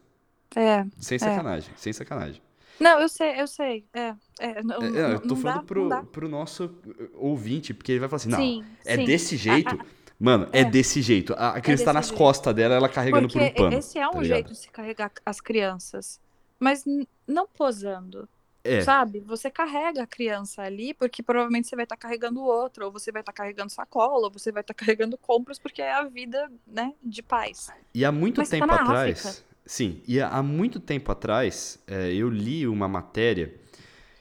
É. 0.57 0.87
Sem 0.99 1.17
é. 1.17 1.19
sacanagem, 1.19 1.75
sem 1.77 1.93
sacanagem. 1.93 2.41
Não, 2.81 3.01
eu 3.01 3.09
sei, 3.09 3.41
eu 3.41 3.47
sei. 3.47 3.85
É, 3.93 4.15
é, 4.39 4.63
não, 4.63 4.83
é, 4.83 5.13
é 5.13 5.15
eu 5.15 5.21
tô 5.21 5.37
falando 5.37 5.59
dá, 5.59 5.63
pro, 5.63 6.07
pro 6.07 6.29
nosso 6.29 6.67
uh, 6.67 7.11
ouvinte, 7.15 7.75
porque 7.75 7.93
ele 7.93 8.01
vai 8.01 8.09
falar 8.09 8.19
assim: 8.19 8.29
não, 8.29 8.39
sim, 8.39 8.65
é 8.85 8.97
sim. 8.97 9.05
desse 9.05 9.37
jeito. 9.37 9.75
Ah, 9.75 9.85
ah, 9.85 9.99
Mano, 10.19 10.49
é. 10.53 10.61
é. 10.61 10.65
desse 10.65 11.01
jeito. 11.01 11.33
A, 11.35 11.51
a 11.51 11.61
criança 11.61 11.85
é 11.85 11.87
tá 11.87 11.93
nas 11.93 12.07
jeito. 12.07 12.19
costas 12.19 12.55
dela, 12.55 12.75
ela 12.75 12.89
carregando 12.89 13.29
porque 13.29 13.39
por 13.39 13.47
um 13.47 13.55
pano. 13.55 13.79
Esse 13.79 13.99
é 13.99 14.09
um 14.09 14.13
tá 14.13 14.25
jeito 14.25 14.53
de 14.53 14.59
se 14.59 14.71
carregar 14.71 15.13
as 15.25 15.41
crianças. 15.41 16.21
Mas 16.59 16.85
não 17.27 17.47
posando. 17.47 18.29
É. 18.65 18.83
Sabe? 18.83 19.21
Você 19.21 19.51
carrega 19.51 20.03
a 20.03 20.07
criança 20.07 20.63
ali, 20.63 20.93
porque 20.93 21.23
provavelmente 21.23 21.69
você 21.69 21.77
vai 21.77 21.85
estar 21.85 21.97
tá 21.97 22.03
carregando 22.03 22.43
outra, 22.43 22.85
ou 22.85 22.93
você 22.93 23.13
vai 23.13 23.23
estar 23.23 23.33
tá 23.33 23.37
carregando 23.37 23.71
sacola, 23.71 24.27
ou 24.27 24.31
você 24.31 24.51
vai 24.51 24.61
estar 24.61 24.75
tá 24.75 24.79
carregando 24.85 25.17
compras, 25.17 25.59
porque 25.59 25.81
é 25.81 25.93
a 25.93 26.05
vida, 26.05 26.51
né, 26.67 26.93
de 27.03 27.23
pais. 27.23 27.69
E 27.95 28.05
há 28.05 28.13
muito 28.13 28.39
Mas 28.39 28.51
tá 28.51 28.59
tempo 28.59 28.73
atrás. 28.73 29.27
África. 29.27 29.49
Sim, 29.69 30.01
e 30.09 30.19
há 30.19 30.43
muito 30.43 30.81
tempo 30.81 31.13
atrás 31.13 31.79
é, 31.87 32.11
eu 32.15 32.31
li 32.31 32.67
uma 32.67 32.89
matéria 32.89 33.55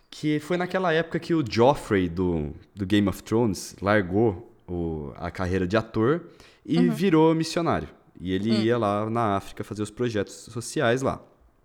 que 0.10 0.42
foi 0.42 0.58
naquela 0.58 0.92
época 0.92 1.20
que 1.20 1.34
o 1.34 1.42
Joffrey 1.42 2.10
do, 2.10 2.52
do 2.76 2.86
Game 2.86 3.08
of 3.08 3.24
Thrones 3.24 3.74
largou 3.82 4.54
o, 4.68 5.14
a 5.16 5.32
carreira 5.32 5.66
de 5.66 5.78
ator 5.78 6.28
e 6.66 6.80
uhum. 6.80 6.92
virou 6.92 7.34
missionário. 7.34 7.88
E 8.20 8.34
ele 8.34 8.52
uhum. 8.52 8.62
ia 8.62 8.78
lá 8.78 9.10
na 9.10 9.38
África 9.38 9.64
fazer 9.64 9.84
os 9.84 9.90
projetos 9.90 10.34
sociais 10.34 11.02
lá. 11.02 11.22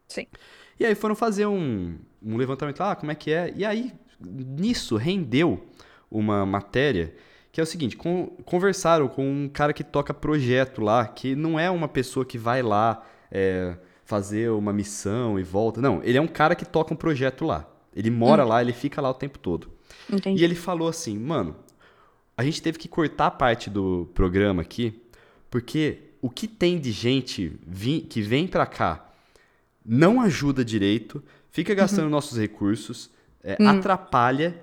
Sim. 0.07 0.29
E 0.79 0.87
aí 0.87 0.95
foram 0.95 1.17
fazer 1.17 1.47
um, 1.47 1.99
um 2.25 2.37
levantamento 2.37 2.79
lá, 2.79 2.93
ah, 2.93 2.95
como 2.95 3.11
é 3.11 3.17
que 3.17 3.33
é? 3.33 3.53
E 3.57 3.65
aí, 3.65 3.93
nisso, 4.21 4.97
rendeu 4.97 5.61
uma 6.09 6.47
matéria 6.47 7.13
que 7.51 7.61
é 7.61 7.65
o 7.65 7.67
seguinte, 7.67 7.97
com, 7.97 8.29
conversaram 8.45 9.09
com 9.09 9.29
um 9.29 9.49
cara 9.49 9.73
que 9.73 9.83
toca 9.83 10.15
projeto 10.15 10.81
lá, 10.81 11.05
que 11.05 11.35
não 11.35 11.59
é 11.59 11.69
uma 11.69 11.89
pessoa 11.89 12.25
que 12.25 12.39
vai 12.39 12.63
lá 12.63 13.05
é, 13.33 13.75
fazer 14.05 14.51
uma 14.51 14.73
missão 14.73 15.39
e 15.39 15.43
volta. 15.43 15.81
Não, 15.81 16.03
ele 16.05 16.19
é 16.19 16.21
um 16.21 16.29
cara 16.29 16.55
que 16.55 16.67
toca 16.67 16.93
um 16.93 16.97
projeto 16.97 17.47
lá. 17.47 17.67
Ele 17.97 18.11
mora 18.11 18.45
hum. 18.45 18.49
lá, 18.49 18.61
ele 18.61 18.73
fica 18.73 19.01
lá 19.01 19.11
o 19.11 19.15
tempo 19.15 19.39
todo. 19.39 19.71
Entendi. 20.13 20.41
E 20.41 20.45
ele 20.45 20.55
falou 20.55 20.89
assim, 20.89 21.19
mano, 21.19 21.57
a 22.37 22.45
gente 22.45 22.61
teve 22.61 22.79
que 22.79 22.89
cortar 22.89 23.31
parte 23.33 23.71
do 23.71 24.11
programa 24.15 24.63
aqui, 24.63 25.01
porque 25.51 25.99
o 26.21 26.29
que 26.29 26.47
tem 26.47 26.79
de 26.79 26.93
gente 26.93 27.59
que 28.09 28.21
vem 28.21 28.47
pra 28.47 28.67
cá 28.67 29.11
não 29.85 30.21
ajuda 30.21 30.65
direito, 30.65 31.23
fica 31.51 31.75
gastando 31.75 32.05
uhum. 32.05 32.11
nossos 32.11 32.39
recursos, 32.39 33.11
é, 33.43 33.57
hum. 33.61 33.69
atrapalha 33.69 34.57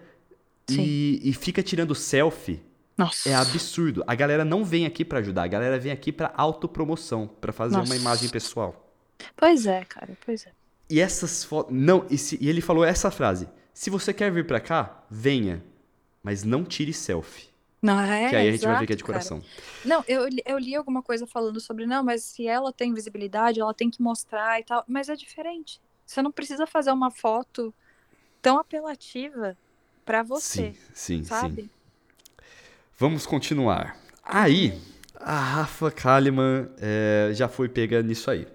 e, 0.69 1.19
e, 1.23 1.33
fica 1.33 1.61
tirando 1.61 1.93
selfie. 1.95 2.61
Nossa. 2.99 3.29
É 3.29 3.33
absurdo. 3.33 4.03
A 4.05 4.13
galera 4.13 4.43
não 4.43 4.65
vem 4.65 4.85
aqui 4.85 5.05
para 5.05 5.19
ajudar, 5.19 5.43
a 5.43 5.47
galera 5.47 5.79
vem 5.79 5.89
aqui 5.89 6.11
para 6.11 6.33
autopromoção, 6.35 7.29
para 7.39 7.53
fazer 7.53 7.77
Nossa. 7.77 7.89
uma 7.89 7.95
imagem 7.95 8.27
pessoal. 8.27 8.93
Pois 9.37 9.65
é, 9.65 9.85
cara, 9.85 10.17
pois 10.25 10.45
é. 10.45 10.51
E 10.89 10.99
essas 10.99 11.45
fotos. 11.45 11.73
Não, 11.73 12.05
e, 12.09 12.17
se, 12.17 12.37
e 12.41 12.49
ele 12.49 12.59
falou 12.59 12.83
essa 12.83 13.09
frase: 13.09 13.47
se 13.73 13.89
você 13.89 14.13
quer 14.13 14.29
vir 14.29 14.45
para 14.45 14.59
cá, 14.59 15.01
venha, 15.09 15.63
mas 16.21 16.43
não 16.43 16.65
tire 16.65 16.91
selfie. 16.91 17.47
Não, 17.81 17.97
é, 18.01 18.27
que 18.27 18.35
aí 18.35 18.49
a 18.49 18.51
gente 18.51 18.59
exato, 18.59 18.73
vai 18.73 18.79
ver 18.81 18.87
que 18.87 18.93
é 18.93 18.95
de 18.97 19.03
coração. 19.05 19.39
Cara. 19.39 19.53
Não, 19.85 20.03
eu, 20.05 20.27
eu 20.45 20.57
li 20.57 20.75
alguma 20.75 21.01
coisa 21.01 21.25
falando 21.25 21.61
sobre, 21.61 21.85
não, 21.85 22.03
mas 22.03 22.21
se 22.23 22.45
ela 22.45 22.73
tem 22.73 22.93
visibilidade, 22.93 23.61
ela 23.61 23.73
tem 23.73 23.89
que 23.89 24.01
mostrar 24.01 24.59
e 24.59 24.65
tal. 24.65 24.83
Mas 24.85 25.07
é 25.07 25.15
diferente. 25.15 25.79
Você 26.05 26.21
não 26.21 26.33
precisa 26.33 26.67
fazer 26.67 26.91
uma 26.91 27.09
foto 27.09 27.73
tão 28.41 28.59
apelativa 28.59 29.57
para 30.03 30.21
você. 30.21 30.73
Sim, 30.73 31.21
sim, 31.21 31.23
sabe? 31.23 31.61
sim. 31.61 31.69
Vamos 32.99 33.25
continuar. 33.25 33.95
Aí, 34.21 34.77
a 35.15 35.39
Rafa 35.39 35.89
Kalimann 35.89 36.67
é, 36.81 37.31
já 37.33 37.47
foi 37.47 37.69
pega 37.69 38.03
nisso 38.03 38.29
aí. 38.29 38.45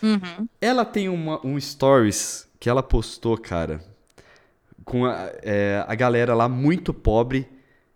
Uhum. 0.00 0.48
Ela 0.60 0.84
tem 0.84 1.08
uma, 1.08 1.44
um 1.44 1.60
stories 1.60 2.48
que 2.60 2.70
ela 2.70 2.80
postou, 2.80 3.36
cara, 3.36 3.84
com 4.84 5.04
a, 5.04 5.32
é, 5.42 5.84
a 5.84 5.96
galera 5.96 6.32
lá 6.32 6.48
muito 6.48 6.94
pobre 6.94 7.48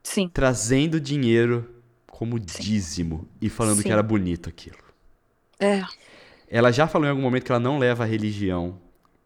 Sim. 0.03 0.29
trazendo 0.29 1.01
dinheiro 1.01 1.73
como 2.11 2.37
Sim. 2.37 2.61
dízimo 2.61 3.29
e 3.41 3.49
falando 3.49 3.77
Sim. 3.77 3.85
que 3.85 3.93
era 3.93 4.03
bonito 4.03 4.49
aquilo. 4.49 4.83
É. 5.61 5.85
Ela 6.49 6.73
já 6.73 6.89
falou 6.89 7.07
em 7.07 7.11
algum 7.11 7.23
momento 7.23 7.45
que 7.45 7.53
ela 7.53 7.61
não 7.61 7.79
leva 7.79 8.03
a 8.03 8.07
religião 8.09 8.77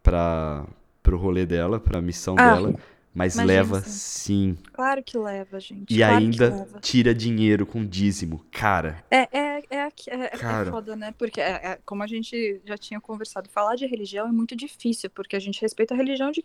para 0.02 0.66
pro 1.02 1.16
rolê 1.16 1.46
dela, 1.46 1.80
pra 1.80 2.02
missão 2.02 2.34
ah, 2.38 2.54
dela, 2.54 2.74
mas 3.16 3.34
leva 3.34 3.80
sim. 3.80 4.58
Claro 4.74 5.02
que 5.02 5.16
leva, 5.16 5.58
gente. 5.58 5.90
E 5.90 5.96
claro 6.00 6.16
ainda 6.16 6.68
tira 6.82 7.14
dinheiro 7.14 7.64
com 7.64 7.82
dízimo, 7.82 8.44
cara. 8.52 9.02
É, 9.10 9.26
é, 9.32 9.62
é, 9.70 9.76
é, 9.78 9.90
é 10.06 10.28
cara. 10.28 10.68
é 10.68 10.70
foda, 10.70 10.94
né? 10.94 11.14
Porque, 11.16 11.40
é, 11.40 11.50
é, 11.50 11.78
como 11.82 12.02
a 12.02 12.06
gente 12.06 12.60
já 12.66 12.76
tinha 12.76 13.00
conversado, 13.00 13.48
falar 13.48 13.74
de 13.74 13.86
religião 13.86 14.28
é 14.28 14.32
muito 14.32 14.54
difícil, 14.54 15.08
porque 15.08 15.34
a 15.34 15.38
gente 15.38 15.62
respeita 15.62 15.94
a 15.94 15.96
religião 15.96 16.30
de 16.30 16.44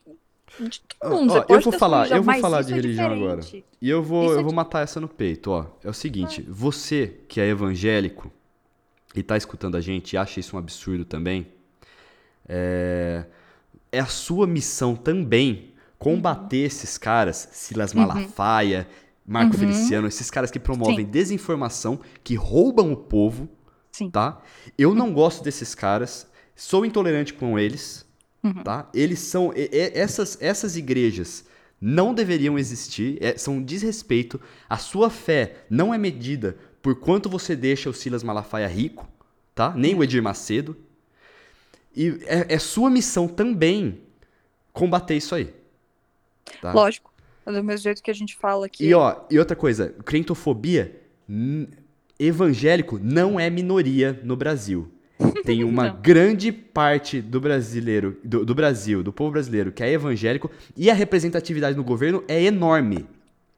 de 0.59 0.82
todo 0.82 1.15
mundo. 1.15 1.34
Ó, 1.34 1.45
eu 1.47 1.61
vou 1.61 1.74
falar, 1.74 2.03
religião, 2.03 2.17
eu 2.17 2.24
vou 2.24 2.39
falar 2.39 2.61
de 2.61 2.72
é 2.72 2.76
religião 2.76 3.13
agora. 3.13 3.41
E 3.82 3.89
eu 3.89 4.01
vou, 4.01 4.34
eu 4.34 4.43
vou 4.43 4.53
matar 4.53 4.82
essa 4.82 4.99
no 4.99 5.09
peito, 5.09 5.51
ó. 5.51 5.65
É 5.84 5.89
o 5.89 5.93
seguinte, 5.93 6.41
você 6.41 7.19
que 7.28 7.41
é 7.41 7.47
evangélico 7.47 8.32
e 9.13 9.22
tá 9.22 9.36
escutando 9.36 9.76
a 9.76 9.82
gente 9.82 10.13
e 10.13 10.17
acha 10.17 10.39
isso 10.39 10.55
um 10.55 10.59
absurdo 10.59 11.03
também, 11.03 11.47
é, 12.47 13.26
é 13.91 13.99
a 13.99 14.05
sua 14.05 14.47
missão 14.47 14.95
também 14.95 15.70
combater 16.02 16.62
uhum. 16.62 16.66
esses 16.66 16.97
caras, 16.97 17.47
Silas 17.52 17.93
uhum. 17.93 17.99
Malafaia, 18.02 18.88
Marco 19.24 19.54
Uhum. 19.54 19.60
Feliciano, 19.60 20.08
esses 20.08 20.32
caras 20.32 20.49
que 20.49 20.60
promovem 20.60 21.06
Sim. 21.06 21.12
desinformação, 21.12 21.99
que 22.24 22.34
roubam 22.34 22.91
o 22.91 22.97
povo, 22.97 23.47
Sim. 23.91 24.10
tá? 24.10 24.41
Eu 24.76 24.95
não 24.95 25.14
gosto 25.14 25.43
desses 25.43 25.76
caras, 25.76 26.26
sou 26.56 26.84
intolerante 26.88 27.36
com 27.36 27.60
eles, 27.60 28.04
Uhum. 28.43 28.64
tá? 28.64 28.89
Eles 28.95 29.20
são 29.20 29.54
e- 29.56 29.70
e- 29.72 29.91
essas 29.93 30.39
essas 30.41 30.76
igrejas 30.76 31.45
não 31.80 32.16
deveriam 32.16 32.58
existir, 32.58 33.20
é- 33.22 33.38
são 33.38 33.58
um 33.58 33.64
desrespeito. 33.64 34.41
A 34.68 34.78
sua 34.78 35.12
fé 35.12 35.66
não 35.70 35.93
é 35.93 35.99
medida 35.99 36.58
por 36.82 36.95
quanto 36.95 37.30
você 37.30 37.56
deixa 37.56 37.91
o 37.91 37.93
Silas 37.93 38.24
Malafaia 38.24 38.68
rico, 38.68 39.08
tá? 39.54 39.72
Nem 39.76 39.93
o 39.93 40.04
Edir 40.04 40.24
Macedo. 40.24 40.76
E 41.95 42.20
é, 42.26 42.56
é 42.56 42.58
sua 42.60 42.89
missão 42.89 43.28
também 43.28 44.02
combater 44.74 45.16
isso 45.16 45.36
aí. 45.36 45.54
Tá? 46.62 46.72
Lógico. 46.74 47.12
É 47.46 47.52
do 47.52 47.64
mesmo 47.64 47.84
jeito 47.84 48.04
que 48.04 48.12
a 48.12 48.14
gente 48.14 48.36
fala 48.36 48.70
que. 48.70 48.86
E 48.86 48.94
ó, 48.94 49.16
e 49.30 49.39
outra 49.39 49.56
coisa, 49.56 49.96
crentofobia, 50.06 51.02
evangélico 52.20 53.00
não 53.02 53.39
é 53.39 53.50
minoria 53.50 54.20
no 54.24 54.36
Brasil. 54.36 54.92
Tem 55.46 55.64
uma 55.64 55.89
grande 55.89 56.52
parte 56.52 57.22
do 57.22 57.39
brasileiro, 57.39 58.18
do, 58.24 58.46
do 58.46 58.56
Brasil, 58.56 59.04
do 59.04 59.14
povo 59.14 59.32
brasileiro, 59.32 59.72
que 59.72 59.84
é 59.84 59.92
evangélico, 59.92 60.50
e 60.76 60.89
a 60.89 60.94
representatividade 60.94 61.78
no 61.78 61.84
governo 61.84 62.24
é 62.28 62.42
enorme. 62.44 63.06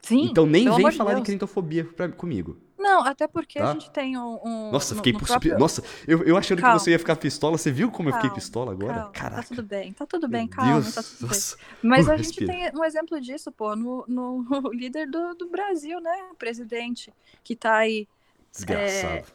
Sim. 0.01 0.27
então 0.29 0.45
nem 0.45 0.69
vem 0.69 0.89
de 0.89 0.97
falar 0.97 1.11
de 1.11 1.15
Deus. 1.17 1.27
crentofobia 1.27 1.85
pra- 1.85 2.09
comigo. 2.09 2.57
Não, 2.83 3.01
até 3.05 3.27
porque 3.27 3.59
Tá? 3.59 3.69
a 3.69 3.73
gente 3.73 3.89
tem 3.91 4.17
um. 4.17 4.39
um- 4.45 4.71
Nossa, 4.71 4.93
no- 4.93 4.97
fiquei 4.99 5.13
no 5.13 5.19
cuspi- 5.19 5.31
próprio- 5.33 5.57
Nossa, 5.57 5.81
eu, 6.05 6.21
eu 6.23 6.35
achando 6.37 6.59
Calma. 6.61 6.75
que 6.77 6.83
você 6.83 6.91
ia 6.91 6.99
ficar 6.99 7.15
pistola. 7.15 7.57
Você 7.57 7.71
viu 7.71 7.89
como 7.89 8.09
eu 8.09 8.13
fiquei 8.13 8.29
Calma, 8.29 8.35
pistola 8.41 8.71
agora? 8.73 8.93
calma, 8.93 9.11
Caraca. 9.11 9.41
Tá 9.41 9.47
tudo 9.47 9.63
bem, 9.63 9.93
tá 9.93 10.05
tudo 10.05 10.27
bem, 10.27 10.41
Meu 10.47 10.49
calma, 10.55 10.81
Deus, 10.81 10.93
tá 10.93 11.01
tudo 11.01 11.19
bem. 11.19 11.27
nossa. 11.29 11.57
Mas 11.81 12.07
Uh, 12.07 12.11
a 12.11 12.17
gente 12.17 12.25
respira. 12.41 12.53
tem 12.53 12.71
um 12.79 12.83
exemplo 12.83 13.21
disso, 13.21 13.51
pô, 13.51 13.75
no, 13.75 14.03
no 14.07 14.45
líder 14.73 15.09
do, 15.09 15.33
do 15.35 15.49
Brasil, 15.49 16.01
né? 16.01 16.29
O 16.31 16.35
presidente, 16.35 17.13
que 17.43 17.55
tá 17.55 17.77
aí 17.77 18.07
Desgraçado. 18.51 19.25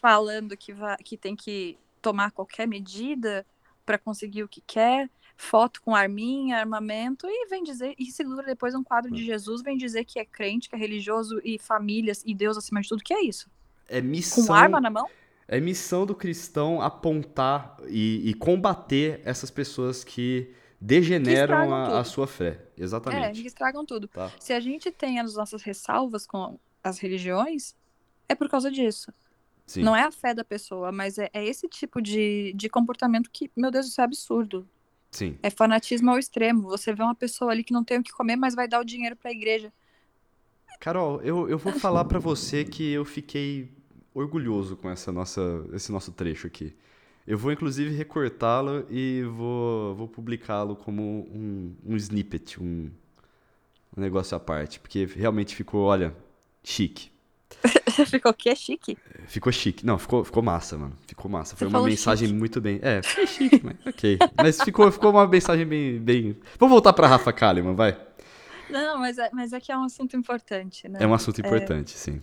falando 0.00 0.56
que, 0.56 0.72
vai, 0.72 0.96
que 0.98 1.16
tem 1.16 1.34
que 1.36 1.76
tomar 2.00 2.30
qualquer 2.30 2.66
medida 2.66 3.44
para 3.84 3.98
conseguir 3.98 4.44
o 4.44 4.48
que 4.48 4.62
quer, 4.64 5.10
foto 5.36 5.82
com 5.82 5.94
arminha, 5.94 6.58
armamento, 6.58 7.26
e 7.28 7.46
vem 7.48 7.62
dizer, 7.62 7.94
e 7.98 8.06
segura 8.06 8.42
depois 8.42 8.74
um 8.74 8.82
quadro 8.82 9.10
de 9.10 9.24
Jesus, 9.24 9.62
vem 9.62 9.76
dizer 9.76 10.04
que 10.04 10.18
é 10.18 10.24
crente, 10.24 10.68
que 10.68 10.76
é 10.76 10.78
religioso 10.78 11.40
e 11.44 11.58
famílias 11.58 12.22
e 12.24 12.34
Deus 12.34 12.56
acima 12.56 12.80
de 12.80 12.88
tudo, 12.88 13.02
que 13.02 13.14
é 13.14 13.24
isso? 13.24 13.50
É 13.88 14.00
missão. 14.00 14.46
Com 14.46 14.54
arma 14.54 14.80
na 14.80 14.90
mão? 14.90 15.08
É 15.48 15.60
missão 15.60 16.06
do 16.06 16.14
cristão 16.14 16.80
apontar 16.80 17.76
e, 17.88 18.30
e 18.30 18.34
combater 18.34 19.20
essas 19.24 19.50
pessoas 19.50 20.02
que 20.02 20.54
degeneram 20.80 21.62
estragam 21.62 21.74
a, 21.74 22.00
a 22.00 22.04
sua 22.04 22.26
fé. 22.26 22.48
É, 22.48 22.56
que 22.74 22.82
Exatamente. 22.82 23.46
estragam 23.46 23.84
tudo. 23.84 24.08
Tá. 24.08 24.30
Se 24.38 24.52
a 24.52 24.60
gente 24.60 24.90
tem 24.90 25.20
as 25.20 25.34
nossas 25.34 25.62
ressalvas 25.62 26.26
com 26.26 26.58
as 26.82 26.98
religiões, 26.98 27.74
é 28.28 28.34
por 28.34 28.48
causa 28.48 28.70
disso. 28.70 29.12
Sim. 29.66 29.82
Não 29.82 29.94
é 29.94 30.02
a 30.02 30.10
fé 30.10 30.34
da 30.34 30.44
pessoa, 30.44 30.90
mas 30.90 31.18
é, 31.18 31.30
é 31.32 31.44
esse 31.44 31.68
tipo 31.68 32.02
de, 32.02 32.52
de 32.54 32.68
comportamento 32.68 33.30
que, 33.30 33.50
meu 33.56 33.70
Deus, 33.70 33.86
isso 33.86 34.00
é 34.00 34.04
absurdo. 34.04 34.68
Sim. 35.12 35.38
É 35.42 35.50
fanatismo 35.50 36.10
ao 36.10 36.18
extremo. 36.18 36.62
Você 36.62 36.92
vê 36.92 37.02
uma 37.02 37.14
pessoa 37.14 37.52
ali 37.52 37.62
que 37.62 37.72
não 37.72 37.84
tem 37.84 37.98
o 37.98 38.02
que 38.02 38.10
comer, 38.10 38.34
mas 38.34 38.54
vai 38.54 38.66
dar 38.66 38.80
o 38.80 38.84
dinheiro 38.84 39.14
pra 39.14 39.30
igreja. 39.30 39.70
Carol, 40.80 41.20
eu, 41.22 41.48
eu 41.48 41.58
vou 41.58 41.72
falar 41.74 42.06
pra 42.06 42.18
você 42.18 42.64
que 42.64 42.90
eu 42.90 43.04
fiquei 43.04 43.70
orgulhoso 44.14 44.74
com 44.74 44.90
essa 44.90 45.12
nossa, 45.12 45.64
esse 45.72 45.92
nosso 45.92 46.10
trecho 46.10 46.46
aqui. 46.46 46.74
Eu 47.26 47.38
vou 47.38 47.52
inclusive 47.52 47.94
recortá-lo 47.94 48.84
e 48.90 49.22
vou, 49.22 49.94
vou 49.94 50.08
publicá-lo 50.08 50.74
como 50.74 51.28
um, 51.30 51.76
um 51.86 51.94
snippet, 51.96 52.60
um, 52.60 52.90
um 53.96 54.00
negócio 54.00 54.36
à 54.36 54.40
parte, 54.40 54.80
porque 54.80 55.04
realmente 55.04 55.54
ficou, 55.54 55.82
olha, 55.82 56.16
chique. 56.64 57.12
Ficou 58.06 58.32
que 58.32 58.48
é 58.48 58.54
chique. 58.54 58.96
Ficou 59.26 59.52
chique. 59.52 59.84
Não, 59.84 59.98
ficou, 59.98 60.24
ficou 60.24 60.42
massa, 60.42 60.76
mano. 60.76 60.96
Ficou 61.06 61.30
massa. 61.30 61.56
Foi 61.56 61.66
Você 61.66 61.68
uma 61.68 61.78
falou 61.78 61.88
mensagem 61.88 62.28
chique. 62.28 62.38
muito 62.38 62.60
bem. 62.60 62.78
É, 62.82 63.02
foi 63.02 63.26
chique, 63.26 63.60
mas 63.62 63.76
ok. 63.86 64.18
Mas 64.36 64.62
ficou, 64.62 64.90
ficou 64.90 65.10
uma 65.10 65.26
mensagem 65.26 65.66
bem, 65.66 65.98
bem. 65.98 66.36
Vamos 66.58 66.72
voltar 66.72 66.92
pra 66.92 67.06
Rafa 67.06 67.32
Kalimann, 67.32 67.74
vai. 67.74 67.96
Não, 68.70 68.98
mas 68.98 69.18
é, 69.18 69.30
mas 69.32 69.52
é 69.52 69.60
que 69.60 69.70
é 69.70 69.76
um 69.76 69.84
assunto 69.84 70.16
importante, 70.16 70.88
né? 70.88 70.98
É 71.02 71.06
um 71.06 71.14
assunto 71.14 71.40
importante, 71.40 71.90
sim. 71.92 72.20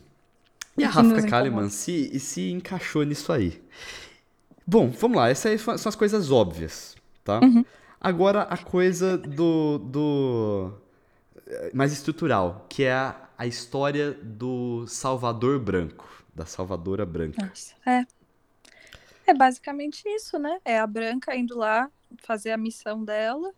E 0.78 0.84
a 0.84 0.90
Rafa. 0.90 1.22
Kalimann 1.28 1.70
se, 1.70 2.20
se 2.20 2.52
encaixou 2.52 3.04
nisso 3.04 3.32
aí. 3.32 3.62
Bom, 4.66 4.90
vamos 4.92 5.18
lá. 5.18 5.30
Essas 5.30 5.52
aí 5.52 5.60
são 5.60 5.78
são 5.78 5.90
as 5.90 5.96
coisas 5.96 6.32
óbvias, 6.32 6.96
tá? 7.24 7.40
Uhum. 7.40 7.66
Agora 8.00 8.44
a 8.44 8.58
coisa 8.58 9.18
do, 9.18 9.78
do 9.80 10.72
eh, 11.46 11.72
mais 11.74 11.92
estrutural, 11.92 12.66
que 12.70 12.84
é 12.84 12.94
a, 12.94 13.16
a 13.40 13.48
história 13.48 14.12
do 14.12 14.86
Salvador 14.86 15.58
Branco, 15.60 16.08
da 16.36 16.46
Salvadora 16.46 17.06
Branca. 17.06 17.46
Nossa, 17.46 17.74
é. 17.88 18.06
É 19.26 19.34
basicamente 19.34 20.04
isso, 20.08 20.38
né? 20.38 20.60
É 20.66 20.78
a 20.78 20.86
Branca 20.86 21.34
indo 21.36 21.58
lá 21.58 21.90
fazer 22.18 22.52
a 22.52 22.58
missão 22.58 23.04
dela, 23.04 23.52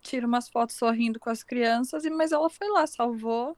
tira 0.00 0.26
umas 0.26 0.48
fotos 0.48 0.76
sorrindo 0.76 1.18
com 1.18 1.28
as 1.28 1.42
crianças, 1.42 2.04
e 2.04 2.10
mas 2.10 2.30
ela 2.30 2.48
foi 2.48 2.68
lá, 2.70 2.86
salvou 2.86 3.56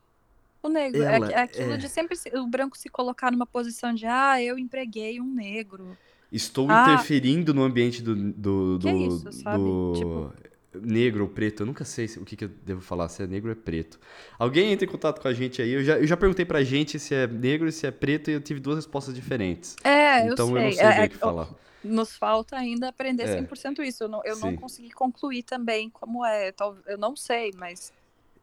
o 0.63 0.69
negro. 0.69 1.03
É, 1.03 1.17
Ela 1.17 1.27
aqu- 1.27 1.35
é 1.35 1.43
aquilo 1.43 1.73
é- 1.73 1.77
de 1.77 1.89
sempre 1.89 2.17
se- 2.17 2.31
o 2.37 2.47
branco 2.47 2.79
se 2.79 2.89
colocar 2.89 3.31
numa 3.31 3.47
posição 3.47 3.93
de 3.93 4.07
ah, 4.07 4.41
eu 4.43 4.59
empreguei 4.59 5.21
um 5.21 5.27
negro. 5.35 5.97
Estou 6.33 6.67
Ah. 6.71 6.83
interferindo 6.85 7.53
no 7.53 7.63
ambiente 7.63 8.01
do, 8.03 8.15
do, 8.15 8.79
Que 8.81 8.89
é 8.89 8.93
do, 8.93 8.99
isso, 9.07 9.33
sabe? 9.33 9.59
do 9.59 9.93
Tipo- 9.97 10.50
negro 10.75 11.25
ou 11.25 11.29
preto. 11.31 11.61
Eu 11.63 11.67
nunca 11.67 11.85
sei 11.85 12.07
se- 12.09 12.19
o 12.19 12.25
que, 12.25 12.37
que 12.37 12.45
eu 12.45 12.49
devo 12.49 12.81
falar, 12.81 13.09
se 13.09 13.23
é 13.23 13.27
negro 13.27 13.49
ou 13.51 13.53
é 13.53 13.61
preto. 13.61 13.99
Alguém 14.39 14.73
entra 14.73 14.85
em 14.85 14.89
contato 14.89 15.21
com 15.21 15.29
a 15.29 15.33
gente 15.33 15.61
aí. 15.61 15.71
Eu 15.73 15.83
já, 15.85 15.99
eu 15.99 16.07
já 16.07 16.17
perguntei 16.17 16.45
pra 16.45 16.63
gente 16.63 16.99
se 16.99 17.15
é 17.15 17.27
negro 17.27 17.69
e 17.69 17.73
se 17.73 17.87
é 17.87 17.91
preto 17.91 18.31
e 18.31 18.35
eu 18.35 18.41
tive 18.41 18.61
duas 18.61 18.77
respostas 18.77 19.15
diferentes. 19.15 19.77
É, 19.83 20.27
então 20.27 20.49
eu 20.51 20.55
sei. 20.57 20.65
não 20.65 20.73
sei 20.73 20.85
É, 20.85 20.89
bem 20.95 21.03
é, 21.03 21.07
o 21.07 21.11
que 21.11 21.17
falar. 21.17 21.49
Nos 21.83 22.15
falta 22.15 22.57
ainda 22.57 22.89
aprender 22.89 23.23
É. 23.25 23.41
100% 23.41 23.83
isso. 23.83 24.05
Eu 24.05 24.09
não, 24.09 24.21
eu 24.25 24.37
não 24.39 24.55
consegui 24.57 24.91
concluir 24.91 25.43
também 25.43 25.89
como 25.91 26.25
é. 26.25 26.53
Eu 26.87 26.99
não 26.99 27.17
sei, 27.17 27.53
mas 27.57 27.91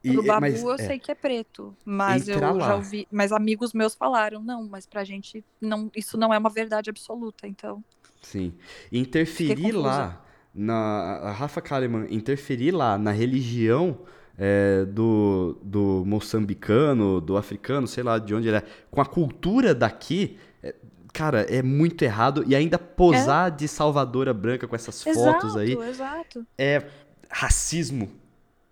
E- 0.03 0.11
pro 0.11 0.23
é, 0.23 0.25
Babu 0.25 0.41
mas, 0.41 0.61
eu 0.63 0.71
é, 0.73 0.77
sei 0.79 0.97
que 0.99 1.11
é 1.11 1.15
preto. 1.15 1.75
Mas 1.85 2.27
eu 2.27 2.35
Entra 2.35 2.51
lá. 2.51 2.67
já 2.67 2.75
ouvi. 2.75 3.07
Mas 3.11 3.31
amigos 3.31 3.73
meus 3.73 3.93
falaram, 3.93 4.41
não, 4.41 4.67
mas 4.67 4.85
pra 4.87 5.03
gente 5.03 5.45
não, 5.61 5.89
isso 5.95 6.17
não 6.17 6.33
é 6.33 6.37
uma 6.37 6.49
verdade 6.49 6.89
absoluta. 6.89 7.47
Então. 7.47 7.83
Sim. 8.23 8.53
Interferir 8.91 9.71
lá, 9.71 10.19
na, 10.57 10.75
a 11.23 11.31
Rafa 11.31 11.61
Kalimann, 11.61 12.07
interferir 12.09 12.71
lá 12.71 12.97
na 12.97 13.11
religião 13.11 13.99
é, 14.37 14.85
do, 14.85 15.57
do 15.63 16.03
moçambicano, 16.05 17.21
do 17.21 17.37
africano, 17.37 17.87
sei 17.87 18.03
lá 18.03 18.19
de 18.19 18.33
onde 18.35 18.47
ele 18.47 18.57
é, 18.57 18.63
com 18.91 19.01
a 19.01 19.05
cultura 19.05 19.73
daqui, 19.75 20.37
é, 20.63 20.75
cara, 21.13 21.41
é 21.41 21.61
muito 21.63 22.01
errado. 22.03 22.43
E 22.47 22.55
ainda 22.55 22.77
posar 22.79 23.51
de 23.51 23.67
salvadora 23.67 24.33
branca 24.33 24.67
com 24.67 24.75
essas 24.75 25.03
fotos 25.03 25.55
exato, 25.55 25.57
aí 25.57 25.73
exato. 25.89 26.45
é 26.57 26.87
racismo 27.29 28.09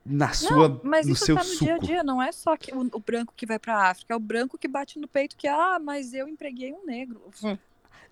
na 0.06 0.34
sua, 0.34 0.70
Não, 0.70 0.82
mas 0.84 1.08
no 1.08 1.14
isso 1.14 1.26
seu 1.26 1.36
tá 1.36 1.44
no 1.44 1.50
suco. 1.50 1.66
dia 1.66 1.76
a 1.76 1.78
dia, 1.80 2.04
não 2.04 2.22
é 2.22 2.32
só 2.32 2.56
que 2.58 2.74
o, 2.74 2.82
o 2.94 3.00
branco 3.00 3.34
que 3.36 3.46
vai 3.46 3.58
pra 3.60 3.90
África, 3.90 4.14
é 4.14 4.18
o 4.18 4.20
branco 4.20 4.58
que 4.58 4.68
bate 4.68 5.00
no 5.00 5.08
peito 5.08 5.36
que, 5.36 5.48
ah, 5.48 5.80
mas 5.84 6.14
eu 6.14 6.28
empreguei 6.28 6.74
um 6.74 6.86
negro. 6.86 7.22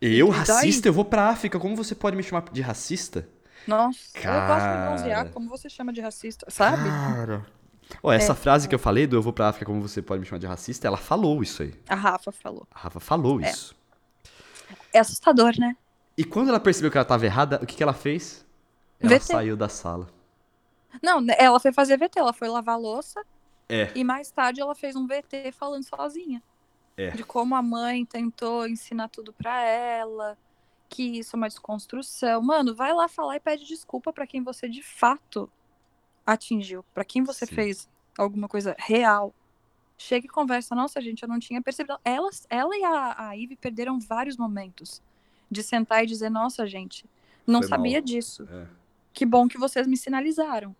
Eu, 0.02 0.34
E 0.34 0.44
daí? 0.46 0.72
racista, 0.72 0.88
eu 0.88 0.94
vou 0.94 1.06
pra 1.06 1.30
África. 1.30 1.60
Como 1.60 1.76
você 1.76 1.96
pode 1.96 2.16
me 2.18 2.24
chamar 2.24 2.46
de 2.52 2.62
racista? 2.62 3.28
Nossa, 3.68 4.00
eu 4.18 4.22
gosto 4.22 4.22
de 4.22 4.22
Cara. 4.24 4.86
bronzear, 4.88 5.30
como 5.32 5.50
você 5.50 5.70
chama 5.70 5.94
de 5.94 6.02
racista, 6.02 6.46
sabe? 6.50 6.84
Cara. 6.90 7.46
Ó, 8.02 8.12
essa 8.12 8.32
É. 8.32 8.36
frase 8.36 8.68
que 8.68 8.76
eu 8.76 8.80
falei 8.80 9.06
do 9.08 9.16
eu 9.16 9.22
vou 9.22 9.32
pra 9.34 9.50
África, 9.50 9.66
como 9.66 9.82
você 9.82 10.02
pode 10.02 10.20
me 10.22 10.26
chamar 10.26 10.40
de 10.40 10.48
racista, 10.48 10.88
ela 10.88 10.98
falou 10.98 11.42
isso 11.44 11.64
aí. 11.64 11.74
A 11.88 11.96
Rafa 11.96 12.32
falou. 12.32 12.68
A 12.74 12.80
Rafa 12.80 13.00
falou 13.00 13.42
É. 13.42 13.50
isso. 13.50 13.76
É 14.92 15.00
assustador, 15.00 15.54
né? 15.60 15.76
E 16.18 16.24
quando 16.24 16.50
ela 16.50 16.60
percebeu 16.60 16.90
que 16.92 16.98
ela 16.98 17.06
tava 17.06 17.26
errada, 17.26 17.60
o 17.62 17.66
que, 17.66 17.76
que 17.76 17.84
ela 17.84 17.94
fez? 17.94 18.46
Ela 19.00 19.10
VT. 19.16 19.26
saiu 19.26 19.56
da 19.58 19.68
sala. 19.70 20.08
Não, 21.02 21.20
né, 21.20 21.36
ela 21.40 21.60
foi 21.60 21.74
fazer 21.74 21.98
VT, 21.98 22.20
ela 22.20 22.34
foi 22.34 22.48
lavar 22.48 22.76
a 22.76 22.78
louça 22.78 23.22
É. 23.68 23.92
e 23.96 24.04
mais 24.04 24.30
tarde 24.32 24.62
ela 24.62 24.76
fez 24.76 24.96
um 24.96 25.08
VT 25.08 25.52
falando 25.52 25.84
sozinha. 25.84 26.42
É. 26.96 27.10
De 27.10 27.24
como 27.24 27.56
a 27.56 27.62
mãe 27.62 28.06
tentou 28.06 28.68
ensinar 28.68 29.08
tudo 29.10 29.34
pra 29.34 29.64
ela, 29.64 30.38
que 30.90 31.20
isso 31.20 31.36
é 31.36 31.38
uma 31.38 31.48
desconstrução. 31.48 32.42
Mano, 32.42 32.76
vai 32.76 32.94
lá 32.94 33.08
falar 33.08 33.36
e 33.36 33.40
pede 33.40 33.66
desculpa 33.66 34.14
pra 34.14 34.28
quem 34.28 34.44
você 34.44 34.68
de 34.70 34.84
fato 34.84 35.50
atingiu, 36.26 36.84
pra 36.94 37.04
quem 37.04 37.24
você 37.24 37.46
Sim. 37.46 37.56
fez 37.56 37.90
alguma 38.18 38.48
coisa 38.48 38.76
real. 38.80 39.34
Chega 39.98 40.26
e 40.26 40.30
conversa, 40.30 40.76
nossa, 40.76 41.00
gente, 41.02 41.24
eu 41.24 41.30
não 41.30 41.40
tinha 41.40 41.62
percebido. 41.62 41.98
Ela, 42.04 42.30
ela 42.50 42.76
e 42.78 42.84
a, 42.84 43.28
a 43.30 43.34
Ivy 43.34 43.56
perderam 43.56 44.00
vários 44.00 44.38
momentos 44.38 45.02
de 45.50 45.62
sentar 45.64 46.04
e 46.04 46.08
dizer, 46.08 46.30
nossa, 46.30 46.66
gente, 46.66 47.06
não 47.46 47.60
Foi 47.62 47.70
sabia 47.70 47.98
mal. 48.00 48.02
disso. 48.02 48.48
É. 48.52 48.68
Que 49.14 49.26
bom 49.26 49.48
que 49.48 49.58
vocês 49.58 49.86
me 49.88 49.96
sinalizaram. 49.96 50.76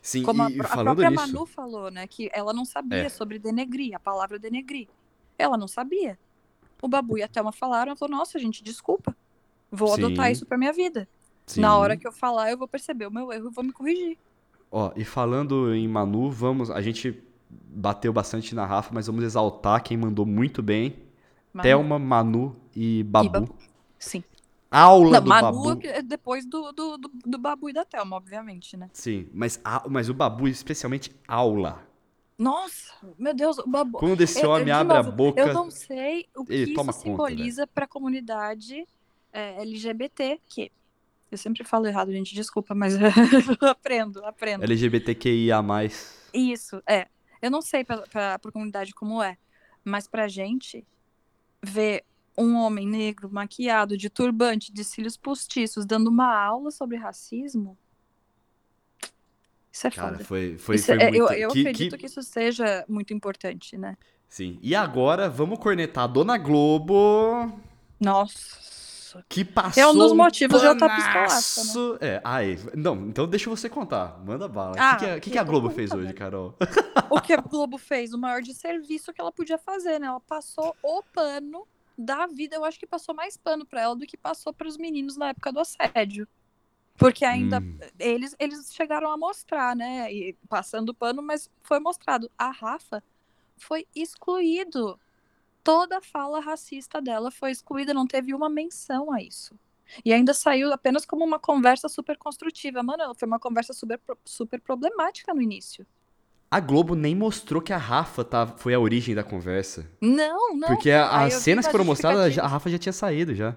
Sim, 0.00 0.22
Como 0.22 0.42
a, 0.42 0.46
a 0.46 0.50
própria 0.82 1.10
nisso. 1.10 1.22
Manu 1.26 1.44
falou, 1.44 1.90
né? 1.90 2.06
Que 2.06 2.30
ela 2.32 2.52
não 2.52 2.64
sabia 2.64 3.06
É. 3.06 3.08
sobre 3.08 3.38
denegrir, 3.38 3.94
a 3.94 4.00
palavra 4.00 4.38
denegrir. 4.38 4.88
Ela 5.38 5.56
não 5.58 5.68
sabia. 5.68 6.18
O 6.80 6.88
Babu 6.88 7.18
e 7.18 7.22
a 7.22 7.28
Thelma 7.28 7.52
falaram, 7.52 7.90
ela 7.90 7.96
falou, 7.96 8.16
nossa, 8.16 8.38
gente, 8.38 8.62
desculpa. 8.62 9.14
Vou 9.76 9.92
adotar 9.94 10.26
Sim. 10.26 10.32
isso 10.32 10.46
pra 10.46 10.58
minha 10.58 10.72
vida. 10.72 11.08
sim. 11.46 11.60
Na 11.60 11.76
hora 11.76 11.96
que 11.96 12.06
eu 12.06 12.12
falar, 12.12 12.50
eu 12.50 12.58
vou 12.58 12.68
perceber 12.68 13.06
o 13.06 13.10
meu 13.10 13.32
erro 13.32 13.48
e 13.48 13.52
vou 13.52 13.64
me 13.64 13.72
corrigir. 13.72 14.18
Ó, 14.70 14.92
e 14.96 15.04
falando 15.04 15.72
em 15.74 15.86
Manu, 15.88 16.30
vamos. 16.30 16.70
A 16.70 16.82
gente 16.82 17.22
bateu 17.48 18.12
bastante 18.12 18.54
na 18.54 18.66
Rafa, 18.66 18.90
mas 18.92 19.06
vamos 19.06 19.22
exaltar 19.24 19.82
quem 19.82 19.96
mandou 19.96 20.26
muito 20.26 20.62
bem. 20.62 20.96
Manu. 21.52 21.62
Thelma, 21.62 21.98
Manu 21.98 22.56
e 22.74 23.02
Babu. 23.04 23.26
E 23.26 23.30
Babu. 23.30 23.56
Sim. 23.98 24.24
Aula 24.70 25.12
Não, 25.20 25.22
do 25.24 25.28
Manu 25.28 25.62
Babu. 25.76 25.86
é 25.86 26.02
depois 26.02 26.44
do, 26.44 26.72
do, 26.72 26.98
do, 26.98 27.10
do 27.24 27.38
Babu 27.38 27.70
e 27.70 27.72
da 27.72 27.84
Thelma, 27.84 28.16
obviamente, 28.16 28.76
né? 28.76 28.90
Sim, 28.92 29.28
mas, 29.32 29.60
a- 29.64 29.84
mas 29.88 30.08
o 30.08 30.14
Babu, 30.14 30.48
especialmente 30.48 31.14
aula. 31.26 31.86
Nossa, 32.38 32.92
meu 33.18 33.32
Deus, 33.34 33.56
o 33.58 33.66
Babu. 33.66 33.98
Quando 33.98 34.20
esse 34.20 34.42
É, 34.42 34.46
homem 34.46 34.66
de 34.66 34.70
abre 34.72 34.96
a 34.96 35.02
novo, 35.02 35.16
boca. 35.16 35.40
Eu 35.40 35.54
não 35.54 35.70
sei 35.70 36.26
o 36.36 36.44
que 36.44 36.54
isso 36.54 36.74
conta, 36.74 36.92
simboliza 36.92 37.66
para 37.66 37.84
a 37.84 37.88
comunidade 37.88 38.84
é, 39.32 39.60
LGBT, 39.62 40.40
que 40.46 40.70
eu 41.30 41.36
sempre 41.38 41.64
falo 41.64 41.86
errado, 41.86 42.12
gente, 42.12 42.34
desculpa, 42.34 42.74
mas 42.74 42.94
eu 43.60 43.68
aprendo, 43.68 44.24
aprendo. 44.24 44.64
LGBTQIA. 44.64 45.56
Isso, 46.32 46.82
é. 46.86 47.08
Eu 47.42 47.50
não 47.50 47.60
sei 47.62 47.84
para 47.84 48.04
a 48.34 48.50
comunidade 48.52 48.94
como 48.94 49.22
é, 49.22 49.36
mas 49.84 50.06
pra 50.08 50.26
gente 50.28 50.86
ver 51.62 52.04
um 52.38 52.54
homem 52.56 52.86
negro 52.86 53.30
maquiado 53.32 53.96
de 53.96 54.08
turbante, 54.10 54.72
de 54.72 54.84
cílios 54.84 55.16
postiços, 55.16 55.84
dando 55.86 56.08
uma 56.08 56.34
aula 56.34 56.70
sobre 56.70 56.96
racismo, 56.96 57.76
isso 59.72 59.86
é 59.86 59.90
Cara, 59.90 60.12
foda. 60.12 60.24
foi, 60.24 60.56
foi, 60.58 60.76
Isso 60.76 60.86
foi 60.86 60.94
é- 60.96 61.10
muito. 61.10 61.16
eu 61.16 61.28
eu 61.32 61.50
que- 61.50 61.60
acredito 61.60 61.92
que- 61.92 61.98
que 61.98 62.06
isso 62.06 62.22
seja 62.22 62.84
muito 62.88 63.12
importante, 63.12 63.76
né? 63.76 63.96
Sim. 64.28 64.58
E 64.62 64.74
agora, 64.74 65.28
vamos 65.28 65.58
cornetar 65.58 66.04
a 66.04 66.06
Dona 66.06 66.38
Globo, 66.38 67.52
Nossa. 68.00 68.58
Que 69.28 69.44
passou. 69.44 69.82
É 69.82 69.86
um 69.86 69.94
dos 69.94 70.12
um 70.12 70.16
motivos 70.16 70.60
de 70.60 70.66
eu 70.66 70.72
estar 70.72 70.88
pistolaça, 70.94 71.60
né? 71.64 71.66
panaço. 71.72 71.98
É, 72.00 72.20
ai, 72.24 72.58
não, 72.74 72.96
então 73.08 73.26
deixa 73.26 73.48
você 73.50 73.68
contar. 73.68 74.18
Manda 74.24 74.48
bala. 74.48 74.76
O 74.76 74.80
Ah, 74.80 74.96
que, 74.96 75.04
que, 75.04 75.10
a- 75.10 75.20
que, 75.20 75.30
que 75.30 75.38
a 75.38 75.44
Globo 75.44 75.70
fez 75.70 75.90
hoje. 75.92 76.12
Carol? 76.12 76.54
O 77.10 77.20
que 77.20 77.32
a 77.32 77.36
Globo 77.40 77.78
fez? 77.78 78.12
O 78.12 78.18
maior 78.18 78.40
de 78.42 78.54
serviço 78.54 79.12
que 79.12 79.20
ela 79.20 79.32
podia 79.32 79.58
fazer, 79.58 79.98
né? 79.98 80.06
Ela 80.06 80.20
passou 80.20 80.74
o 80.82 81.02
pano 81.12 81.66
da 81.96 82.26
vida. 82.26 82.56
Eu 82.56 82.64
acho 82.64 82.78
que 82.78 82.86
passou 82.86 83.14
mais 83.14 83.36
pano 83.36 83.64
pra 83.66 83.80
ela 83.82 83.96
do 83.96 84.06
que 84.06 84.16
passou 84.16 84.52
para 84.52 84.68
os 84.68 84.76
meninos 84.76 85.16
na 85.16 85.28
época 85.28 85.52
do 85.52 85.60
assédio. 85.60 86.26
Porque 86.98 87.24
ainda 87.26 87.60
Hum. 87.60 87.78
eles, 87.98 88.34
eles 88.38 88.72
chegaram 88.74 89.10
a 89.10 89.18
mostrar, 89.18 89.76
né? 89.76 90.10
E 90.12 90.34
passando 90.48 90.94
pano, 90.94 91.20
mas 91.22 91.50
foi 91.62 91.78
mostrado. 91.78 92.30
A 92.38 92.50
Rafa 92.50 93.02
foi 93.58 93.86
excluído. 93.94 94.98
Toda 95.66 95.98
a 95.98 96.00
fala 96.00 96.38
racista 96.38 97.02
dela 97.02 97.28
foi 97.28 97.50
excluída, 97.50 97.92
não 97.92 98.06
teve 98.06 98.32
uma 98.32 98.48
menção 98.48 99.12
a 99.12 99.20
isso. 99.20 99.58
E 100.04 100.12
ainda 100.12 100.32
saiu 100.32 100.72
apenas 100.72 101.04
como 101.04 101.24
uma 101.24 101.40
conversa 101.40 101.88
super 101.88 102.16
construtiva. 102.16 102.84
Mano, 102.84 103.12
foi 103.16 103.26
uma 103.26 103.40
conversa 103.40 103.72
super, 103.72 104.00
super 104.24 104.60
problemática 104.60 105.34
no 105.34 105.42
início. 105.42 105.84
A 106.48 106.60
Globo 106.60 106.94
nem 106.94 107.16
mostrou 107.16 107.60
que 107.60 107.72
a 107.72 107.78
Rafa 107.78 108.24
tá, 108.24 108.46
foi 108.46 108.74
a 108.74 108.78
origem 108.78 109.12
da 109.12 109.24
conversa. 109.24 109.90
Não, 110.00 110.54
não. 110.54 110.68
Porque 110.68 110.92
as 110.92 111.34
cenas 111.34 111.66
que 111.66 111.72
foram 111.72 111.84
mostradas, 111.84 112.38
a. 112.38 112.46
Rafa 112.46 112.70
já 112.70 112.78
tinha 112.78 112.92
saído 112.92 113.34
já. 113.34 113.56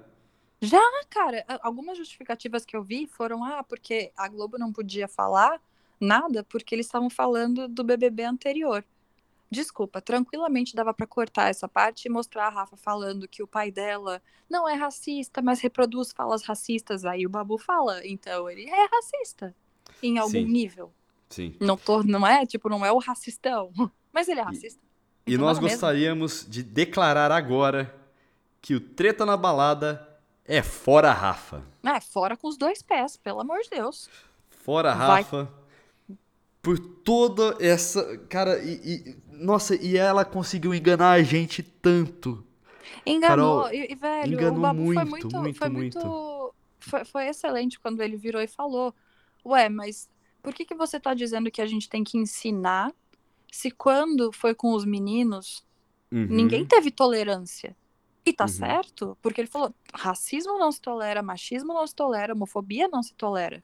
Ah, 0.74 1.06
cara, 1.12 1.46
algumas 1.62 1.96
justificativas 1.96 2.66
que 2.66 2.76
eu 2.76 2.84
vi 2.84 3.06
foram, 3.06 3.44
ah, 3.46 3.64
porque 3.64 4.12
a 4.18 4.28
Globo 4.28 4.58
não 4.58 4.74
podia 4.74 5.08
falar 5.08 5.62
nada 6.02 6.44
porque 6.44 6.74
eles 6.74 6.88
estavam 6.88 7.08
falando 7.08 7.68
do 7.68 7.84
BBB 7.84 8.24
anterior. 8.24 8.84
Desculpa, 9.52 10.00
tranquilamente 10.00 10.76
dava 10.76 10.94
pra 10.94 11.08
cortar 11.08 11.50
essa 11.50 11.68
parte 11.68 12.06
e 12.06 12.10
mostrar 12.10 12.48
a 12.48 12.50
Rafa 12.50 12.78
falando 12.78 13.28
que 13.28 13.42
o 13.42 13.48
pai 13.48 13.72
dela 13.72 14.22
não 14.50 14.70
é 14.70 14.76
racista, 14.76 15.42
mas 15.42 15.60
reproduz 15.60 16.12
falas 16.12 16.44
racistas. 16.44 17.04
Aí 17.04 17.26
o 17.26 17.30
Babu 17.30 17.58
fala, 17.58 18.06
então 18.06 18.48
ele 18.50 18.70
é 18.70 18.86
racista 18.92 19.56
em 20.04 20.18
algum 20.20 20.32
Sim. 20.32 20.46
nível. 20.46 20.92
Sim. 21.30 21.56
Não 21.60 21.76
tô, 21.78 22.04
não 22.04 22.26
é, 22.28 22.46
tipo, 22.46 22.70
não 22.70 22.86
é 22.86 22.92
o 22.92 23.00
racistão, 23.00 23.72
mas 24.14 24.28
ele 24.28 24.40
é 24.40 24.44
racista. 24.44 24.80
E 25.26 25.34
Então 25.34 25.46
nós 25.46 25.58
na 25.58 25.64
mesma. 25.64 25.76
gostaríamos 25.76 26.46
de 26.48 26.62
declarar 26.62 27.32
agora 27.32 27.96
que 28.62 28.76
o 28.76 28.80
Treta 28.80 29.26
na 29.26 29.36
Balada 29.38 30.08
é 30.46 30.62
fora 30.62 31.12
Rafa. 31.12 31.64
Ah, 31.84 32.00
fora 32.02 32.38
com 32.38 32.48
os 32.48 32.58
dois 32.58 32.82
pés, 32.84 33.18
pelo 33.18 33.40
amor 33.40 33.60
de 33.62 33.70
Deus. 33.72 34.10
Fora 34.50 34.94
Vai. 34.94 35.22
Rafa. 35.24 35.52
Por 36.62 36.78
toda 36.78 37.56
essa. 37.60 38.18
Cara, 38.30 38.60
e, 38.60 38.74
e- 38.74 39.18
Nossa, 39.40 39.76
e 39.76 39.98
ela 39.98 40.26
conseguiu 40.26 40.74
enganar 40.74 41.12
a 41.12 41.24
gente 41.24 41.64
tanto. 41.64 42.44
Enganou, 43.06 43.64
Carol, 43.64 43.74
e, 43.74 43.92
e, 43.92 43.96
velho, 43.96 44.34
enganou 44.34 44.58
o 44.58 44.62
Babu 44.62 44.86
foi 44.86 45.06
muito, 45.06 45.10
muito, 45.10 45.40
muito, 45.40 45.58
foi 45.58 45.70
muito, 45.70 46.54
foi, 46.80 47.06
foi 47.06 47.28
excelente 47.28 47.80
quando 47.80 48.02
ele 48.02 48.18
virou 48.18 48.42
e 48.42 48.48
falou, 48.48 48.94
ué, 49.46 49.70
mas 49.70 50.10
por 50.42 50.54
que 50.54 50.66
que 50.66 50.76
você 50.76 51.00
tá 51.00 51.14
dizendo 51.14 51.52
que 51.52 51.62
a 51.62 51.66
gente 51.66 51.90
tem 51.90 52.04
que 52.04 52.18
ensinar 52.18 52.94
se 53.52 53.72
quando 53.72 54.32
foi 54.32 54.54
com 54.54 54.74
os 54.74 54.86
meninos, 54.86 55.66
Uhum. 56.12 56.26
ninguém 56.30 56.66
teve 56.66 56.92
tolerância? 56.92 57.76
E 58.26 58.34
tá 58.34 58.46
Uhum. 58.46 58.50
certo, 58.50 59.18
porque 59.22 59.42
ele 59.42 59.48
falou, 59.48 59.74
racismo 59.94 60.58
não 60.60 60.72
se 60.72 60.82
tolera, 60.82 61.24
machismo 61.24 61.74
não 61.74 61.88
se 61.88 61.96
tolera, 61.96 62.34
homofobia 62.34 62.88
não 62.88 63.02
se 63.02 63.14
tolera. 63.16 63.64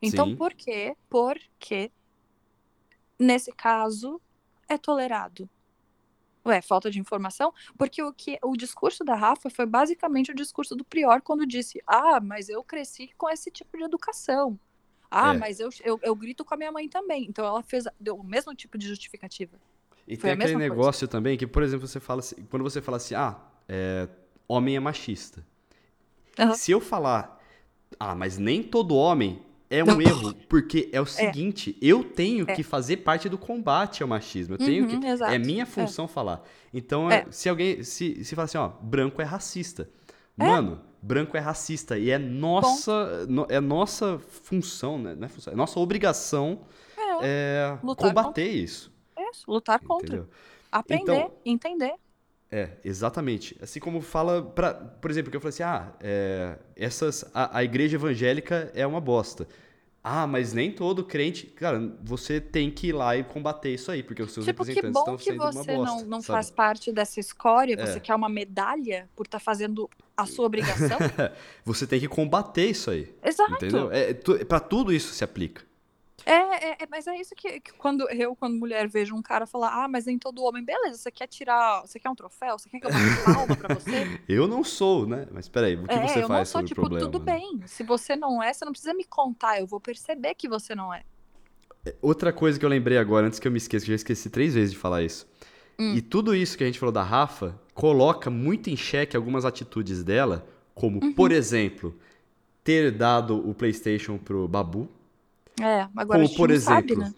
Então 0.00 0.28
Sim. 0.28 0.36
por 0.36 0.54
quê? 0.54 0.96
Porque 1.10 1.90
nesse 3.18 3.52
caso 3.52 4.20
é 4.68 4.76
tolerado. 4.78 5.48
Ué, 6.46 6.62
falta 6.62 6.90
de 6.90 6.98
informação? 6.98 7.52
Porque 7.76 8.02
o 8.02 8.12
que 8.12 8.38
o 8.42 8.56
discurso 8.56 9.04
da 9.04 9.14
Rafa 9.14 9.50
foi 9.50 9.66
basicamente 9.66 10.30
o 10.30 10.34
discurso 10.34 10.74
do 10.74 10.84
Prior 10.84 11.20
quando 11.20 11.46
disse: 11.46 11.82
Ah, 11.86 12.20
mas 12.20 12.48
eu 12.48 12.62
cresci 12.64 13.10
com 13.18 13.28
esse 13.28 13.50
tipo 13.50 13.76
de 13.76 13.84
educação. 13.84 14.58
Ah, 15.10 15.34
É. 15.34 15.38
mas 15.38 15.58
eu, 15.60 15.68
eu, 15.84 15.98
eu 16.02 16.14
grito 16.14 16.44
com 16.44 16.54
a 16.54 16.56
minha 16.56 16.72
mãe 16.72 16.88
também. 16.88 17.26
Então 17.28 17.44
ela 17.44 17.62
fez 17.62 17.84
deu 18.00 18.16
o 18.16 18.22
mesmo 18.24 18.54
tipo 18.54 18.78
de 18.78 18.86
justificativa. 18.86 19.56
E 20.06 20.16
Foi 20.16 20.30
tem 20.30 20.32
aquele 20.32 20.56
mesma 20.56 20.58
coisa. 20.60 20.74
negócio 20.74 21.08
também 21.08 21.36
que, 21.36 21.46
por 21.46 21.62
exemplo, 21.62 21.86
você 21.86 22.00
fala 22.00 22.20
assim, 22.20 22.36
quando 22.48 22.62
você 22.62 22.80
fala 22.80 22.96
assim, 22.96 23.14
ah, 23.14 23.36
é, 23.68 24.08
homem 24.46 24.76
é 24.76 24.80
machista. 24.80 25.44
Aham. 26.38 26.54
Se 26.54 26.70
eu 26.72 26.80
falar, 26.80 27.38
ah, 28.00 28.14
mas 28.14 28.38
nem 28.38 28.62
todo 28.62 28.94
homem 28.96 29.42
é 29.70 29.84
um 29.84 30.00
erro, 30.00 30.34
porque 30.48 30.88
é 30.92 31.00
o 31.00 31.06
seguinte, 31.06 31.76
eu 31.82 32.02
tenho 32.02 32.48
É. 32.48 32.54
que 32.54 32.62
fazer 32.62 32.98
parte 32.98 33.28
do 33.28 33.36
combate 33.38 34.02
ao 34.02 34.08
machismo. 34.08 34.54
Eu 34.54 34.58
tenho 34.58 34.88
Uhum, 34.88 35.00
que. 35.00 35.06
exato. 35.06 35.32
É 35.32 35.38
minha 35.38 35.66
função 35.66 36.08
falar. 36.08 36.42
Então, 36.72 37.10
É. 37.10 37.26
se 37.30 37.48
alguém. 37.48 37.82
Se, 37.82 38.24
se 38.24 38.34
fala 38.34 38.44
assim, 38.46 38.58
ó, 38.58 38.68
branco 38.68 39.20
é 39.20 39.24
racista. 39.24 39.88
É. 40.38 40.44
Mano, 40.46 40.80
branco 41.02 41.36
é 41.36 41.40
racista. 41.40 41.98
E 41.98 42.10
é 42.10 42.18
nossa, 42.18 43.26
no- 43.26 43.46
é 43.48 43.60
nossa 43.60 44.18
função, 44.18 44.98
né? 44.98 45.14
Não 45.14 45.26
é, 45.26 45.28
função, 45.28 45.52
é 45.52 45.56
nossa 45.56 45.78
obrigação 45.80 46.60
É, 46.96 47.18
é, 47.22 47.78
Lutar 47.82 48.08
combater 48.08 48.48
isso. 48.48 48.92
é 49.16 49.30
isso, 49.30 49.44
lutar 49.50 49.80
contra. 49.80 50.06
Entendeu? 50.16 50.28
Aprender, 50.70 51.02
Então- 51.12 51.32
entender. 51.44 51.92
É, 52.50 52.70
exatamente. 52.84 53.56
Assim 53.60 53.78
como 53.78 54.00
fala, 54.00 54.42
pra, 54.42 54.72
por 54.74 55.10
exemplo, 55.10 55.30
que 55.30 55.36
eu 55.36 55.40
falei 55.40 55.50
assim, 55.50 55.62
ah, 55.62 55.92
é, 56.00 56.56
essas, 56.74 57.24
a, 57.34 57.58
a 57.58 57.64
igreja 57.64 57.96
evangélica 57.96 58.70
é 58.74 58.86
uma 58.86 59.00
bosta. 59.00 59.46
Ah, 60.02 60.26
mas 60.26 60.54
nem 60.54 60.72
todo 60.72 61.04
crente. 61.04 61.46
Cara, 61.48 61.92
você 62.02 62.40
tem 62.40 62.70
que 62.70 62.86
ir 62.86 62.92
lá 62.92 63.16
e 63.16 63.24
combater 63.24 63.74
isso 63.74 63.90
aí, 63.90 64.02
porque 64.02 64.22
os 64.22 64.32
seus 64.32 64.46
Tipo, 64.46 64.64
que 64.64 64.72
representantes 64.72 65.00
estão 65.02 65.16
que 65.18 65.24
sendo 65.24 65.42
uma 65.42 65.52
você 65.52 65.74
bosta. 65.76 65.94
não, 65.96 66.04
não 66.06 66.20
sabe? 66.22 66.36
faz 66.36 66.50
parte 66.50 66.90
dessa 66.92 67.20
escória, 67.20 67.74
É. 67.78 67.84
você 67.84 68.00
quer 68.00 68.14
uma 68.14 68.28
medalha 68.28 69.08
por 69.14 69.26
estar 69.26 69.40
fazendo 69.40 69.90
a 70.16 70.24
sua 70.24 70.46
obrigação. 70.46 70.98
Você 71.64 71.86
tem 71.86 72.00
que 72.00 72.08
combater 72.08 72.66
isso 72.66 72.90
aí. 72.90 73.14
Exato. 73.22 73.52
Entendeu? 73.54 73.92
É, 73.92 74.12
tu, 74.14 74.44
pra 74.46 74.58
tudo 74.58 74.92
isso 74.92 75.12
se 75.14 75.22
aplica. 75.22 75.62
É, 76.28 76.72
é, 76.72 76.76
é, 76.80 76.86
mas 76.90 77.06
é 77.06 77.16
isso 77.18 77.34
que, 77.34 77.58
que 77.58 77.72
quando 77.72 78.06
eu, 78.10 78.36
quando 78.36 78.54
mulher, 78.54 78.86
vejo 78.86 79.14
um 79.16 79.22
cara 79.22 79.46
falar, 79.46 79.84
ah, 79.84 79.88
mas 79.88 80.04
nem 80.04 80.18
todo 80.18 80.42
homem, 80.42 80.62
beleza, 80.62 80.98
você 80.98 81.10
quer 81.10 81.26
tirar, 81.26 81.80
você 81.80 81.98
quer 81.98 82.10
um 82.10 82.14
troféu, 82.14 82.58
você 82.58 82.68
quer 82.68 82.80
que 82.80 82.86
eu 82.86 82.90
bata 82.90 83.34
palma 83.34 83.56
pra 83.56 83.74
você? 83.74 84.20
Eu 84.28 84.46
não 84.46 84.62
sou, 84.62 85.06
né? 85.06 85.26
Mas 85.32 85.48
peraí, 85.48 85.74
o 85.74 85.86
que 85.86 85.94
é, 85.94 86.06
você 86.06 86.22
eu 86.22 86.28
não 86.28 86.36
sou, 86.44 86.46
sobre 86.46 86.66
tipo, 86.68 86.82
o 86.82 86.84
problema? 86.84 87.10
tudo 87.10 87.24
né? 87.24 87.32
bem, 87.32 87.62
se 87.66 87.82
você 87.82 88.14
não 88.14 88.42
é, 88.42 88.52
você 88.52 88.62
não 88.62 88.72
precisa 88.72 88.92
me 88.92 89.04
contar, 89.04 89.58
eu 89.58 89.66
vou 89.66 89.80
perceber 89.80 90.34
que 90.34 90.46
você 90.46 90.74
não 90.74 90.92
é. 90.92 91.02
Outra 92.02 92.30
coisa 92.30 92.58
que 92.58 92.64
eu 92.64 92.68
lembrei 92.68 92.98
agora, 92.98 93.26
antes 93.26 93.38
que 93.38 93.48
eu 93.48 93.52
me 93.52 93.56
esqueça, 93.56 93.86
que 93.86 93.90
eu 93.90 93.94
já 93.94 93.96
esqueci 93.96 94.28
três 94.28 94.52
vezes 94.52 94.72
de 94.72 94.78
falar 94.78 95.02
isso. 95.02 95.26
Hum. 95.78 95.94
E 95.94 96.02
tudo 96.02 96.34
isso 96.34 96.58
que 96.58 96.64
a 96.64 96.66
gente 96.66 96.78
falou 96.78 96.92
da 96.92 97.02
Rafa 97.02 97.58
coloca 97.72 98.28
muito 98.28 98.68
em 98.68 98.76
xeque 98.76 99.16
algumas 99.16 99.46
atitudes 99.46 100.04
dela, 100.04 100.46
como, 100.74 101.02
Uhum. 101.02 101.12
por 101.14 101.32
exemplo, 101.32 101.96
ter 102.62 102.90
dado 102.92 103.48
o 103.48 103.54
PlayStation 103.54 104.18
pro 104.18 104.46
Babu. 104.46 104.90
É, 105.60 105.88
agora 105.96 106.20
como, 106.22 106.36
por 106.36 106.50
exemplo, 106.50 106.94
sabe, 106.94 106.96
né? 106.96 107.14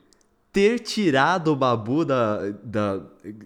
ter 0.53 0.81
tirado 0.81 1.53
o 1.53 1.57
Babu 1.57 2.05
da, 2.05 2.51
da. 2.63 3.01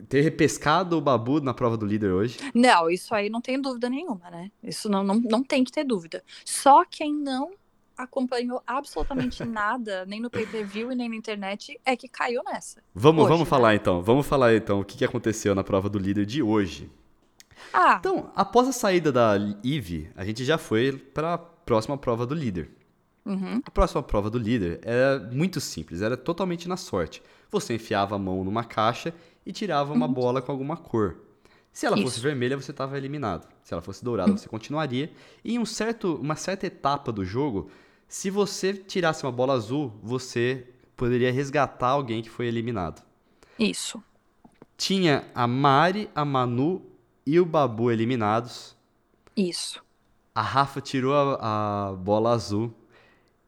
ter 0.08 0.22
repescado 0.22 0.96
o 0.96 1.00
Babu 1.00 1.40
na 1.40 1.52
prova 1.52 1.76
do 1.76 1.86
líder 1.86 2.10
hoje. 2.12 2.38
Não, 2.54 2.88
isso 2.88 3.14
aí 3.14 3.28
não 3.28 3.40
tem 3.40 3.60
dúvida 3.60 3.88
nenhuma, 3.88 4.30
né? 4.30 4.50
Isso 4.62 4.88
não, 4.88 5.04
não, 5.04 5.16
não 5.16 5.42
tem 5.42 5.64
que 5.64 5.72
ter 5.72 5.84
dúvida. 5.84 6.22
Só 6.44 6.84
quem 6.84 7.14
não 7.14 7.52
acompanhou 7.96 8.62
absolutamente 8.66 9.44
nada, 9.44 10.04
nem 10.06 10.20
no 10.20 10.30
pay-per-view 10.30 10.90
e 10.92 10.94
nem 10.94 11.08
na 11.08 11.16
internet, 11.16 11.78
é 11.84 11.96
que 11.96 12.08
caiu 12.08 12.42
nessa. 12.44 12.82
Vamos, 12.94 13.24
Hoje, 13.24 13.32
vamos 13.32 13.44
né? 13.44 13.50
falar 13.50 13.74
então. 13.74 14.02
Vamos 14.02 14.26
falar 14.26 14.54
então 14.54 14.80
o 14.80 14.84
que 14.84 14.98
que 14.98 15.04
aconteceu 15.04 15.54
na 15.54 15.62
prova 15.62 15.88
do 15.88 15.98
líder 15.98 16.26
de 16.26 16.42
hoje. 16.42 16.90
Ah, 17.72 17.96
Então, 17.98 18.30
após 18.34 18.68
a 18.68 18.72
saída 18.72 19.10
da 19.12 19.34
Eve, 19.64 20.10
a 20.16 20.24
gente 20.24 20.44
já 20.44 20.58
foi 20.58 20.92
para 20.92 21.34
a 21.34 21.38
próxima 21.38 21.96
prova 21.96 22.26
do 22.26 22.34
líder. 22.34 22.70
Uhum. 23.24 23.62
A 23.64 23.70
próxima 23.70 24.02
prova 24.02 24.28
do 24.28 24.38
líder 24.38 24.80
era 24.82 25.18
muito 25.32 25.60
simples, 25.60 26.02
era 26.02 26.16
totalmente 26.16 26.68
na 26.68 26.76
sorte. 26.76 27.22
Você 27.50 27.74
enfiava 27.74 28.16
a 28.16 28.18
mão 28.18 28.44
numa 28.44 28.64
caixa 28.64 29.14
e 29.46 29.52
tirava 29.52 29.92
uma 29.92 30.06
bola 30.06 30.42
com 30.42 30.52
alguma 30.52 30.76
cor. 30.76 31.16
Se 31.72 31.86
ela 31.86 31.96
fosse 31.96 32.16
Isso. 32.16 32.20
vermelha, 32.20 32.56
você 32.56 32.70
estava 32.70 32.96
eliminado. 32.96 33.48
Se 33.62 33.72
ela 33.72 33.82
fosse 33.82 34.04
dourada, 34.04 34.32
você 34.32 34.48
continuaria. 34.48 35.10
E 35.44 35.54
em 35.54 35.58
um 35.58 35.64
certo, 35.64 36.14
uma 36.16 36.36
certa 36.36 36.66
etapa 36.66 37.10
do 37.10 37.24
jogo, 37.24 37.70
se 38.06 38.30
você 38.30 38.74
tirasse 38.74 39.24
uma 39.24 39.32
bola 39.32 39.54
azul, 39.54 39.92
você 40.02 40.68
poderia 40.96 41.32
resgatar 41.32 41.88
alguém 41.88 42.22
que 42.22 42.30
foi 42.30 42.46
eliminado. 42.46 43.02
Isso. 43.58 44.02
Tinha 44.76 45.24
a 45.34 45.46
Mari, 45.46 46.08
a 46.14 46.24
Manu 46.24 46.82
e 47.26 47.40
o 47.40 47.44
Babu 47.44 47.90
eliminados. 47.90 48.76
Isso. 49.36 49.82
A 50.34 50.42
Rafa 50.42 50.80
tirou 50.80 51.14
a, 51.14 51.88
a 51.88 51.92
bola 51.92 52.30
azul 52.32 52.72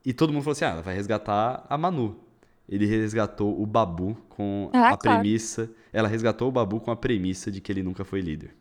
e 0.07 0.15
todo 0.15 0.33
mundo 0.33 0.43
falou 0.43 0.53
assim: 0.53 0.65
ah, 0.65 0.69
ela 0.71 0.83
vai 0.83 0.95
resgatar 0.95 1.67
a 1.69 1.77
Manu. 1.77 2.19
Ele 2.69 2.87
resgatou 2.87 3.61
o 3.61 3.67
Babu 3.67 4.17
com 4.29 4.71
Ah, 4.73 4.91
a 4.91 4.97
claro. 4.97 4.99
premissa. 4.99 5.71
Ela 5.93 6.09
resgatou 6.09 6.49
o 6.49 6.53
Babu 6.53 6.81
com 6.81 6.91
a 6.91 6.97
premissa 6.97 7.51
de 7.51 7.61
que 7.61 7.71
ele 7.71 7.83
nunca 7.83 8.05
foi 8.05 8.21
líder. 8.21 8.55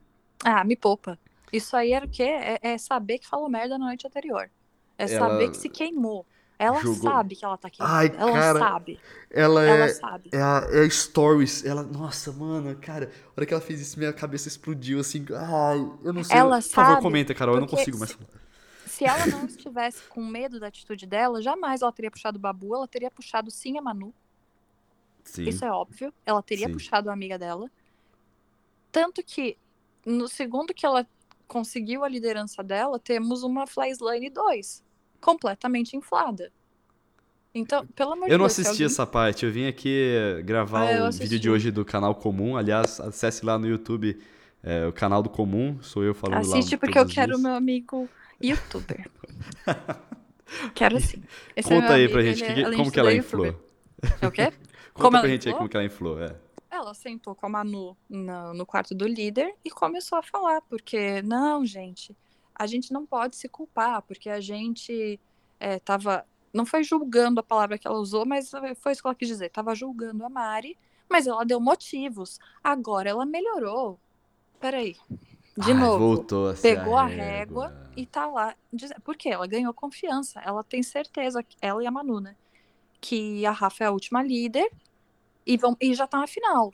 Ah, 0.43 0.63
me 0.63 0.75
poupa. 0.75 1.17
Isso 1.51 1.75
aí 1.75 1.93
era 1.93 2.05
o 2.05 2.09
quê? 2.09 2.23
É, 2.23 2.59
é 2.61 2.77
saber 2.77 3.19
que 3.19 3.27
falou 3.27 3.49
merda 3.49 3.77
na 3.77 3.85
noite 3.87 4.05
anterior. 4.05 4.49
É 4.97 5.11
Ela 5.11 5.29
saber 5.29 5.49
que 5.49 5.57
se 5.57 5.69
queimou. 5.69 6.25
Ela 6.57 6.79
jogou- 6.79 7.11
sabe 7.11 7.35
que 7.35 7.43
ela 7.43 7.57
tá 7.57 7.69
queimada. 7.69 7.97
Ai, 7.97 8.11
ela 8.17 8.31
cara, 8.31 8.59
sabe. 8.59 8.99
Ela 9.29 9.63
Ela 9.65 9.89
sabe. 9.89 10.29
É 10.31 10.41
a, 10.41 10.67
é 10.71 10.79
a 10.85 10.89
Stories. 10.89 11.65
Ela, 11.65 11.83
nossa, 11.83 12.31
mano, 12.31 12.75
cara, 12.77 13.11
a 13.27 13.31
hora 13.35 13.45
que 13.45 13.53
ela 13.53 13.61
fez 13.61 13.81
isso, 13.81 13.99
minha 13.99 14.13
cabeça 14.13 14.47
explodiu 14.47 14.99
assim. 14.99 15.25
Ai, 15.35 15.79
eu 16.03 16.13
não 16.13 16.23
sei. 16.23 16.37
Ela 16.37 16.61
Por 16.61 16.69
favor, 16.69 16.89
sabe, 16.91 17.01
comenta, 17.01 17.33
Carol, 17.33 17.55
eu 17.55 17.61
não 17.61 17.67
consigo 17.67 17.97
mais. 17.97 18.17
Se 18.95 19.03
ela 19.05 19.25
não 19.27 19.45
estivesse 19.45 20.03
com 20.07 20.23
medo 20.25 20.59
da 20.59 20.67
atitude 20.67 21.05
dela, 21.05 21.41
jamais 21.41 21.81
ela 21.81 21.91
teria 21.91 22.09
puxado 22.09 22.37
o 22.37 22.39
Babu, 22.41 22.73
ela 22.75 22.87
teria 22.87 23.11
puxado 23.11 23.51
sim 23.51 23.77
a 23.77 23.81
Manu. 23.81 24.13
Sim. 25.23 25.43
Isso 25.43 25.65
é 25.65 25.71
óbvio. 25.71 26.13
Ela 26.25 26.41
teria 26.41 26.67
Sim. 26.67 26.73
puxado 26.73 27.09
a 27.09 27.13
amiga 27.13 27.37
dela. 27.37 27.69
Tanto 28.91 29.21
que, 29.23 29.57
no 30.05 30.27
segundo 30.27 30.73
que 30.73 30.85
ela 30.85 31.05
conseguiu 31.47 32.03
a 32.03 32.07
liderança 32.07 32.63
dela, 32.63 32.97
temos 32.99 33.43
uma 33.43 33.67
Flyslane 33.67 34.29
2. 34.29 34.83
Completamente 35.19 35.97
inflada. 35.97 36.51
Então, 37.53 37.85
pelo 37.87 38.13
amor 38.13 38.25
de 38.27 38.31
Eu 38.33 38.37
não 38.37 38.45
Deus. 38.45 38.53
assisti 38.53 38.69
alguém- 38.83 38.85
essa 38.85 39.05
parte, 39.07 39.45
eu 39.45 39.51
vim 39.51 39.65
aqui 39.67 40.41
gravar 40.45 40.87
Ah, 40.93 41.09
o 41.09 41.11
vídeo 41.11 41.39
de 41.39 41.49
hoje 41.49 41.71
do 41.71 41.83
canal 41.83 42.13
comum. 42.15 42.55
Aliás, 42.55 42.99
acesse 42.99 43.45
lá 43.45 43.57
no 43.57 43.67
YouTube 43.67 44.17
é, 44.63 44.87
o 44.87 44.93
canal 44.93 45.21
do 45.21 45.29
comum, 45.29 45.81
sou 45.81 46.03
eu 46.03 46.13
falando 46.15 46.47
lá. 46.47 46.57
Assiste 46.57 46.77
porque 46.77 46.97
eu 46.97 47.05
quero 47.07 47.37
o 47.37 47.39
meu 47.39 47.53
amigo 47.53 48.09
youtuber. 48.41 49.09
quero 50.73 50.99
sim. 50.99 51.23
Esse 51.55 51.73
é 51.73 51.75
Conta 51.75 51.87
meu 51.87 51.95
aí 51.95 52.01
amigo, 52.05 52.13
pra 52.13 52.21
gente 52.23 52.43
que- 52.43 52.61
é- 52.61 52.75
como 52.75 52.91
que 52.91 52.99
ela 52.99 53.11
é 53.11 53.15
inflou. 53.15 53.45
É 54.21 54.27
o 54.27 54.31
quê? 54.31 54.51
Conta 54.93 54.93
Como 54.93 55.09
pra 55.11 55.19
ela 55.19 55.27
gente 55.29 55.47
aí 55.47 55.51
inflou? 55.51 55.57
como 55.57 55.69
que 55.69 55.77
ela 55.77 55.85
inflou. 55.85 56.21
É. 56.23 56.35
Ela 56.71 56.93
sentou 56.93 57.33
com 57.35 57.45
a 57.45 57.49
Manu 57.49 57.95
no, 58.09 58.53
no 58.53 58.65
quarto 58.65 58.93
do 58.93 59.07
líder 59.07 59.55
e 59.63 59.69
começou 59.69 60.17
a 60.17 60.23
falar, 60.23 60.61
porque, 60.61 61.21
não, 61.21 61.65
gente, 61.65 62.15
a 62.53 62.67
gente 62.67 62.91
não 62.91 63.05
pode 63.05 63.35
se 63.37 63.47
culpar, 63.47 64.01
porque 64.01 64.29
a 64.29 64.39
gente 64.41 65.19
é, 65.59 65.79
tava. 65.79 66.25
Não 66.53 66.65
foi 66.65 66.83
julgando 66.83 67.39
a 67.39 67.43
palavra 67.43 67.77
que 67.77 67.87
ela 67.87 67.97
usou, 67.97 68.25
mas 68.25 68.51
foi 68.77 68.91
isso 68.93 69.01
que 69.01 69.07
ela 69.07 69.15
quis 69.15 69.27
dizer. 69.27 69.49
Tava 69.49 69.73
julgando 69.75 70.23
a 70.25 70.29
Mari, 70.29 70.77
mas 71.09 71.27
ela 71.27 71.45
deu 71.45 71.59
motivos. 71.59 72.39
Agora 72.63 73.09
ela 73.09 73.25
melhorou. 73.25 73.99
Peraí. 74.59 74.95
De 75.57 75.71
Ai, 75.71 75.77
novo. 75.77 75.99
Voltou 75.99 76.49
a 76.49 76.53
pegou 76.53 76.97
a 76.97 77.05
régua. 77.05 77.67
régua 77.69 77.89
e 77.95 78.05
tá 78.05 78.25
lá. 78.27 78.55
diz- 78.73 78.91
Por 79.03 79.15
quê? 79.15 79.29
Ela 79.29 79.47
ganhou 79.47 79.73
confiança. 79.73 80.39
Ela 80.41 80.63
tem 80.63 80.83
certeza, 80.83 81.43
ela 81.61 81.81
e 81.83 81.87
a 81.87 81.91
Manu, 81.91 82.19
né? 82.19 82.35
Que 82.99 83.45
a 83.45 83.51
Rafa 83.51 83.83
é 83.85 83.87
a 83.87 83.91
última 83.91 84.21
líder 84.21 84.69
e, 85.45 85.55
vão, 85.57 85.77
e 85.79 85.93
já 85.93 86.05
tá 86.07 86.19
na 86.19 86.27
final. 86.27 86.73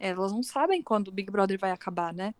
Elas 0.00 0.32
não 0.32 0.42
sabem 0.42 0.82
quando 0.82 1.08
o 1.08 1.12
Big 1.12 1.30
Brother 1.30 1.58
vai 1.58 1.70
acabar, 1.70 2.12
né? 2.12 2.34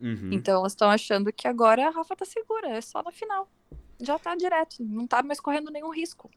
Uhum. 0.00 0.30
Então 0.32 0.60
elas 0.60 0.72
estão 0.72 0.88
achando 0.90 1.32
que 1.32 1.46
agora 1.46 1.86
a 1.86 1.90
Rafa 1.90 2.16
tá 2.16 2.24
segura, 2.24 2.68
é 2.70 2.80
só 2.80 3.02
na 3.02 3.12
final. 3.12 3.48
Já 4.00 4.18
tá 4.18 4.34
direto, 4.34 4.76
não 4.82 5.06
tá 5.06 5.22
mais 5.22 5.38
correndo 5.40 5.70
nenhum 5.70 5.90
risco. 5.90 6.30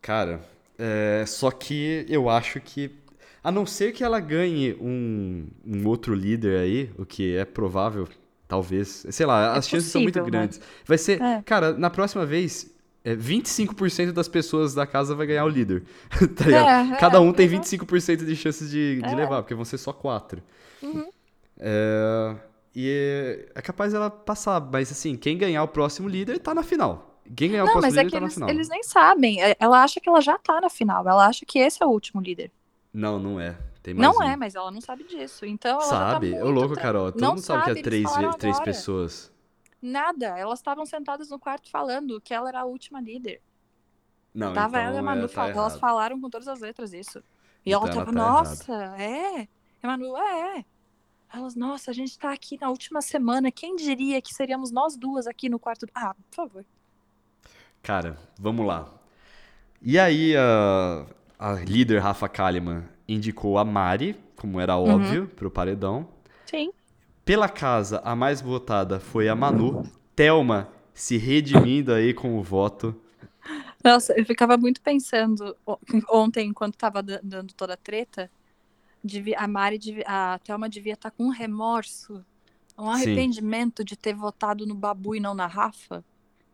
Cara, 0.00 0.40
é, 0.78 1.24
só 1.26 1.50
que 1.50 2.06
eu 2.08 2.30
acho 2.30 2.60
que, 2.60 2.88
a 3.42 3.50
não 3.50 3.64
ser 3.66 3.92
que 3.92 4.04
ela 4.04 4.20
ganhe 4.20 4.74
um, 4.80 5.46
um 5.66 5.86
outro 5.86 6.14
líder 6.14 6.58
aí, 6.60 6.90
o 6.98 7.06
que 7.06 7.36
é 7.36 7.44
provável, 7.44 8.08
talvez, 8.48 9.06
sei 9.10 9.26
lá, 9.26 9.54
É 9.54 9.58
as 9.58 9.68
chances 9.68 9.90
são 9.90 10.02
muito 10.02 10.18
possível, 10.18 10.24
né? 10.24 10.30
grandes. 10.30 10.60
Vai 10.84 10.98
ser, 10.98 11.20
É. 11.20 11.42
cara, 11.42 11.72
na 11.74 11.88
próxima 11.90 12.26
vez, 12.26 12.70
é, 13.04 13.14
25% 13.16 14.12
das 14.12 14.28
pessoas 14.28 14.74
da 14.74 14.86
casa 14.86 15.14
vai 15.14 15.26
ganhar 15.26 15.44
o 15.44 15.48
líder, 15.48 15.84
tá? 16.36 16.50
É, 16.50 16.96
Cada 16.98 17.18
é, 17.18 17.20
um 17.20 17.32
tem 17.32 17.46
exato. 17.46 17.62
25% 17.62 18.24
de 18.26 18.36
chances 18.36 18.70
de, 18.70 19.00
de 19.02 19.14
É. 19.14 19.14
levar, 19.14 19.42
porque 19.42 19.54
vão 19.54 19.64
ser 19.64 19.78
só 19.78 19.92
quatro. 19.92 20.42
Uhum. 20.82 21.08
É, 21.58 22.36
e 22.74 23.46
é 23.54 23.62
capaz 23.62 23.94
ela 23.94 24.10
passar, 24.10 24.60
mas 24.60 24.90
assim, 24.92 25.16
quem 25.16 25.36
ganhar 25.36 25.62
o 25.62 25.68
próximo 25.68 26.08
líder 26.08 26.38
tá 26.38 26.54
na 26.54 26.62
final. 26.62 27.20
Quem 27.36 27.50
ganhar 27.50 27.64
o 27.64 27.66
Não, 27.66 27.72
próximo 27.74 27.92
mas 27.92 27.96
é 27.96 28.02
líder 28.02 28.10
que 28.10 28.12
tá 28.12 28.20
na 28.20 28.26
eles, 28.26 28.34
final. 28.34 28.48
eles 28.50 28.68
nem 28.68 28.82
sabem. 28.82 29.42
É, 29.42 29.56
Ela 29.60 29.82
acha 29.84 30.00
que 30.00 30.08
ela 30.08 30.20
já 30.20 30.36
tá 30.38 30.60
na 30.60 30.68
final. 30.70 31.06
Ela 31.08 31.26
acha 31.26 31.44
que 31.46 31.58
esse 31.58 31.82
é 31.82 31.86
o 31.86 31.90
último 31.90 32.20
líder. 32.20 32.50
Não, 32.92 33.18
não 33.18 33.40
é. 33.40 33.56
Tem 33.82 33.94
mais 33.94 34.14
Não 34.14 34.18
um. 34.18 34.22
é, 34.22 34.36
mas 34.36 34.54
ela 34.54 34.70
não 34.70 34.80
sabe 34.80 35.04
disso. 35.04 35.46
Então 35.46 35.80
ela 35.80 35.82
Sabe? 35.82 36.32
tá 36.32 36.44
Ô 36.44 36.52
muito 36.52 36.54
louco, 36.60 36.74
Carol. 36.74 37.12
Todo 37.12 37.20
Não 37.20 37.28
mundo 37.30 37.40
sabe 37.40 37.64
que 37.64 37.70
é 37.70 37.74
sabe, 37.74 37.82
três, 37.82 38.10
três 38.38 38.56
agora. 38.56 38.64
pessoas. 38.64 39.32
Nada. 39.80 40.38
Elas 40.38 40.58
estavam 40.58 40.84
sentadas 40.84 41.30
no 41.30 41.38
quarto 41.38 41.70
falando 41.70 42.20
que 42.20 42.34
ela 42.34 42.48
era 42.48 42.60
a 42.60 42.64
última 42.64 43.00
líder. 43.00 43.40
Não, 44.34 44.52
Tava 44.52 44.78
então 44.78 44.80
ela 44.80 44.96
e 44.96 44.98
a 44.98 45.02
Manu, 45.02 45.24
é, 45.24 45.28
tá 45.28 45.34
fal- 45.34 45.48
elas 45.50 45.74
errado. 45.74 45.80
falaram 45.80 46.20
com 46.20 46.30
todas 46.30 46.48
as 46.48 46.60
letras 46.60 46.92
isso. 46.92 47.22
E 47.64 47.72
Então 47.72 47.82
ela 47.82 47.88
ela 47.90 48.04
tava, 48.04 48.06
tá 48.06 48.12
nossa, 48.12 48.74
é? 48.98 49.42
E 49.42 49.48
a 49.82 49.86
Manu, 49.86 50.16
é. 50.16 50.64
Elas, 51.32 51.54
nossa, 51.54 51.90
a 51.90 51.94
gente 51.94 52.18
tá 52.18 52.32
aqui 52.32 52.58
na 52.60 52.68
última 52.70 53.00
semana. 53.00 53.50
Quem 53.52 53.76
diria 53.76 54.20
que 54.20 54.34
seríamos 54.34 54.70
nós 54.70 54.96
duas 54.96 55.26
aqui 55.26 55.48
no 55.48 55.58
quarto? 55.58 55.86
Ah, 55.94 56.14
por 56.14 56.34
favor. 56.34 56.64
Cara, 57.82 58.18
vamos 58.38 58.66
lá. 58.66 58.88
E 59.82 59.98
aí 59.98 60.36
a, 60.36 61.06
a 61.40 61.54
líder 61.54 62.00
Rafa 62.00 62.28
Kalimann 62.28 62.84
indicou 63.08 63.56
a 63.56 63.64
Mari, 63.64 64.14
como 64.36 64.60
era 64.60 64.76
Uhum. 64.76 64.94
óbvio, 64.94 65.26
pro 65.28 65.50
paredão. 65.50 66.06
Sim. 66.44 66.70
Pela 67.24 67.48
casa, 67.48 68.00
a 68.04 68.14
mais 68.14 68.42
votada 68.42 69.00
foi 69.00 69.26
a 69.26 69.34
Manu. 69.34 69.82
Thelma 70.14 70.68
se 70.92 71.16
redimindo 71.16 71.94
aí 71.94 72.12
com 72.12 72.38
o 72.38 72.42
voto. 72.42 72.94
Nossa, 73.82 74.12
eu 74.18 74.26
ficava 74.26 74.58
muito 74.58 74.82
pensando 74.82 75.56
ontem, 76.10 76.48
enquanto 76.48 76.76
tava 76.76 77.02
da- 77.02 77.20
dando 77.22 77.54
toda 77.54 77.72
a 77.72 77.76
treta, 77.76 78.30
a 79.38 79.48
Mari, 79.48 79.80
a 80.06 80.38
Thelma 80.44 80.68
devia 80.68 80.92
estar 80.92 81.10
com 81.10 81.24
um 81.24 81.30
remorso, 81.30 82.22
um 82.78 82.84
Sim. 82.94 83.02
arrependimento 83.02 83.82
de 83.82 83.96
ter 83.96 84.14
votado 84.14 84.66
no 84.66 84.74
Babu 84.74 85.14
e 85.14 85.20
não 85.20 85.32
na 85.34 85.46
Rafa, 85.46 86.04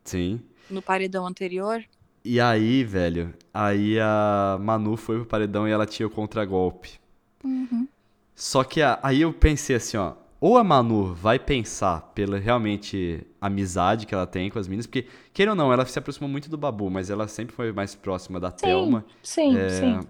Sim. 0.05 0.41
no 0.71 0.81
paredão 0.81 1.27
anterior. 1.27 1.83
E 2.29 2.41
aí, 2.41 2.83
velho, 2.83 3.33
aí 3.55 3.99
a 4.01 4.59
Manu 4.61 4.97
foi 4.97 5.17
pro 5.19 5.27
paredão 5.27 5.69
e 5.69 5.71
ela 5.71 5.87
tinha 5.87 6.07
o 6.07 6.11
contragolpe. 6.11 6.99
Uhum. 7.45 7.87
Só 8.35 8.65
que 8.65 8.83
a- 8.83 8.99
aí 9.03 9.21
eu 9.23 9.33
pensei 9.33 9.77
assim, 9.77 9.97
ó. 9.97 10.15
Ou 10.41 10.59
a 10.59 10.65
Manu 10.65 11.15
vai 11.15 11.39
pensar 11.39 12.01
pela 12.15 12.39
realmente 12.39 13.25
amizade 13.41 14.07
que 14.07 14.15
ela 14.15 14.27
tem 14.27 14.51
com 14.51 14.59
as 14.59 14.67
meninas, 14.69 14.87
porque, 14.87 15.07
queira 15.33 15.53
ou 15.53 15.57
não, 15.57 15.73
ela 15.73 15.87
se 15.87 15.99
aproximou 15.99 16.29
muito 16.29 16.51
do 16.51 16.59
Babu, 16.59 16.91
mas 16.91 17.11
ela 17.11 17.29
sempre 17.29 17.55
foi 17.55 17.73
mais 17.73 17.95
próxima 17.95 18.39
da 18.41 18.51
Thelma. 18.51 19.05
Sim, 19.23 19.57
é, 19.57 19.69
sim. 19.69 20.01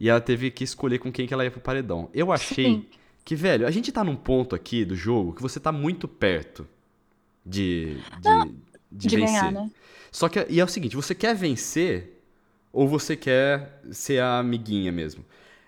E 0.00 0.08
ela 0.08 0.20
teve 0.20 0.50
que 0.50 0.64
escolher 0.64 0.98
com 0.98 1.12
quem 1.12 1.26
que 1.26 1.34
ela 1.34 1.44
ia 1.44 1.50
pro 1.50 1.60
paredão. 1.60 2.08
Eu 2.14 2.32
achei 2.32 2.64
Sim. 2.64 2.86
que, 3.24 3.36
velho, 3.36 3.66
a 3.66 3.70
gente 3.70 3.92
tá 3.92 4.02
num 4.02 4.16
ponto 4.16 4.54
aqui 4.54 4.84
do 4.84 4.96
jogo 4.96 5.34
que 5.34 5.42
você 5.42 5.60
tá 5.60 5.70
muito 5.70 6.08
perto 6.08 6.66
de, 7.46 7.96
de, 8.20 9.08
De 9.08 9.16
vencer. 9.16 9.50
ganhar, 9.50 9.52
né? 9.52 9.70
Só 10.14 10.28
que, 10.28 10.46
e 10.48 10.60
é 10.60 10.64
o 10.64 10.68
seguinte, 10.68 10.94
você 10.94 11.12
quer 11.12 11.34
vencer 11.34 12.22
ou 12.72 12.86
você 12.86 13.16
quer 13.16 13.80
ser 13.90 14.20
a 14.20 14.38
amiguinha 14.38 14.92
mesmo? 14.92 15.24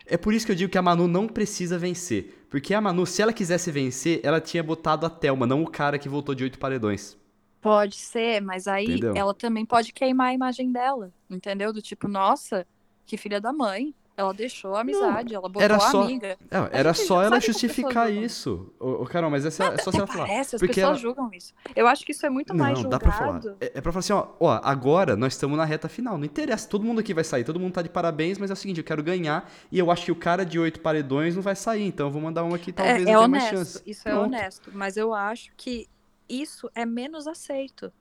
É 0.06 0.16
por 0.16 0.32
isso 0.32 0.46
que 0.46 0.52
eu 0.52 0.56
digo 0.56 0.70
que 0.70 0.78
a 0.78 0.82
Manu 0.82 1.08
não 1.08 1.26
precisa 1.26 1.76
vencer. 1.76 2.46
Porque 2.48 2.72
a 2.72 2.80
Manu, 2.80 3.04
se 3.06 3.20
ela 3.22 3.32
quisesse 3.32 3.72
vencer, 3.72 4.20
ela 4.22 4.40
tinha 4.40 4.62
botado 4.62 5.04
a 5.04 5.10
Thelma, 5.10 5.46
não 5.48 5.64
o 5.64 5.70
cara 5.70 5.98
que 5.98 6.08
voltou 6.08 6.32
de 6.34 6.44
oito 6.44 6.60
paredões. 6.60 7.16
Pode 7.60 7.96
ser, 7.96 8.40
mas 8.40 8.68
aí 8.68 9.00
Entendeu? 9.00 9.12
ela 9.12 9.34
também 9.34 9.66
pode 9.66 9.92
queimar 9.92 10.28
a 10.28 10.34
imagem 10.34 10.70
dela, 10.70 11.12
entendeu? 11.28 11.72
Do 11.72 11.82
tipo, 11.82 12.06
nossa, 12.06 12.66
que 13.04 13.16
filha 13.16 13.40
da 13.40 13.52
mãe. 13.52 13.94
Ela 14.18 14.32
deixou 14.32 14.74
a 14.74 14.80
amizade, 14.80 15.34
ela 15.34 15.46
botou 15.46 15.60
era 15.62 15.76
a 15.76 15.80
só- 15.80 16.04
amiga. 16.04 16.38
Não, 16.50 16.66
era 16.72 16.94
só 16.94 17.22
ela 17.22 17.38
justificar 17.38 18.10
isso. 18.10 18.72
Ô, 18.80 19.02
ô, 19.02 19.04
Carol, 19.04 19.30
mas 19.30 19.44
essa, 19.44 19.64
é 19.64 19.76
só 19.76 19.90
se 19.90 19.98
ela 19.98 20.06
falar. 20.06 20.26
parece, 20.26 20.56
as 20.56 20.60
Porque 20.60 20.74
pessoas 20.76 20.92
ela- 20.92 20.98
julgam 20.98 21.30
isso. 21.34 21.52
Eu 21.74 21.86
acho 21.86 22.02
que 22.02 22.12
isso 22.12 22.24
é 22.24 22.30
muito 22.30 22.54
mais 22.54 22.80
Não, 22.80 22.88
dá 22.88 22.98
julgado. 22.98 23.02
pra 23.04 23.12
falar. 23.12 23.56
É, 23.60 23.72
é 23.74 23.80
pra 23.82 23.92
falar 23.92 24.00
assim, 24.00 24.14
ó, 24.14 24.28
ó, 24.40 24.58
agora 24.64 25.16
nós 25.16 25.34
estamos 25.34 25.58
na 25.58 25.66
reta 25.66 25.86
final. 25.86 26.16
Não 26.16 26.24
interessa, 26.24 26.66
todo 26.66 26.82
mundo 26.82 27.00
aqui 27.00 27.12
vai 27.12 27.24
sair, 27.24 27.44
todo 27.44 27.60
mundo 27.60 27.74
tá 27.74 27.82
de 27.82 27.90
parabéns, 27.90 28.38
mas 28.38 28.48
é 28.48 28.54
o 28.54 28.56
seguinte, 28.56 28.78
eu 28.78 28.84
quero 28.84 29.02
ganhar 29.02 29.50
e 29.70 29.78
eu 29.78 29.90
acho 29.90 30.06
que 30.06 30.12
o 30.12 30.16
cara 30.16 30.46
de 30.46 30.58
oito 30.58 30.80
paredões 30.80 31.34
não 31.36 31.42
vai 31.42 31.54
sair, 31.54 31.86
então 31.86 32.06
eu 32.06 32.10
vou 32.10 32.22
mandar 32.22 32.42
um 32.42 32.54
aqui, 32.54 32.72
talvez 32.72 32.96
É, 32.96 33.00
eu 33.00 33.02
é 33.02 33.04
tenha 33.16 33.28
mais 33.28 33.42
honesto, 33.44 33.54
chance. 33.54 33.82
isso 33.84 34.08
é 34.08 34.12
Pronto. 34.12 34.24
honesto, 34.28 34.70
mas 34.72 34.96
eu 34.96 35.12
acho 35.12 35.50
que 35.58 35.86
isso 36.26 36.70
é 36.74 36.86
menos 36.86 37.26
aceito. 37.26 37.92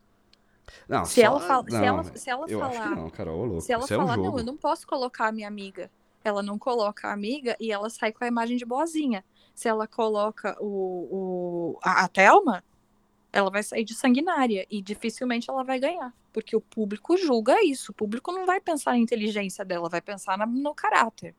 Não, 0.87 1.03
Se 1.03 1.15
só- 1.21 1.27
ela 1.27 1.39
fala- 1.41 1.63
se 1.65 1.71
não, 1.73 1.83
ela- 1.83 2.03
se 2.03 2.29
ela 2.29 2.45
eu 2.47 2.63
acho 2.63 2.71
que 2.71 2.77
falar- 2.77 2.95
não, 2.95 3.03
louco. 3.45 3.61
Se 3.61 3.71
ela 3.73 3.83
Isso 3.83 3.93
é 3.93 3.97
um 3.97 4.07
falar, 4.07 4.17
não, 4.17 4.37
eu 4.39 4.43
não 4.45 4.55
posso 4.57 4.87
colocar 4.87 5.27
a 5.27 5.31
minha 5.33 5.47
amiga. 5.47 5.91
Ela 6.25 6.41
não 6.43 6.57
coloca 6.57 7.07
a 7.07 7.13
amiga 7.13 7.55
e 7.59 7.71
ela 7.71 7.89
sai 7.89 8.11
com 8.11 8.23
a 8.23 8.27
imagem 8.27 8.57
de 8.57 8.65
boazinha. 8.65 9.23
Se 9.53 9.69
ela 9.69 9.87
coloca 9.87 10.57
o, 10.59 11.75
o, 11.75 11.79
a, 11.83 12.03
a 12.03 12.07
Thelma, 12.09 12.63
ela 13.31 13.49
vai 13.51 13.63
sair 13.63 13.83
de 13.83 13.93
sanguinária 13.93 14.65
e 14.69 14.81
dificilmente 14.81 15.49
ela 15.49 15.63
vai 15.63 15.79
ganhar. 15.79 16.13
Porque 16.33 16.55
o 16.55 16.61
público 16.61 17.15
julga 17.17 17.63
isso. 17.63 17.91
O 17.91 17.95
público 17.95 18.31
não 18.31 18.45
vai 18.45 18.59
pensar 18.59 18.91
na 18.91 18.97
inteligência 18.97 19.63
dela, 19.63 19.87
vai 19.89 20.01
pensar 20.01 20.37
na- 20.37 20.45
no 20.45 20.73
caráter. 20.73 21.35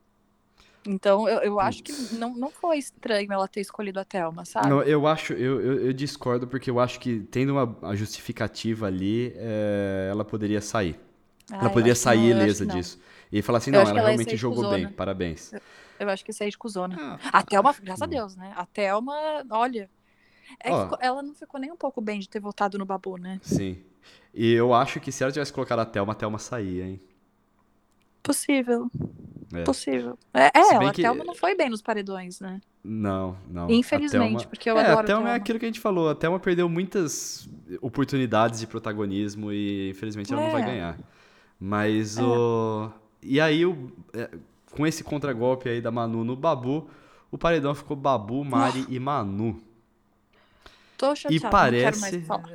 Então, 0.87 1.27
eu, 1.27 1.39
eu 1.39 1.59
acho 1.59 1.83
que 1.83 1.91
não, 1.91 2.33
não 2.33 2.49
foi 2.49 2.77
estranho 2.77 3.31
ela 3.31 3.47
ter 3.47 3.59
escolhido 3.59 3.99
a 3.99 4.05
Thelma, 4.05 4.45
sabe? 4.45 4.69
Não, 4.69 4.81
eu 4.83 5.05
acho, 5.05 5.33
eu, 5.33 5.59
eu, 5.59 5.85
eu 5.87 5.93
discordo 5.93 6.47
porque 6.47 6.69
eu 6.69 6.79
acho 6.79 6.99
que 6.99 7.19
tendo 7.29 7.51
uma, 7.53 7.95
justificativa 7.95 8.87
ali, 8.87 9.33
é, 9.35 10.07
ela 10.09 10.23
poderia 10.23 10.61
sair. 10.61 10.97
Ah, 11.51 11.57
ela 11.61 11.69
poderia 11.69 11.91
não, 11.91 11.95
sair 11.95 12.19
acho 12.19 12.43
ilesa 12.43 12.65
que 12.65 12.71
não. 12.71 12.77
E 13.31 13.41
falar 13.41 13.57
assim, 13.57 13.69
Eu 13.71 13.73
não, 13.75 13.81
ela 13.81 13.89
ela 13.91 14.07
realmente 14.09 14.37
jogou 14.37 14.63
cuzona. 14.63 14.77
bem, 14.77 14.89
parabéns. 14.89 15.51
Eu 15.99 16.09
acho 16.09 16.23
que 16.23 16.31
isso 16.31 16.43
aí 16.43 16.47
é 16.47 16.51
de 16.51 16.57
cuzona. 16.57 17.19
Ah, 17.23 17.39
A 17.39 17.43
Thelma, 17.43 17.69
acho 17.71 17.79
que 17.79 17.85
graças 17.85 18.01
a 18.01 18.05
não. 18.07 18.13
Deus, 18.13 18.35
né? 18.35 18.53
A 18.55 18.65
Thelma, 18.65 19.13
olha. 19.49 19.89
é 20.61 20.69
ficou- 20.83 20.97
ela 21.01 21.21
não 21.21 21.33
ficou 21.35 21.59
nem 21.59 21.71
um 21.71 21.75
pouco 21.75 21.99
bem 21.99 22.19
de 22.19 22.29
ter 22.29 22.39
votado 22.39 22.77
no 22.77 22.85
Babu, 22.85 23.17
né? 23.17 23.39
Sim. 23.43 23.77
E 24.33 24.53
eu 24.53 24.73
acho 24.73 24.99
que 24.99 25.11
se 25.11 25.23
ela 25.23 25.31
tivesse 25.31 25.51
colocado 25.51 25.79
a 25.79 25.85
Thelma, 25.85 26.13
a 26.13 26.15
Thelma 26.15 26.37
saía, 26.39 26.85
hein? 26.85 27.01
Possível. 28.23 28.89
É. 29.53 29.63
Possível. 29.63 30.17
É, 30.33 30.45
é 30.47 30.51
ela, 30.55 30.91
que- 30.91 31.01
a 31.01 31.09
Thelma 31.09 31.23
não 31.23 31.33
foi 31.35 31.55
bem 31.55 31.69
nos 31.69 31.81
paredões, 31.81 32.39
né? 32.41 32.61
Não, 32.83 33.37
não. 33.49 33.69
Infelizmente, 33.69 34.29
Thelma... 34.37 34.49
porque 34.49 34.69
eu 34.69 34.77
é, 34.77 34.81
adoro 34.85 34.99
a 34.99 35.03
Thelma 35.03 35.21
é 35.21 35.23
Thelma. 35.25 35.35
aquilo 35.37 35.59
que 35.59 35.65
a 35.65 35.69
gente 35.69 35.79
falou. 35.79 36.09
A 36.09 36.15
Thelma 36.15 36.39
perdeu 36.39 36.67
muitas 36.69 37.47
oportunidades 37.81 38.59
de 38.59 38.67
protagonismo 38.67 39.51
e 39.51 39.89
infelizmente 39.89 40.31
ela 40.33 40.41
não 40.43 40.51
vai 40.51 40.61
É. 40.61 40.65
ganhar. 40.65 40.97
Mas 41.59 42.17
o. 42.17 42.91
E 43.21 43.39
aí, 43.41 43.65
o... 43.65 43.91
é, 44.13 44.29
com 44.71 44.85
esse 44.85 45.03
contragolpe 45.03 45.69
aí 45.69 45.81
da 45.81 45.91
Manu 45.91 46.23
no 46.23 46.35
Babu, 46.35 46.89
o 47.31 47.37
paredão 47.37 47.73
ficou 47.75 47.95
Babu, 47.97 48.43
Mari 48.43 48.85
e 48.89 48.99
Manu. 48.99 49.59
Tô 50.97 51.15
chateada, 51.15 51.35
E 51.35 51.39
não 51.39 51.49
quero 51.49 51.51
parece. 51.51 52.01
mais 52.11 52.25
falar. 52.27 52.49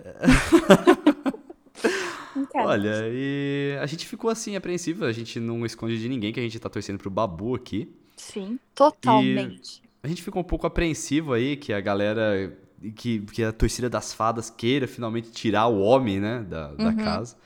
Não 2.35 2.49
Olha, 2.55 3.03
e 3.11 3.77
a 3.81 3.87
gente 3.87 4.07
ficou 4.07 4.31
assim 4.31 4.57
apreensivo, 4.57 5.05
a 5.05 5.13
gente 5.13 5.39
não 5.39 5.67
esconde 5.67 5.99
de 5.99 6.09
ninguém 6.09 6.33
que 6.33 6.41
a 6.41 6.43
gente 6.43 6.59
tá 6.59 6.69
torcendo 6.69 6.99
pro 6.99 7.11
Babu 7.11 7.55
aqui. 7.55 7.95
Sim, 8.17 8.59
totalmente. 8.75 9.83
A 10.03 10.09
gente 10.09 10.23
ficou 10.23 10.41
um 10.41 10.45
pouco 10.45 10.67
apreensivo 10.67 11.33
aí 11.35 11.57
que 11.57 11.73
a 11.73 11.81
galera, 11.81 12.57
que, 12.97 13.21
que 13.21 13.45
a 13.45 13.53
torcida 13.53 13.89
das 13.91 14.15
fadas 14.15 14.49
queira 14.49 14.87
finalmente 14.89 15.31
tirar 15.31 15.67
o 15.67 15.81
homem, 15.81 16.19
né, 16.21 16.45
da, 16.49 16.73
da 16.73 16.89
Uhum. 16.89 16.97
casa. 16.97 17.37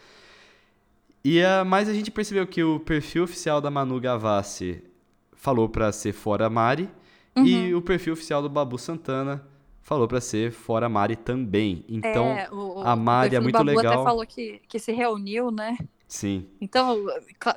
E 1.27 1.43
a, 1.43 1.65
mas 1.65 1.89
a 1.89 1.95
gente 1.95 2.11
percebeu 2.11 2.47
que 2.47 2.63
o 2.63 2.79
perfil 2.81 3.25
oficial 3.25 3.61
da 3.61 3.71
Manu 3.71 4.01
Gavassi 4.01 4.83
falou 5.35 5.69
pra 5.69 5.91
ser 5.93 6.13
fora 6.13 6.49
Mari 6.49 6.89
e 7.41 7.75
Uhum. 7.75 7.75
o 7.75 7.83
perfil 7.83 8.13
oficial 8.13 8.43
do 8.43 8.49
Babu 8.49 8.79
Santana 8.79 9.45
falou 9.83 10.07
pra 10.09 10.21
ser 10.21 10.53
fora 10.53 10.89
Mari 10.89 11.17
também. 11.17 11.85
Então, 11.89 12.27
é, 12.27 12.49
o, 12.51 12.57
o- 12.57 12.81
a 12.81 12.97
Mari 12.97 13.35
o 13.37 13.37
é 13.37 13.41
perfil 13.41 13.47
do 13.49 13.51
muito 13.51 13.53
Babu 13.53 13.71
legal. 13.71 13.81
até 13.81 13.99
falou 13.99 14.27
que, 14.27 14.61
que 14.69 14.79
se 14.79 14.93
reuniu, 14.93 15.51
né? 15.51 15.77
sim, 16.09 16.47
Então, 16.61 17.05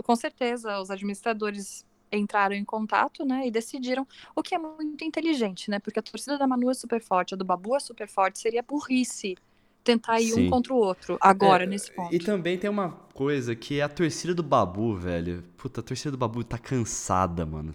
com 0.03 0.15
certeza, 0.15 0.79
os 0.81 0.91
administradores 0.91 1.85
entraram 2.11 2.55
em 2.55 2.65
contato, 2.65 3.25
né, 3.25 3.47
e 3.47 3.51
decidiram, 3.51 4.07
o 4.35 4.43
que 4.43 4.55
é 4.55 4.59
muito 4.59 5.03
inteligente, 5.05 5.69
né, 5.71 5.79
porque 5.79 5.99
a 5.99 6.03
torcida 6.03 6.37
da 6.37 6.47
Manu 6.47 6.69
é 6.71 6.73
super 6.73 7.01
forte, 7.01 7.33
a 7.35 7.37
do 7.37 7.45
Babu 7.45 7.75
é 7.75 7.79
super 7.79 8.07
forte, 8.09 8.39
seria 8.39 8.63
burrice 8.63 9.35
tentar 9.83 10.19
ir 10.19 10.31
Sim. 10.33 10.47
um 10.47 10.49
contra 10.49 10.73
o 10.73 10.77
outro, 10.77 11.17
agora, 11.21 11.63
É, 11.63 11.67
nesse 11.67 11.91
ponto. 11.91 12.13
E 12.13 12.19
também 12.19 12.57
tem 12.57 12.69
uma 12.69 12.89
coisa 13.13 13.55
que 13.55 13.79
é 13.79 13.83
a 13.83 13.89
torcida 13.89 14.33
do 14.33 14.43
Babu, 14.43 14.95
velho. 14.95 15.43
Puta, 15.57 15.79
a 15.81 15.83
torcida 15.83 16.11
do 16.11 16.17
Babu 16.17 16.43
tá 16.43 16.57
cansada, 16.57 17.45
mano. 17.45 17.73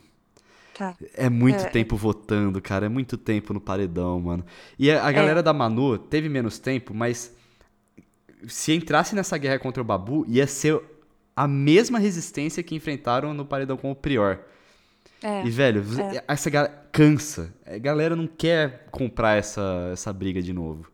Tá. 0.76 0.96
É 1.14 1.30
muito 1.30 1.64
É. 1.64 1.68
tempo 1.70 1.96
votando, 1.96 2.60
cara. 2.60 2.86
É 2.86 2.88
muito 2.88 3.16
tempo 3.16 3.52
no 3.54 3.60
paredão, 3.60 4.20
mano. 4.20 4.44
E 4.78 4.90
a, 4.90 5.04
a 5.06 5.12
galera 5.12 5.42
da 5.42 5.52
Manu 5.52 5.96
teve 5.98 6.28
menos 6.28 6.58
tempo, 6.58 6.92
mas 6.92 7.32
se 8.46 8.72
entrasse 8.72 9.14
nessa 9.14 9.38
guerra 9.38 9.58
contra 9.58 9.80
o 9.80 9.84
Babu, 9.84 10.24
ia 10.28 10.46
ser 10.46 10.80
a 11.36 11.48
mesma 11.48 11.98
resistência 11.98 12.62
que 12.62 12.74
enfrentaram 12.74 13.32
no 13.34 13.44
paredão 13.44 13.76
com 13.76 13.90
o 13.90 13.94
Prior. 13.94 14.40
É, 15.22 15.44
E, 15.46 15.50
velho, 15.50 15.82
essa 16.28 16.50
galera 16.50 16.86
cansa. 16.92 17.52
A 17.66 17.78
galera 17.78 18.14
não 18.14 18.26
quer 18.26 18.86
comprar 18.90 19.36
essa, 19.36 19.90
essa 19.92 20.12
briga 20.12 20.42
de 20.42 20.52
novo. 20.52 20.86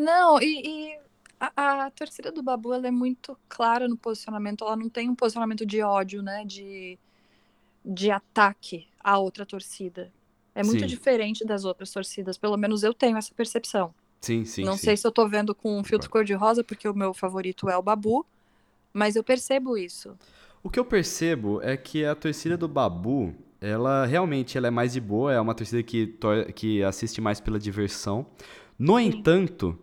Não, 0.00 0.40
e, 0.40 0.62
e 0.66 0.98
a, 1.38 1.86
a 1.86 1.90
torcida 1.90 2.32
do 2.32 2.42
Babu, 2.42 2.72
ela 2.72 2.88
é 2.88 2.90
muito 2.90 3.36
clara 3.48 3.86
no 3.86 3.96
posicionamento, 3.96 4.64
ela 4.64 4.76
não 4.76 4.88
tem 4.88 5.08
um 5.10 5.14
posicionamento 5.14 5.66
de 5.66 5.82
ódio, 5.82 6.22
né, 6.22 6.44
de, 6.44 6.98
de 7.84 8.10
ataque 8.10 8.88
à 9.02 9.18
outra 9.18 9.44
torcida. 9.44 10.10
É 10.54 10.62
muito 10.62 10.80
Sim. 10.80 10.86
diferente 10.86 11.44
das 11.44 11.64
outras 11.64 11.90
torcidas, 11.90 12.38
pelo 12.38 12.56
menos 12.56 12.82
eu 12.82 12.92
tenho 12.94 13.16
essa 13.16 13.32
percepção. 13.34 13.94
Sim, 14.20 14.44
sim, 14.44 14.64
não 14.64 14.76
sim. 14.76 14.84
sei 14.84 14.96
se 14.96 15.06
eu 15.06 15.12
tô 15.12 15.26
vendo 15.28 15.54
com 15.54 15.78
um 15.78 15.84
filtro 15.84 16.10
cor-de-rosa, 16.10 16.62
porque 16.62 16.88
o 16.88 16.94
meu 16.94 17.14
favorito 17.14 17.70
é 17.70 17.76
o 17.76 17.82
Babu, 17.82 18.26
mas 18.92 19.16
eu 19.16 19.24
percebo 19.24 19.78
isso. 19.78 20.16
O 20.62 20.68
que 20.68 20.78
eu 20.78 20.84
percebo 20.84 21.60
é 21.62 21.76
que 21.76 22.04
a 22.04 22.14
torcida 22.14 22.56
do 22.56 22.68
Babu, 22.68 23.34
ela 23.60 24.04
realmente 24.04 24.58
ela 24.58 24.66
é 24.66 24.70
mais 24.70 24.92
de 24.92 25.00
boa, 25.00 25.32
é 25.32 25.40
uma 25.40 25.54
torcida 25.54 25.82
que, 25.82 26.18
que 26.54 26.82
assiste 26.82 27.20
mais 27.20 27.40
pela 27.40 27.58
diversão. 27.58 28.26
No 28.78 28.98
entanto, 28.98 29.78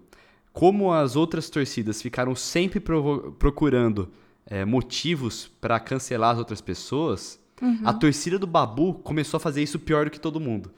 como 0.59 0.91
as 0.91 1.15
outras 1.15 1.49
torcidas 1.49 2.01
ficaram 2.01 2.35
sempre 2.35 2.79
procurando 2.79 4.09
é, 4.45 4.65
motivos 4.65 5.47
para 5.61 5.79
cancelar 5.79 6.31
as 6.31 6.39
outras 6.39 6.61
pessoas, 6.61 7.39
a 7.85 7.93
torcida 7.93 8.39
do 8.39 8.47
Babu 8.47 8.93
começou 8.95 9.37
a 9.37 9.39
fazer 9.41 9.61
isso 9.61 9.77
pior 9.79 10.05
do 10.05 10.11
que 10.11 10.19
todo 10.19 10.39
mundo. 10.39 10.71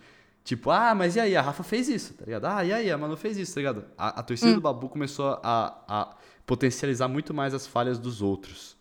Tipo, 0.44 0.72
ah, 0.72 0.96
mas 0.96 1.16
e 1.16 1.20
aí? 1.20 1.36
A 1.36 1.42
Rafa 1.42 1.64
fez 1.64 1.88
isso, 1.88 2.14
tá 2.14 2.26
ligado? 2.26 2.46
Ah, 2.46 2.66
e 2.66 2.74
aí? 2.74 2.90
A 2.92 2.98
Manu 2.98 3.16
fez 3.16 3.38
isso, 3.38 3.54
tá 3.54 3.60
ligado? 3.60 3.84
A, 3.98 4.20
a 4.20 4.24
torcida 4.24 4.54
do 4.54 4.62
Babu 4.62 4.90
começou 4.90 5.40
a, 5.44 5.78
a 5.88 6.16
potencializar 6.46 7.08
muito 7.08 7.34
mais 7.34 7.54
as 7.54 7.68
falhas 7.68 8.00
dos 8.00 8.22
outros. 8.22 8.76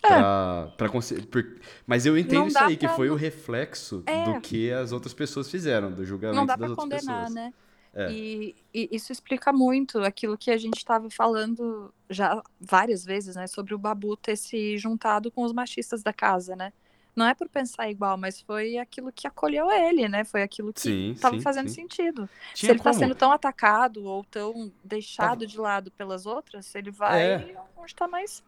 Pra, 0.00 0.68
pra 0.76 0.88
conse- 0.88 1.22
por- 1.22 1.44
Mas 1.86 2.06
eu 2.06 2.16
entendo 2.18 2.40
Não 2.40 2.46
isso 2.48 2.58
aí, 2.58 2.76
que 2.76 2.86
pra- 2.86 2.96
foi 2.96 3.08
o 3.10 3.14
reflexo 3.14 4.02
É. 4.06 4.24
do 4.24 4.40
que 4.40 4.70
as 4.72 4.92
outras 4.92 5.14
pessoas 5.14 5.50
fizeram, 5.50 5.90
do 5.92 6.04
julgamento 6.04 6.36
Não 6.38 6.46
dá 6.46 6.56
das 6.56 6.72
pra 6.72 6.82
outras 6.82 7.00
condenar, 7.02 7.24
pessoas. 7.26 7.34
né? 7.34 7.52
É. 7.94 8.10
E, 8.10 8.56
e 8.72 8.88
isso 8.90 9.12
explica 9.12 9.52
muito 9.52 9.98
aquilo 10.00 10.38
que 10.38 10.50
a 10.50 10.56
gente 10.56 10.78
estava 10.78 11.10
falando 11.10 11.92
já 12.08 12.42
várias 12.58 13.04
vezes, 13.04 13.36
né? 13.36 13.46
Sobre 13.46 13.74
o 13.74 13.78
Babu 13.78 14.16
ter 14.16 14.36
se 14.36 14.78
juntado 14.78 15.30
com 15.30 15.42
os 15.42 15.52
machistas 15.52 16.02
da 16.02 16.12
casa, 16.12 16.56
né? 16.56 16.72
Não 17.14 17.26
é 17.26 17.34
por 17.34 17.46
pensar 17.48 17.90
igual, 17.90 18.16
mas 18.16 18.40
foi 18.40 18.78
aquilo 18.78 19.12
que 19.12 19.26
acolheu 19.26 19.70
ele, 19.70 20.08
né? 20.08 20.24
Foi 20.24 20.42
aquilo 20.42 20.72
que 20.72 21.10
estava 21.10 21.38
fazendo 21.40 21.68
sim. 21.68 21.82
sentido. 21.82 22.26
Se 22.54 22.60
Tinha 22.60 22.72
ele 22.72 22.78
está 22.80 22.92
sendo 22.94 23.14
tão 23.14 23.30
atacado 23.30 24.04
ou 24.04 24.24
tão 24.24 24.72
deixado 24.82 25.46
de 25.46 25.58
lado 25.58 25.90
pelas 25.90 26.24
outras, 26.24 26.74
ele 26.74 26.90
vai 26.90 27.22
É. 27.22 27.56
onde 27.76 27.92
está 27.92 28.08
mais. 28.08 28.42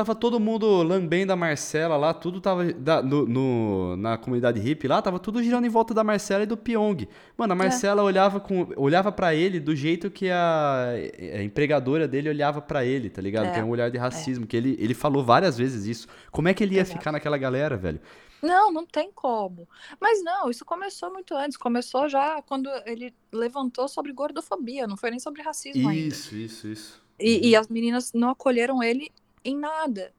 Tava 0.00 0.14
todo 0.14 0.40
mundo 0.40 0.82
lambendo 0.82 1.30
a 1.30 1.36
Marcela 1.36 1.94
lá, 1.94 2.14
tudo 2.14 2.40
tava 2.40 2.72
da- 2.72 3.02
no, 3.02 3.26
no- 3.26 3.96
na 3.98 4.16
comunidade 4.16 4.58
hippie 4.58 4.88
lá, 4.88 5.02
tava 5.02 5.18
tudo 5.18 5.42
girando 5.42 5.66
em 5.66 5.68
volta 5.68 5.92
da 5.92 6.02
Marcela 6.02 6.42
e 6.42 6.46
do 6.46 6.56
Pyong. 6.56 7.06
Mano, 7.36 7.52
a 7.52 7.56
Marcela 7.56 8.02
olhava 8.02 8.40
com 8.40 8.66
olhava 8.78 9.12
para 9.12 9.34
ele 9.34 9.60
do 9.60 9.76
jeito 9.76 10.10
que 10.10 10.30
a, 10.30 10.86
a 11.34 11.42
empregadora 11.42 12.08
dele 12.08 12.30
olhava 12.30 12.62
pra 12.62 12.82
ele, 12.82 13.10
tá 13.10 13.20
ligado? 13.20 13.48
É, 13.48 13.50
Que 13.52 13.58
é 13.60 13.62
um 13.64 13.68
olhar 13.68 13.90
de 13.90 13.98
racismo, 13.98 14.46
que 14.46 14.56
ele, 14.56 14.74
ele 14.80 14.94
falou 14.94 15.22
várias 15.22 15.58
vezes 15.58 15.84
isso. 15.84 16.08
Como 16.30 16.48
é 16.48 16.54
que 16.54 16.64
ele 16.64 16.76
ia 16.76 16.80
Exato. 16.80 16.98
ficar 16.98 17.12
naquela 17.12 17.36
galera, 17.36 17.76
velho? 17.76 18.00
Não, 18.42 18.72
não 18.72 18.86
tem 18.86 19.10
como. 19.14 19.68
Mas 20.00 20.24
não, 20.24 20.48
isso 20.50 20.64
começou 20.64 21.12
muito 21.12 21.34
antes. 21.34 21.58
Começou 21.58 22.08
já 22.08 22.40
quando 22.40 22.70
ele 22.86 23.12
levantou 23.30 23.86
sobre 23.86 24.14
gordofobia, 24.14 24.86
não 24.86 24.96
foi 24.96 25.10
nem 25.10 25.18
sobre 25.20 25.42
racismo 25.42 25.86
ainda. 25.90 26.08
Isso, 26.08 26.34
isso, 26.34 26.66
isso. 26.68 27.02
E, 27.20 27.50
e 27.50 27.54
as 27.54 27.68
meninas 27.68 28.14
não 28.14 28.30
acolheram 28.30 28.82
ele 28.82 29.10
em 29.44 29.56
nada. 29.56 30.12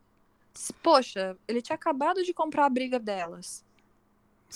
Poxa, 0.83 1.37
ele 1.47 1.61
tinha 1.61 1.75
acabado 1.75 2.23
de 2.23 2.33
comprar 2.33 2.65
a 2.65 2.69
briga 2.69 2.99
delas. 2.99 3.63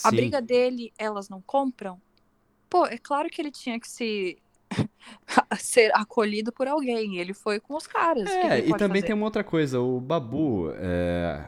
A 0.03 0.09
Sim. 0.09 0.15
briga 0.17 0.41
dele, 0.41 0.91
elas 0.97 1.29
não 1.29 1.41
compram? 1.41 2.01
Pô, 2.69 2.85
é 2.85 2.97
claro 2.97 3.29
que 3.29 3.41
ele 3.41 3.51
tinha 3.51 3.79
que 3.79 3.87
se 3.87 4.37
ser 5.57 5.95
acolhido 5.95 6.51
por 6.51 6.67
alguém. 6.67 7.17
Ele 7.17 7.33
foi 7.33 7.59
com 7.59 7.75
os 7.75 7.87
caras. 7.87 8.29
É, 8.29 8.59
e 8.59 8.75
também 8.77 9.01
fazer? 9.01 9.07
tem 9.07 9.15
uma 9.15 9.25
outra 9.25 9.43
coisa, 9.43 9.79
o 9.79 10.01
Babu, 10.01 10.71
é, 10.75 11.47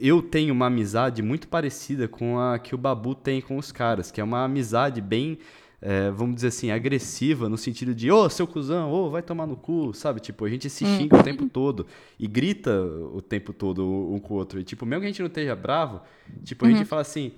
eu 0.00 0.22
tenho 0.22 0.52
uma 0.52 0.66
amizade 0.66 1.22
muito 1.22 1.46
parecida 1.46 2.08
com 2.08 2.40
a 2.40 2.58
que 2.58 2.74
o 2.74 2.78
Babu 2.78 3.14
tem 3.14 3.40
com 3.40 3.58
os 3.58 3.70
caras, 3.70 4.10
que 4.10 4.20
é 4.20 4.24
uma 4.24 4.44
amizade 4.44 5.00
bem, 5.00 5.38
é, 5.82 6.10
vamos 6.10 6.34
dizer 6.36 6.48
assim, 6.48 6.70
agressiva, 6.70 7.48
no 7.48 7.56
sentido 7.56 7.94
de, 7.94 8.10
ô, 8.10 8.28
seu 8.28 8.46
cuzão, 8.46 8.90
ô, 8.92 9.08
vai 9.10 9.22
tomar 9.22 9.46
no 9.46 9.56
cu, 9.56 9.92
sabe? 9.94 10.20
Tipo, 10.20 10.44
a 10.44 10.48
gente 10.50 10.68
se 10.68 10.84
Hum. 10.84 10.96
xinga 10.96 11.18
o 11.18 11.22
tempo 11.22 11.46
todo 11.48 11.86
e 12.18 12.26
grita 12.26 12.80
o 12.82 13.22
tempo 13.22 13.52
todo 13.52 13.86
um 13.88 14.18
com 14.18 14.34
o 14.34 14.36
outro. 14.36 14.60
E, 14.60 14.64
tipo, 14.64 14.84
mesmo 14.84 15.00
que 15.00 15.06
a 15.06 15.08
gente 15.10 15.20
não 15.20 15.28
esteja 15.28 15.56
bravo, 15.56 16.00
tipo, 16.44 16.64
a 16.64 16.68
Uhum. 16.68 16.76
gente 16.76 16.86
fala 16.86 17.02
assim, 17.02 17.32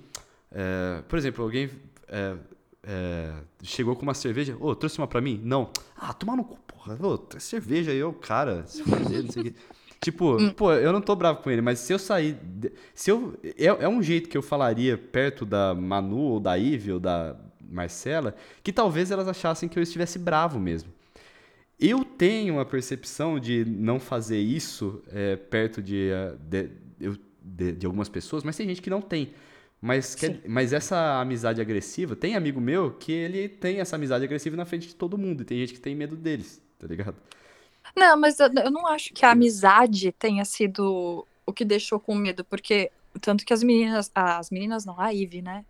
é, 0.51 1.01
por 1.07 1.17
exemplo, 1.17 1.43
alguém 1.43 1.69
é, 2.07 2.35
é, 2.83 3.31
chegou 3.63 3.95
com 3.95 4.01
uma 4.03 4.13
cerveja, 4.13 4.57
ô, 4.59 4.75
trouxe 4.75 4.97
uma 4.97 5.07
pra 5.07 5.21
mim? 5.21 5.39
Não. 5.43 5.69
Ah, 5.97 6.13
tomar 6.13 6.35
no 6.35 6.43
cu, 6.43 6.57
porra. 6.67 6.97
ô, 7.01 7.19
cerveja 7.39 7.91
aí, 7.91 8.03
ô, 8.03 8.11
cara, 8.13 8.65
se 8.67 8.83
não 8.87 9.29
sei 9.31 9.41
o 9.41 9.45
quê. 9.45 9.53
Tipo, 10.01 10.51
pô, 10.57 10.73
eu 10.73 10.91
não 10.91 10.99
tô 10.99 11.15
bravo 11.15 11.41
com 11.41 11.49
ele, 11.49 11.61
mas 11.61 11.79
se 11.79 11.93
eu 11.93 11.97
sair. 11.97 12.37
Se 12.93 13.09
eu. 13.09 13.39
É, 13.57 13.67
é 13.67 13.87
um 13.87 14.03
jeito 14.03 14.27
que 14.27 14.37
eu 14.37 14.41
falaria 14.41 14.97
perto 14.97 15.45
da 15.45 15.73
Manu, 15.73 16.17
ou 16.17 16.39
da 16.41 16.57
Ive, 16.57 16.91
ou 16.91 16.99
da 16.99 17.37
Marcela, 17.73 18.35
que 18.63 18.71
talvez 18.73 19.11
elas 19.11 19.27
achassem 19.27 19.67
que 19.69 19.77
eu 19.79 19.83
estivesse 19.83 20.19
bravo 20.19 20.59
mesmo. 20.59 20.91
Eu 21.79 22.05
tenho 22.05 22.59
a 22.59 22.65
percepção 22.65 23.39
de 23.39 23.65
não 23.65 23.99
fazer 23.99 24.39
isso 24.39 25.01
é, 25.11 25.35
perto 25.35 25.81
de, 25.81 26.09
eh, 26.11 26.35
de, 26.39 26.69
de- 27.41 27.71
de 27.73 27.85
algumas 27.85 28.07
pessoas, 28.09 28.43
mas 28.43 28.55
tem 28.55 28.67
gente 28.67 28.81
que 28.81 28.89
não 28.89 29.01
tem. 29.01 29.33
Mas, 29.81 30.15
quer- 30.15 30.39
mas 30.47 30.71
essa 30.71 31.19
amizade 31.19 31.59
agressiva, 31.59 32.15
tem 32.15 32.35
amigo 32.35 32.61
meu 32.61 32.91
que 32.93 33.11
ele 33.11 33.49
tem 33.49 33.79
essa 33.81 33.97
amizade 33.97 34.23
agressiva 34.23 34.55
na 34.55 34.65
frente 34.65 34.87
de 34.87 34.95
todo 34.95 35.17
mundo, 35.17 35.41
e 35.41 35.45
tem 35.45 35.57
gente 35.59 35.73
que 35.73 35.79
tem 35.81 35.93
medo 35.95 36.15
deles, 36.15 36.61
tá 36.79 36.87
ligado? 36.87 37.15
Não, 37.95 38.17
mas 38.17 38.39
eu, 38.39 38.49
eu 38.63 38.71
não 38.71 38.87
acho 38.87 39.13
que 39.13 39.25
a 39.25 39.31
amizade 39.31 40.11
tenha 40.13 40.43
sido 40.45 41.27
o 41.45 41.53
que 41.53 41.65
deixou 41.65 41.99
com 41.99 42.15
medo, 42.15 42.43
porque 42.45 42.91
tanto 43.21 43.45
que 43.45 43.53
as 43.53 43.61
meninas, 43.61 44.09
as 44.15 44.49
meninas 44.49 44.85
não, 44.85 44.99
a 44.99 45.09
Ivy, 45.09 45.41
né? 45.41 45.65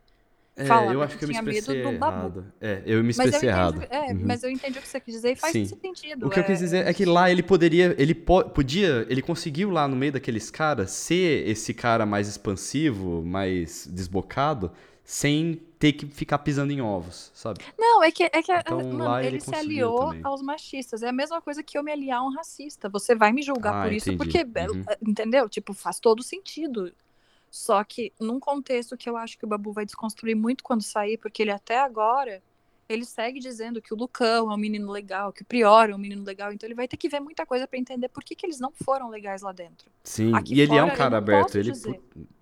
É, 0.55 0.67
Fala, 0.67 0.91
eu 0.91 0.99
né, 0.99 1.05
acho 1.05 1.17
que 1.17 1.23
eu 1.23 1.27
me 1.27 1.33
expressei 1.33 1.81
errado. 1.81 2.53
É, 2.61 2.83
eu 2.85 3.03
me 3.03 3.13
Mas 3.17 3.17
eu 3.19 3.25
expressei 3.25 3.49
errado. 3.49 3.77
entendi, 3.77 3.93
é, 3.93 4.13
Uhum. 4.13 4.19
mas 4.27 4.43
eu 4.43 4.49
entendi 4.51 4.77
o 4.79 4.81
que 4.81 4.87
você 4.87 4.99
quis 4.99 5.13
dizer 5.15 5.31
e 5.31 5.35
faz 5.35 5.53
Sim. 5.53 5.65
sentido. 5.65 6.27
O 6.27 6.29
que 6.29 6.39
eu 6.39 6.43
quis 6.43 6.59
dizer 6.59 6.85
é 6.87 6.93
que 6.93 7.05
lá 7.05 7.29
ele 7.31 7.41
poderia, 7.41 7.95
ele 7.97 8.13
po- 8.13 8.47
podia, 8.49 9.05
ele 9.09 9.21
conseguiu 9.21 9.69
lá 9.71 9.87
no 9.87 9.95
meio 9.95 10.11
daqueles 10.11 10.51
caras 10.51 10.91
ser 10.91 11.47
esse 11.47 11.73
cara 11.73 12.05
mais 12.05 12.27
expansivo, 12.27 13.23
mais 13.23 13.87
desbocado, 13.87 14.71
sem 15.03 15.59
ter 15.79 15.93
que 15.93 16.05
ficar 16.05 16.37
pisando 16.39 16.71
em 16.71 16.81
ovos, 16.81 17.31
sabe? 17.33 17.59
Não, 17.77 18.03
é 18.03 18.11
que, 18.11 18.23
é 18.23 18.29
que 18.41 18.51
Então, 18.51 18.77
mano, 18.93 19.19
ele, 19.19 19.27
ele 19.27 19.39
se 19.39 19.53
aliou 19.55 19.95
também. 19.95 20.21
aos 20.23 20.41
machistas. 20.41 21.03
É 21.03 21.09
a 21.09 21.13
mesma 21.13 21.41
coisa 21.41 21.61
que 21.63 21.77
eu 21.77 21.83
me 21.83 21.91
aliar 21.91 22.19
a 22.19 22.23
um 22.25 22.29
racista. 22.33 22.89
Você 22.89 23.15
vai 23.15 23.31
me 23.33 23.41
julgar 23.41 23.73
Ah, 23.73 23.81
por 23.83 23.91
isso, 23.91 24.11
entendi. 24.11 24.17
porque, 24.17 24.37
é, 24.55 24.71
Uhum. 24.71 24.83
entendeu? 25.01 25.49
Tipo, 25.49 25.73
faz 25.73 25.99
todo 25.99 26.23
sentido. 26.23 26.91
Só 27.53 27.83
que 27.83 28.11
num 28.19 28.39
contexto 28.39 28.97
que 28.97 29.07
eu 29.07 29.15
acho 29.15 29.37
que 29.37 29.45
o 29.45 29.47
Babu 29.47 29.71
vai 29.71 29.85
desconstruir 29.85 30.33
muito 30.33 30.63
quando 30.63 30.81
sair, 30.81 31.19
porque 31.19 31.43
ele 31.43 31.51
até 31.51 31.79
agora, 31.79 32.41
ele 32.89 33.05
segue 33.05 33.39
dizendo 33.39 33.79
que 33.79 33.93
o 33.93 33.95
Lucão 33.95 34.51
é 34.51 34.55
um 34.55 34.57
menino 34.57 34.91
legal, 34.91 35.31
que 35.31 35.43
o 35.43 35.45
Prior 35.45 35.87
é 35.91 35.93
um 35.93 35.99
menino 35.99 36.23
legal, 36.23 36.51
então 36.51 36.65
ele 36.65 36.73
vai 36.73 36.87
ter 36.87 36.97
que 36.97 37.07
ver 37.07 37.19
muita 37.19 37.45
coisa 37.45 37.67
pra 37.67 37.77
entender 37.77 38.09
por 38.09 38.23
que, 38.23 38.33
que 38.35 38.43
eles 38.43 38.59
não 38.59 38.71
foram 38.83 39.07
legais 39.07 39.43
lá 39.43 39.51
dentro. 39.51 39.91
Sim, 40.03 40.33
Aqui 40.33 40.55
e 40.55 40.61
ele 40.61 40.75
é 40.75 40.83
um 40.83 40.87
fora, 40.87 40.97
cara 40.97 41.17
aberto, 41.19 41.55
ele, 41.55 41.71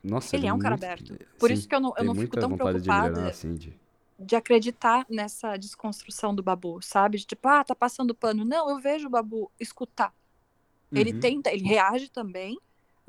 nossa, 0.01 0.33
Ele 0.33 0.47
é 0.47 0.53
um 0.53 0.57
cara 0.57 0.77
muito- 0.77 0.85
aberto. 0.85 1.19
Por 1.37 1.49
sim, 1.49 1.55
isso 1.55 1.67
que 1.67 1.75
eu 1.75 1.81
não, 1.81 1.93
eu 1.97 2.05
não 2.05 2.15
fico 2.15 2.39
tão 2.39 2.49
de 2.49 2.55
preocupada 2.55 3.27
assim, 3.27 3.53
de... 3.55 3.77
de 4.17 4.35
acreditar 4.37 5.05
nessa 5.09 5.57
desconstrução 5.57 6.33
do 6.33 6.41
Babu, 6.41 6.81
sabe? 6.81 7.17
De 7.17 7.25
tipo, 7.25 7.49
ah, 7.49 7.65
tá 7.65 7.75
passando 7.75 8.15
pano. 8.15 8.45
Não, 8.45 8.69
eu 8.69 8.79
vejo 8.79 9.07
o 9.07 9.11
Babu 9.11 9.51
escutar. 9.59 10.13
Ele 10.89 11.11
Uhum. 11.11 11.19
tenta, 11.19 11.51
ele 11.51 11.65
reage 11.65 12.09
também, 12.09 12.57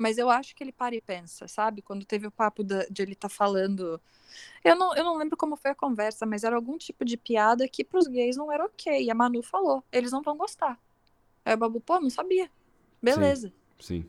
mas 0.03 0.17
eu 0.17 0.29
acho 0.29 0.53
que 0.53 0.61
ele 0.63 0.73
para 0.73 0.93
e 0.93 0.99
pensa, 1.01 1.47
sabe? 1.47 1.81
Quando 1.81 2.05
teve 2.05 2.27
o 2.27 2.31
papo 2.31 2.61
da- 2.61 2.85
de 2.91 3.01
ele 3.01 3.15
tá 3.15 3.29
falando. 3.29 4.01
Eu 4.61 4.75
não, 4.75 4.93
eu 4.95 5.03
não 5.03 5.15
lembro 5.15 5.37
como 5.37 5.55
foi 5.55 5.71
a 5.71 5.75
conversa, 5.75 6.25
mas 6.25 6.43
era 6.43 6.55
algum 6.57 6.77
tipo 6.77 7.05
de 7.05 7.15
piada 7.15 7.65
que 7.69 7.85
pros 7.85 8.05
gays 8.07 8.35
não 8.35 8.51
era 8.51 8.65
ok. 8.65 9.01
E 9.01 9.09
a 9.09 9.15
Manu 9.15 9.41
falou, 9.41 9.81
eles 9.91 10.11
não 10.11 10.21
vão 10.21 10.35
gostar. 10.35 10.77
Aí 11.45 11.53
o 11.53 11.57
Babu, 11.57 11.79
pô, 11.79 12.01
não 12.01 12.09
sabia. 12.09 12.49
Beleza. 13.01 13.53
Sim. 13.79 14.05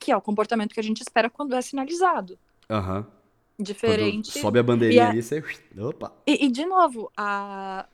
Que 0.00 0.10
é 0.10 0.16
o 0.16 0.20
comportamento 0.20 0.74
que 0.74 0.80
a 0.80 0.82
gente 0.82 1.02
espera 1.02 1.30
quando 1.30 1.54
é 1.54 1.62
sinalizado. 1.62 2.36
Aham. 2.68 3.02
Quando 3.04 3.66
Diferente. 3.66 4.38
sobe 4.40 4.58
a 4.58 4.62
bandeirinha 4.62 5.02
E 5.02 5.06
a- 5.06 5.10
ali, 5.10 5.22
você... 5.22 5.42
Opa! 5.80 6.12
E, 6.26 6.46
e, 6.46 6.48
de 6.50 6.66
novo, 6.66 7.10
a, 7.16 7.86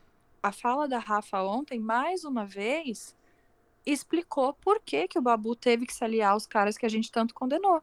a 0.43 0.53
fala 0.53 0.87
da 0.89 0.99
Rafa 0.99 1.43
ontem, 1.43 1.79
mais 1.79 2.25
uma 2.25 2.45
vez, 2.47 3.15
explicou 3.87 4.53
por 4.55 4.81
que, 4.81 5.09
que 5.09 5.19
o 5.19 5.23
Babu 5.23 5.55
teve 5.55 5.87
que 5.87 5.95
se 5.95 6.05
aliar 6.05 6.33
aos 6.33 6.47
caras 6.47 6.79
que 6.79 6.87
a 6.87 6.89
gente 6.89 7.11
tanto 7.11 7.35
condenou. 7.35 7.83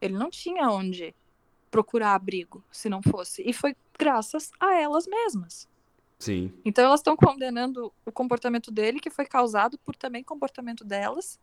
Ele 0.00 0.14
não 0.14 0.30
tinha 0.30 0.68
onde 0.70 1.14
procurar 1.70 2.14
abrigo 2.14 2.62
se 2.70 2.88
não 2.88 3.02
fosse. 3.02 3.42
E 3.46 3.52
foi 3.52 3.76
graças 3.98 4.50
a 4.60 4.74
elas 4.74 5.06
mesmas. 5.06 5.68
Sim. 6.18 6.52
Então 6.64 6.84
elas 6.84 7.00
estão 7.00 7.16
condenando 7.16 7.92
o 8.04 8.12
comportamento 8.12 8.70
dele, 8.70 9.00
que 9.00 9.10
foi 9.10 9.26
causado 9.26 9.78
por 9.78 9.94
também 9.94 10.22
comportamento 10.22 10.84
delas, 10.84 11.38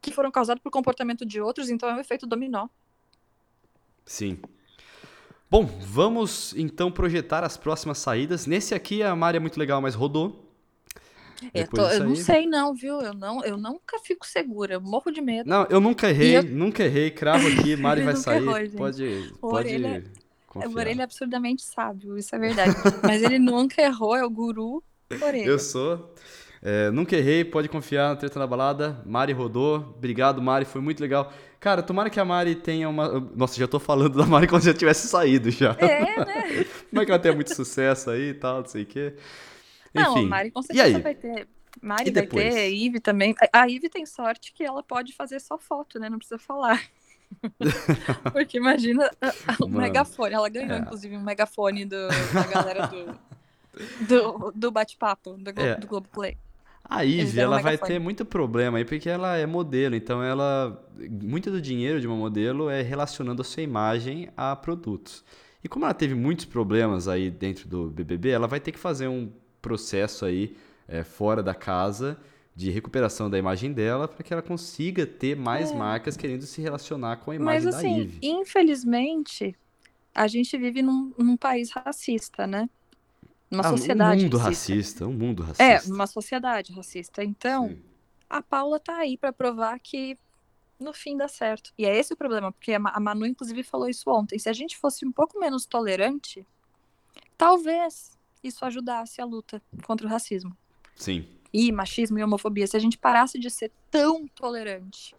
que 0.00 0.10
foram 0.10 0.30
causados 0.30 0.62
por 0.62 0.70
comportamento 0.70 1.26
de 1.26 1.40
outros, 1.40 1.68
então 1.68 1.88
é 1.88 1.94
um 1.94 2.00
efeito 2.00 2.26
dominó. 2.26 2.68
Sim. 4.06 4.40
Bom, 5.50 5.64
vamos 5.64 6.54
então 6.56 6.90
projetar 6.90 7.42
as 7.44 7.56
próximas 7.56 7.98
saídas. 7.98 8.46
Nesse 8.46 8.74
aqui 8.74 9.02
a 9.02 9.14
Mari 9.16 9.36
é 9.36 9.40
muito 9.40 9.58
legal, 9.58 9.80
mas 9.80 9.94
rodou. 9.94 10.47
Eu, 11.54 11.62
Depois 11.64 11.88
tô- 11.88 11.94
eu 11.94 12.04
não 12.04 12.16
sei 12.16 12.46
não, 12.46 12.74
viu? 12.74 13.00
Eu, 13.00 13.14
não, 13.14 13.44
eu 13.44 13.56
nunca 13.56 13.98
fico 14.04 14.26
segura, 14.26 14.74
eu 14.74 14.80
morro 14.80 15.10
de 15.10 15.20
medo. 15.20 15.48
Não, 15.48 15.66
eu 15.70 15.80
nunca 15.80 16.08
errei, 16.10 16.38
eu- 16.38 16.42
nunca 16.42 16.82
errei. 16.84 17.10
Cravo 17.10 17.46
aqui, 17.70 17.76
Mari 17.76 18.02
vai 18.02 18.16
sair. 18.16 18.42
errou, 18.42 18.54
pode 18.76 19.04
O 19.40 19.48
pode 19.48 19.68
Orelha- 19.68 20.04
confiar. 20.46 20.70
O 20.72 20.76
Orelha 20.78 21.00
é 21.02 21.04
absurdamente 21.04 21.62
sábio, 21.62 22.18
isso 22.18 22.34
é 22.34 22.38
verdade. 22.38 22.74
Mas 23.02 23.22
ele 23.22 23.38
nunca 23.38 23.80
errou, 23.80 24.16
é 24.16 24.24
o 24.24 24.30
guru 24.30 24.82
Orelha. 25.22 25.46
Eu 25.46 25.58
sou. 25.58 26.12
É, 26.60 26.90
nunca 26.90 27.16
errei, 27.16 27.44
pode 27.44 27.68
confiar 27.68 28.08
na 28.08 28.16
treta 28.16 28.36
na 28.40 28.46
balada. 28.46 29.00
Mari 29.06 29.32
rodou. 29.32 29.94
Obrigado, 29.96 30.42
Mari, 30.42 30.64
foi 30.64 30.80
muito 30.80 31.00
legal. 31.00 31.32
Cara, 31.60 31.82
tomara 31.82 32.10
que 32.10 32.18
a 32.18 32.24
Mari 32.24 32.56
tenha 32.56 32.88
uma. 32.88 33.20
Nossa, 33.36 33.56
já 33.58 33.68
tô 33.68 33.78
falando 33.78 34.16
da 34.18 34.26
Mari 34.26 34.48
como 34.48 34.60
se 34.60 34.66
já 34.66 34.74
tivesse 34.74 35.06
saído 35.06 35.50
já. 35.52 35.76
É, 35.78 36.24
né? 36.24 36.64
Como 36.90 37.00
é 37.02 37.04
que 37.04 37.10
ela 37.12 37.18
tenha 37.20 37.34
muito 37.34 37.54
sucesso 37.54 38.10
aí 38.10 38.30
e 38.30 38.34
tal, 38.34 38.60
não 38.62 38.66
sei 38.68 38.82
o 38.82 38.86
quê. 38.86 39.14
Não, 39.98 40.18
Enfim. 40.18 40.26
Mari 40.28 40.50
com 40.50 40.62
certeza 40.62 40.98
vai 41.00 41.14
ter. 41.14 41.48
Mari 41.82 42.08
E 42.08 42.12
vai 42.12 42.22
depois? 42.22 42.54
ter, 42.54 42.68
Ive 42.70 43.00
também. 43.00 43.34
A- 43.52 43.62
A 43.62 43.68
Ive 43.68 43.88
tem 43.88 44.04
sorte 44.06 44.52
que 44.52 44.64
ela 44.64 44.82
pode 44.82 45.12
fazer 45.14 45.40
só 45.40 45.58
foto, 45.58 45.98
né? 45.98 46.08
Não 46.08 46.18
precisa 46.18 46.38
falar. 46.38 46.82
Porque 48.32 48.56
imagina 48.58 49.10
a- 49.20 49.28
a- 49.28 49.56
o 49.60 49.68
Mano, 49.68 49.80
megafone. 49.82 50.34
Ela 50.34 50.48
ganhou, 50.48 50.72
é. 50.76 50.78
inclusive, 50.78 51.16
um 51.16 51.22
megafone 51.22 51.84
do, 51.84 52.08
da 52.32 52.46
galera 52.46 52.86
do, 52.86 53.18
do, 54.06 54.52
do 54.54 54.70
bate-papo 54.70 55.32
do, 55.34 55.52
Glo 55.52 55.64
É. 55.64 55.74
do 55.76 55.86
Globoplay. 55.86 56.36
A 56.90 57.02
Ivy, 57.04 57.38
ela 57.38 57.60
vai 57.60 57.76
ter 57.76 57.98
muito 57.98 58.24
problema 58.24 58.78
aí, 58.78 58.84
porque 58.84 59.10
ela 59.10 59.36
é 59.36 59.44
modelo, 59.44 59.94
então 59.94 60.22
ela. 60.22 60.82
Muito 61.22 61.50
do 61.50 61.60
dinheiro 61.60 62.00
de 62.00 62.06
uma 62.06 62.16
modelo 62.16 62.70
é 62.70 62.80
relacionando 62.80 63.42
a 63.42 63.44
sua 63.44 63.62
imagem 63.62 64.30
a 64.34 64.56
produtos. 64.56 65.22
E 65.62 65.68
como 65.68 65.84
ela 65.84 65.92
teve 65.92 66.14
muitos 66.14 66.46
problemas 66.46 67.06
aí 67.06 67.30
dentro 67.30 67.68
do 67.68 67.88
BBB, 67.90 68.30
ela 68.30 68.46
vai 68.46 68.58
ter 68.58 68.72
que 68.72 68.78
fazer 68.78 69.06
um 69.06 69.30
processo 69.60 70.24
aí 70.24 70.56
é, 70.86 71.04
fora 71.04 71.42
da 71.42 71.54
casa 71.54 72.18
de 72.54 72.70
recuperação 72.70 73.30
da 73.30 73.38
imagem 73.38 73.72
dela 73.72 74.08
para 74.08 74.22
que 74.24 74.32
ela 74.32 74.42
consiga 74.42 75.06
ter 75.06 75.36
mais 75.36 75.70
É. 75.70 75.76
marcas 75.76 76.16
querendo 76.16 76.42
se 76.42 76.60
relacionar 76.60 77.18
com 77.18 77.30
a 77.30 77.38
Mas 77.38 77.62
imagem 77.64 77.70
da 77.70 77.76
assim, 77.78 78.18
infelizmente, 78.20 79.56
a 80.14 80.26
gente 80.26 80.56
vive 80.58 80.82
num, 80.82 81.12
num 81.16 81.36
país 81.36 81.70
racista, 81.70 82.46
né? 82.46 82.68
Numa 83.50 83.64
Ah, 83.64 83.70
sociedade 83.70 84.20
um 84.20 84.24
mundo 84.24 84.36
racista. 84.36 84.72
racista, 84.74 85.06
um 85.06 85.12
mundo 85.12 85.42
É, 85.58 85.74
racista. 85.74 85.94
uma 85.94 86.06
sociedade 86.06 86.72
racista. 86.72 87.22
Então, 87.22 87.68
Sim. 87.68 87.82
a 88.28 88.42
Paula 88.42 88.80
tá 88.80 88.96
aí 88.98 89.16
pra 89.16 89.32
provar 89.32 89.78
que 89.78 90.18
no 90.80 90.92
fim 90.92 91.16
dá 91.16 91.28
certo. 91.28 91.72
E 91.78 91.86
é 91.86 91.96
esse 91.96 92.12
o 92.12 92.16
problema, 92.16 92.52
porque 92.52 92.72
a 92.72 93.00
Manu, 93.00 93.24
inclusive, 93.24 93.62
falou 93.62 93.88
isso 93.88 94.10
ontem. 94.10 94.38
Se 94.38 94.48
a 94.48 94.52
gente 94.52 94.76
fosse 94.76 95.06
um 95.06 95.12
pouco 95.12 95.38
menos 95.38 95.64
tolerante, 95.64 96.44
talvez 97.36 98.17
isso 98.42 98.64
ajudasse 98.64 99.20
a 99.20 99.24
luta 99.24 99.62
contra 99.84 100.06
o 100.06 100.10
racismo. 100.10 100.56
Sim. 100.96 101.26
E 101.52 101.72
machismo 101.72 102.18
e 102.18 102.24
homofobia. 102.24 102.66
Se 102.66 102.76
a 102.76 102.80
gente 102.80 102.98
parasse 102.98 103.38
de 103.38 103.50
ser 103.50 103.72
tão 103.90 104.26
tolerante. 104.28 105.14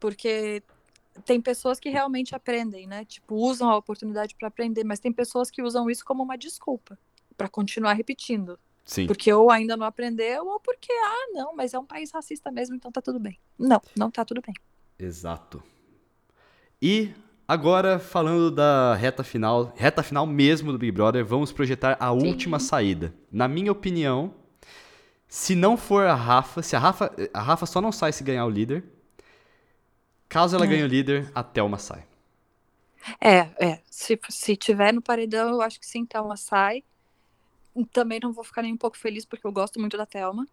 Porque 0.00 0.62
tem 1.24 1.40
pessoas 1.40 1.78
que 1.78 1.88
realmente 1.88 2.34
aprendem, 2.34 2.86
né? 2.86 3.04
Tipo, 3.04 3.36
usam 3.36 3.68
a 3.68 3.76
oportunidade 3.76 4.34
pra 4.34 4.48
aprender, 4.48 4.84
mas 4.84 4.98
tem 4.98 5.12
pessoas 5.12 5.50
que 5.50 5.62
usam 5.62 5.88
isso 5.90 6.04
como 6.04 6.22
uma 6.22 6.36
desculpa 6.36 6.98
pra 7.36 7.48
continuar 7.48 7.92
repetindo. 7.92 8.58
Sim. 8.84 9.06
Porque 9.06 9.32
ou 9.32 9.50
ainda 9.50 9.76
não 9.76 9.86
aprendeu, 9.86 10.46
ou 10.46 10.58
porque, 10.58 10.92
ah, 10.92 11.28
não, 11.32 11.54
mas 11.54 11.72
é 11.72 11.78
um 11.78 11.84
país 11.84 12.10
racista 12.10 12.50
mesmo, 12.50 12.74
então 12.74 12.90
tá 12.90 13.00
tudo 13.00 13.20
bem. 13.20 13.38
Não, 13.58 13.80
não 13.96 14.10
tá 14.10 14.24
tudo 14.24 14.40
bem. 14.40 14.54
Exato. 14.98 15.62
E 16.80 17.14
agora, 17.46 17.98
falando 17.98 18.50
da 18.50 18.94
reta 18.94 19.22
final, 19.24 19.72
reta 19.76 20.02
final 20.02 20.26
mesmo 20.26 20.72
do 20.72 20.78
Big 20.78 20.92
Brother, 20.92 21.24
vamos 21.24 21.52
projetar 21.52 21.96
a 22.00 22.10
última 22.12 22.58
saída. 22.58 23.14
Na 23.30 23.46
minha 23.48 23.72
opinião, 23.72 24.34
se 25.28 25.54
não 25.54 25.76
for 25.76 26.06
a 26.06 26.14
Rafa, 26.14 26.62
se 26.62 26.76
a 26.76 26.78
Rafa, 26.78 27.10
a 27.32 27.40
Rafa 27.40 27.66
só 27.66 27.80
não 27.80 27.92
sai 27.92 28.12
se 28.12 28.22
ganhar 28.24 28.44
o 28.44 28.50
líder. 28.50 28.84
Caso 30.28 30.56
ela 30.56 30.64
É. 30.64 30.68
ganhe 30.68 30.82
o 30.82 30.86
líder, 30.86 31.30
a 31.34 31.42
Thelma 31.42 31.78
sai. 31.78 32.04
É, 33.20 33.38
é. 33.58 33.80
Se, 33.90 34.18
se 34.28 34.56
tiver 34.56 34.92
no 34.92 35.02
paredão, 35.02 35.50
eu 35.50 35.60
acho 35.60 35.78
que 35.78 35.86
sim, 35.86 36.06
Thelma 36.06 36.36
sai. 36.36 36.82
Também 37.92 38.20
não 38.22 38.32
vou 38.32 38.44
ficar 38.44 38.62
nem 38.62 38.72
um 38.72 38.76
pouco 38.76 38.96
feliz, 38.96 39.24
porque 39.24 39.46
eu 39.46 39.52
gosto 39.52 39.80
muito 39.80 39.96
da 39.96 40.06
Thelma. 40.06 40.46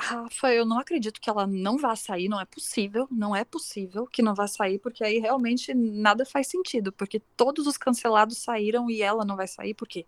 Rafa, 0.00 0.52
eu 0.52 0.66
não 0.66 0.78
acredito 0.80 1.20
que 1.20 1.30
ela 1.30 1.46
não 1.46 1.78
vá 1.78 1.94
sair, 1.94 2.28
não 2.28 2.40
é 2.40 2.44
possível, 2.44 3.06
não 3.10 3.36
é 3.36 3.44
possível 3.44 4.06
que 4.06 4.20
não 4.20 4.34
vá 4.34 4.46
sair, 4.48 4.78
porque 4.78 5.04
aí 5.04 5.18
realmente 5.20 5.72
nada 5.74 6.24
faz 6.26 6.48
sentido, 6.48 6.92
porque 6.92 7.20
todos 7.36 7.66
os 7.66 7.76
cancelados 7.78 8.38
saíram 8.38 8.90
e 8.90 9.00
ela 9.00 9.24
não 9.24 9.36
vai 9.36 9.46
sair, 9.46 9.74
por 9.74 9.86
quê? 9.86 10.04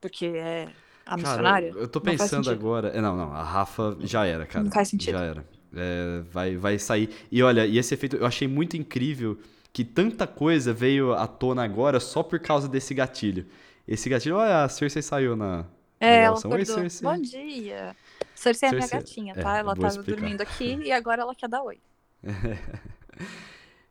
Porque 0.00 0.26
é 0.26 0.68
A 1.06 1.16
missionária? 1.16 1.70
eu 1.76 1.86
tô 1.88 2.00
pensando 2.00 2.50
agora. 2.50 2.88
é, 2.88 3.00
Não, 3.00 3.16
não, 3.16 3.32
a 3.32 3.42
Rafa 3.42 3.96
já 4.00 4.24
era, 4.26 4.44
cara. 4.46 4.64
Não 4.64 4.72
faz 4.72 4.88
sentido. 4.88 5.12
Já 5.12 5.24
era. 5.24 5.46
É, 5.74 6.20
vai, 6.30 6.56
vai 6.56 6.78
sair. 6.78 7.08
E 7.30 7.42
olha, 7.42 7.64
e 7.66 7.78
esse 7.78 7.94
efeito 7.94 8.16
eu 8.16 8.26
achei 8.26 8.46
muito 8.48 8.76
incrível 8.76 9.38
que 9.72 9.84
tanta 9.84 10.26
coisa 10.26 10.72
veio 10.72 11.12
à 11.14 11.26
tona 11.26 11.62
agora 11.64 11.98
só 12.00 12.22
por 12.22 12.38
causa 12.40 12.68
desse 12.68 12.92
gatilho. 12.92 13.46
Esse 13.86 14.08
gatilho, 14.08 14.36
olha, 14.36 14.64
a 14.64 14.68
Cersei 14.68 15.00
saiu 15.02 15.34
na. 15.36 15.64
É, 15.98 16.10
na 16.10 16.22
ela. 16.24 16.40
Oi. 16.48 16.64
Cersei. 16.64 17.08
Bom 17.08 17.20
dia. 17.20 17.96
Cersei 18.34 18.68
é 18.68 18.70
a 18.70 18.74
minha 18.74 18.86
Cersei- 18.86 18.98
gatinha, 19.00 19.34
é, 19.36 19.42
tá? 19.42 19.56
eu 19.56 19.60
Ela 19.60 19.74
tava 19.74 19.86
explicar. 19.88 20.20
dormindo 20.20 20.40
aqui 20.40 20.78
e 20.84 20.92
agora 20.92 21.22
ela 21.22 21.34
quer 21.34 21.48
dar 21.48 21.62
oi. 21.62 21.78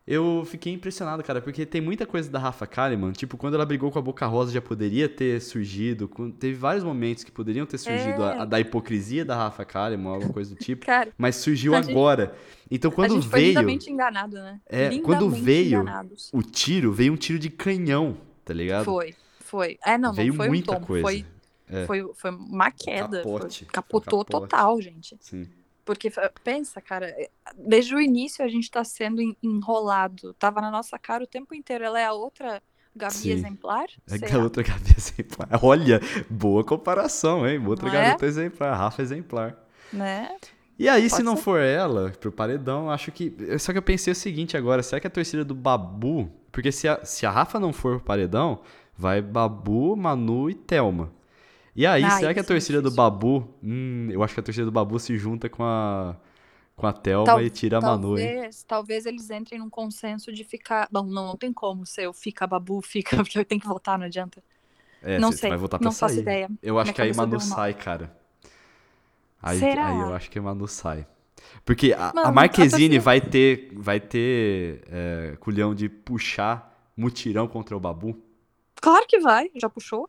Eu 0.08 0.44
fiquei 0.46 0.74
impressionado, 0.74 1.24
cara, 1.24 1.40
porque 1.42 1.64
tem 1.64 1.80
muita 1.80 2.08
coisa 2.08 2.30
da 2.30 2.40
Rafa 2.40 2.66
Kalimann, 2.66 3.12
tipo, 3.12 3.38
quando 3.38 3.54
ela 3.54 3.66
brigou 3.66 3.92
com 3.92 4.00
a 4.00 4.02
Boca 4.02 4.26
Rosa 4.26 4.52
já 4.52 4.60
poderia 4.60 5.08
ter 5.08 5.40
surgido, 5.40 6.10
teve 6.40 6.56
vários 6.56 6.84
momentos 6.84 7.24
que 7.24 7.32
poderiam 7.32 7.68
ter 7.68 7.78
surgido 7.78 8.22
É. 8.24 8.40
a, 8.40 8.42
a 8.42 8.46
da 8.46 8.60
hipocrisia 8.60 9.24
da 9.24 9.36
Rafa 9.36 9.64
Kalimann, 9.64 10.16
alguma 10.16 10.34
coisa 10.34 10.56
do 10.56 10.58
tipo, 10.60 10.84
Cara, 10.88 11.12
mas 11.18 11.36
surgiu 11.36 11.76
A 11.76 11.82
gente- 11.82 11.92
agora. 11.92 12.36
Então 12.70 12.90
a 12.90 12.94
quando 12.94 13.14
gente 13.14 13.28
foi 13.30 13.40
veio 13.42 13.50
lindamente 13.50 13.92
enganado, 13.92 14.36
né? 14.38 14.60
É, 14.68 14.90
lindamente 14.90 15.02
quando 15.04 15.30
veio- 15.30 15.82
enganados. 15.82 16.32
o 16.34 16.42
tiro, 16.42 16.92
veio 16.92 17.14
um 17.14 17.18
tiro 17.18 17.38
de 17.38 17.52
canhão, 17.52 18.18
tá 18.44 18.56
ligado? 18.56 18.86
Foi, 18.86 19.14
foi. 19.40 19.78
É, 19.86 20.00
não, 20.00 20.12
veio 20.14 20.30
não 20.30 20.36
foi 20.38 20.48
muita 20.48 20.72
um 20.72 20.76
tombo, 20.76 20.88
coisa. 20.88 21.04
foi, 21.04 21.26
É. 21.72 21.86
foi, 21.86 22.08
foi 22.16 22.32
uma 22.32 22.70
queda. 22.72 23.24
foi- 23.24 23.42
um 23.42 23.66
capotou 23.72 24.24
total, 24.26 24.82
gente. 24.82 25.18
Sim. 25.22 25.48
Porque, 25.84 26.12
pensa, 26.44 26.80
cara, 26.80 27.08
é, 27.08 27.30
desde 27.58 27.96
o 27.96 28.00
início 28.00 28.46
a 28.46 28.48
gente 28.48 28.70
tá 28.70 28.84
sendo 28.84 29.22
en- 29.22 29.36
enrolado. 29.42 30.34
Tava 30.36 30.62
na 30.62 30.70
nossa 30.70 30.98
cara 31.00 31.24
o 31.24 31.28
tempo 31.28 31.56
inteiro. 31.56 31.84
Ela 31.84 32.00
é 32.00 32.06
a 32.06 32.14
outra 32.14 32.62
Gabi 32.96 33.14
Sim. 33.14 33.32
exemplar? 33.32 33.86
É 34.10 34.34
a 34.34 34.38
lá. 34.38 34.44
outra 34.44 34.62
Gabi 34.64 34.92
exemplar. 34.96 35.50
Olha, 35.64 36.00
boa 36.30 36.64
comparação, 36.64 37.48
hein? 37.48 37.62
Outra 37.66 37.88
Não 37.90 37.96
é? 37.96 38.04
garota 38.06 38.26
exemplar, 38.26 38.78
Rafa 38.78 39.02
exemplar. 39.02 39.58
Né? 39.92 40.36
E 40.78 40.88
aí, 40.90 41.04
se 41.10 41.16
Pode 41.18 41.24
não 41.24 41.36
ser. 41.36 41.42
for 41.44 41.60
ela, 41.60 42.12
pro 42.20 42.32
paredão, 42.32 42.90
acho 42.90 43.12
que. 43.12 43.34
Só 43.60 43.72
que 43.72 43.78
eu 43.78 43.84
pensei 43.84 44.12
o 44.12 44.16
seguinte 44.16 44.56
agora: 44.58 44.82
será 44.84 45.00
que 45.00 45.08
a 45.08 45.12
torcida 45.12 45.44
do 45.46 45.56
Babu. 45.56 46.30
Porque 46.52 46.72
se 46.72 46.88
a, 46.88 47.04
se 47.06 47.26
a 47.26 47.32
Rafa 47.32 47.60
não 47.60 47.72
for 47.74 47.98
pro 47.98 48.06
paredão, 48.06 48.62
vai 48.98 49.22
Babu, 49.22 49.96
Manu 49.96 50.50
e 50.50 50.54
Thelma. 50.54 51.12
E 51.76 51.86
aí, 51.86 52.04
Ah, 52.06 52.10
será 52.12 52.34
que 52.34 52.40
a 52.40 52.42
é 52.42 52.44
torcida 52.44 52.82
do. 52.82 52.92
Babu. 52.92 53.48
Hum, 53.64 54.10
eu 54.12 54.24
acho 54.24 54.34
que 54.34 54.40
a 54.40 54.44
torcida 54.44 54.66
do 54.66 54.72
Babu 54.72 55.00
se 55.00 55.18
junta 55.18 55.50
com 55.50 55.64
a. 55.64 56.16
Com 56.76 56.88
a 56.88 56.94
Thelma 56.94 57.26
Tal- 57.26 57.42
e 57.44 57.50
tira 57.50 57.78
a 57.78 57.82
Manu, 57.82 58.18
hein? 58.20 58.26
Talvez, 58.26 58.64
talvez 58.64 59.06
eles 59.06 59.30
entrem 59.30 59.60
num 59.60 59.70
consenso 59.70 60.32
de 60.32 60.44
ficar. 60.44 60.88
Bom, 60.92 61.04
não, 61.04 61.28
não 61.28 61.38
tem 61.38 61.54
como 61.54 61.86
ser 61.86 62.06
eu 62.06 62.14
fica 62.14 62.48
babu, 62.48 62.82
fica, 62.82 63.18
porque 63.24 63.38
eu 63.40 63.46
tenho 63.46 63.62
que 63.62 63.68
votar, 63.68 63.98
não 63.98 64.06
adianta. 64.06 64.44
É, 65.02 65.20
não 65.20 65.32
sei, 65.32 65.50
vai 65.50 65.58
votar 65.58 65.80
pra 65.80 65.86
não 65.86 65.96
faço 65.96 66.16
sair. 66.16 66.22
ideia. 66.22 66.50
Eu 66.62 66.78
acho 66.80 66.92
Minha 66.92 66.94
que 66.94 67.02
aí 67.02 67.14
Manu 67.14 67.40
sai, 67.40 67.74
cara. 67.74 68.16
Aí, 69.42 69.60
Será? 69.60 69.88
aí 69.88 70.00
eu 70.00 70.14
acho 70.14 70.30
que 70.30 70.40
Manu 70.40 70.68
sai. 70.68 71.06
Porque 71.66 71.94
a, 71.94 72.10
a 72.10 72.14
Mano, 72.14 72.28
a 72.30 72.32
Marquezine 72.32 73.00
vai 73.00 73.20
ter, 73.22 73.72
vai 73.74 74.00
ter 74.00 74.84
é, 74.92 75.36
culhão 75.40 75.74
de 75.74 75.90
puxar 75.90 76.70
mutirão 76.96 77.48
contra 77.48 77.76
o 77.76 77.80
Babu. 77.80 78.22
Claro 78.82 79.06
que 79.08 79.20
vai, 79.20 79.50
já 79.56 79.70
puxou. 79.70 80.08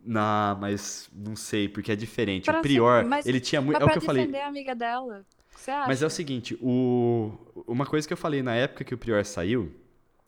Não, 0.00 0.56
mas 0.60 1.10
não 1.12 1.34
sei, 1.36 1.68
porque 1.68 1.92
é 1.92 1.96
diferente. 1.96 2.44
Pra 2.44 2.58
o 2.60 2.62
Prior, 2.62 3.02
ser- 3.02 3.08
mas- 3.08 3.26
ele 3.26 3.40
tinha 3.40 3.60
muito. 3.60 3.74
Mas 3.74 3.82
É 3.82 3.86
o 3.86 3.92
que 3.92 3.98
eu 3.98 4.02
falei. 4.02 4.22
defender 4.26 4.42
a 4.42 4.48
amiga 4.48 4.74
dela. 4.74 5.24
Mas 5.86 6.02
é 6.02 6.06
o 6.06 6.10
seguinte, 6.10 6.56
o... 6.62 7.32
uma 7.66 7.84
coisa 7.84 8.06
que 8.06 8.12
eu 8.12 8.16
falei 8.16 8.42
na 8.42 8.54
época 8.54 8.84
que 8.84 8.94
o 8.94 8.98
Prior 8.98 9.22
saiu 9.24 9.74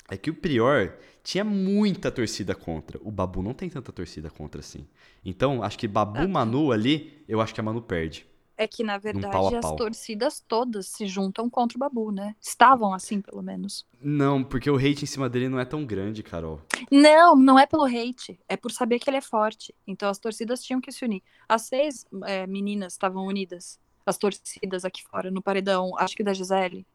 é 0.08 0.16
que 0.16 0.28
o 0.28 0.34
Prior 0.34 0.92
tinha 1.22 1.44
muita 1.44 2.10
torcida 2.10 2.52
contra. 2.54 2.98
O 3.04 3.12
Babu 3.12 3.40
não 3.42 3.54
tem 3.54 3.70
tanta 3.70 3.92
torcida 3.92 4.28
contra 4.28 4.60
assim. 4.60 4.86
Então, 5.24 5.62
acho 5.62 5.78
que 5.78 5.86
Babu 5.86 6.18
Ah. 6.18 6.26
Manu 6.28 6.72
ali, 6.72 7.22
eu 7.28 7.40
acho 7.40 7.54
que 7.54 7.60
a 7.60 7.62
Manu 7.62 7.80
perde. 7.80 8.26
É 8.61 8.68
que, 8.68 8.84
na 8.84 8.92
pau 8.92 9.00
verdade, 9.00 9.56
as 9.56 9.62
pau. 9.62 9.74
torcidas 9.74 10.44
todas 10.46 10.88
se 10.88 11.06
juntam 11.06 11.48
contra 11.48 11.78
o 11.78 11.80
Babu, 11.80 12.12
né? 12.12 12.36
Estavam 12.38 12.92
assim, 12.92 13.18
pelo 13.22 13.40
menos. 13.42 13.86
Não, 13.98 14.44
porque 14.44 14.70
o 14.70 14.76
hate 14.76 15.04
em 15.04 15.06
cima 15.06 15.30
dele 15.30 15.48
não 15.48 15.58
é 15.58 15.64
tão 15.64 15.82
grande, 15.86 16.22
Carol. 16.22 16.61
Não, 16.90 17.34
não 17.34 17.58
é 17.58 17.64
pelo 17.64 17.86
hate. 17.86 18.38
É 18.46 18.58
por 18.58 18.70
saber 18.70 18.98
que 18.98 19.08
ele 19.08 19.16
é 19.16 19.22
forte. 19.22 19.74
Então 19.86 20.11
as 20.11 20.18
torcidas 20.18 20.62
tinham 20.62 20.78
que 20.78 20.92
se 20.92 21.02
unir. 21.02 21.22
As 21.48 21.62
seis 21.62 22.04
é, 22.26 22.46
meninas 22.46 22.92
estavam 22.92 23.24
unidas. 23.24 23.80
As 24.04 24.18
torcidas 24.18 24.84
aqui 24.84 25.02
fora, 25.04 25.30
no 25.30 25.40
paredão, 25.40 25.96
acho 25.96 26.14
que 26.14 26.22
da 26.22 26.34
Gisele. 26.34 26.86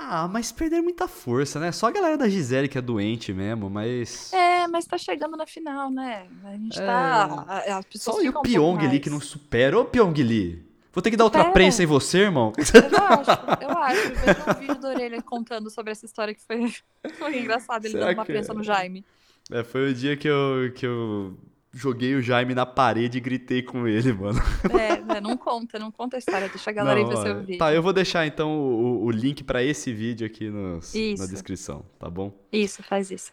Ah, 0.00 0.28
mas 0.28 0.52
perderam 0.52 0.84
muita 0.84 1.08
força, 1.08 1.58
né? 1.58 1.72
Só 1.72 1.88
a 1.88 1.90
galera 1.90 2.16
da 2.16 2.28
Gisele 2.28 2.68
que 2.68 2.78
é 2.78 2.80
doente 2.80 3.32
mesmo, 3.32 3.68
mas. 3.68 4.32
É, 4.32 4.68
mas 4.68 4.86
tá 4.86 4.96
chegando 4.96 5.36
na 5.36 5.44
final, 5.44 5.90
né? 5.90 6.26
A 6.44 6.52
gente 6.52 6.78
tá. 6.78 7.44
a- 7.48 7.78
As 7.78 7.84
pessoas 7.84 8.16
Só 8.18 8.22
e 8.22 8.28
o 8.28 8.40
Pyong 8.40 8.78
ali 8.86 9.00
que 9.00 9.10
não 9.10 9.20
supera. 9.20 9.76
Ô, 9.78 9.84
Pyong 9.84 10.14
Lee, 10.22 10.64
vou 10.92 11.02
ter 11.02 11.10
que 11.10 11.16
dar 11.16 11.24
outra 11.24 11.50
prensa 11.50 11.82
em 11.82 11.86
você, 11.86 12.18
irmão. 12.20 12.52
Eu 12.56 12.98
acho, 13.04 13.62
eu 13.62 13.70
acho. 13.78 14.10
Veja 14.14 14.50
um 14.56 14.60
vídeo 14.60 14.80
da 14.80 14.88
orelha 14.88 15.20
contando 15.22 15.68
sobre 15.68 15.90
essa 15.90 16.06
história 16.06 16.32
que 16.32 16.42
foi, 16.42 16.72
foi 17.18 17.40
engraçado. 17.40 17.84
Ele 17.84 17.92
Será 17.94 18.06
dando 18.06 18.18
uma 18.18 18.24
que- 18.24 18.32
prensa 18.32 18.54
no 18.54 18.62
Jaime. 18.62 19.04
É, 19.50 19.64
foi 19.64 19.90
o 19.90 19.94
dia 19.94 20.16
que 20.16 20.28
eu, 20.28 20.72
que 20.76 20.86
eu 20.86 21.34
joguei 21.72 22.14
o 22.14 22.22
Jaime 22.22 22.54
na 22.54 22.66
parede 22.66 23.18
e 23.18 23.20
gritei 23.20 23.62
com 23.62 23.86
ele, 23.86 24.12
mano. 24.12 24.38
É, 24.78 25.00
né, 25.02 25.20
não 25.20 25.36
conta, 25.36 25.78
não 25.78 25.90
conta 25.90 26.16
a 26.16 26.18
história. 26.18 26.48
Deixa 26.48 26.70
a 26.70 26.72
galera 26.72 27.00
Não, 27.00 27.06
ir 27.06 27.08
ver 27.08 27.22
seu 27.22 27.36
ó, 27.36 27.40
vídeo. 27.40 27.58
Tá, 27.58 27.72
eu 27.72 27.82
vou 27.82 27.92
deixar 27.92 28.26
então 28.26 28.50
o, 28.58 29.04
o 29.04 29.10
link 29.10 29.42
pra 29.44 29.62
esse 29.62 29.92
vídeo 29.92 30.26
aqui 30.26 30.48
nos- 30.50 30.94
na 30.94 31.26
descrição, 31.26 31.84
tá 31.98 32.08
bom? 32.10 32.32
Isso, 32.52 32.82
faz 32.82 33.10
isso. 33.10 33.32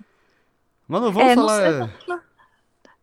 Mano, 0.87 1.11
vamos 1.11 1.31
É, 1.31 1.35
não 1.35 1.47
falar. 1.47 1.71
sei, 1.71 2.07
não, 2.07 2.21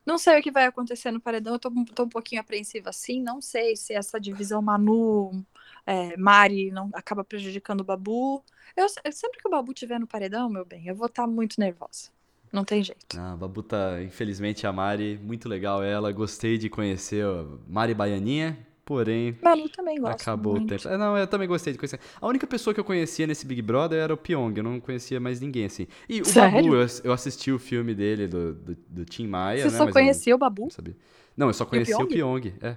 não 0.04 0.18
sei 0.18 0.38
o 0.38 0.42
que 0.42 0.50
vai 0.50 0.66
acontecer 0.66 1.10
no 1.10 1.20
paredão. 1.20 1.54
Eu 1.54 1.58
tô, 1.58 1.70
tô 1.94 2.04
um 2.04 2.08
pouquinho 2.08 2.40
apreensiva 2.40 2.90
assim. 2.90 3.20
Não 3.20 3.40
sei 3.40 3.76
se 3.76 3.92
essa 3.92 4.20
divisão 4.20 4.60
Manu, 4.62 5.44
é, 5.86 6.16
Mari 6.16 6.70
não 6.70 6.90
acaba 6.94 7.24
prejudicando 7.24 7.80
o 7.80 7.84
Babu. 7.84 8.44
Eu, 8.76 8.88
sempre 8.88 9.38
que 9.40 9.46
o 9.48 9.50
Babu 9.50 9.74
tiver 9.74 9.98
no 9.98 10.06
paredão, 10.06 10.48
meu 10.48 10.64
bem, 10.64 10.86
eu 10.86 10.94
vou 10.94 11.06
estar 11.06 11.26
muito 11.26 11.58
nervosa. 11.60 12.10
Não 12.52 12.64
tem 12.64 12.82
jeito. 12.82 13.18
Ah, 13.18 13.32
a 13.32 13.36
Babu 13.36 13.62
tá, 13.62 14.02
infelizmente, 14.02 14.66
a 14.66 14.72
Mari, 14.72 15.18
muito 15.22 15.48
legal 15.48 15.82
ela. 15.82 16.12
Gostei 16.12 16.58
de 16.58 16.68
conhecer 16.68 17.24
a 17.24 17.46
Mari 17.66 17.94
Baianinha, 17.94 18.58
porém, 18.84 19.38
Manu 19.42 19.68
também 19.70 19.98
gosta. 19.98 20.22
acabou 20.22 20.54
muito. 20.56 20.74
o 20.74 20.76
tempo. 20.76 20.88
É, 20.88 20.98
não, 20.98 21.16
eu 21.16 21.26
também 21.26 21.48
gostei 21.48 21.72
de 21.72 21.78
conhecer. 21.78 21.98
A 22.20 22.26
única 22.26 22.46
pessoa 22.46 22.74
que 22.74 22.80
eu 22.80 22.84
conhecia 22.84 23.26
nesse 23.26 23.46
Big 23.46 23.62
Brother 23.62 23.98
era 24.00 24.12
o 24.12 24.16
Pyong, 24.18 24.52
eu 24.56 24.62
não 24.62 24.78
conhecia 24.80 25.18
mais 25.18 25.40
ninguém, 25.40 25.64
assim. 25.64 25.86
E 26.08 26.20
o 26.20 26.24
Sério? 26.26 26.62
Babu, 26.62 26.74
eu, 26.76 26.86
eu 27.04 27.12
assisti 27.12 27.50
o 27.50 27.58
filme 27.58 27.94
dele, 27.94 28.28
do, 28.28 28.52
do, 28.52 28.76
do 28.86 29.04
Tim 29.06 29.26
Maia, 29.26 29.62
Você 29.62 29.70
né? 29.70 29.78
só 29.78 29.84
mas 29.86 29.94
conhecia 29.94 30.34
o 30.34 30.38
Babu? 30.38 30.62
Não 30.64 30.70
sabia. 30.70 30.96
Não, 31.34 31.46
eu 31.46 31.54
só 31.54 31.64
conhecia 31.64 31.96
o 31.96 32.06
Pyong, 32.06 32.52
é. 32.60 32.76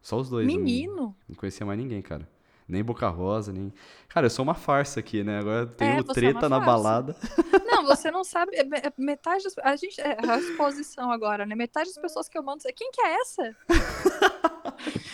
Só 0.00 0.16
os 0.20 0.30
dois. 0.30 0.46
eu 0.48 0.54
não- 0.54 0.62
Menino. 0.64 1.16
Não 1.28 1.34
conhecia 1.34 1.66
mais 1.66 1.76
ninguém, 1.78 2.00
cara. 2.00 2.28
Nem 2.68 2.84
Boca 2.84 3.08
Rosa, 3.08 3.50
nem. 3.52 3.72
Cara, 4.08 4.26
eu 4.26 4.30
sou 4.30 4.42
uma 4.42 4.54
farsa 4.54 5.00
aqui, 5.00 5.24
né? 5.24 5.38
Agora 5.38 5.66
tem 5.66 5.88
É, 5.88 5.98
é 5.98 6.02
treta 6.02 6.40
uma 6.46 6.48
na 6.50 6.56
farsa. 6.58 6.70
balada. 6.70 7.16
Não, 7.64 7.84
você 7.86 8.10
não 8.10 8.24
sabe. 8.24 8.54
é, 8.56 8.60
é, 8.60 8.92
Metade 8.98 9.44
das. 9.44 9.56
A 9.58 9.74
gente. 9.76 10.00
É 10.00 10.16
a 10.28 10.36
exposição 10.38 11.10
agora, 11.10 11.46
né? 11.46 11.54
Metade 11.54 11.88
das 11.88 11.98
pessoas 12.02 12.28
que 12.28 12.36
eu 12.36 12.42
mando. 12.42 12.62
Quem 12.74 12.90
que 12.90 13.00
é 13.00 13.14
essa? 13.20 13.56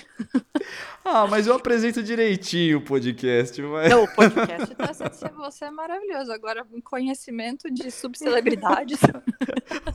Ah, 1.05 1.27
mas 1.27 1.47
eu 1.47 1.55
apresento 1.55 2.03
direitinho 2.03 2.79
o 2.79 2.81
podcast, 2.81 3.61
mas. 3.61 3.91
Não, 3.91 4.05
o 4.05 4.15
podcast 4.15 4.75
tá 4.75 4.95
sendo 4.95 5.37
você 5.37 5.67
é 5.67 5.71
maravilhoso. 5.71 6.33
Agora, 6.33 6.67
um 6.73 6.81
conhecimento 6.81 7.71
de 7.71 7.91
subcelebridades. 7.91 8.99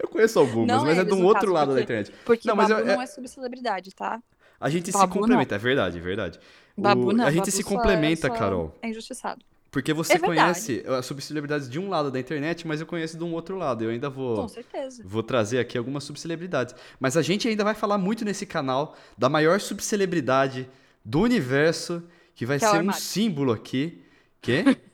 eu 0.00 0.08
conheço 0.08 0.38
algumas, 0.40 0.66
Não 0.76 0.84
mas 0.84 0.98
é 0.98 1.00
eles, 1.02 1.14
de 1.14 1.20
um 1.20 1.24
outro 1.24 1.42
caso, 1.42 1.52
lado 1.52 1.68
da 1.68 1.74
porque- 1.74 1.82
internet. 1.84 2.12
Porque 2.24 2.48
Não, 2.48 2.56
mas 2.56 2.70
eu- 2.70 2.84
não 2.84 3.00
é 3.00 3.06
subcelebridade, 3.06 3.94
tá? 3.94 4.20
A 4.60 4.68
gente 4.70 4.86
se 4.86 4.92
Babu 4.92 5.14
não. 5.14 5.20
complementa, 5.22 5.54
é 5.54 5.58
verdade, 5.58 5.98
é 5.98 6.00
verdade. 6.00 6.38
O- 6.76 6.82
Babu 6.82 7.12
não. 7.12 7.24
a 7.24 7.30
gente 7.30 7.40
Babu 7.40 7.50
se 7.50 7.62
só- 7.62 7.68
complementa, 7.68 8.30
Carol. 8.30 8.76
É 8.82 8.88
injustiçado. 8.88 9.44
Porque 9.70 9.92
você 9.92 10.14
É 10.14 10.18
conhece 10.18 10.82
as 10.88 11.04
subcelebridades 11.04 11.68
de 11.68 11.78
um 11.78 11.90
lado 11.90 12.10
da 12.10 12.18
internet, 12.18 12.66
mas 12.66 12.80
eu 12.80 12.86
conheço 12.86 13.18
de 13.18 13.24
um 13.24 13.34
outro 13.34 13.56
lado. 13.58 13.84
Eu 13.84 13.90
ainda 13.90 14.08
vou. 14.08 14.36
Com 14.36 14.48
certeza. 14.48 15.02
Vou 15.04 15.22
trazer 15.22 15.58
aqui 15.58 15.76
algumas 15.76 16.02
subcelebridades. 16.04 16.74
Mas 16.98 17.14
a 17.16 17.20
gente 17.20 17.46
ainda 17.46 17.62
vai 17.62 17.74
falar 17.74 17.98
muito 17.98 18.24
nesse 18.24 18.46
canal 18.46 18.96
da 19.18 19.28
maior 19.28 19.60
subcelebridade 19.60 20.66
do 21.04 21.20
universo, 21.20 22.02
que 22.34 22.46
vai 22.46 22.58
Que 22.58 22.64
é 22.64 22.68
o 22.68 22.70
ser 22.70 22.76
um 22.76 22.80
armário. 22.80 23.00
símbolo 23.02 23.52
aqui. 23.52 24.02
Que? 24.40 24.64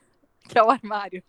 Que 0.48 0.58
é 0.58 0.62
o 0.62 0.70
armário. 0.70 1.22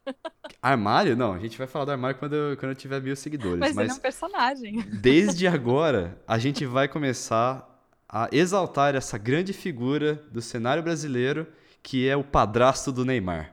armário? 0.61 1.15
Não, 1.15 1.33
a 1.33 1.39
gente 1.39 1.57
vai 1.57 1.67
falar 1.67 1.85
do 1.85 1.91
armário 1.91 2.17
quando 2.17 2.33
eu, 2.35 2.57
quando 2.57 2.71
eu 2.71 2.75
tiver 2.75 2.99
mil 3.01 3.15
seguidores. 3.15 3.59
Mas, 3.59 3.73
Mas, 3.75 3.85
ele 3.85 3.91
é 3.91 3.95
um 3.95 3.99
personagem. 3.99 4.81
desde 4.99 5.47
agora, 5.47 6.17
a 6.27 6.37
gente 6.39 6.65
vai 6.65 6.87
começar 6.89 7.72
a 8.13 8.29
exaltar 8.31 8.93
essa 8.93 9.17
grande 9.17 9.53
figura 9.53 10.23
do 10.31 10.39
cenário 10.39 10.83
brasileiro, 10.83 11.47
que 11.81 12.07
é 12.07 12.15
o 12.15 12.23
padrasto 12.23 12.91
do 12.91 13.03
Neymar. 13.03 13.51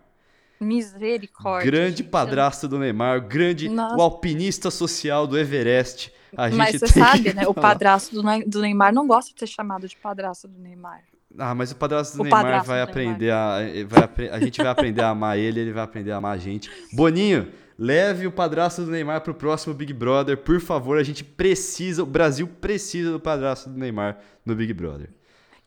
Misericórdia. 0.61 1.71
grande 1.71 1.99
gente. 1.99 2.11
padrasto 2.11 2.69
do 2.69 2.79
Neymar, 2.79 3.17
o 3.17 3.23
grande 3.23 3.71
Nossa. 3.71 3.97
o 3.97 4.03
alpinista 4.03 4.71
social 4.71 5.27
do 5.27 5.39
Everest. 5.39 6.13
A 6.37 6.51
Mas 6.51 6.79
você 6.79 6.87
sabe, 6.87 7.33
né? 7.33 7.49
O 7.49 7.55
padrasto 7.55 8.15
do, 8.15 8.23
do 8.47 8.61
Neymar 8.61 8.93
não 8.93 9.07
gosta 9.07 9.33
de 9.33 9.41
ser 9.41 9.47
chamado 9.47 9.89
de 9.89 9.97
padrasto 9.97 10.47
do 10.47 10.59
Neymar. 10.61 11.01
Ah, 11.39 11.55
mas 11.55 11.73
o 11.73 11.77
padrasto 11.77 12.19
do 12.19 12.21
O 12.21 12.25
Neymar 12.25 12.43
padrasto 12.43 12.69
vai 12.69 12.85
do 12.85 12.91
aprender 12.91 13.31
a. 13.31 13.61
vai 13.87 14.29
a 14.29 14.41
gente 14.41 14.59
vai 14.59 14.71
aprender 14.71 15.01
a 15.01 15.09
amar 15.09 15.39
ele, 15.39 15.61
ele 15.61 15.73
vai 15.73 15.85
aprender 15.85 16.13
a 16.13 16.19
amar 16.19 16.35
a 16.35 16.39
gente. 16.39 16.71
Boninho, 16.93 17.51
Leve 17.83 18.27
o 18.27 18.33
padrasto 18.33 18.85
do 18.85 18.91
Neymar 18.91 19.23
pro 19.23 19.33
próximo 19.35 19.73
Big 19.73 19.91
Brother, 19.95 20.37
por 20.37 20.61
favor. 20.61 20.99
A 20.99 21.03
gente 21.03 21.25
precisa, 21.25 22.03
o 22.03 22.07
Brasil 22.07 22.47
precisa 22.47 23.11
do 23.11 23.19
padrasto 23.19 23.71
do 23.71 23.79
Neymar 23.79 24.21
no 24.45 24.55
Big 24.55 24.75
Brother. 24.75 25.09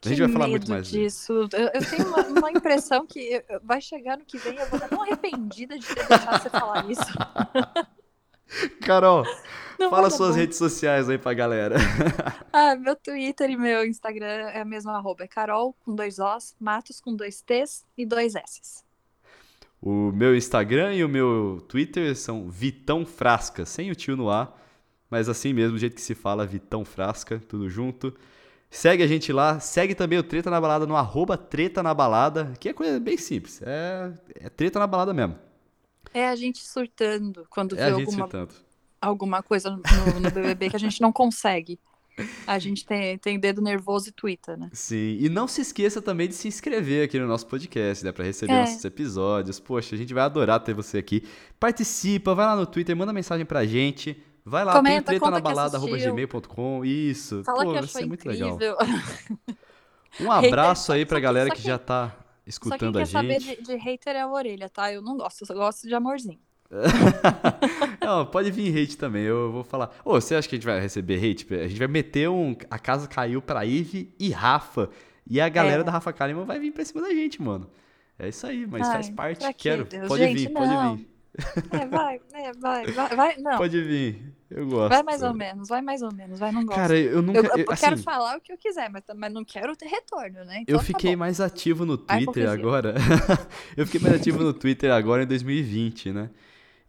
A 0.06 0.10
gente 0.10 0.18
que 0.18 0.24
vai 0.28 0.32
falar 0.34 0.48
muito 0.48 0.70
mais 0.70 0.88
disso. 0.90 1.34
Eu, 1.54 1.70
eu 1.74 1.86
tenho 1.90 2.08
uma, 2.08 2.22
uma 2.28 2.52
impressão 2.52 3.08
que 3.08 3.20
eu- 3.50 3.60
vai 3.64 3.82
chegar 3.82 4.18
no 4.18 4.26
que 4.26 4.38
vem, 4.38 4.56
eu 4.60 4.68
vou 4.68 4.76
estar 4.78 4.90
tão 4.90 5.02
arrependida 5.02 5.80
de 5.80 5.88
ter 5.88 6.06
deixado 6.08 6.44
você 6.44 6.50
falar 6.52 6.86
isso. 6.92 7.02
Carol, 8.86 9.24
Não 9.80 9.90
fala 9.90 10.04
dar 10.04 10.16
suas 10.16 10.32
bom. 10.36 10.36
redes 10.42 10.58
sociais 10.58 11.10
aí 11.10 11.18
pra 11.18 11.34
galera. 11.34 11.76
Ah, 12.56 12.76
meu 12.76 12.96
Twitter 12.96 13.50
e 13.50 13.58
meu 13.58 13.84
Instagram 13.84 14.28
é 14.28 14.62
a 14.62 14.66
mesma 14.66 14.96
arroba. 14.96 15.24
É 15.24 15.28
Carol 15.28 15.74
com 15.84 15.96
dois 15.96 16.20
Os, 16.20 16.56
Matos 16.60 17.02
com 17.02 17.16
dois 17.16 17.42
T's 17.42 17.84
e 17.98 18.06
dois 18.06 18.36
S's. 18.36 18.84
O 19.86 20.14
meu 20.14 20.34
Instagram 20.36 20.94
e 20.96 21.04
o 21.04 21.10
meu 21.10 21.62
Twitter 21.68 22.16
são 22.16 22.50
Vitão 22.50 23.06
Frasca, 23.06 23.66
sem 23.66 23.92
o 23.92 23.96
tio 23.96 24.16
no 24.16 24.30
ar, 24.30 24.58
mas 25.10 25.28
assim 25.28 25.52
mesmo, 25.54 25.74
do 25.74 25.78
jeito 25.80 25.96
que 25.96 26.02
se 26.02 26.16
fala, 26.16 26.46
Vitão 26.46 26.86
Frasca, 26.86 27.42
tudo 27.50 27.70
junto. 27.70 28.14
Segue 28.72 29.04
a 29.04 29.08
gente 29.08 29.34
lá, 29.34 29.60
segue 29.60 29.94
também 29.94 30.18
o 30.18 30.24
Treta 30.24 30.50
na 30.50 30.60
Balada 30.62 30.88
no 30.88 30.96
arroba 30.96 31.38
Treta 31.38 31.84
na 31.84 31.94
Balada, 31.94 32.54
que 32.60 32.70
é 32.70 32.74
coisa 32.74 32.98
bem 33.00 33.18
simples, 33.18 33.62
é, 33.62 34.14
é 34.36 34.50
Treta 34.50 34.80
na 34.80 34.88
Balada 34.88 35.14
mesmo. 35.14 35.38
É 36.14 36.28
a 36.30 36.36
gente 36.36 36.60
surtando 36.64 37.46
quando 37.50 37.78
É 37.78 37.90
vê 37.90 37.92
alguma, 37.92 38.28
surtando. 38.28 38.54
alguma 39.02 39.44
coisa 39.44 39.70
no, 39.70 40.20
no 40.20 40.32
BBB 40.32 40.70
que 40.70 40.76
a 40.76 40.80
gente 40.80 41.02
não 41.02 41.12
consegue. 41.12 41.80
A 42.46 42.60
gente 42.60 42.86
tem, 42.86 43.18
tem 43.18 43.40
dedo 43.40 43.62
nervoso 43.62 44.10
e 44.10 44.12
twitta, 44.12 44.56
né? 44.56 44.70
Sim, 44.72 45.18
e 45.20 45.30
não 45.30 45.48
se 45.48 45.62
esqueça 45.62 46.02
também 46.02 46.28
de 46.28 46.36
se 46.36 46.48
inscrever 46.48 47.06
aqui 47.06 47.18
no 47.20 47.26
nosso 47.28 47.48
podcast, 47.48 48.06
né, 48.06 48.12
para 48.12 48.24
receber 48.24 48.54
É. 48.54 48.60
nossos 48.62 48.86
episódios. 48.86 49.60
Poxa, 49.60 49.96
a 49.96 49.98
gente 49.98 50.14
vai 50.14 50.24
adorar 50.24 50.60
ter 50.60 50.74
você 50.76 50.98
aqui. 51.00 51.24
Participa, 51.60 52.36
vai 52.36 52.46
lá 52.46 52.56
no 52.56 52.66
Twitter, 52.68 52.96
manda 52.96 53.12
mensagem 53.12 53.46
pra 53.46 53.66
gente. 53.66 54.22
Vai 54.46 54.64
lá, 54.66 54.74
Comenta, 54.74 55.12
tem 55.12 55.20
treta 55.20 55.32
na 55.32 55.40
balada, 55.40 55.80
gmail.com. 55.80 56.84
Isso. 56.86 57.44
Fala 57.44 57.60
Pô, 57.60 57.66
que 57.68 57.74
vai 57.76 57.84
achou 57.84 58.00
ser 58.02 58.06
muito 58.06 58.28
legal. 58.28 58.50
incrível. 58.50 58.78
Um 60.20 60.32
abraço 60.32 60.92
Hater, 60.92 60.96
aí 60.98 61.02
só- 61.04 61.08
pra 61.08 61.18
só 61.18 61.22
galera 61.24 61.48
só 61.50 61.56
que 61.56 61.62
que- 61.62 61.68
já 61.68 61.78
tá 61.80 62.08
Só 62.10 62.14
quem 62.14 62.26
escutando 62.46 62.96
quer 62.98 63.04
a 63.04 63.06
saber 63.06 63.40
gente. 63.40 63.64
de, 63.64 63.68
de 63.72 63.76
hater 63.78 64.16
é 64.18 64.22
a 64.22 64.28
orelha, 64.28 64.70
tá? 64.70 64.92
Eu 64.94 65.02
não 65.02 65.18
gosto, 65.18 65.42
eu 65.42 65.48
só 65.48 65.54
gosto 65.54 65.88
de 65.88 65.96
amorzinho. 65.96 66.40
Não, 68.18 68.26
pode 68.26 68.52
vir 68.52 68.78
hate 68.78 68.98
também, 68.98 69.24
eu 69.24 69.52
vou 69.52 69.64
falar. 69.64 69.92
Ô, 70.06 70.14
você 70.14 70.36
acha 70.36 70.48
que 70.48 70.56
a 70.56 70.58
gente 70.58 70.66
vai 70.66 70.80
receber 70.80 71.16
hate? 71.18 71.46
A 71.56 71.68
gente 71.68 71.80
vai 71.80 71.88
meter 71.88 72.30
um. 72.30 72.56
A 72.70 72.78
casa 72.80 73.08
caiu 73.08 73.42
pra 73.42 73.66
Ive 73.66 74.14
e 74.20 74.30
Rafa. 74.30 74.90
E 75.30 75.40
a 75.40 75.48
galera 75.50 75.82
É. 75.82 75.84
da 75.84 75.92
Rafa 75.92 76.12
Kalimann 76.14 76.46
vai 76.46 76.60
vir 76.60 76.72
pra 76.72 76.84
cima 76.84 77.02
da 77.02 77.10
gente, 77.10 77.42
mano. 77.42 77.70
É 78.20 78.28
isso 78.30 78.46
aí, 78.46 78.68
mas 78.68 78.86
Ai, 78.88 78.94
faz 78.94 79.10
parte. 79.10 79.46
quê, 79.48 79.54
Quero. 79.58 79.86
Deus? 79.86 80.08
Pode 80.08 80.24
Gente, 80.24 80.38
vir, 80.40 80.50
pode 80.54 80.68
não. 80.68 80.96
vir. 80.98 81.08
É, 81.72 81.86
vai, 81.88 82.20
é, 82.34 82.52
vai, 82.54 82.86
vai, 82.88 83.16
vai, 83.16 83.38
não. 83.38 83.58
Pode 83.58 83.82
vir. 83.82 84.34
Eu 84.52 84.68
gosto. 84.68 84.90
Vai 84.90 85.02
mais 85.02 85.24
ou 85.24 85.34
menos, 85.34 85.68
vai 85.68 85.82
mais 85.82 86.02
ou 86.04 86.14
menos, 86.14 86.40
vai, 86.40 86.52
não 86.52 86.64
gosto. 86.64 86.78
Cara, 86.78 86.96
eu 87.00 87.24
nunca. 87.24 87.40
eu, 87.40 87.44
eu 87.46 87.58
eu- 87.58 87.66
quero 87.76 87.94
assim, 87.96 88.04
falar 88.04 88.38
o 88.38 88.42
que 88.42 88.54
eu 88.54 88.58
quiser, 88.58 88.88
mas, 88.92 89.02
mas 89.16 89.34
não 89.34 89.44
quero 89.44 89.76
ter 89.76 89.88
retorno, 89.88 90.46
né? 90.46 90.58
Eu 90.58 90.62
Então 90.62 90.78
tá 90.78 90.84
fiquei 90.86 91.14
bom. 91.16 91.20
mais 91.22 91.42
ativo 91.42 91.86
no 91.86 91.98
Twitter 91.98 92.48
agora. 92.48 92.94
eu 93.76 93.86
fiquei 93.88 94.00
mais 94.02 94.14
ativo 94.22 94.44
no 94.44 94.54
Twitter 94.54 94.92
agora 94.92 95.24
em 95.24 95.28
2020, 95.28 96.12
né? 96.12 96.30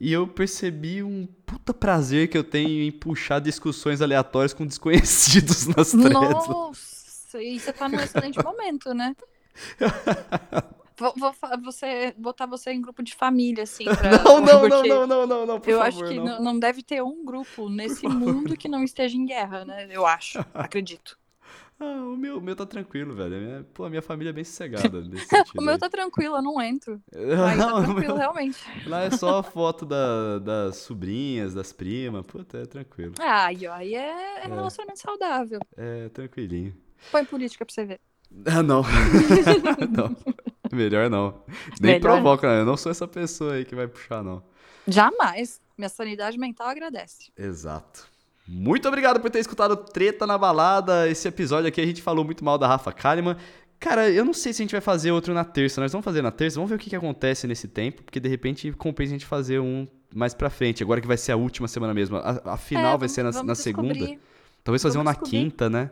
E 0.05 0.13
eu 0.13 0.29
percebi 0.29 1.03
um 1.03 1.27
puta 1.47 1.73
prazer 1.73 2.29
que 2.29 2.37
eu 2.37 2.45
tenho 2.45 2.83
em 2.83 2.93
puxar 2.93 3.39
discussões 3.39 4.03
aleatórias 4.03 4.53
com 4.53 4.67
desconhecidos 4.67 5.67
nas 5.75 5.93
threads. 5.93 6.47
Nossa, 6.47 7.43
e 7.43 7.59
você 7.59 7.73
tá 7.73 7.89
num 7.89 7.99
excelente 7.99 8.39
momento, 8.45 8.93
né? 8.93 9.17
Vou, 10.97 11.13
vou 11.17 11.35
você, 11.65 12.15
botar 12.17 12.47
você 12.47 12.71
em 12.71 12.81
grupo 12.81 13.03
de 13.03 13.17
família, 13.17 13.65
assim. 13.65 13.85
Pra, 13.85 14.11
Não, 14.23 14.41
não, 14.41 14.69
não, 14.69 14.83
não, 14.85 15.07
não, 15.09 15.27
não, 15.27 15.47
não, 15.47 15.61
por 15.61 15.69
Eu 15.69 15.81
favor, 15.81 16.05
acho 16.05 16.05
que 16.05 16.15
não. 16.19 16.25
não, 16.25 16.43
não 16.45 16.59
deve 16.59 16.85
ter 16.85 17.03
um 17.03 17.25
grupo 17.25 17.69
nesse 17.69 18.07
mundo 18.07 18.57
que 18.57 18.69
não 18.69 18.85
esteja 18.85 19.17
em 19.17 19.27
guerra, 19.27 19.65
né? 19.65 19.89
Eu 19.91 20.07
acho, 20.07 20.39
acredito. 20.55 21.19
Ah, 21.81 21.85
o 22.05 22.17
meu, 22.17 22.39
o 22.39 22.41
meu 22.41 22.55
tá 22.55 22.65
tranquilo, 22.65 23.15
velho. 23.15 23.37
A 23.37 23.41
minha, 23.41 23.67
pô, 23.75 23.85
a 23.85 23.91
minha 23.91 24.01
família 24.03 24.31
é 24.31 24.33
bem 24.33 24.45
sossegada 24.45 25.01
nesse 25.03 25.27
sentido. 25.27 25.59
O 25.59 25.63
meu 25.63 25.79
tá 25.79 25.89
tranquilo, 25.89 26.37
eu 26.37 26.43
não 26.43 26.61
entro. 26.63 27.01
Aí 27.15 27.57
tá 27.59 27.67
Não, 27.67 27.79
o 27.79 27.83
tranquilo, 27.85 28.07
meu- 28.09 28.17
realmente. 28.17 28.59
Lá 28.89 29.03
é 29.03 29.11
só 29.11 29.39
a 29.39 29.43
foto 29.43 29.85
da- 29.85 30.39
das 30.39 30.77
sobrinhas, 30.77 31.53
das 31.55 31.73
primas. 31.73 32.25
Puta, 32.27 32.59
é 32.59 32.67
tranquilo. 32.67 33.15
Ah, 33.19 33.47
aí, 33.47 33.67
aí 33.67 33.95
é, 33.95 34.45
é 34.45 34.47
relacionamento 34.47 35.01
saudável. 35.01 35.59
É 35.77 36.09
tranquilinho. 36.11 36.75
Põe 37.11 37.25
política 37.25 37.65
pra 37.67 37.75
você 37.75 37.85
ver. 37.85 38.01
Ah, 38.47 38.63
não. 38.63 38.83
não. 39.91 40.17
Melhor 40.73 41.11
não. 41.11 41.43
Nem 41.81 41.93
Melhor 41.95 42.01
provoca, 42.01 42.49
né? 42.49 42.61
Eu 42.63 42.65
não 42.67 42.77
sou 42.77 42.91
essa 42.91 43.07
pessoa 43.07 43.55
aí 43.55 43.65
que 43.65 43.75
vai 43.75 43.87
puxar, 43.87 44.23
não. 44.23 44.43
Jamais. 44.87 45.61
Minha 45.77 45.89
sanidade 45.89 46.39
mental 46.39 46.69
agradece. 46.69 47.31
Exato. 47.37 48.09
Muito 48.47 48.87
obrigado 48.89 49.21
por 49.21 49.31
ter 49.31 49.39
escutado 49.39 49.77
Treta 49.77 50.27
na 50.27 50.37
Balada. 50.37 51.09
Esse 51.09 51.27
episódio 51.29 51.69
aqui 51.69 51.81
a 51.81 51.87
gente 51.87 52.03
falou 52.03 52.25
muito 52.25 52.45
mal 52.45 52.59
da 52.59 52.67
Rafa 52.69 52.93
Kalimann. 52.93 53.37
Cara, 53.81 54.11
eu 54.11 54.25
não 54.25 54.33
sei 54.35 54.53
se 54.53 54.63
a 54.63 54.65
gente 54.65 54.73
vai 54.73 54.81
fazer 54.81 55.11
outro 55.13 55.33
na 55.35 55.45
terça. 55.45 55.81
Nós 55.81 55.93
vamos 55.93 56.05
fazer 56.05 56.23
na 56.23 56.31
terça, 56.31 56.57
vamos 56.57 56.69
ver 56.71 56.77
o 56.77 56.79
que, 56.79 56.91
que 56.91 56.97
acontece 56.97 57.47
nesse 57.47 57.69
tempo, 57.69 58.03
porque 58.03 58.21
de 58.21 58.29
repente 58.29 58.71
compensa 58.73 59.11
a 59.11 59.15
gente 59.15 59.27
fazer 59.27 59.61
um 59.61 59.87
mais 60.15 60.35
pra 60.35 60.49
frente. 60.51 60.83
Agora 60.83 61.01
que 61.01 61.07
vai 61.07 61.17
ser 61.17 61.33
a 61.33 61.37
última 61.37 61.67
semana 61.69 61.93
mesmo. 61.95 62.17
A, 62.19 62.41
a 62.53 62.57
final 62.57 62.95
É, 62.95 62.99
vai 62.99 63.09
ser 63.09 63.23
na, 63.23 63.31
vamos 63.31 63.47
na 63.47 63.55
segunda. 63.55 63.95
Talvez 64.63 64.83
fazer 64.83 64.99
um 64.99 65.03
vamos 65.03 65.05
na 65.05 65.21
descobrir. 65.21 65.31
quinta, 65.45 65.69
né? 65.71 65.91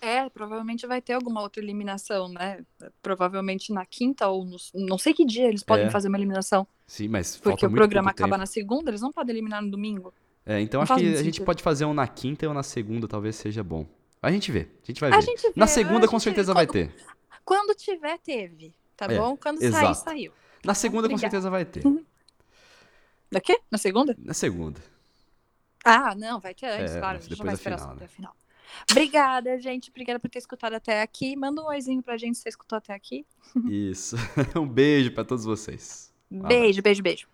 É, 0.00 0.28
provavelmente 0.28 0.86
vai 0.86 1.00
ter 1.00 1.14
alguma 1.14 1.40
outra 1.40 1.62
eliminação, 1.62 2.28
né? 2.28 2.58
Provavelmente 3.02 3.72
na 3.72 3.84
quinta 3.84 4.28
ou 4.28 4.44
no, 4.44 4.56
não 4.74 4.98
sei 4.98 5.12
que 5.14 5.24
dia 5.24 5.48
eles 5.48 5.62
podem 5.64 5.86
É. 5.86 5.90
fazer 5.90 6.08
uma 6.08 6.18
eliminação. 6.18 6.66
Sim, 6.86 7.08
mas 7.08 7.36
Porque 7.38 7.66
o 7.66 7.70
programa 7.70 8.10
acaba 8.10 8.28
tempo. 8.32 8.38
na 8.40 8.46
segunda, 8.46 8.90
eles 8.90 9.00
não 9.00 9.10
podem 9.10 9.34
eliminar 9.34 9.62
no 9.62 9.70
domingo. 9.70 10.12
É, 10.46 10.60
então 10.60 10.78
Não 10.78 10.82
acho 10.84 10.94
que 10.94 11.14
a 11.16 11.22
gente 11.22 11.40
pode 11.42 11.62
fazer 11.62 11.84
um 11.84 11.92
na 11.92 12.06
quinta 12.06 12.46
ou 12.46 12.54
na 12.54 12.62
segunda, 12.62 13.08
talvez 13.08 13.34
seja 13.36 13.64
bom. 13.64 13.84
A 14.22 14.30
gente 14.30 14.50
vê, 14.52 14.68
a 14.82 14.86
gente 14.86 15.00
vai 15.00 15.10
ver. 15.10 15.22
gente 15.22 15.42
vê, 15.42 15.52
na 15.56 15.66
segunda 15.66 16.06
com 16.08 16.18
certeza 16.20 16.54
vai 16.54 16.66
quando- 16.66 16.72
ter. 16.72 16.94
Quando 17.44 17.74
tiver, 17.74 18.18
teve. 18.18 18.74
Tá 18.96 19.06
É, 19.06 19.18
bom? 19.18 19.36
Quando 19.36 19.58
sair, 19.58 19.68
exato. 19.68 19.94
saiu. 20.04 20.32
Na 20.64 20.72
segunda 20.74 21.08
com 21.08 21.14
Obrigada. 21.14 21.30
certeza 21.30 21.50
vai 21.50 21.64
ter. 21.64 21.82
Da 23.30 23.40
quê? 23.40 23.60
Na 23.70 23.76
segunda? 23.78 24.16
Na 24.18 24.32
segunda. 24.34 24.80
Ah, 25.84 26.14
não, 26.14 26.40
vai 26.40 26.54
ter 26.54 26.66
antes, 26.66 26.94
É, 26.94 26.98
claro. 26.98 27.18
A 27.18 27.20
gente 27.20 27.38
não 27.38 27.44
vai 27.44 27.54
esperar 27.54 27.76
final, 27.78 27.88
só 27.90 27.94
né? 28.00 28.04
até 28.04 28.14
final. 28.14 28.36
Obrigada, 28.90 29.58
gente. 29.60 29.90
Obrigada 29.90 30.18
por 30.18 30.28
ter 30.30 30.38
escutado 30.38 30.74
até 30.74 31.02
aqui. 31.02 31.36
Manda 31.36 31.62
um 31.62 31.66
oizinho 31.66 32.02
pra 32.02 32.16
gente 32.16 32.36
se 32.36 32.42
você 32.42 32.48
escutou 32.48 32.78
até 32.78 32.94
aqui. 32.94 33.24
Isso. 33.68 34.16
um 34.56 34.66
beijo 34.66 35.12
pra 35.12 35.24
todos 35.24 35.44
vocês. 35.44 36.12
Beijo, 36.30 36.82
beijo, 36.82 37.02
beijo. 37.02 37.28